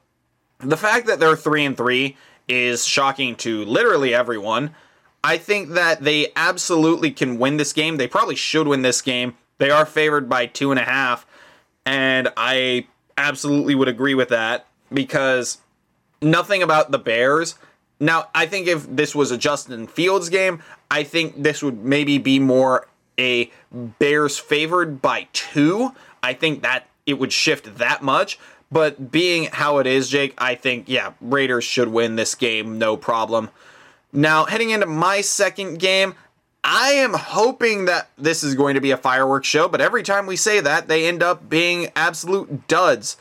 the 0.59 0.77
fact 0.77 1.05
that 1.05 1.19
they're 1.19 1.35
3 1.35 1.65
and 1.65 1.77
3 1.77 2.17
is 2.47 2.85
shocking 2.85 3.35
to 3.37 3.65
literally 3.65 4.13
everyone. 4.13 4.75
I 5.23 5.37
think 5.37 5.69
that 5.69 6.03
they 6.03 6.31
absolutely 6.35 7.11
can 7.11 7.39
win 7.39 7.57
this 7.57 7.73
game. 7.73 7.97
They 7.97 8.07
probably 8.07 8.35
should 8.35 8.67
win 8.67 8.83
this 8.83 9.01
game. 9.01 9.35
They 9.57 9.71
are 9.71 9.85
favored 9.85 10.29
by 10.29 10.45
two 10.45 10.71
and 10.71 10.79
a 10.79 10.83
half. 10.83 11.25
And 11.85 12.29
I 12.37 12.87
absolutely 13.17 13.75
would 13.75 13.87
agree 13.87 14.13
with 14.13 14.29
that 14.29 14.67
because 14.93 15.59
nothing 16.21 16.61
about 16.61 16.91
the 16.91 16.99
Bears. 16.99 17.55
Now, 17.99 18.27
I 18.35 18.45
think 18.45 18.67
if 18.67 18.85
this 18.87 19.15
was 19.15 19.31
a 19.31 19.37
Justin 19.37 19.87
Fields 19.87 20.29
game, 20.29 20.61
I 20.91 21.03
think 21.03 21.41
this 21.41 21.63
would 21.63 21.83
maybe 21.83 22.17
be 22.17 22.39
more 22.39 22.87
a 23.17 23.51
Bears 23.71 24.37
favored 24.37 25.01
by 25.01 25.27
two. 25.33 25.93
I 26.21 26.33
think 26.33 26.61
that 26.63 26.87
it 27.05 27.19
would 27.19 27.31
shift 27.31 27.77
that 27.77 28.01
much. 28.01 28.39
But 28.75 29.09
being 29.09 29.45
how 29.53 29.77
it 29.77 29.87
is, 29.87 30.09
Jake, 30.09 30.33
I 30.37 30.55
think, 30.55 30.89
yeah, 30.89 31.13
Raiders 31.21 31.63
should 31.63 31.87
win 31.87 32.17
this 32.17 32.35
game, 32.35 32.77
no 32.77 32.97
problem. 32.97 33.49
Now, 34.11 34.43
heading 34.43 34.71
into 34.71 34.85
my 34.85 35.21
second 35.21 35.79
game, 35.79 36.13
I 36.61 36.89
am 36.89 37.13
hoping 37.13 37.85
that 37.85 38.09
this 38.17 38.43
is 38.43 38.53
going 38.53 38.75
to 38.75 38.81
be 38.81 38.91
a 38.91 38.97
fireworks 38.97 39.47
show, 39.47 39.69
but 39.69 39.79
every 39.79 40.03
time 40.03 40.25
we 40.25 40.35
say 40.35 40.59
that, 40.59 40.89
they 40.89 41.07
end 41.07 41.23
up 41.23 41.49
being 41.49 41.87
absolute 41.95 42.67
duds. 42.67 43.15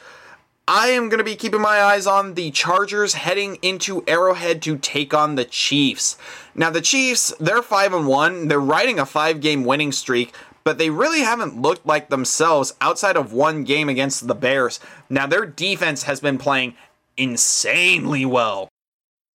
I 0.67 0.89
am 0.89 1.09
going 1.09 1.19
to 1.19 1.25
be 1.25 1.37
keeping 1.37 1.61
my 1.61 1.81
eyes 1.81 2.09
on 2.09 2.35
the 2.35 2.51
Chargers 2.51 3.15
heading 3.15 3.59
into 3.63 4.03
Arrowhead 4.09 4.61
to 4.63 4.77
take 4.77 5.15
on 5.15 5.37
the 5.37 5.45
Chiefs. 5.45 6.19
Now, 6.57 6.71
the 6.71 6.81
Chiefs, 6.81 7.33
they're 7.39 7.63
5 7.63 7.93
and 7.93 8.09
1. 8.09 8.49
They're 8.49 8.59
riding 8.59 8.99
a 8.99 9.05
5-game 9.05 9.65
winning 9.65 9.93
streak, 9.93 10.35
but 10.65 10.79
they 10.79 10.91
really 10.91 11.21
haven't 11.21 11.61
looked 11.61 11.87
like 11.87 12.09
themselves 12.09 12.75
outside 12.81 13.17
of 13.17 13.33
one 13.33 13.65
game 13.65 13.89
against 13.89 14.27
the 14.27 14.35
Bears. 14.35 14.81
Now, 15.11 15.27
their 15.27 15.47
defense 15.47 16.05
has 16.05 16.21
been 16.21 16.39
playing 16.39 16.75
insanely 17.17 18.25
well, 18.25 18.69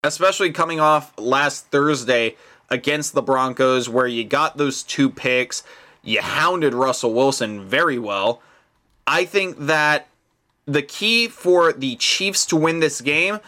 especially 0.03 0.51
coming 0.51 0.79
off 0.79 1.13
last 1.17 1.67
Thursday 1.67 2.35
against 2.69 3.13
the 3.13 3.21
Broncos, 3.21 3.87
where 3.87 4.07
you 4.07 4.23
got 4.23 4.57
those 4.57 4.83
two 4.83 5.09
picks. 5.09 5.63
You 6.03 6.21
hounded 6.21 6.73
Russell 6.73 7.13
Wilson 7.13 7.65
very 7.65 7.99
well. 7.99 8.41
I 9.05 9.25
think 9.25 9.57
that 9.59 10.07
the 10.65 10.81
key 10.81 11.27
for 11.27 11.73
the 11.73 11.95
Chiefs 11.95 12.45
to 12.47 12.55
win 12.55 12.79
this 12.79 13.01
game 13.01 13.39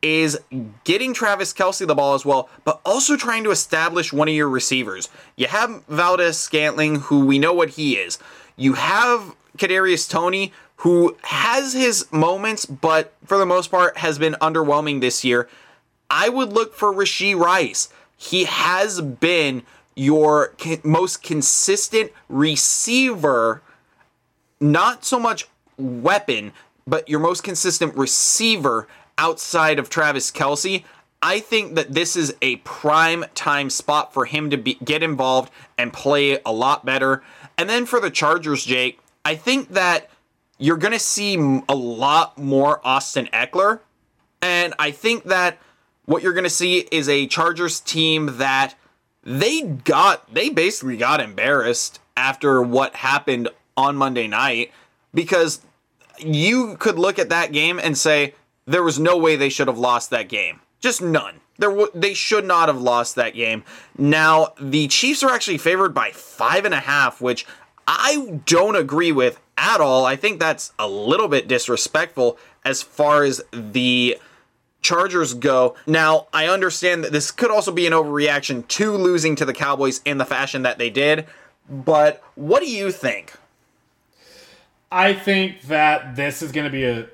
is 0.00 0.38
getting 0.84 1.12
Travis 1.12 1.52
Kelce 1.52 1.86
the 1.86 1.94
ball 1.94 2.14
as 2.14 2.24
well, 2.24 2.48
but 2.64 2.80
also 2.84 3.16
trying 3.16 3.44
to 3.44 3.50
establish 3.50 4.12
one 4.12 4.28
of 4.28 4.34
your 4.34 4.48
receivers. 4.48 5.08
You 5.36 5.46
have 5.48 5.84
Valdes-Scantling, 5.86 6.96
who 7.00 7.24
we 7.24 7.38
know 7.38 7.52
what 7.52 7.70
he 7.70 7.96
is. 7.96 8.18
You 8.56 8.74
have 8.74 9.34
Kadarius 9.56 10.08
Toney, 10.08 10.52
who 10.76 11.16
has 11.22 11.72
his 11.72 12.10
moments, 12.12 12.64
but 12.64 13.12
for 13.24 13.38
the 13.38 13.46
most 13.46 13.70
part 13.70 13.98
has 13.98 14.18
been 14.18 14.36
underwhelming 14.40 15.00
this 15.00 15.24
year. 15.24 15.48
I 16.08 16.28
would 16.28 16.52
look 16.52 16.74
for 16.74 16.92
Rashee 16.92 17.36
Rice. 17.36 17.88
He 18.16 18.44
has 18.44 19.00
been 19.00 19.62
your 19.96 20.54
most 20.84 21.24
consistent 21.24 22.12
receiver, 22.28 23.62
not 24.60 25.04
so 25.04 25.18
much 25.18 25.48
weapon, 25.76 26.52
but 26.86 27.08
your 27.08 27.20
most 27.20 27.42
consistent 27.42 27.96
receiver 27.96 28.86
outside 29.18 29.78
of 29.78 29.90
Travis 29.90 30.30
Kelce, 30.30 30.84
I 31.20 31.40
think 31.40 31.74
that 31.74 31.92
this 31.92 32.16
is 32.16 32.34
a 32.40 32.56
prime 32.56 33.24
time 33.34 33.70
spot 33.70 34.14
for 34.14 34.24
him 34.24 34.50
to 34.50 34.56
be, 34.56 34.74
get 34.84 35.02
involved 35.02 35.52
and 35.76 35.92
play 35.92 36.38
a 36.46 36.52
lot 36.52 36.84
better. 36.84 37.22
And 37.56 37.68
then 37.68 37.86
for 37.86 38.00
the 38.00 38.10
Chargers, 38.10 38.64
Jake, 38.64 39.00
I 39.24 39.34
think 39.34 39.70
that 39.70 40.08
you're 40.58 40.76
going 40.76 40.92
to 40.92 40.98
see 40.98 41.34
a 41.68 41.74
lot 41.74 42.38
more 42.38 42.80
Austin 42.84 43.28
Ekeler. 43.32 43.80
And 44.40 44.74
I 44.78 44.92
think 44.92 45.24
that 45.24 45.58
what 46.04 46.22
you're 46.22 46.32
going 46.32 46.44
to 46.44 46.50
see 46.50 46.78
is 46.92 47.08
a 47.08 47.26
Chargers 47.26 47.80
team 47.80 48.38
that 48.38 48.74
they 49.24 49.62
got, 49.62 50.32
they 50.32 50.48
basically 50.48 50.96
got 50.96 51.20
embarrassed 51.20 52.00
after 52.16 52.62
what 52.62 52.94
happened 52.94 53.48
on 53.76 53.96
Monday 53.96 54.26
night 54.26 54.72
because 55.12 55.60
you 56.18 56.76
could 56.76 56.98
look 56.98 57.18
at 57.18 57.28
that 57.28 57.52
game 57.52 57.78
and 57.78 57.98
say 57.98 58.34
there 58.68 58.82
was 58.82 58.98
no 58.98 59.16
way 59.16 59.34
they 59.34 59.48
should 59.48 59.66
have 59.66 59.78
lost 59.78 60.10
that 60.10 60.28
game. 60.28 60.60
Just 60.80 61.02
none. 61.02 61.40
There 61.58 61.70
w- 61.70 61.90
they 61.94 62.14
should 62.14 62.44
not 62.44 62.68
have 62.68 62.80
lost 62.80 63.16
that 63.16 63.34
game. 63.34 63.64
Now 63.96 64.52
the 64.60 64.86
Chiefs 64.88 65.22
are 65.22 65.32
actually 65.32 65.58
favored 65.58 65.94
by 65.94 66.10
five 66.12 66.64
and 66.64 66.74
a 66.74 66.80
half, 66.80 67.20
which 67.20 67.46
I 67.86 68.40
don't 68.44 68.76
agree 68.76 69.10
with 69.10 69.40
at 69.56 69.80
all. 69.80 70.04
I 70.04 70.14
think 70.14 70.38
that's 70.38 70.72
a 70.78 70.86
little 70.86 71.26
bit 71.26 71.48
disrespectful 71.48 72.38
as 72.64 72.82
far 72.82 73.24
as 73.24 73.42
the 73.50 74.18
Chargers 74.82 75.34
go. 75.34 75.74
Now, 75.86 76.28
I 76.32 76.46
understand 76.46 77.02
that 77.02 77.12
this 77.12 77.30
could 77.30 77.50
also 77.50 77.72
be 77.72 77.86
an 77.86 77.92
overreaction 77.92 78.68
to 78.68 78.92
losing 78.92 79.34
to 79.36 79.44
the 79.44 79.54
Cowboys 79.54 80.00
in 80.04 80.18
the 80.18 80.24
fashion 80.24 80.62
that 80.62 80.78
they 80.78 80.90
did, 80.90 81.26
but 81.68 82.22
what 82.36 82.60
do 82.60 82.70
you 82.70 82.92
think? 82.92 83.32
I 84.92 85.14
think 85.14 85.62
that 85.62 86.14
this 86.14 86.42
is 86.42 86.52
going 86.52 86.64
to 86.66 86.70
be 86.70 86.84
a 86.84 87.08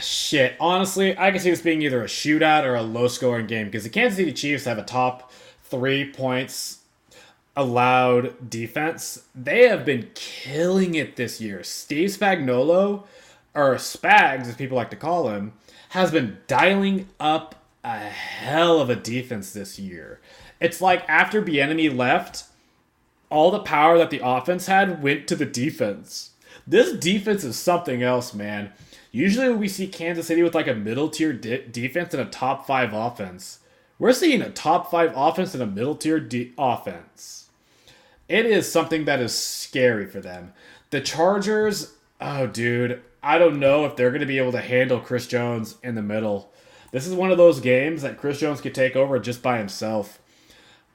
shit. 0.00 0.56
Honestly, 0.60 1.16
I 1.18 1.30
can 1.30 1.40
see 1.40 1.50
this 1.50 1.60
being 1.60 1.82
either 1.82 2.02
a 2.02 2.06
shootout 2.06 2.64
or 2.64 2.74
a 2.74 2.82
low-scoring 2.82 3.46
game 3.46 3.66
because 3.66 3.84
the 3.84 3.90
Kansas 3.90 4.18
City 4.18 4.32
Chiefs 4.32 4.64
have 4.64 4.78
a 4.78 4.82
top 4.82 5.32
three 5.64 6.10
points 6.10 6.78
allowed 7.56 8.50
defense. 8.50 9.24
They 9.34 9.68
have 9.68 9.84
been 9.84 10.10
killing 10.14 10.94
it 10.94 11.16
this 11.16 11.40
year. 11.40 11.62
Steve 11.64 12.10
Spagnuolo, 12.10 13.04
or 13.54 13.74
Spags 13.76 14.46
as 14.46 14.56
people 14.56 14.76
like 14.76 14.90
to 14.90 14.96
call 14.96 15.30
him, 15.30 15.54
has 15.90 16.10
been 16.10 16.38
dialing 16.46 17.08
up 17.18 17.54
a 17.82 17.98
hell 17.98 18.80
of 18.80 18.90
a 18.90 18.96
defense 18.96 19.52
this 19.52 19.78
year. 19.78 20.20
It's 20.60 20.80
like 20.80 21.08
after 21.08 21.40
Bieniemy 21.40 21.96
left, 21.96 22.44
all 23.30 23.50
the 23.50 23.60
power 23.60 23.96
that 23.98 24.10
the 24.10 24.20
offense 24.22 24.66
had 24.66 25.02
went 25.02 25.26
to 25.28 25.36
the 25.36 25.46
defense. 25.46 26.30
This 26.66 26.92
defense 26.92 27.44
is 27.44 27.56
something 27.56 28.02
else, 28.02 28.34
man. 28.34 28.72
Usually, 29.12 29.52
we 29.54 29.68
see 29.68 29.86
Kansas 29.86 30.26
City 30.26 30.42
with 30.42 30.54
like 30.54 30.66
a 30.66 30.74
middle 30.74 31.08
tier 31.08 31.32
de- 31.32 31.66
defense 31.66 32.12
and 32.12 32.22
a 32.22 32.30
top 32.30 32.66
five 32.66 32.92
offense, 32.92 33.60
we're 33.98 34.12
seeing 34.12 34.42
a 34.42 34.50
top 34.50 34.90
five 34.90 35.12
offense 35.16 35.54
and 35.54 35.62
a 35.62 35.66
middle 35.66 35.94
tier 35.94 36.20
de- 36.20 36.52
offense. 36.58 37.48
It 38.28 38.44
is 38.44 38.70
something 38.70 39.04
that 39.04 39.20
is 39.20 39.34
scary 39.34 40.06
for 40.06 40.20
them. 40.20 40.52
The 40.90 41.00
Chargers, 41.00 41.94
oh, 42.20 42.46
dude, 42.46 43.02
I 43.22 43.38
don't 43.38 43.60
know 43.60 43.84
if 43.86 43.96
they're 43.96 44.10
going 44.10 44.20
to 44.20 44.26
be 44.26 44.38
able 44.38 44.52
to 44.52 44.60
handle 44.60 45.00
Chris 45.00 45.26
Jones 45.26 45.76
in 45.82 45.94
the 45.94 46.02
middle. 46.02 46.52
This 46.92 47.06
is 47.06 47.14
one 47.14 47.30
of 47.30 47.38
those 47.38 47.60
games 47.60 48.02
that 48.02 48.18
Chris 48.18 48.40
Jones 48.40 48.60
could 48.60 48.74
take 48.74 48.96
over 48.96 49.18
just 49.18 49.42
by 49.42 49.58
himself. 49.58 50.20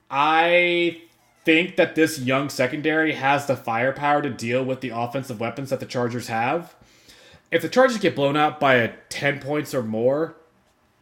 I 0.09 1.01
think 1.43 1.75
that 1.75 1.95
this 1.95 2.19
young 2.19 2.49
secondary 2.49 3.13
has 3.13 3.45
the 3.45 3.55
firepower 3.55 4.21
to 4.21 4.29
deal 4.29 4.63
with 4.63 4.81
the 4.81 4.89
offensive 4.89 5.39
weapons 5.39 5.69
that 5.69 5.79
the 5.79 5.85
Chargers 5.85 6.27
have. 6.27 6.75
If 7.52 7.61
the 7.61 7.69
Chargers 7.69 7.98
get 7.98 8.15
blown 8.15 8.38
out 8.38 8.60
by 8.60 8.76
a 8.76 8.94
10 9.10 9.40
points 9.40 9.73
or 9.73 9.84
more, 9.84 10.36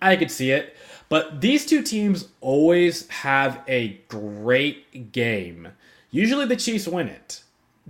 I 0.02 0.16
could 0.16 0.32
see 0.32 0.52
it. 0.52 0.76
But 1.08 1.42
these 1.42 1.66
two 1.66 1.82
teams 1.82 2.30
always 2.42 3.08
have 3.10 3.62
a 3.68 4.02
great 4.08 5.12
game. 5.12 5.70
Usually 6.12 6.46
the 6.46 6.56
Chiefs 6.56 6.88
win 6.88 7.08
it. 7.08 7.44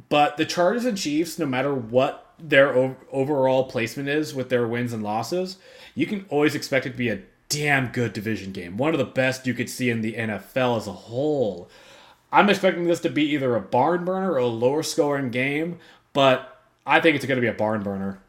But 0.09 0.37
the 0.37 0.45
Chargers 0.45 0.85
and 0.85 0.97
Chiefs, 0.97 1.39
no 1.39 1.45
matter 1.45 1.73
what 1.73 2.33
their 2.37 2.95
overall 3.11 3.65
placement 3.65 4.07
is 4.07 4.33
with 4.33 4.49
their 4.49 4.67
wins 4.67 4.93
and 4.93 5.03
losses, 5.03 5.57
you 5.95 6.05
can 6.05 6.25
always 6.29 6.55
expect 6.55 6.85
it 6.85 6.91
to 6.91 6.97
be 6.97 7.09
a 7.09 7.21
damn 7.49 7.87
good 7.87 8.13
division 8.13 8.51
game. 8.51 8.77
One 8.77 8.93
of 8.93 8.99
the 8.99 9.05
best 9.05 9.47
you 9.47 9.53
could 9.53 9.69
see 9.69 9.89
in 9.89 10.01
the 10.01 10.13
NFL 10.13 10.77
as 10.77 10.87
a 10.87 10.93
whole. 10.93 11.69
I'm 12.31 12.49
expecting 12.49 12.85
this 12.85 13.01
to 13.01 13.09
be 13.09 13.23
either 13.33 13.55
a 13.55 13.61
barn 13.61 14.05
burner 14.05 14.31
or 14.33 14.37
a 14.37 14.45
lower 14.45 14.83
scoring 14.83 15.31
game, 15.31 15.79
but 16.13 16.61
I 16.85 17.01
think 17.01 17.15
it's 17.15 17.25
going 17.25 17.37
to 17.37 17.41
be 17.41 17.47
a 17.47 17.53
barn 17.53 17.83
burner. 17.83 18.21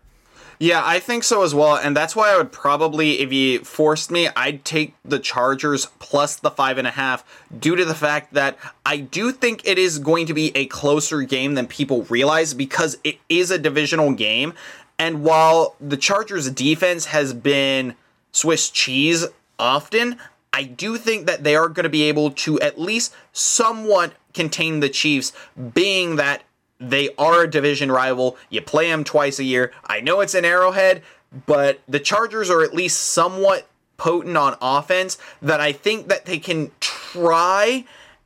Yeah, 0.62 0.82
I 0.84 0.98
think 0.98 1.24
so 1.24 1.42
as 1.42 1.54
well, 1.54 1.76
and 1.76 1.96
that's 1.96 2.14
why 2.14 2.34
I 2.34 2.36
would 2.36 2.52
probably, 2.52 3.20
if 3.20 3.32
you 3.32 3.60
forced 3.60 4.10
me, 4.10 4.28
I'd 4.36 4.62
take 4.62 4.92
the 5.02 5.18
Chargers 5.18 5.86
plus 6.00 6.36
the 6.36 6.50
five 6.50 6.76
and 6.76 6.86
a 6.86 6.90
half, 6.90 7.24
due 7.58 7.76
to 7.76 7.84
the 7.86 7.94
fact 7.94 8.34
that 8.34 8.58
I 8.84 8.98
do 8.98 9.32
think 9.32 9.62
it 9.64 9.78
is 9.78 9.98
going 9.98 10.26
to 10.26 10.34
be 10.34 10.54
a 10.54 10.66
closer 10.66 11.22
game 11.22 11.54
than 11.54 11.66
people 11.66 12.02
realize 12.04 12.52
because 12.52 12.98
it 13.04 13.16
is 13.30 13.50
a 13.50 13.56
divisional 13.56 14.12
game, 14.12 14.52
and 14.98 15.24
while 15.24 15.76
the 15.80 15.96
Chargers' 15.96 16.50
defense 16.50 17.06
has 17.06 17.32
been 17.32 17.94
Swiss 18.30 18.68
cheese 18.68 19.24
often, 19.58 20.18
I 20.52 20.64
do 20.64 20.98
think 20.98 21.26
that 21.26 21.42
they 21.42 21.56
are 21.56 21.70
going 21.70 21.84
to 21.84 21.88
be 21.88 22.02
able 22.02 22.32
to 22.32 22.60
at 22.60 22.78
least 22.78 23.14
somewhat 23.32 24.12
contain 24.34 24.80
the 24.80 24.90
Chiefs, 24.90 25.32
being 25.72 26.16
that 26.16 26.42
they 26.81 27.11
are 27.19 27.43
a 27.43 27.51
division 27.51 27.93
rival. 27.93 28.36
You 28.48 28.62
play 28.62 28.89
them 28.89 29.05
twice 29.05 29.39
a 29.39 29.44
year. 29.44 29.73
I 29.85 30.01
know 30.01 30.20
it's 30.20 30.35
an 30.35 30.44
Arrowhead, 30.44 31.02
but 31.47 31.81
the 31.86 32.01
Chargers 32.01 32.51
are 32.51 32.62
at 32.62 32.74
least 32.74 33.01
somewhat 33.01 33.69
potent 33.98 34.36
on 34.36 34.57
offense 34.62 35.19
that 35.43 35.61
I 35.61 35.73
think 35.73 36.09
that 36.09 36.24
they 36.24 36.39
can 36.39 36.70
try 36.81 37.85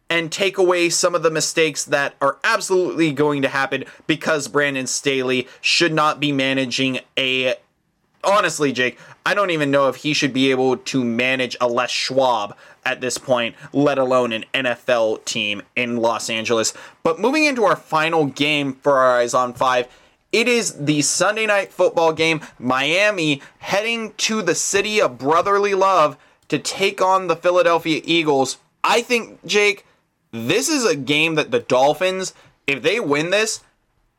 and 0.09 0.31
take 0.31 0.57
away 0.57 0.89
some 0.89 1.15
of 1.15 1.23
the 1.25 1.31
mistakes 1.31 1.85
that 1.87 2.15
are 2.21 2.39
absolutely 2.45 3.13
going 3.13 3.43
to 3.43 3.49
happen 3.49 3.85
because 4.07 4.47
Brandon 4.47 4.87
Staley 4.87 5.49
should 5.61 5.93
not 5.93 6.21
be 6.21 6.31
managing 6.31 7.01
a 7.19 7.57
honestly, 8.23 8.73
Jake, 8.73 8.99
I 9.27 9.35
don't 9.35 9.51
even 9.51 9.71
know 9.71 9.89
if 9.89 9.97
he 9.97 10.15
should 10.15 10.33
be 10.33 10.51
able 10.51 10.77
to 10.77 11.05
manage 11.05 11.57
a 11.61 11.69
Les 11.69 11.91
Schwab 11.91 12.57
at 12.85 13.01
this 13.01 13.19
point, 13.19 13.55
let 13.73 13.99
alone 13.99 14.33
an 14.33 14.45
NFL 14.55 15.25
team 15.25 15.63
in 15.75 15.97
Los 15.97 16.29
Angeles. 16.31 16.75
But 17.03 17.19
moving 17.19 17.45
into 17.45 17.65
our 17.65 17.77
final 17.77 18.27
game 18.27 18.75
for 18.75 18.99
our 18.99 19.19
Eyes 19.19 19.35
on 19.35 19.53
Five, 19.55 19.89
It 20.33 20.49
is 20.49 20.85
the 20.85 21.01
Sunday 21.03 21.47
night 21.47 21.73
football 21.73 22.13
game. 22.13 22.41
Miami 22.59 23.41
heading 23.61 24.15
to 24.17 24.43
the 24.43 24.57
city 24.57 25.01
of 25.01 25.17
brotherly 25.17 25.75
love 25.75 26.17
to 26.49 26.59
take 26.59 27.01
on 27.01 27.29
the 27.29 27.37
Philadelphia 27.37 28.01
Eagles. 28.05 28.59
I 28.83 29.01
think, 29.01 29.47
Jake, 29.47 29.87
this 30.33 30.69
is 30.69 30.85
a 30.85 30.97
game 30.97 31.37
that 31.37 31.53
the 31.53 31.61
Dolphins, 31.61 32.35
if 32.67 32.83
they 32.83 32.99
win 32.99 33.31
this, 33.31 33.63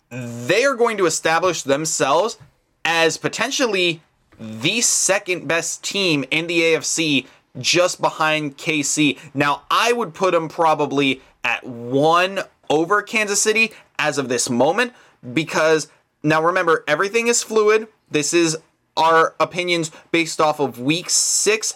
they 0.10 0.64
are 0.64 0.76
going 0.76 0.96
to 0.98 1.06
establish 1.06 1.64
themselves 1.64 2.38
as 2.86 3.18
potentially 3.18 4.02
the 4.40 4.80
second 4.80 5.48
best 5.48 5.84
team 5.84 6.24
in 6.32 6.48
the 6.48 6.62
AFC 6.62 7.26
just 7.60 8.02
behind 8.02 8.58
KC. 8.58 9.18
Now, 9.34 9.64
I 9.70 9.94
would 9.94 10.14
put 10.14 10.32
them 10.32 10.50
probably 10.50 11.22
at 11.44 11.66
one 11.66 12.40
over 12.70 13.02
Kansas 13.02 13.42
City 13.42 13.72
as 14.00 14.18
of 14.18 14.30
this 14.30 14.50
moment 14.50 14.94
because 15.34 15.88
now 16.24 16.42
remember, 16.42 16.84
everything 16.88 17.28
is 17.28 17.44
fluid. 17.44 17.88
This 18.10 18.34
is 18.34 18.58
our 18.98 19.36
opinions 19.40 19.92
based 20.12 20.42
off 20.42 20.60
of 20.60 20.80
week 20.80 21.10
six 21.10 21.76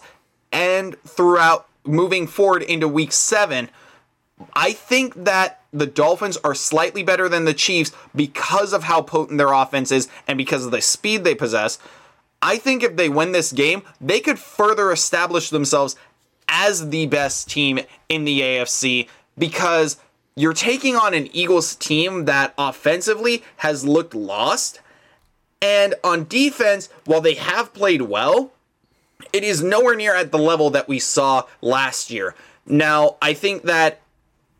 and 0.51 0.95
throughout 1.03 1.68
moving 1.84 2.27
forward 2.27 2.64
into 2.64 2.88
week 2.88 3.11
seven. 3.11 3.69
I 4.53 4.73
think 4.73 5.26
that 5.26 5.61
the 5.72 5.85
Dolphins 5.85 6.38
are 6.38 6.56
slightly 6.56 7.03
better 7.03 7.30
than 7.30 7.45
the 7.45 7.53
Chiefs 7.53 7.91
because 8.15 8.73
of 8.73 8.84
how 8.84 9.01
potent 9.01 9.38
their 9.38 9.53
offense 9.53 9.91
is 9.91 10.07
and 10.27 10.38
because 10.38 10.65
of 10.65 10.72
the 10.72 10.81
speed 10.81 11.23
they 11.23 11.35
possess. 11.35 11.77
I 12.41 12.57
think 12.57 12.83
if 12.83 12.95
they 12.95 13.09
win 13.09 13.31
this 13.31 13.51
game, 13.51 13.83
they 13.99 14.19
could 14.19 14.39
further 14.39 14.91
establish 14.91 15.49
themselves 15.49 15.95
as 16.47 16.89
the 16.89 17.05
best 17.07 17.49
team 17.49 17.79
in 18.07 18.23
the 18.23 18.41
AFC 18.41 19.07
because 19.37 19.97
you're 20.35 20.53
taking 20.53 20.95
on 20.95 21.13
an 21.13 21.27
Eagles 21.35 21.75
team 21.75 22.25
that 22.25 22.53
offensively 22.57 23.43
has 23.57 23.85
looked 23.85 24.15
lost. 24.15 24.79
And 25.61 25.95
on 26.03 26.25
defense, 26.25 26.89
while 27.05 27.21
they 27.21 27.33
have 27.35 27.73
played 27.73 28.03
well, 28.03 28.53
it 29.33 29.43
is 29.43 29.61
nowhere 29.61 29.95
near 29.95 30.15
at 30.15 30.31
the 30.31 30.37
level 30.37 30.69
that 30.69 30.87
we 30.87 30.97
saw 30.97 31.43
last 31.61 32.09
year. 32.09 32.35
Now, 32.65 33.17
I 33.21 33.33
think 33.33 33.63
that 33.63 34.01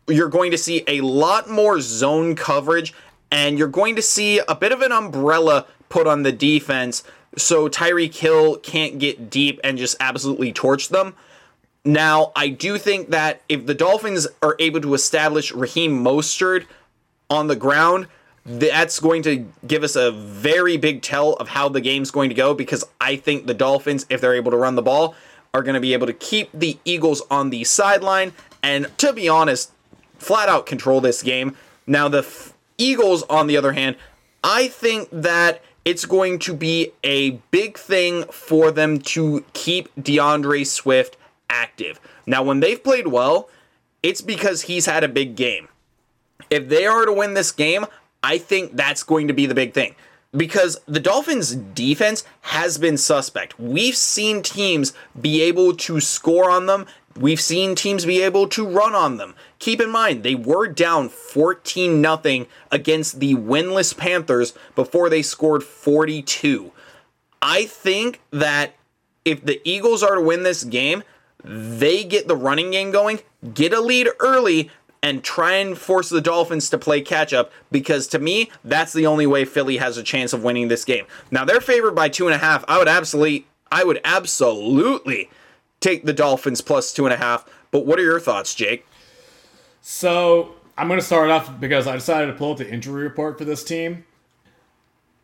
you're 0.06 0.28
going 0.28 0.50
to 0.50 0.58
see 0.58 0.84
a 0.86 1.00
lot 1.00 1.48
more 1.48 1.80
zone 1.80 2.34
coverage 2.34 2.92
and 3.30 3.58
you're 3.58 3.68
going 3.68 3.96
to 3.96 4.02
see 4.02 4.40
a 4.48 4.54
bit 4.54 4.72
of 4.72 4.82
an 4.82 4.92
umbrella 4.92 5.66
put 5.88 6.06
on 6.06 6.24
the 6.24 6.32
defense 6.32 7.04
so 7.36 7.68
Tyreek 7.68 8.14
Hill 8.14 8.56
can't 8.56 8.98
get 8.98 9.30
deep 9.30 9.60
and 9.62 9.78
just 9.78 9.96
absolutely 10.00 10.52
torch 10.52 10.88
them. 10.88 11.14
Now, 11.84 12.32
I 12.36 12.48
do 12.48 12.76
think 12.76 13.10
that 13.10 13.40
if 13.48 13.66
the 13.66 13.74
Dolphins 13.74 14.26
are 14.42 14.56
able 14.58 14.80
to 14.82 14.94
establish 14.94 15.52
Raheem 15.52 16.04
Mostert 16.04 16.66
on 17.30 17.46
the 17.46 17.56
ground, 17.56 18.06
that's 18.44 19.00
going 19.00 19.22
to 19.22 19.46
give 19.66 19.82
us 19.82 19.96
a 19.96 20.10
very 20.10 20.76
big 20.76 21.02
tell 21.02 21.34
of 21.34 21.48
how 21.48 21.68
the 21.68 21.80
game's 21.80 22.10
going 22.10 22.28
to 22.30 22.34
go 22.34 22.54
because 22.54 22.84
I 23.00 23.16
think 23.16 23.46
the 23.46 23.54
Dolphins, 23.54 24.06
if 24.10 24.20
they're 24.20 24.34
able 24.34 24.50
to 24.50 24.56
run 24.56 24.74
the 24.74 24.82
ball, 24.82 25.14
are 25.54 25.62
going 25.62 25.74
to 25.74 25.80
be 25.80 25.92
able 25.92 26.06
to 26.06 26.12
keep 26.12 26.50
the 26.52 26.78
Eagles 26.84 27.22
on 27.30 27.50
the 27.50 27.64
sideline 27.64 28.32
and, 28.62 28.86
to 28.98 29.12
be 29.12 29.28
honest, 29.28 29.72
flat 30.18 30.48
out 30.48 30.66
control 30.66 31.00
this 31.00 31.22
game. 31.22 31.56
Now, 31.86 32.08
the 32.08 32.18
F- 32.18 32.54
Eagles, 32.78 33.22
on 33.24 33.46
the 33.46 33.56
other 33.56 33.72
hand, 33.72 33.96
I 34.44 34.68
think 34.68 35.08
that 35.12 35.62
it's 35.84 36.04
going 36.04 36.38
to 36.40 36.54
be 36.54 36.92
a 37.02 37.30
big 37.50 37.78
thing 37.78 38.24
for 38.24 38.70
them 38.70 38.98
to 38.98 39.44
keep 39.52 39.88
D'Andre 40.00 40.64
Swift 40.64 41.16
active. 41.48 42.00
Now, 42.26 42.42
when 42.42 42.60
they've 42.60 42.82
played 42.82 43.08
well, 43.08 43.48
it's 44.02 44.20
because 44.20 44.62
he's 44.62 44.86
had 44.86 45.04
a 45.04 45.08
big 45.08 45.36
game. 45.36 45.68
If 46.48 46.68
they 46.68 46.86
are 46.86 47.04
to 47.04 47.12
win 47.12 47.34
this 47.34 47.52
game, 47.52 47.86
I 48.22 48.38
think 48.38 48.76
that's 48.76 49.02
going 49.02 49.28
to 49.28 49.34
be 49.34 49.46
the 49.46 49.54
big 49.54 49.72
thing. 49.72 49.94
Because 50.36 50.78
the 50.86 51.00
Dolphins' 51.00 51.56
defense 51.56 52.24
has 52.42 52.78
been 52.78 52.96
suspect. 52.96 53.58
We've 53.58 53.96
seen 53.96 54.42
teams 54.42 54.92
be 55.20 55.42
able 55.42 55.74
to 55.76 56.00
score 56.00 56.50
on 56.50 56.66
them 56.66 56.86
We've 57.16 57.40
seen 57.40 57.74
teams 57.74 58.06
be 58.06 58.22
able 58.22 58.48
to 58.48 58.66
run 58.66 58.94
on 58.94 59.16
them. 59.16 59.34
Keep 59.60 59.82
in 59.82 59.90
mind, 59.90 60.22
they 60.22 60.34
were 60.34 60.66
down 60.66 61.08
14 61.08 62.02
0 62.02 62.46
against 62.72 63.20
the 63.20 63.34
winless 63.34 63.96
Panthers 63.96 64.54
before 64.74 65.08
they 65.08 65.22
scored 65.22 65.62
42. 65.62 66.72
I 67.42 67.66
think 67.66 68.20
that 68.30 68.74
if 69.24 69.44
the 69.44 69.60
Eagles 69.64 70.02
are 70.02 70.16
to 70.16 70.20
win 70.20 70.42
this 70.42 70.64
game, 70.64 71.02
they 71.44 72.04
get 72.04 72.26
the 72.26 72.36
running 72.36 72.70
game 72.70 72.90
going, 72.90 73.20
get 73.54 73.72
a 73.72 73.80
lead 73.80 74.08
early, 74.18 74.70
and 75.02 75.22
try 75.22 75.54
and 75.54 75.76
force 75.76 76.08
the 76.08 76.20
Dolphins 76.20 76.68
to 76.70 76.78
play 76.78 77.00
catch 77.00 77.32
up 77.32 77.52
because 77.70 78.06
to 78.08 78.18
me, 78.18 78.50
that's 78.64 78.92
the 78.92 79.06
only 79.06 79.26
way 79.26 79.44
Philly 79.44 79.76
has 79.76 79.96
a 79.96 80.02
chance 80.02 80.32
of 80.32 80.42
winning 80.42 80.68
this 80.68 80.84
game. 80.84 81.06
Now 81.30 81.44
they're 81.44 81.60
favored 81.60 81.94
by 81.94 82.08
two 82.08 82.26
and 82.26 82.34
a 82.34 82.38
half. 82.38 82.64
I 82.66 82.78
would 82.78 82.88
absolutely 82.88 83.46
I 83.72 83.84
would 83.84 84.00
absolutely 84.04 85.30
take 85.80 86.04
the 86.04 86.12
Dolphins 86.12 86.60
plus 86.60 86.92
two 86.92 87.06
and 87.06 87.14
a 87.14 87.18
half. 87.18 87.46
But 87.70 87.86
what 87.86 87.98
are 87.98 88.02
your 88.02 88.20
thoughts, 88.20 88.54
Jake? 88.54 88.84
So 89.80 90.54
I'm 90.76 90.88
going 90.88 91.00
to 91.00 91.06
start 91.06 91.30
off 91.30 91.60
because 91.60 91.86
I 91.86 91.94
decided 91.94 92.26
to 92.26 92.32
pull 92.34 92.52
up 92.52 92.58
the 92.58 92.70
injury 92.70 93.02
report 93.02 93.38
for 93.38 93.44
this 93.44 93.64
team. 93.64 94.04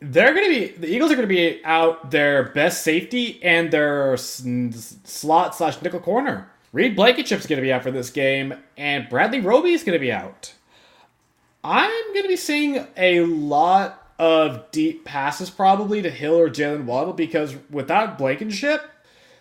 They're 0.00 0.34
going 0.34 0.44
to 0.44 0.50
be 0.50 0.78
the 0.78 0.88
Eagles 0.88 1.10
are 1.10 1.16
going 1.16 1.28
to 1.28 1.34
be 1.34 1.64
out 1.64 2.10
their 2.10 2.50
best 2.50 2.82
safety 2.84 3.42
and 3.42 3.70
their 3.70 4.16
slot 4.16 5.54
slash 5.54 5.80
nickel 5.80 6.00
corner. 6.00 6.50
Reed 6.72 6.94
Blankenship's 6.94 7.46
going 7.46 7.56
to 7.56 7.62
be 7.62 7.72
out 7.72 7.82
for 7.82 7.90
this 7.90 8.10
game, 8.10 8.52
and 8.76 9.08
Bradley 9.08 9.40
Roby 9.40 9.72
is 9.72 9.82
going 9.82 9.94
to 9.94 9.98
be 9.98 10.12
out. 10.12 10.52
I'm 11.64 12.12
going 12.12 12.24
to 12.24 12.28
be 12.28 12.36
seeing 12.36 12.86
a 12.96 13.20
lot 13.20 14.12
of 14.18 14.70
deep 14.72 15.04
passes 15.04 15.48
probably 15.48 16.02
to 16.02 16.10
Hill 16.10 16.38
or 16.38 16.50
Jaylen 16.50 16.84
Waddle 16.84 17.14
because 17.14 17.56
without 17.70 18.18
Blankenship, 18.18 18.82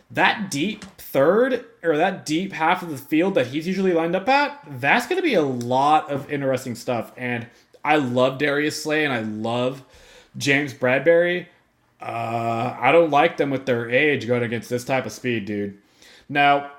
that 0.09 0.49
deep 0.49 0.85
third 1.15 1.63
or 1.81 1.95
that 1.95 2.25
deep 2.25 2.51
half 2.51 2.83
of 2.83 2.89
the 2.89 2.97
field 2.97 3.35
that 3.35 3.47
he's 3.47 3.65
usually 3.65 3.93
lined 3.93 4.17
up 4.17 4.27
at, 4.27 4.61
that's 4.67 5.07
going 5.07 5.15
to 5.15 5.23
be 5.25 5.35
a 5.35 5.41
lot 5.41 6.11
of 6.11 6.29
interesting 6.29 6.75
stuff. 6.75 7.13
And 7.15 7.47
I 7.85 7.95
love 7.95 8.37
Darius 8.37 8.83
Slay 8.83 9.05
and 9.05 9.13
I 9.13 9.21
love 9.21 9.85
James 10.35 10.73
Bradberry. 10.73 11.45
Uh, 12.01 12.75
I 12.77 12.91
don't 12.91 13.11
like 13.11 13.37
them 13.37 13.49
with 13.49 13.65
their 13.65 13.89
age 13.89 14.27
going 14.27 14.43
against 14.43 14.69
this 14.69 14.83
type 14.83 15.05
of 15.05 15.13
speed, 15.13 15.45
dude. 15.45 15.77
Now, 16.27 16.71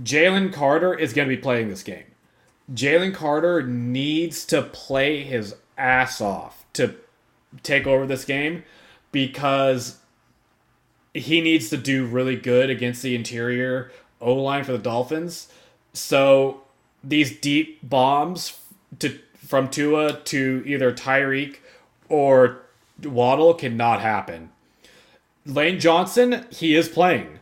Jalen 0.00 0.52
Carter 0.52 0.94
is 0.94 1.12
going 1.12 1.28
to 1.28 1.34
be 1.34 1.42
playing 1.42 1.68
this 1.68 1.82
game. 1.82 2.04
Jalen 2.72 3.12
Carter 3.12 3.66
needs 3.66 4.44
to 4.46 4.62
play 4.62 5.24
his 5.24 5.56
ass 5.76 6.20
off 6.20 6.64
to 6.74 6.94
take 7.64 7.88
over 7.88 8.06
this 8.06 8.24
game 8.24 8.62
because 9.10 9.98
he 11.14 11.40
needs 11.40 11.68
to 11.70 11.76
do 11.76 12.06
really 12.06 12.36
good 12.36 12.70
against 12.70 13.02
the 13.02 13.14
interior 13.14 13.90
O 14.20 14.34
line 14.34 14.64
for 14.64 14.72
the 14.72 14.78
Dolphins. 14.78 15.48
So 15.92 16.62
these 17.04 17.38
deep 17.38 17.80
bombs 17.82 18.58
to 19.00 19.18
from 19.36 19.68
Tua 19.68 20.14
to 20.24 20.62
either 20.64 20.92
Tyreek 20.92 21.56
or 22.08 22.62
Waddle 23.02 23.54
cannot 23.54 24.00
happen. 24.00 24.50
Lane 25.44 25.80
Johnson, 25.80 26.46
he 26.50 26.74
is 26.76 26.88
playing. 26.88 27.40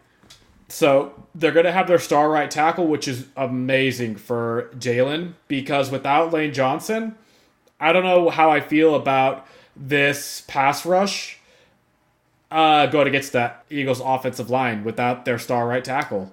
So 0.69 1.13
they're 1.35 1.53
going 1.53 1.67
to 1.67 1.73
have 1.73 1.87
their 1.87 1.99
star 1.99 2.31
right 2.31 2.51
tackle, 2.51 2.87
which 2.87 3.07
is 3.07 3.27
amazing 3.37 4.17
for 4.17 4.71
Jalen 4.79 5.35
because 5.49 5.91
without 5.91 6.33
Lane 6.33 6.53
Johnson, 6.55 7.17
I 7.79 7.93
don't 7.93 8.05
know 8.05 8.31
how 8.31 8.51
I 8.51 8.61
feel 8.61 8.95
about 8.95 9.47
this 9.77 10.43
pass 10.47 10.87
rush 10.87 11.40
uh, 12.51 12.86
going 12.86 13.09
against 13.09 13.32
that 13.32 13.64
Eagles 13.70 14.01
offensive 14.01 14.51
line 14.51 14.85
without 14.85 15.24
their 15.24 15.39
star 15.39 15.66
right 15.66 15.85
tackle. 15.85 16.32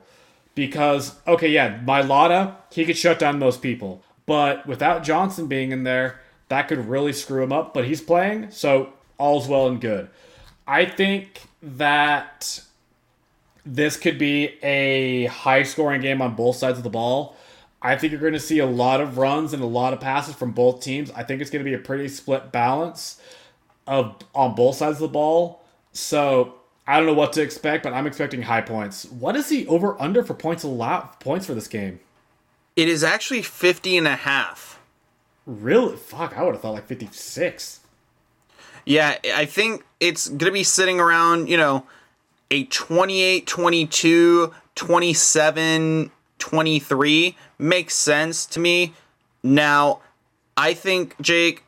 Because, 0.56 1.16
okay, 1.28 1.50
yeah, 1.50 1.80
Mailata, 1.80 2.56
he 2.72 2.86
could 2.86 2.98
shut 2.98 3.20
down 3.20 3.38
most 3.38 3.62
people. 3.62 4.02
But 4.26 4.66
without 4.66 5.04
Johnson 5.04 5.48
being 5.48 5.72
in 5.72 5.84
there, 5.84 6.20
that 6.50 6.68
could 6.68 6.88
really 6.90 7.14
screw 7.14 7.44
him 7.44 7.54
up. 7.54 7.74
But 7.74 7.86
he's 7.86 8.02
playing, 8.02 8.52
so 8.52 8.94
all's 9.18 9.48
well 9.48 9.68
and 9.68 9.80
good. 9.80 10.10
I 10.68 10.86
think 10.86 11.42
that 11.62 12.62
this 13.66 13.98
could 13.98 14.18
be 14.18 14.58
a 14.64 15.26
high 15.26 15.64
scoring 15.64 16.02
game 16.02 16.22
on 16.22 16.36
both 16.36 16.56
sides 16.56 16.78
of 16.78 16.84
the 16.84 16.90
ball. 16.90 17.36
I 17.82 17.96
think 17.96 18.12
you're 18.12 18.22
going 18.22 18.34
to 18.34 18.40
see 18.40 18.60
a 18.60 18.66
lot 18.66 19.02
of 19.02 19.18
runs 19.18 19.54
and 19.54 19.62
a 19.62 19.68
lot 19.68 19.94
of 19.94 20.00
passes 20.00 20.36
from 20.36 20.52
both 20.52 20.82
teams. 20.82 21.12
I 21.12 21.24
think 21.24 21.42
it's 21.42 21.52
going 21.52 21.64
to 21.64 21.70
be 21.70 21.76
a 21.76 21.80
pretty 21.80 22.08
split 22.08 22.52
balance 22.52 23.22
of 23.86 24.16
on 24.34 24.56
both 24.56 24.76
sides 24.76 24.96
of 24.98 25.02
the 25.02 25.08
ball. 25.10 25.64
So 25.98 26.56
I 26.86 26.98
don't 26.98 27.08
know 27.08 27.14
what 27.14 27.34
to 27.34 27.42
expect, 27.42 27.84
but 27.84 27.94
I'm 27.94 28.06
expecting 28.06 28.44
high 28.44 28.62
points. 28.62 29.06
What 29.06 29.36
is 29.36 29.50
the 29.50 29.68
over 29.68 30.00
under 30.02 30.24
for 30.24 30.34
points 30.34 30.64
allowed 30.64 31.20
points 31.20 31.46
for 31.46 31.54
this 31.54 31.68
game? 31.68 32.00
It 32.76 32.88
is 32.88 33.04
actually 33.04 33.42
50 33.42 33.98
and 33.98 34.08
a 34.08 34.16
half. 34.16 34.80
Really? 35.46 35.98
Fuck, 35.98 36.38
I 36.38 36.44
would 36.44 36.54
have 36.54 36.62
thought 36.62 36.76
like 36.76 36.88
56. 36.88 37.80
Yeah, 38.86 39.18
I 39.34 39.46
think 39.46 39.84
it's 40.00 40.28
going 40.28 40.40
to 40.40 40.52
be 40.52 40.64
sitting 40.64 41.00
around, 41.00 41.50
you 41.50 41.58
know, 41.58 41.86
a 42.52 42.66
28, 42.66 43.48
22, 43.48 44.54
27, 44.76 46.12
23 46.38 47.38
makes 47.58 47.96
sense 47.96 48.46
to 48.46 48.60
me. 48.60 48.94
Now, 49.44 50.02
I 50.56 50.74
think 50.74 51.20
Jake 51.20 51.64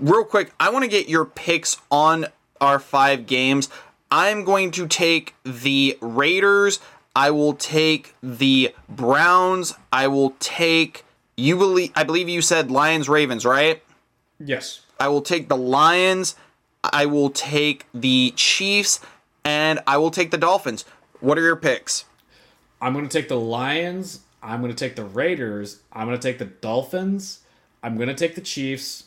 real 0.00 0.24
quick, 0.24 0.52
I 0.58 0.70
want 0.70 0.84
to 0.84 0.90
get 0.90 1.08
your 1.08 1.24
picks 1.24 1.76
on 1.90 2.26
our 2.60 2.78
five 2.78 3.26
games. 3.26 3.68
I'm 4.10 4.44
going 4.44 4.70
to 4.72 4.86
take 4.86 5.34
the 5.44 5.96
Raiders. 6.00 6.80
I 7.14 7.30
will 7.30 7.54
take 7.54 8.14
the 8.22 8.74
Browns. 8.88 9.74
I 9.92 10.06
will 10.08 10.34
take 10.40 11.04
you 11.36 11.56
believe 11.56 11.92
I 11.96 12.04
believe 12.04 12.28
you 12.28 12.42
said 12.42 12.70
Lions 12.70 13.08
Ravens, 13.08 13.44
right? 13.44 13.82
Yes. 14.38 14.80
I 14.98 15.08
will 15.08 15.22
take 15.22 15.48
the 15.48 15.56
Lions. 15.56 16.34
I 16.84 17.06
will 17.06 17.30
take 17.30 17.86
the 17.94 18.32
Chiefs 18.36 19.00
and 19.44 19.80
I 19.86 19.96
will 19.96 20.10
take 20.10 20.30
the 20.30 20.38
Dolphins. 20.38 20.84
What 21.20 21.38
are 21.38 21.42
your 21.42 21.56
picks? 21.56 22.04
I'm 22.80 22.92
going 22.92 23.06
to 23.06 23.10
take 23.10 23.28
the 23.28 23.40
Lions. 23.40 24.20
I'm 24.42 24.60
going 24.60 24.72
to 24.74 24.84
take 24.84 24.96
the 24.96 25.04
Raiders. 25.04 25.82
I'm 25.92 26.06
going 26.06 26.18
to 26.18 26.22
take 26.22 26.38
the 26.38 26.46
Dolphins. 26.46 27.40
I'm 27.82 27.96
going 27.96 28.08
to 28.08 28.14
take 28.14 28.34
the 28.34 28.40
Chiefs. 28.40 29.04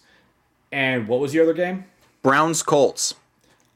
And 0.72 1.08
what 1.08 1.20
was 1.20 1.34
your 1.34 1.44
other 1.44 1.54
game? 1.54 1.86
Browns 2.22 2.64
Colts. 2.64 3.16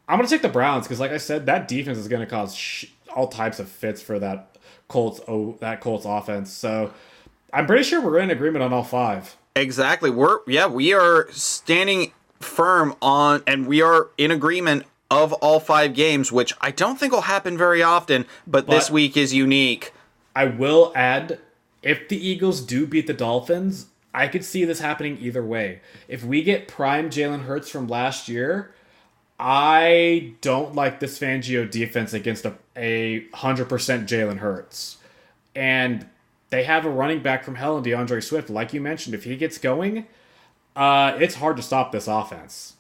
I'm 0.07 0.17
going 0.17 0.27
to 0.27 0.33
take 0.33 0.41
the 0.41 0.49
Browns 0.49 0.85
because, 0.85 0.99
like 0.99 1.11
I 1.11 1.17
said, 1.17 1.45
that 1.47 1.67
defense 1.67 1.97
is 1.97 2.07
going 2.07 2.21
to 2.21 2.25
cause 2.25 2.55
sh- 2.55 2.85
all 3.13 3.27
types 3.27 3.59
of 3.59 3.67
fits 3.67 4.01
for 4.01 4.19
that 4.19 4.57
Colts 4.87 5.19
oh 5.27 5.57
that 5.59 5.81
Colts 5.81 6.05
offense. 6.05 6.51
So 6.51 6.93
I'm 7.51 7.65
pretty 7.65 7.83
sure 7.83 8.01
we're 8.01 8.19
in 8.19 8.29
agreement 8.29 8.63
on 8.63 8.71
all 8.73 8.83
five. 8.83 9.35
Exactly. 9.55 10.09
We're 10.09 10.39
yeah, 10.47 10.67
we 10.67 10.93
are 10.93 11.27
standing 11.31 12.13
firm 12.39 12.95
on 13.01 13.43
and 13.47 13.67
we 13.67 13.81
are 13.81 14.09
in 14.17 14.31
agreement 14.31 14.85
of 15.09 15.33
all 15.33 15.59
five 15.59 15.93
games, 15.93 16.31
which 16.31 16.53
I 16.61 16.71
don't 16.71 16.99
think 16.99 17.13
will 17.13 17.21
happen 17.21 17.57
very 17.57 17.81
often, 17.81 18.25
but, 18.45 18.65
but 18.65 18.73
this 18.73 18.91
week 18.91 19.17
is 19.17 19.33
unique. 19.33 19.93
I 20.35 20.45
will 20.45 20.91
add 20.95 21.39
if 21.81 22.09
the 22.09 22.17
Eagles 22.17 22.61
do 22.61 22.85
beat 22.85 23.07
the 23.07 23.13
Dolphins, 23.13 23.87
I 24.13 24.27
could 24.27 24.43
see 24.43 24.65
this 24.65 24.79
happening 24.79 25.17
either 25.19 25.43
way. 25.43 25.81
If 26.07 26.23
we 26.23 26.43
get 26.43 26.67
prime 26.67 27.09
Jalen 27.09 27.43
Hurts 27.43 27.69
from 27.69 27.87
last 27.87 28.27
year, 28.27 28.73
I 29.39 30.33
don't 30.41 30.73
like 30.73 30.99
this 30.99 31.19
Fangio 31.19 31.69
defense 31.69 32.13
against 32.13 32.45
a, 32.45 32.55
a 32.75 33.25
100% 33.33 33.67
Jalen 33.67 34.37
Hurts. 34.37 34.97
And 35.55 36.07
they 36.49 36.63
have 36.63 36.85
a 36.85 36.89
running 36.89 37.21
back 37.21 37.43
from 37.43 37.55
hell 37.55 37.77
in 37.77 37.83
D'Andre 37.83 38.19
Swift. 38.19 38.49
Like 38.49 38.73
you 38.73 38.81
mentioned, 38.81 39.13
if 39.13 39.25
he 39.25 39.35
gets 39.35 39.57
going, 39.57 40.07
uh, 40.75 41.15
it's 41.19 41.35
hard 41.35 41.57
to 41.57 41.63
stop 41.63 41.91
this 41.91 42.07
offense. 42.07 42.75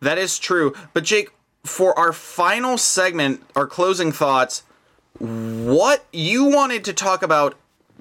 That 0.00 0.18
is 0.18 0.38
true. 0.38 0.74
But, 0.92 1.04
Jake, 1.04 1.30
for 1.64 1.96
our 1.96 2.12
final 2.12 2.78
segment, 2.78 3.42
our 3.54 3.66
closing 3.66 4.10
thoughts, 4.10 4.64
what 5.18 6.04
you 6.12 6.44
wanted 6.44 6.84
to 6.84 6.92
talk 6.92 7.22
about 7.22 7.54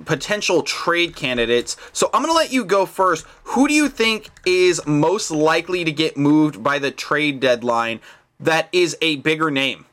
potential 0.05 0.63
trade 0.63 1.15
candidates. 1.15 1.77
So 1.93 2.09
I'm 2.13 2.21
going 2.21 2.33
to 2.33 2.37
let 2.37 2.51
you 2.51 2.65
go 2.65 2.85
first. 2.85 3.25
Who 3.43 3.67
do 3.67 3.73
you 3.73 3.89
think 3.89 4.29
is 4.45 4.85
most 4.85 5.31
likely 5.31 5.83
to 5.83 5.91
get 5.91 6.17
moved 6.17 6.63
by 6.63 6.79
the 6.79 6.91
trade 6.91 7.39
deadline 7.39 7.99
that 8.39 8.69
is 8.71 8.97
a 9.01 9.17
bigger 9.17 9.51
name? 9.51 9.85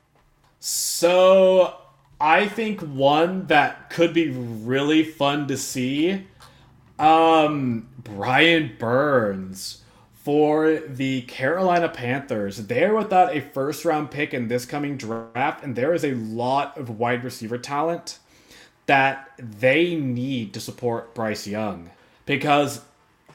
So 0.60 1.76
I 2.20 2.48
think 2.48 2.80
one 2.80 3.46
that 3.46 3.90
could 3.90 4.12
be 4.12 4.30
really 4.30 5.04
fun 5.04 5.46
to 5.48 5.56
see 5.56 6.26
um 6.98 7.88
Brian 8.02 8.74
Burns 8.76 9.84
for 10.14 10.80
the 10.80 11.22
Carolina 11.22 11.88
Panthers. 11.88 12.66
They're 12.66 12.94
without 12.94 13.34
a 13.34 13.40
first 13.40 13.84
round 13.84 14.10
pick 14.10 14.34
in 14.34 14.48
this 14.48 14.66
coming 14.66 14.96
draft 14.96 15.62
and 15.62 15.76
there 15.76 15.94
is 15.94 16.04
a 16.04 16.14
lot 16.14 16.76
of 16.76 16.98
wide 16.98 17.22
receiver 17.22 17.56
talent 17.56 18.18
that 18.88 19.30
they 19.38 19.94
need 19.94 20.54
to 20.54 20.60
support 20.60 21.14
Bryce 21.14 21.46
Young 21.46 21.90
because 22.24 22.80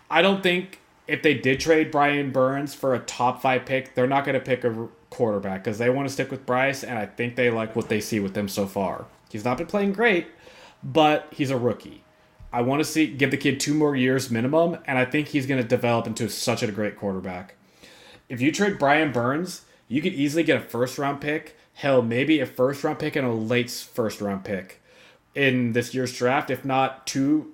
I 0.09 0.23
don't 0.23 0.41
think 0.41 0.79
if 1.07 1.21
they 1.21 1.35
did 1.35 1.59
trade 1.59 1.91
Brian 1.91 2.31
Burns 2.31 2.73
for 2.73 2.95
a 2.95 2.99
top 2.99 3.41
five 3.41 3.63
pick, 3.65 3.93
they're 3.93 4.07
not 4.07 4.25
going 4.25 4.33
to 4.33 4.43
pick 4.43 4.63
a 4.63 4.87
quarterback 5.11 5.63
because 5.63 5.77
they 5.77 5.91
want 5.91 6.07
to 6.07 6.13
stick 6.13 6.31
with 6.31 6.47
Bryce, 6.47 6.83
and 6.83 6.97
I 6.97 7.05
think 7.05 7.35
they 7.35 7.51
like 7.51 7.75
what 7.75 7.87
they 7.87 8.01
see 8.01 8.19
with 8.19 8.35
him 8.35 8.47
so 8.47 8.65
far. 8.65 9.05
He's 9.31 9.45
not 9.45 9.59
been 9.59 9.67
playing 9.67 9.93
great, 9.93 10.27
but 10.83 11.27
he's 11.31 11.51
a 11.51 11.57
rookie. 11.57 12.03
I 12.51 12.63
want 12.63 12.79
to 12.79 12.85
see 12.85 13.05
give 13.05 13.29
the 13.29 13.37
kid 13.37 13.59
two 13.59 13.75
more 13.75 13.95
years 13.95 14.31
minimum, 14.31 14.79
and 14.85 14.97
I 14.97 15.05
think 15.05 15.27
he's 15.27 15.45
going 15.45 15.61
to 15.61 15.67
develop 15.67 16.07
into 16.07 16.29
such 16.29 16.63
a 16.63 16.71
great 16.71 16.97
quarterback. 16.97 17.55
If 18.27 18.41
you 18.41 18.51
trade 18.51 18.79
Brian 18.79 19.11
Burns, 19.11 19.65
you 19.87 20.01
could 20.01 20.13
easily 20.13 20.43
get 20.43 20.57
a 20.57 20.61
first 20.61 20.97
round 20.97 21.21
pick, 21.21 21.57
hell, 21.73 22.01
maybe 22.01 22.39
a 22.39 22.47
first 22.47 22.83
round 22.83 22.97
pick 22.97 23.15
and 23.15 23.27
a 23.27 23.31
late 23.31 23.69
first 23.69 24.19
round 24.19 24.43
pick 24.43 24.79
in 25.35 25.73
this 25.73 25.93
year's 25.93 26.15
draft, 26.15 26.49
if 26.49 26.63
not 26.63 27.07
two 27.07 27.51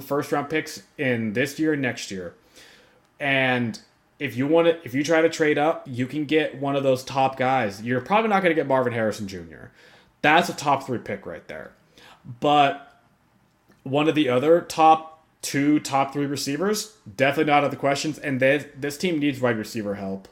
first 0.00 0.32
round 0.32 0.50
picks 0.50 0.82
in 0.98 1.32
this 1.32 1.58
year 1.58 1.72
and 1.72 1.82
next 1.82 2.10
year. 2.10 2.34
And 3.18 3.78
if 4.18 4.36
you 4.36 4.46
want 4.46 4.68
to, 4.68 4.84
if 4.84 4.94
you 4.94 5.02
try 5.02 5.22
to 5.22 5.28
trade 5.28 5.58
up, 5.58 5.86
you 5.86 6.06
can 6.06 6.24
get 6.24 6.56
one 6.56 6.76
of 6.76 6.82
those 6.82 7.02
top 7.02 7.36
guys. 7.36 7.82
You're 7.82 8.00
probably 8.00 8.30
not 8.30 8.42
going 8.42 8.50
to 8.50 8.60
get 8.60 8.66
Marvin 8.66 8.92
Harrison 8.92 9.26
Jr. 9.28 9.66
That's 10.22 10.48
a 10.48 10.54
top 10.54 10.86
three 10.86 10.98
pick 10.98 11.26
right 11.26 11.46
there. 11.48 11.72
But 12.40 13.00
one 13.82 14.08
of 14.08 14.14
the 14.14 14.28
other 14.28 14.60
top 14.60 15.24
two, 15.42 15.78
top 15.80 16.12
three 16.12 16.26
receivers, 16.26 16.96
definitely 17.16 17.50
not 17.50 17.58
out 17.58 17.64
of 17.64 17.70
the 17.70 17.76
questions. 17.76 18.18
And 18.18 18.40
they, 18.40 18.66
this 18.76 18.96
team 18.96 19.18
needs 19.18 19.40
wide 19.40 19.58
receiver 19.58 19.96
help. 19.96 20.28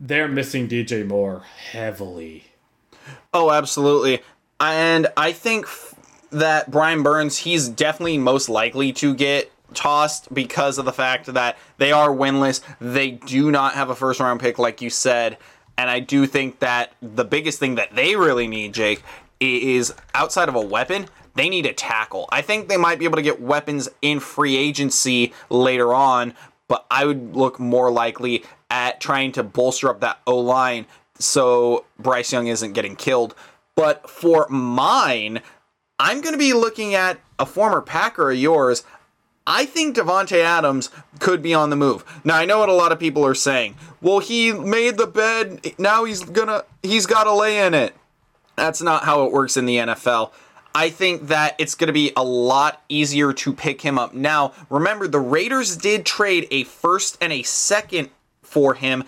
They're 0.00 0.28
missing 0.28 0.68
DJ 0.68 1.06
Moore 1.06 1.42
heavily. 1.70 2.44
Oh, 3.32 3.50
absolutely. 3.50 4.20
And 4.60 5.06
I 5.16 5.32
think 5.32 5.66
that 6.30 6.70
Brian 6.70 7.02
Burns, 7.02 7.38
he's 7.38 7.68
definitely 7.68 8.18
most 8.18 8.48
likely 8.48 8.92
to 8.94 9.14
get 9.14 9.50
tossed 9.74 10.32
because 10.32 10.78
of 10.78 10.84
the 10.84 10.92
fact 10.92 11.26
that 11.26 11.56
they 11.76 11.92
are 11.92 12.10
winless. 12.10 12.60
They 12.80 13.12
do 13.12 13.50
not 13.50 13.74
have 13.74 13.90
a 13.90 13.94
first 13.94 14.20
round 14.20 14.40
pick, 14.40 14.58
like 14.58 14.80
you 14.80 14.90
said. 14.90 15.38
And 15.76 15.88
I 15.88 16.00
do 16.00 16.26
think 16.26 16.58
that 16.58 16.92
the 17.00 17.24
biggest 17.24 17.58
thing 17.58 17.76
that 17.76 17.94
they 17.94 18.16
really 18.16 18.48
need, 18.48 18.74
Jake, 18.74 19.02
is 19.40 19.94
outside 20.14 20.48
of 20.48 20.54
a 20.54 20.60
weapon, 20.60 21.06
they 21.34 21.48
need 21.48 21.66
a 21.66 21.72
tackle. 21.72 22.28
I 22.32 22.42
think 22.42 22.68
they 22.68 22.76
might 22.76 22.98
be 22.98 23.04
able 23.04 23.16
to 23.16 23.22
get 23.22 23.40
weapons 23.40 23.88
in 24.02 24.18
free 24.18 24.56
agency 24.56 25.32
later 25.50 25.94
on, 25.94 26.34
but 26.66 26.84
I 26.90 27.04
would 27.04 27.36
look 27.36 27.60
more 27.60 27.92
likely 27.92 28.44
at 28.70 29.00
trying 29.00 29.32
to 29.32 29.42
bolster 29.44 29.88
up 29.88 30.00
that 30.00 30.20
O 30.26 30.38
line 30.38 30.86
so 31.18 31.84
Bryce 31.98 32.32
Young 32.32 32.48
isn't 32.48 32.72
getting 32.72 32.96
killed. 32.96 33.34
But 33.76 34.10
for 34.10 34.48
mine, 34.48 35.40
I'm 35.98 36.20
going 36.20 36.34
to 36.34 36.38
be 36.38 36.52
looking 36.52 36.94
at 36.94 37.18
a 37.38 37.46
former 37.46 37.80
Packer 37.80 38.30
of 38.30 38.38
yours. 38.38 38.84
I 39.46 39.64
think 39.64 39.96
Davante 39.96 40.40
Adams 40.42 40.90
could 41.20 41.42
be 41.42 41.54
on 41.54 41.70
the 41.70 41.76
move. 41.76 42.04
Now 42.22 42.36
I 42.36 42.44
know 42.44 42.58
what 42.58 42.68
a 42.68 42.74
lot 42.74 42.92
of 42.92 42.98
people 42.98 43.24
are 43.24 43.34
saying. 43.34 43.76
Well, 44.02 44.18
he 44.18 44.52
made 44.52 44.98
the 44.98 45.06
bed. 45.06 45.74
Now 45.78 46.04
he's 46.04 46.22
gonna 46.22 46.64
he's 46.82 47.06
got 47.06 47.24
to 47.24 47.32
lay 47.32 47.64
in 47.66 47.72
it. 47.72 47.94
That's 48.56 48.82
not 48.82 49.04
how 49.04 49.24
it 49.24 49.32
works 49.32 49.56
in 49.56 49.64
the 49.64 49.76
NFL. 49.76 50.32
I 50.74 50.90
think 50.90 51.28
that 51.28 51.56
it's 51.58 51.74
going 51.74 51.86
to 51.86 51.92
be 51.92 52.12
a 52.16 52.22
lot 52.22 52.82
easier 52.88 53.32
to 53.32 53.52
pick 53.52 53.80
him 53.80 53.98
up 53.98 54.14
now. 54.14 54.52
Remember, 54.68 55.08
the 55.08 55.18
Raiders 55.18 55.76
did 55.76 56.04
trade 56.04 56.46
a 56.50 56.64
first 56.64 57.16
and 57.20 57.32
a 57.32 57.42
second 57.42 58.10
for 58.42 58.74
him. 58.74 59.04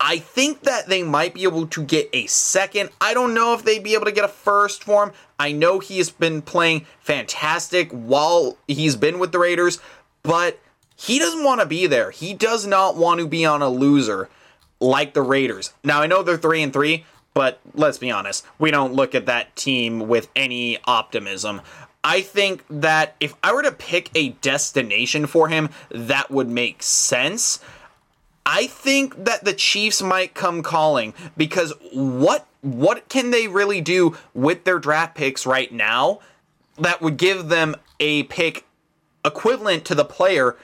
I 0.00 0.18
think 0.18 0.62
that 0.62 0.86
they 0.86 1.02
might 1.02 1.34
be 1.34 1.42
able 1.42 1.66
to 1.66 1.82
get 1.82 2.08
a 2.12 2.26
second. 2.26 2.90
I 3.00 3.14
don't 3.14 3.34
know 3.34 3.54
if 3.54 3.64
they'd 3.64 3.82
be 3.82 3.94
able 3.94 4.04
to 4.04 4.12
get 4.12 4.24
a 4.24 4.28
first 4.28 4.84
for 4.84 5.04
him. 5.04 5.12
I 5.38 5.52
know 5.52 5.80
he's 5.80 6.10
been 6.10 6.40
playing 6.42 6.86
fantastic 7.00 7.90
while 7.90 8.56
he's 8.68 8.94
been 8.94 9.18
with 9.18 9.32
the 9.32 9.40
Raiders, 9.40 9.80
but 10.22 10.60
he 10.96 11.18
doesn't 11.18 11.44
want 11.44 11.60
to 11.60 11.66
be 11.66 11.86
there. 11.86 12.10
He 12.10 12.32
does 12.32 12.66
not 12.66 12.96
want 12.96 13.20
to 13.20 13.26
be 13.26 13.44
on 13.44 13.60
a 13.60 13.68
loser 13.68 14.28
like 14.80 15.14
the 15.14 15.22
Raiders. 15.22 15.72
Now 15.82 16.00
I 16.00 16.06
know 16.06 16.22
they're 16.22 16.36
3 16.36 16.62
and 16.62 16.72
3, 16.72 17.04
but 17.34 17.60
let's 17.74 17.98
be 17.98 18.10
honest. 18.10 18.46
We 18.58 18.70
don't 18.70 18.94
look 18.94 19.14
at 19.14 19.26
that 19.26 19.54
team 19.56 20.06
with 20.08 20.28
any 20.36 20.78
optimism. 20.84 21.60
I 22.04 22.20
think 22.20 22.64
that 22.70 23.16
if 23.18 23.34
I 23.42 23.52
were 23.52 23.62
to 23.62 23.72
pick 23.72 24.10
a 24.14 24.30
destination 24.30 25.26
for 25.26 25.48
him, 25.48 25.70
that 25.90 26.30
would 26.30 26.48
make 26.48 26.82
sense. 26.82 27.58
I 28.50 28.66
think 28.66 29.26
that 29.26 29.44
the 29.44 29.52
Chiefs 29.52 30.00
might 30.00 30.32
come 30.32 30.62
calling 30.62 31.12
because 31.36 31.74
what 31.92 32.46
what 32.62 33.06
can 33.10 33.30
they 33.30 33.46
really 33.46 33.82
do 33.82 34.16
with 34.32 34.64
their 34.64 34.78
draft 34.78 35.14
picks 35.14 35.44
right 35.44 35.70
now 35.70 36.20
that 36.78 37.02
would 37.02 37.18
give 37.18 37.50
them 37.50 37.76
a 38.00 38.22
pick 38.24 38.64
equivalent 39.22 39.84
to 39.84 39.94
the 39.94 40.04
player 40.04 40.56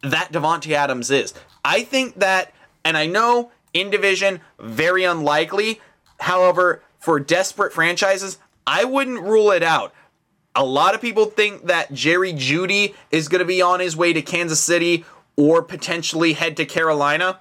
that 0.00 0.30
Davante 0.30 0.70
Adams 0.70 1.10
is? 1.10 1.34
I 1.64 1.82
think 1.82 2.20
that 2.20 2.54
and 2.84 2.96
I 2.96 3.06
know 3.06 3.50
in 3.74 3.90
division 3.90 4.40
very 4.60 5.02
unlikely. 5.02 5.80
However, 6.20 6.84
for 7.00 7.18
desperate 7.18 7.72
franchises, 7.72 8.38
I 8.64 8.84
wouldn't 8.84 9.22
rule 9.22 9.50
it 9.50 9.64
out. 9.64 9.92
A 10.54 10.64
lot 10.64 10.94
of 10.94 11.00
people 11.00 11.26
think 11.26 11.66
that 11.66 11.92
Jerry 11.92 12.32
Jeudy 12.32 12.94
is 13.10 13.26
going 13.26 13.40
to 13.40 13.44
be 13.44 13.60
on 13.60 13.80
his 13.80 13.96
way 13.96 14.12
to 14.12 14.22
Kansas 14.22 14.60
City 14.60 15.04
or 15.38 15.62
potentially 15.62 16.32
head 16.32 16.56
to 16.56 16.66
Carolina, 16.66 17.38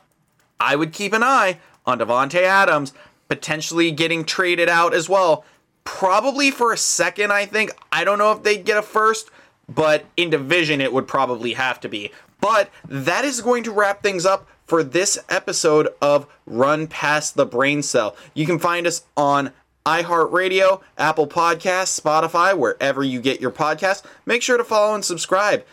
I 0.60 0.76
would 0.76 0.94
keep 0.94 1.14
an 1.14 1.24
eye 1.24 1.60
on 1.86 1.98
Davante 1.98 2.44
Adams 2.44 2.94
potentially 3.28 3.92
getting 3.92 4.24
traded 4.24 4.70
out 4.70 4.94
as 4.94 5.10
well. 5.10 5.44
Probably 5.84 6.52
for 6.52 6.72
a 6.72 6.78
second, 6.78 7.34
I 7.34 7.48
think. 7.48 7.72
I 7.92 8.04
don't 8.04 8.20
know 8.20 8.32
if 8.32 8.44
they'd 8.44 8.64
get 8.64 8.78
a 8.78 8.84
first, 8.84 9.32
but 9.68 10.06
in 10.16 10.30
division, 10.30 10.80
it 10.80 10.94
would 10.94 11.08
probably 11.08 11.54
have 11.54 11.80
to 11.82 11.90
be. 11.90 12.12
But 12.40 12.70
that 12.88 13.26
is 13.26 13.42
going 13.42 13.64
to 13.64 13.72
wrap 13.72 14.04
things 14.04 14.26
up 14.26 14.48
for 14.68 14.84
this 14.84 15.18
episode 15.28 15.90
of 16.00 16.28
Run 16.46 16.86
Pass 16.88 17.32
The 17.32 17.48
Braincell. 17.48 18.16
You 18.36 18.46
can 18.46 18.60
find 18.60 18.86
us 18.86 19.06
on 19.16 19.54
iHeartRadio, 19.88 20.82
Apple 20.98 21.28
Podcasts, 21.28 22.00
Spotify, 22.00 22.56
wherever 22.56 23.04
you 23.04 23.22
get 23.22 23.42
your 23.42 23.52
podcasts. 23.52 24.04
Make 24.26 24.44
sure 24.44 24.58
to 24.58 24.64
follow 24.64 24.94
and 24.94 25.04
subscribe 25.04 25.66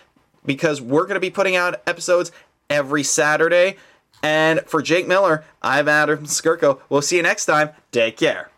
because 0.45 0.81
we're 0.81 1.03
going 1.03 1.15
to 1.15 1.21
be 1.21 1.31
putting 1.31 1.57
out 1.57 1.83
episodes 1.87 2.33
every 2.71 3.03
Saturday. 3.03 3.77
And 4.23 4.61
for 4.67 4.81
Jake 4.83 5.07
Miller, 5.07 5.45
I'm 5.63 5.89
Adam 5.89 6.25
Skirko. 6.25 6.81
We'll 6.89 7.03
see 7.03 7.17
you 7.17 7.23
next 7.23 7.47
time. 7.47 7.71
Take 7.93 8.17
care. 8.17 8.51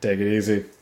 Take 0.00 0.20
it 0.20 0.32
easy. 0.32 0.64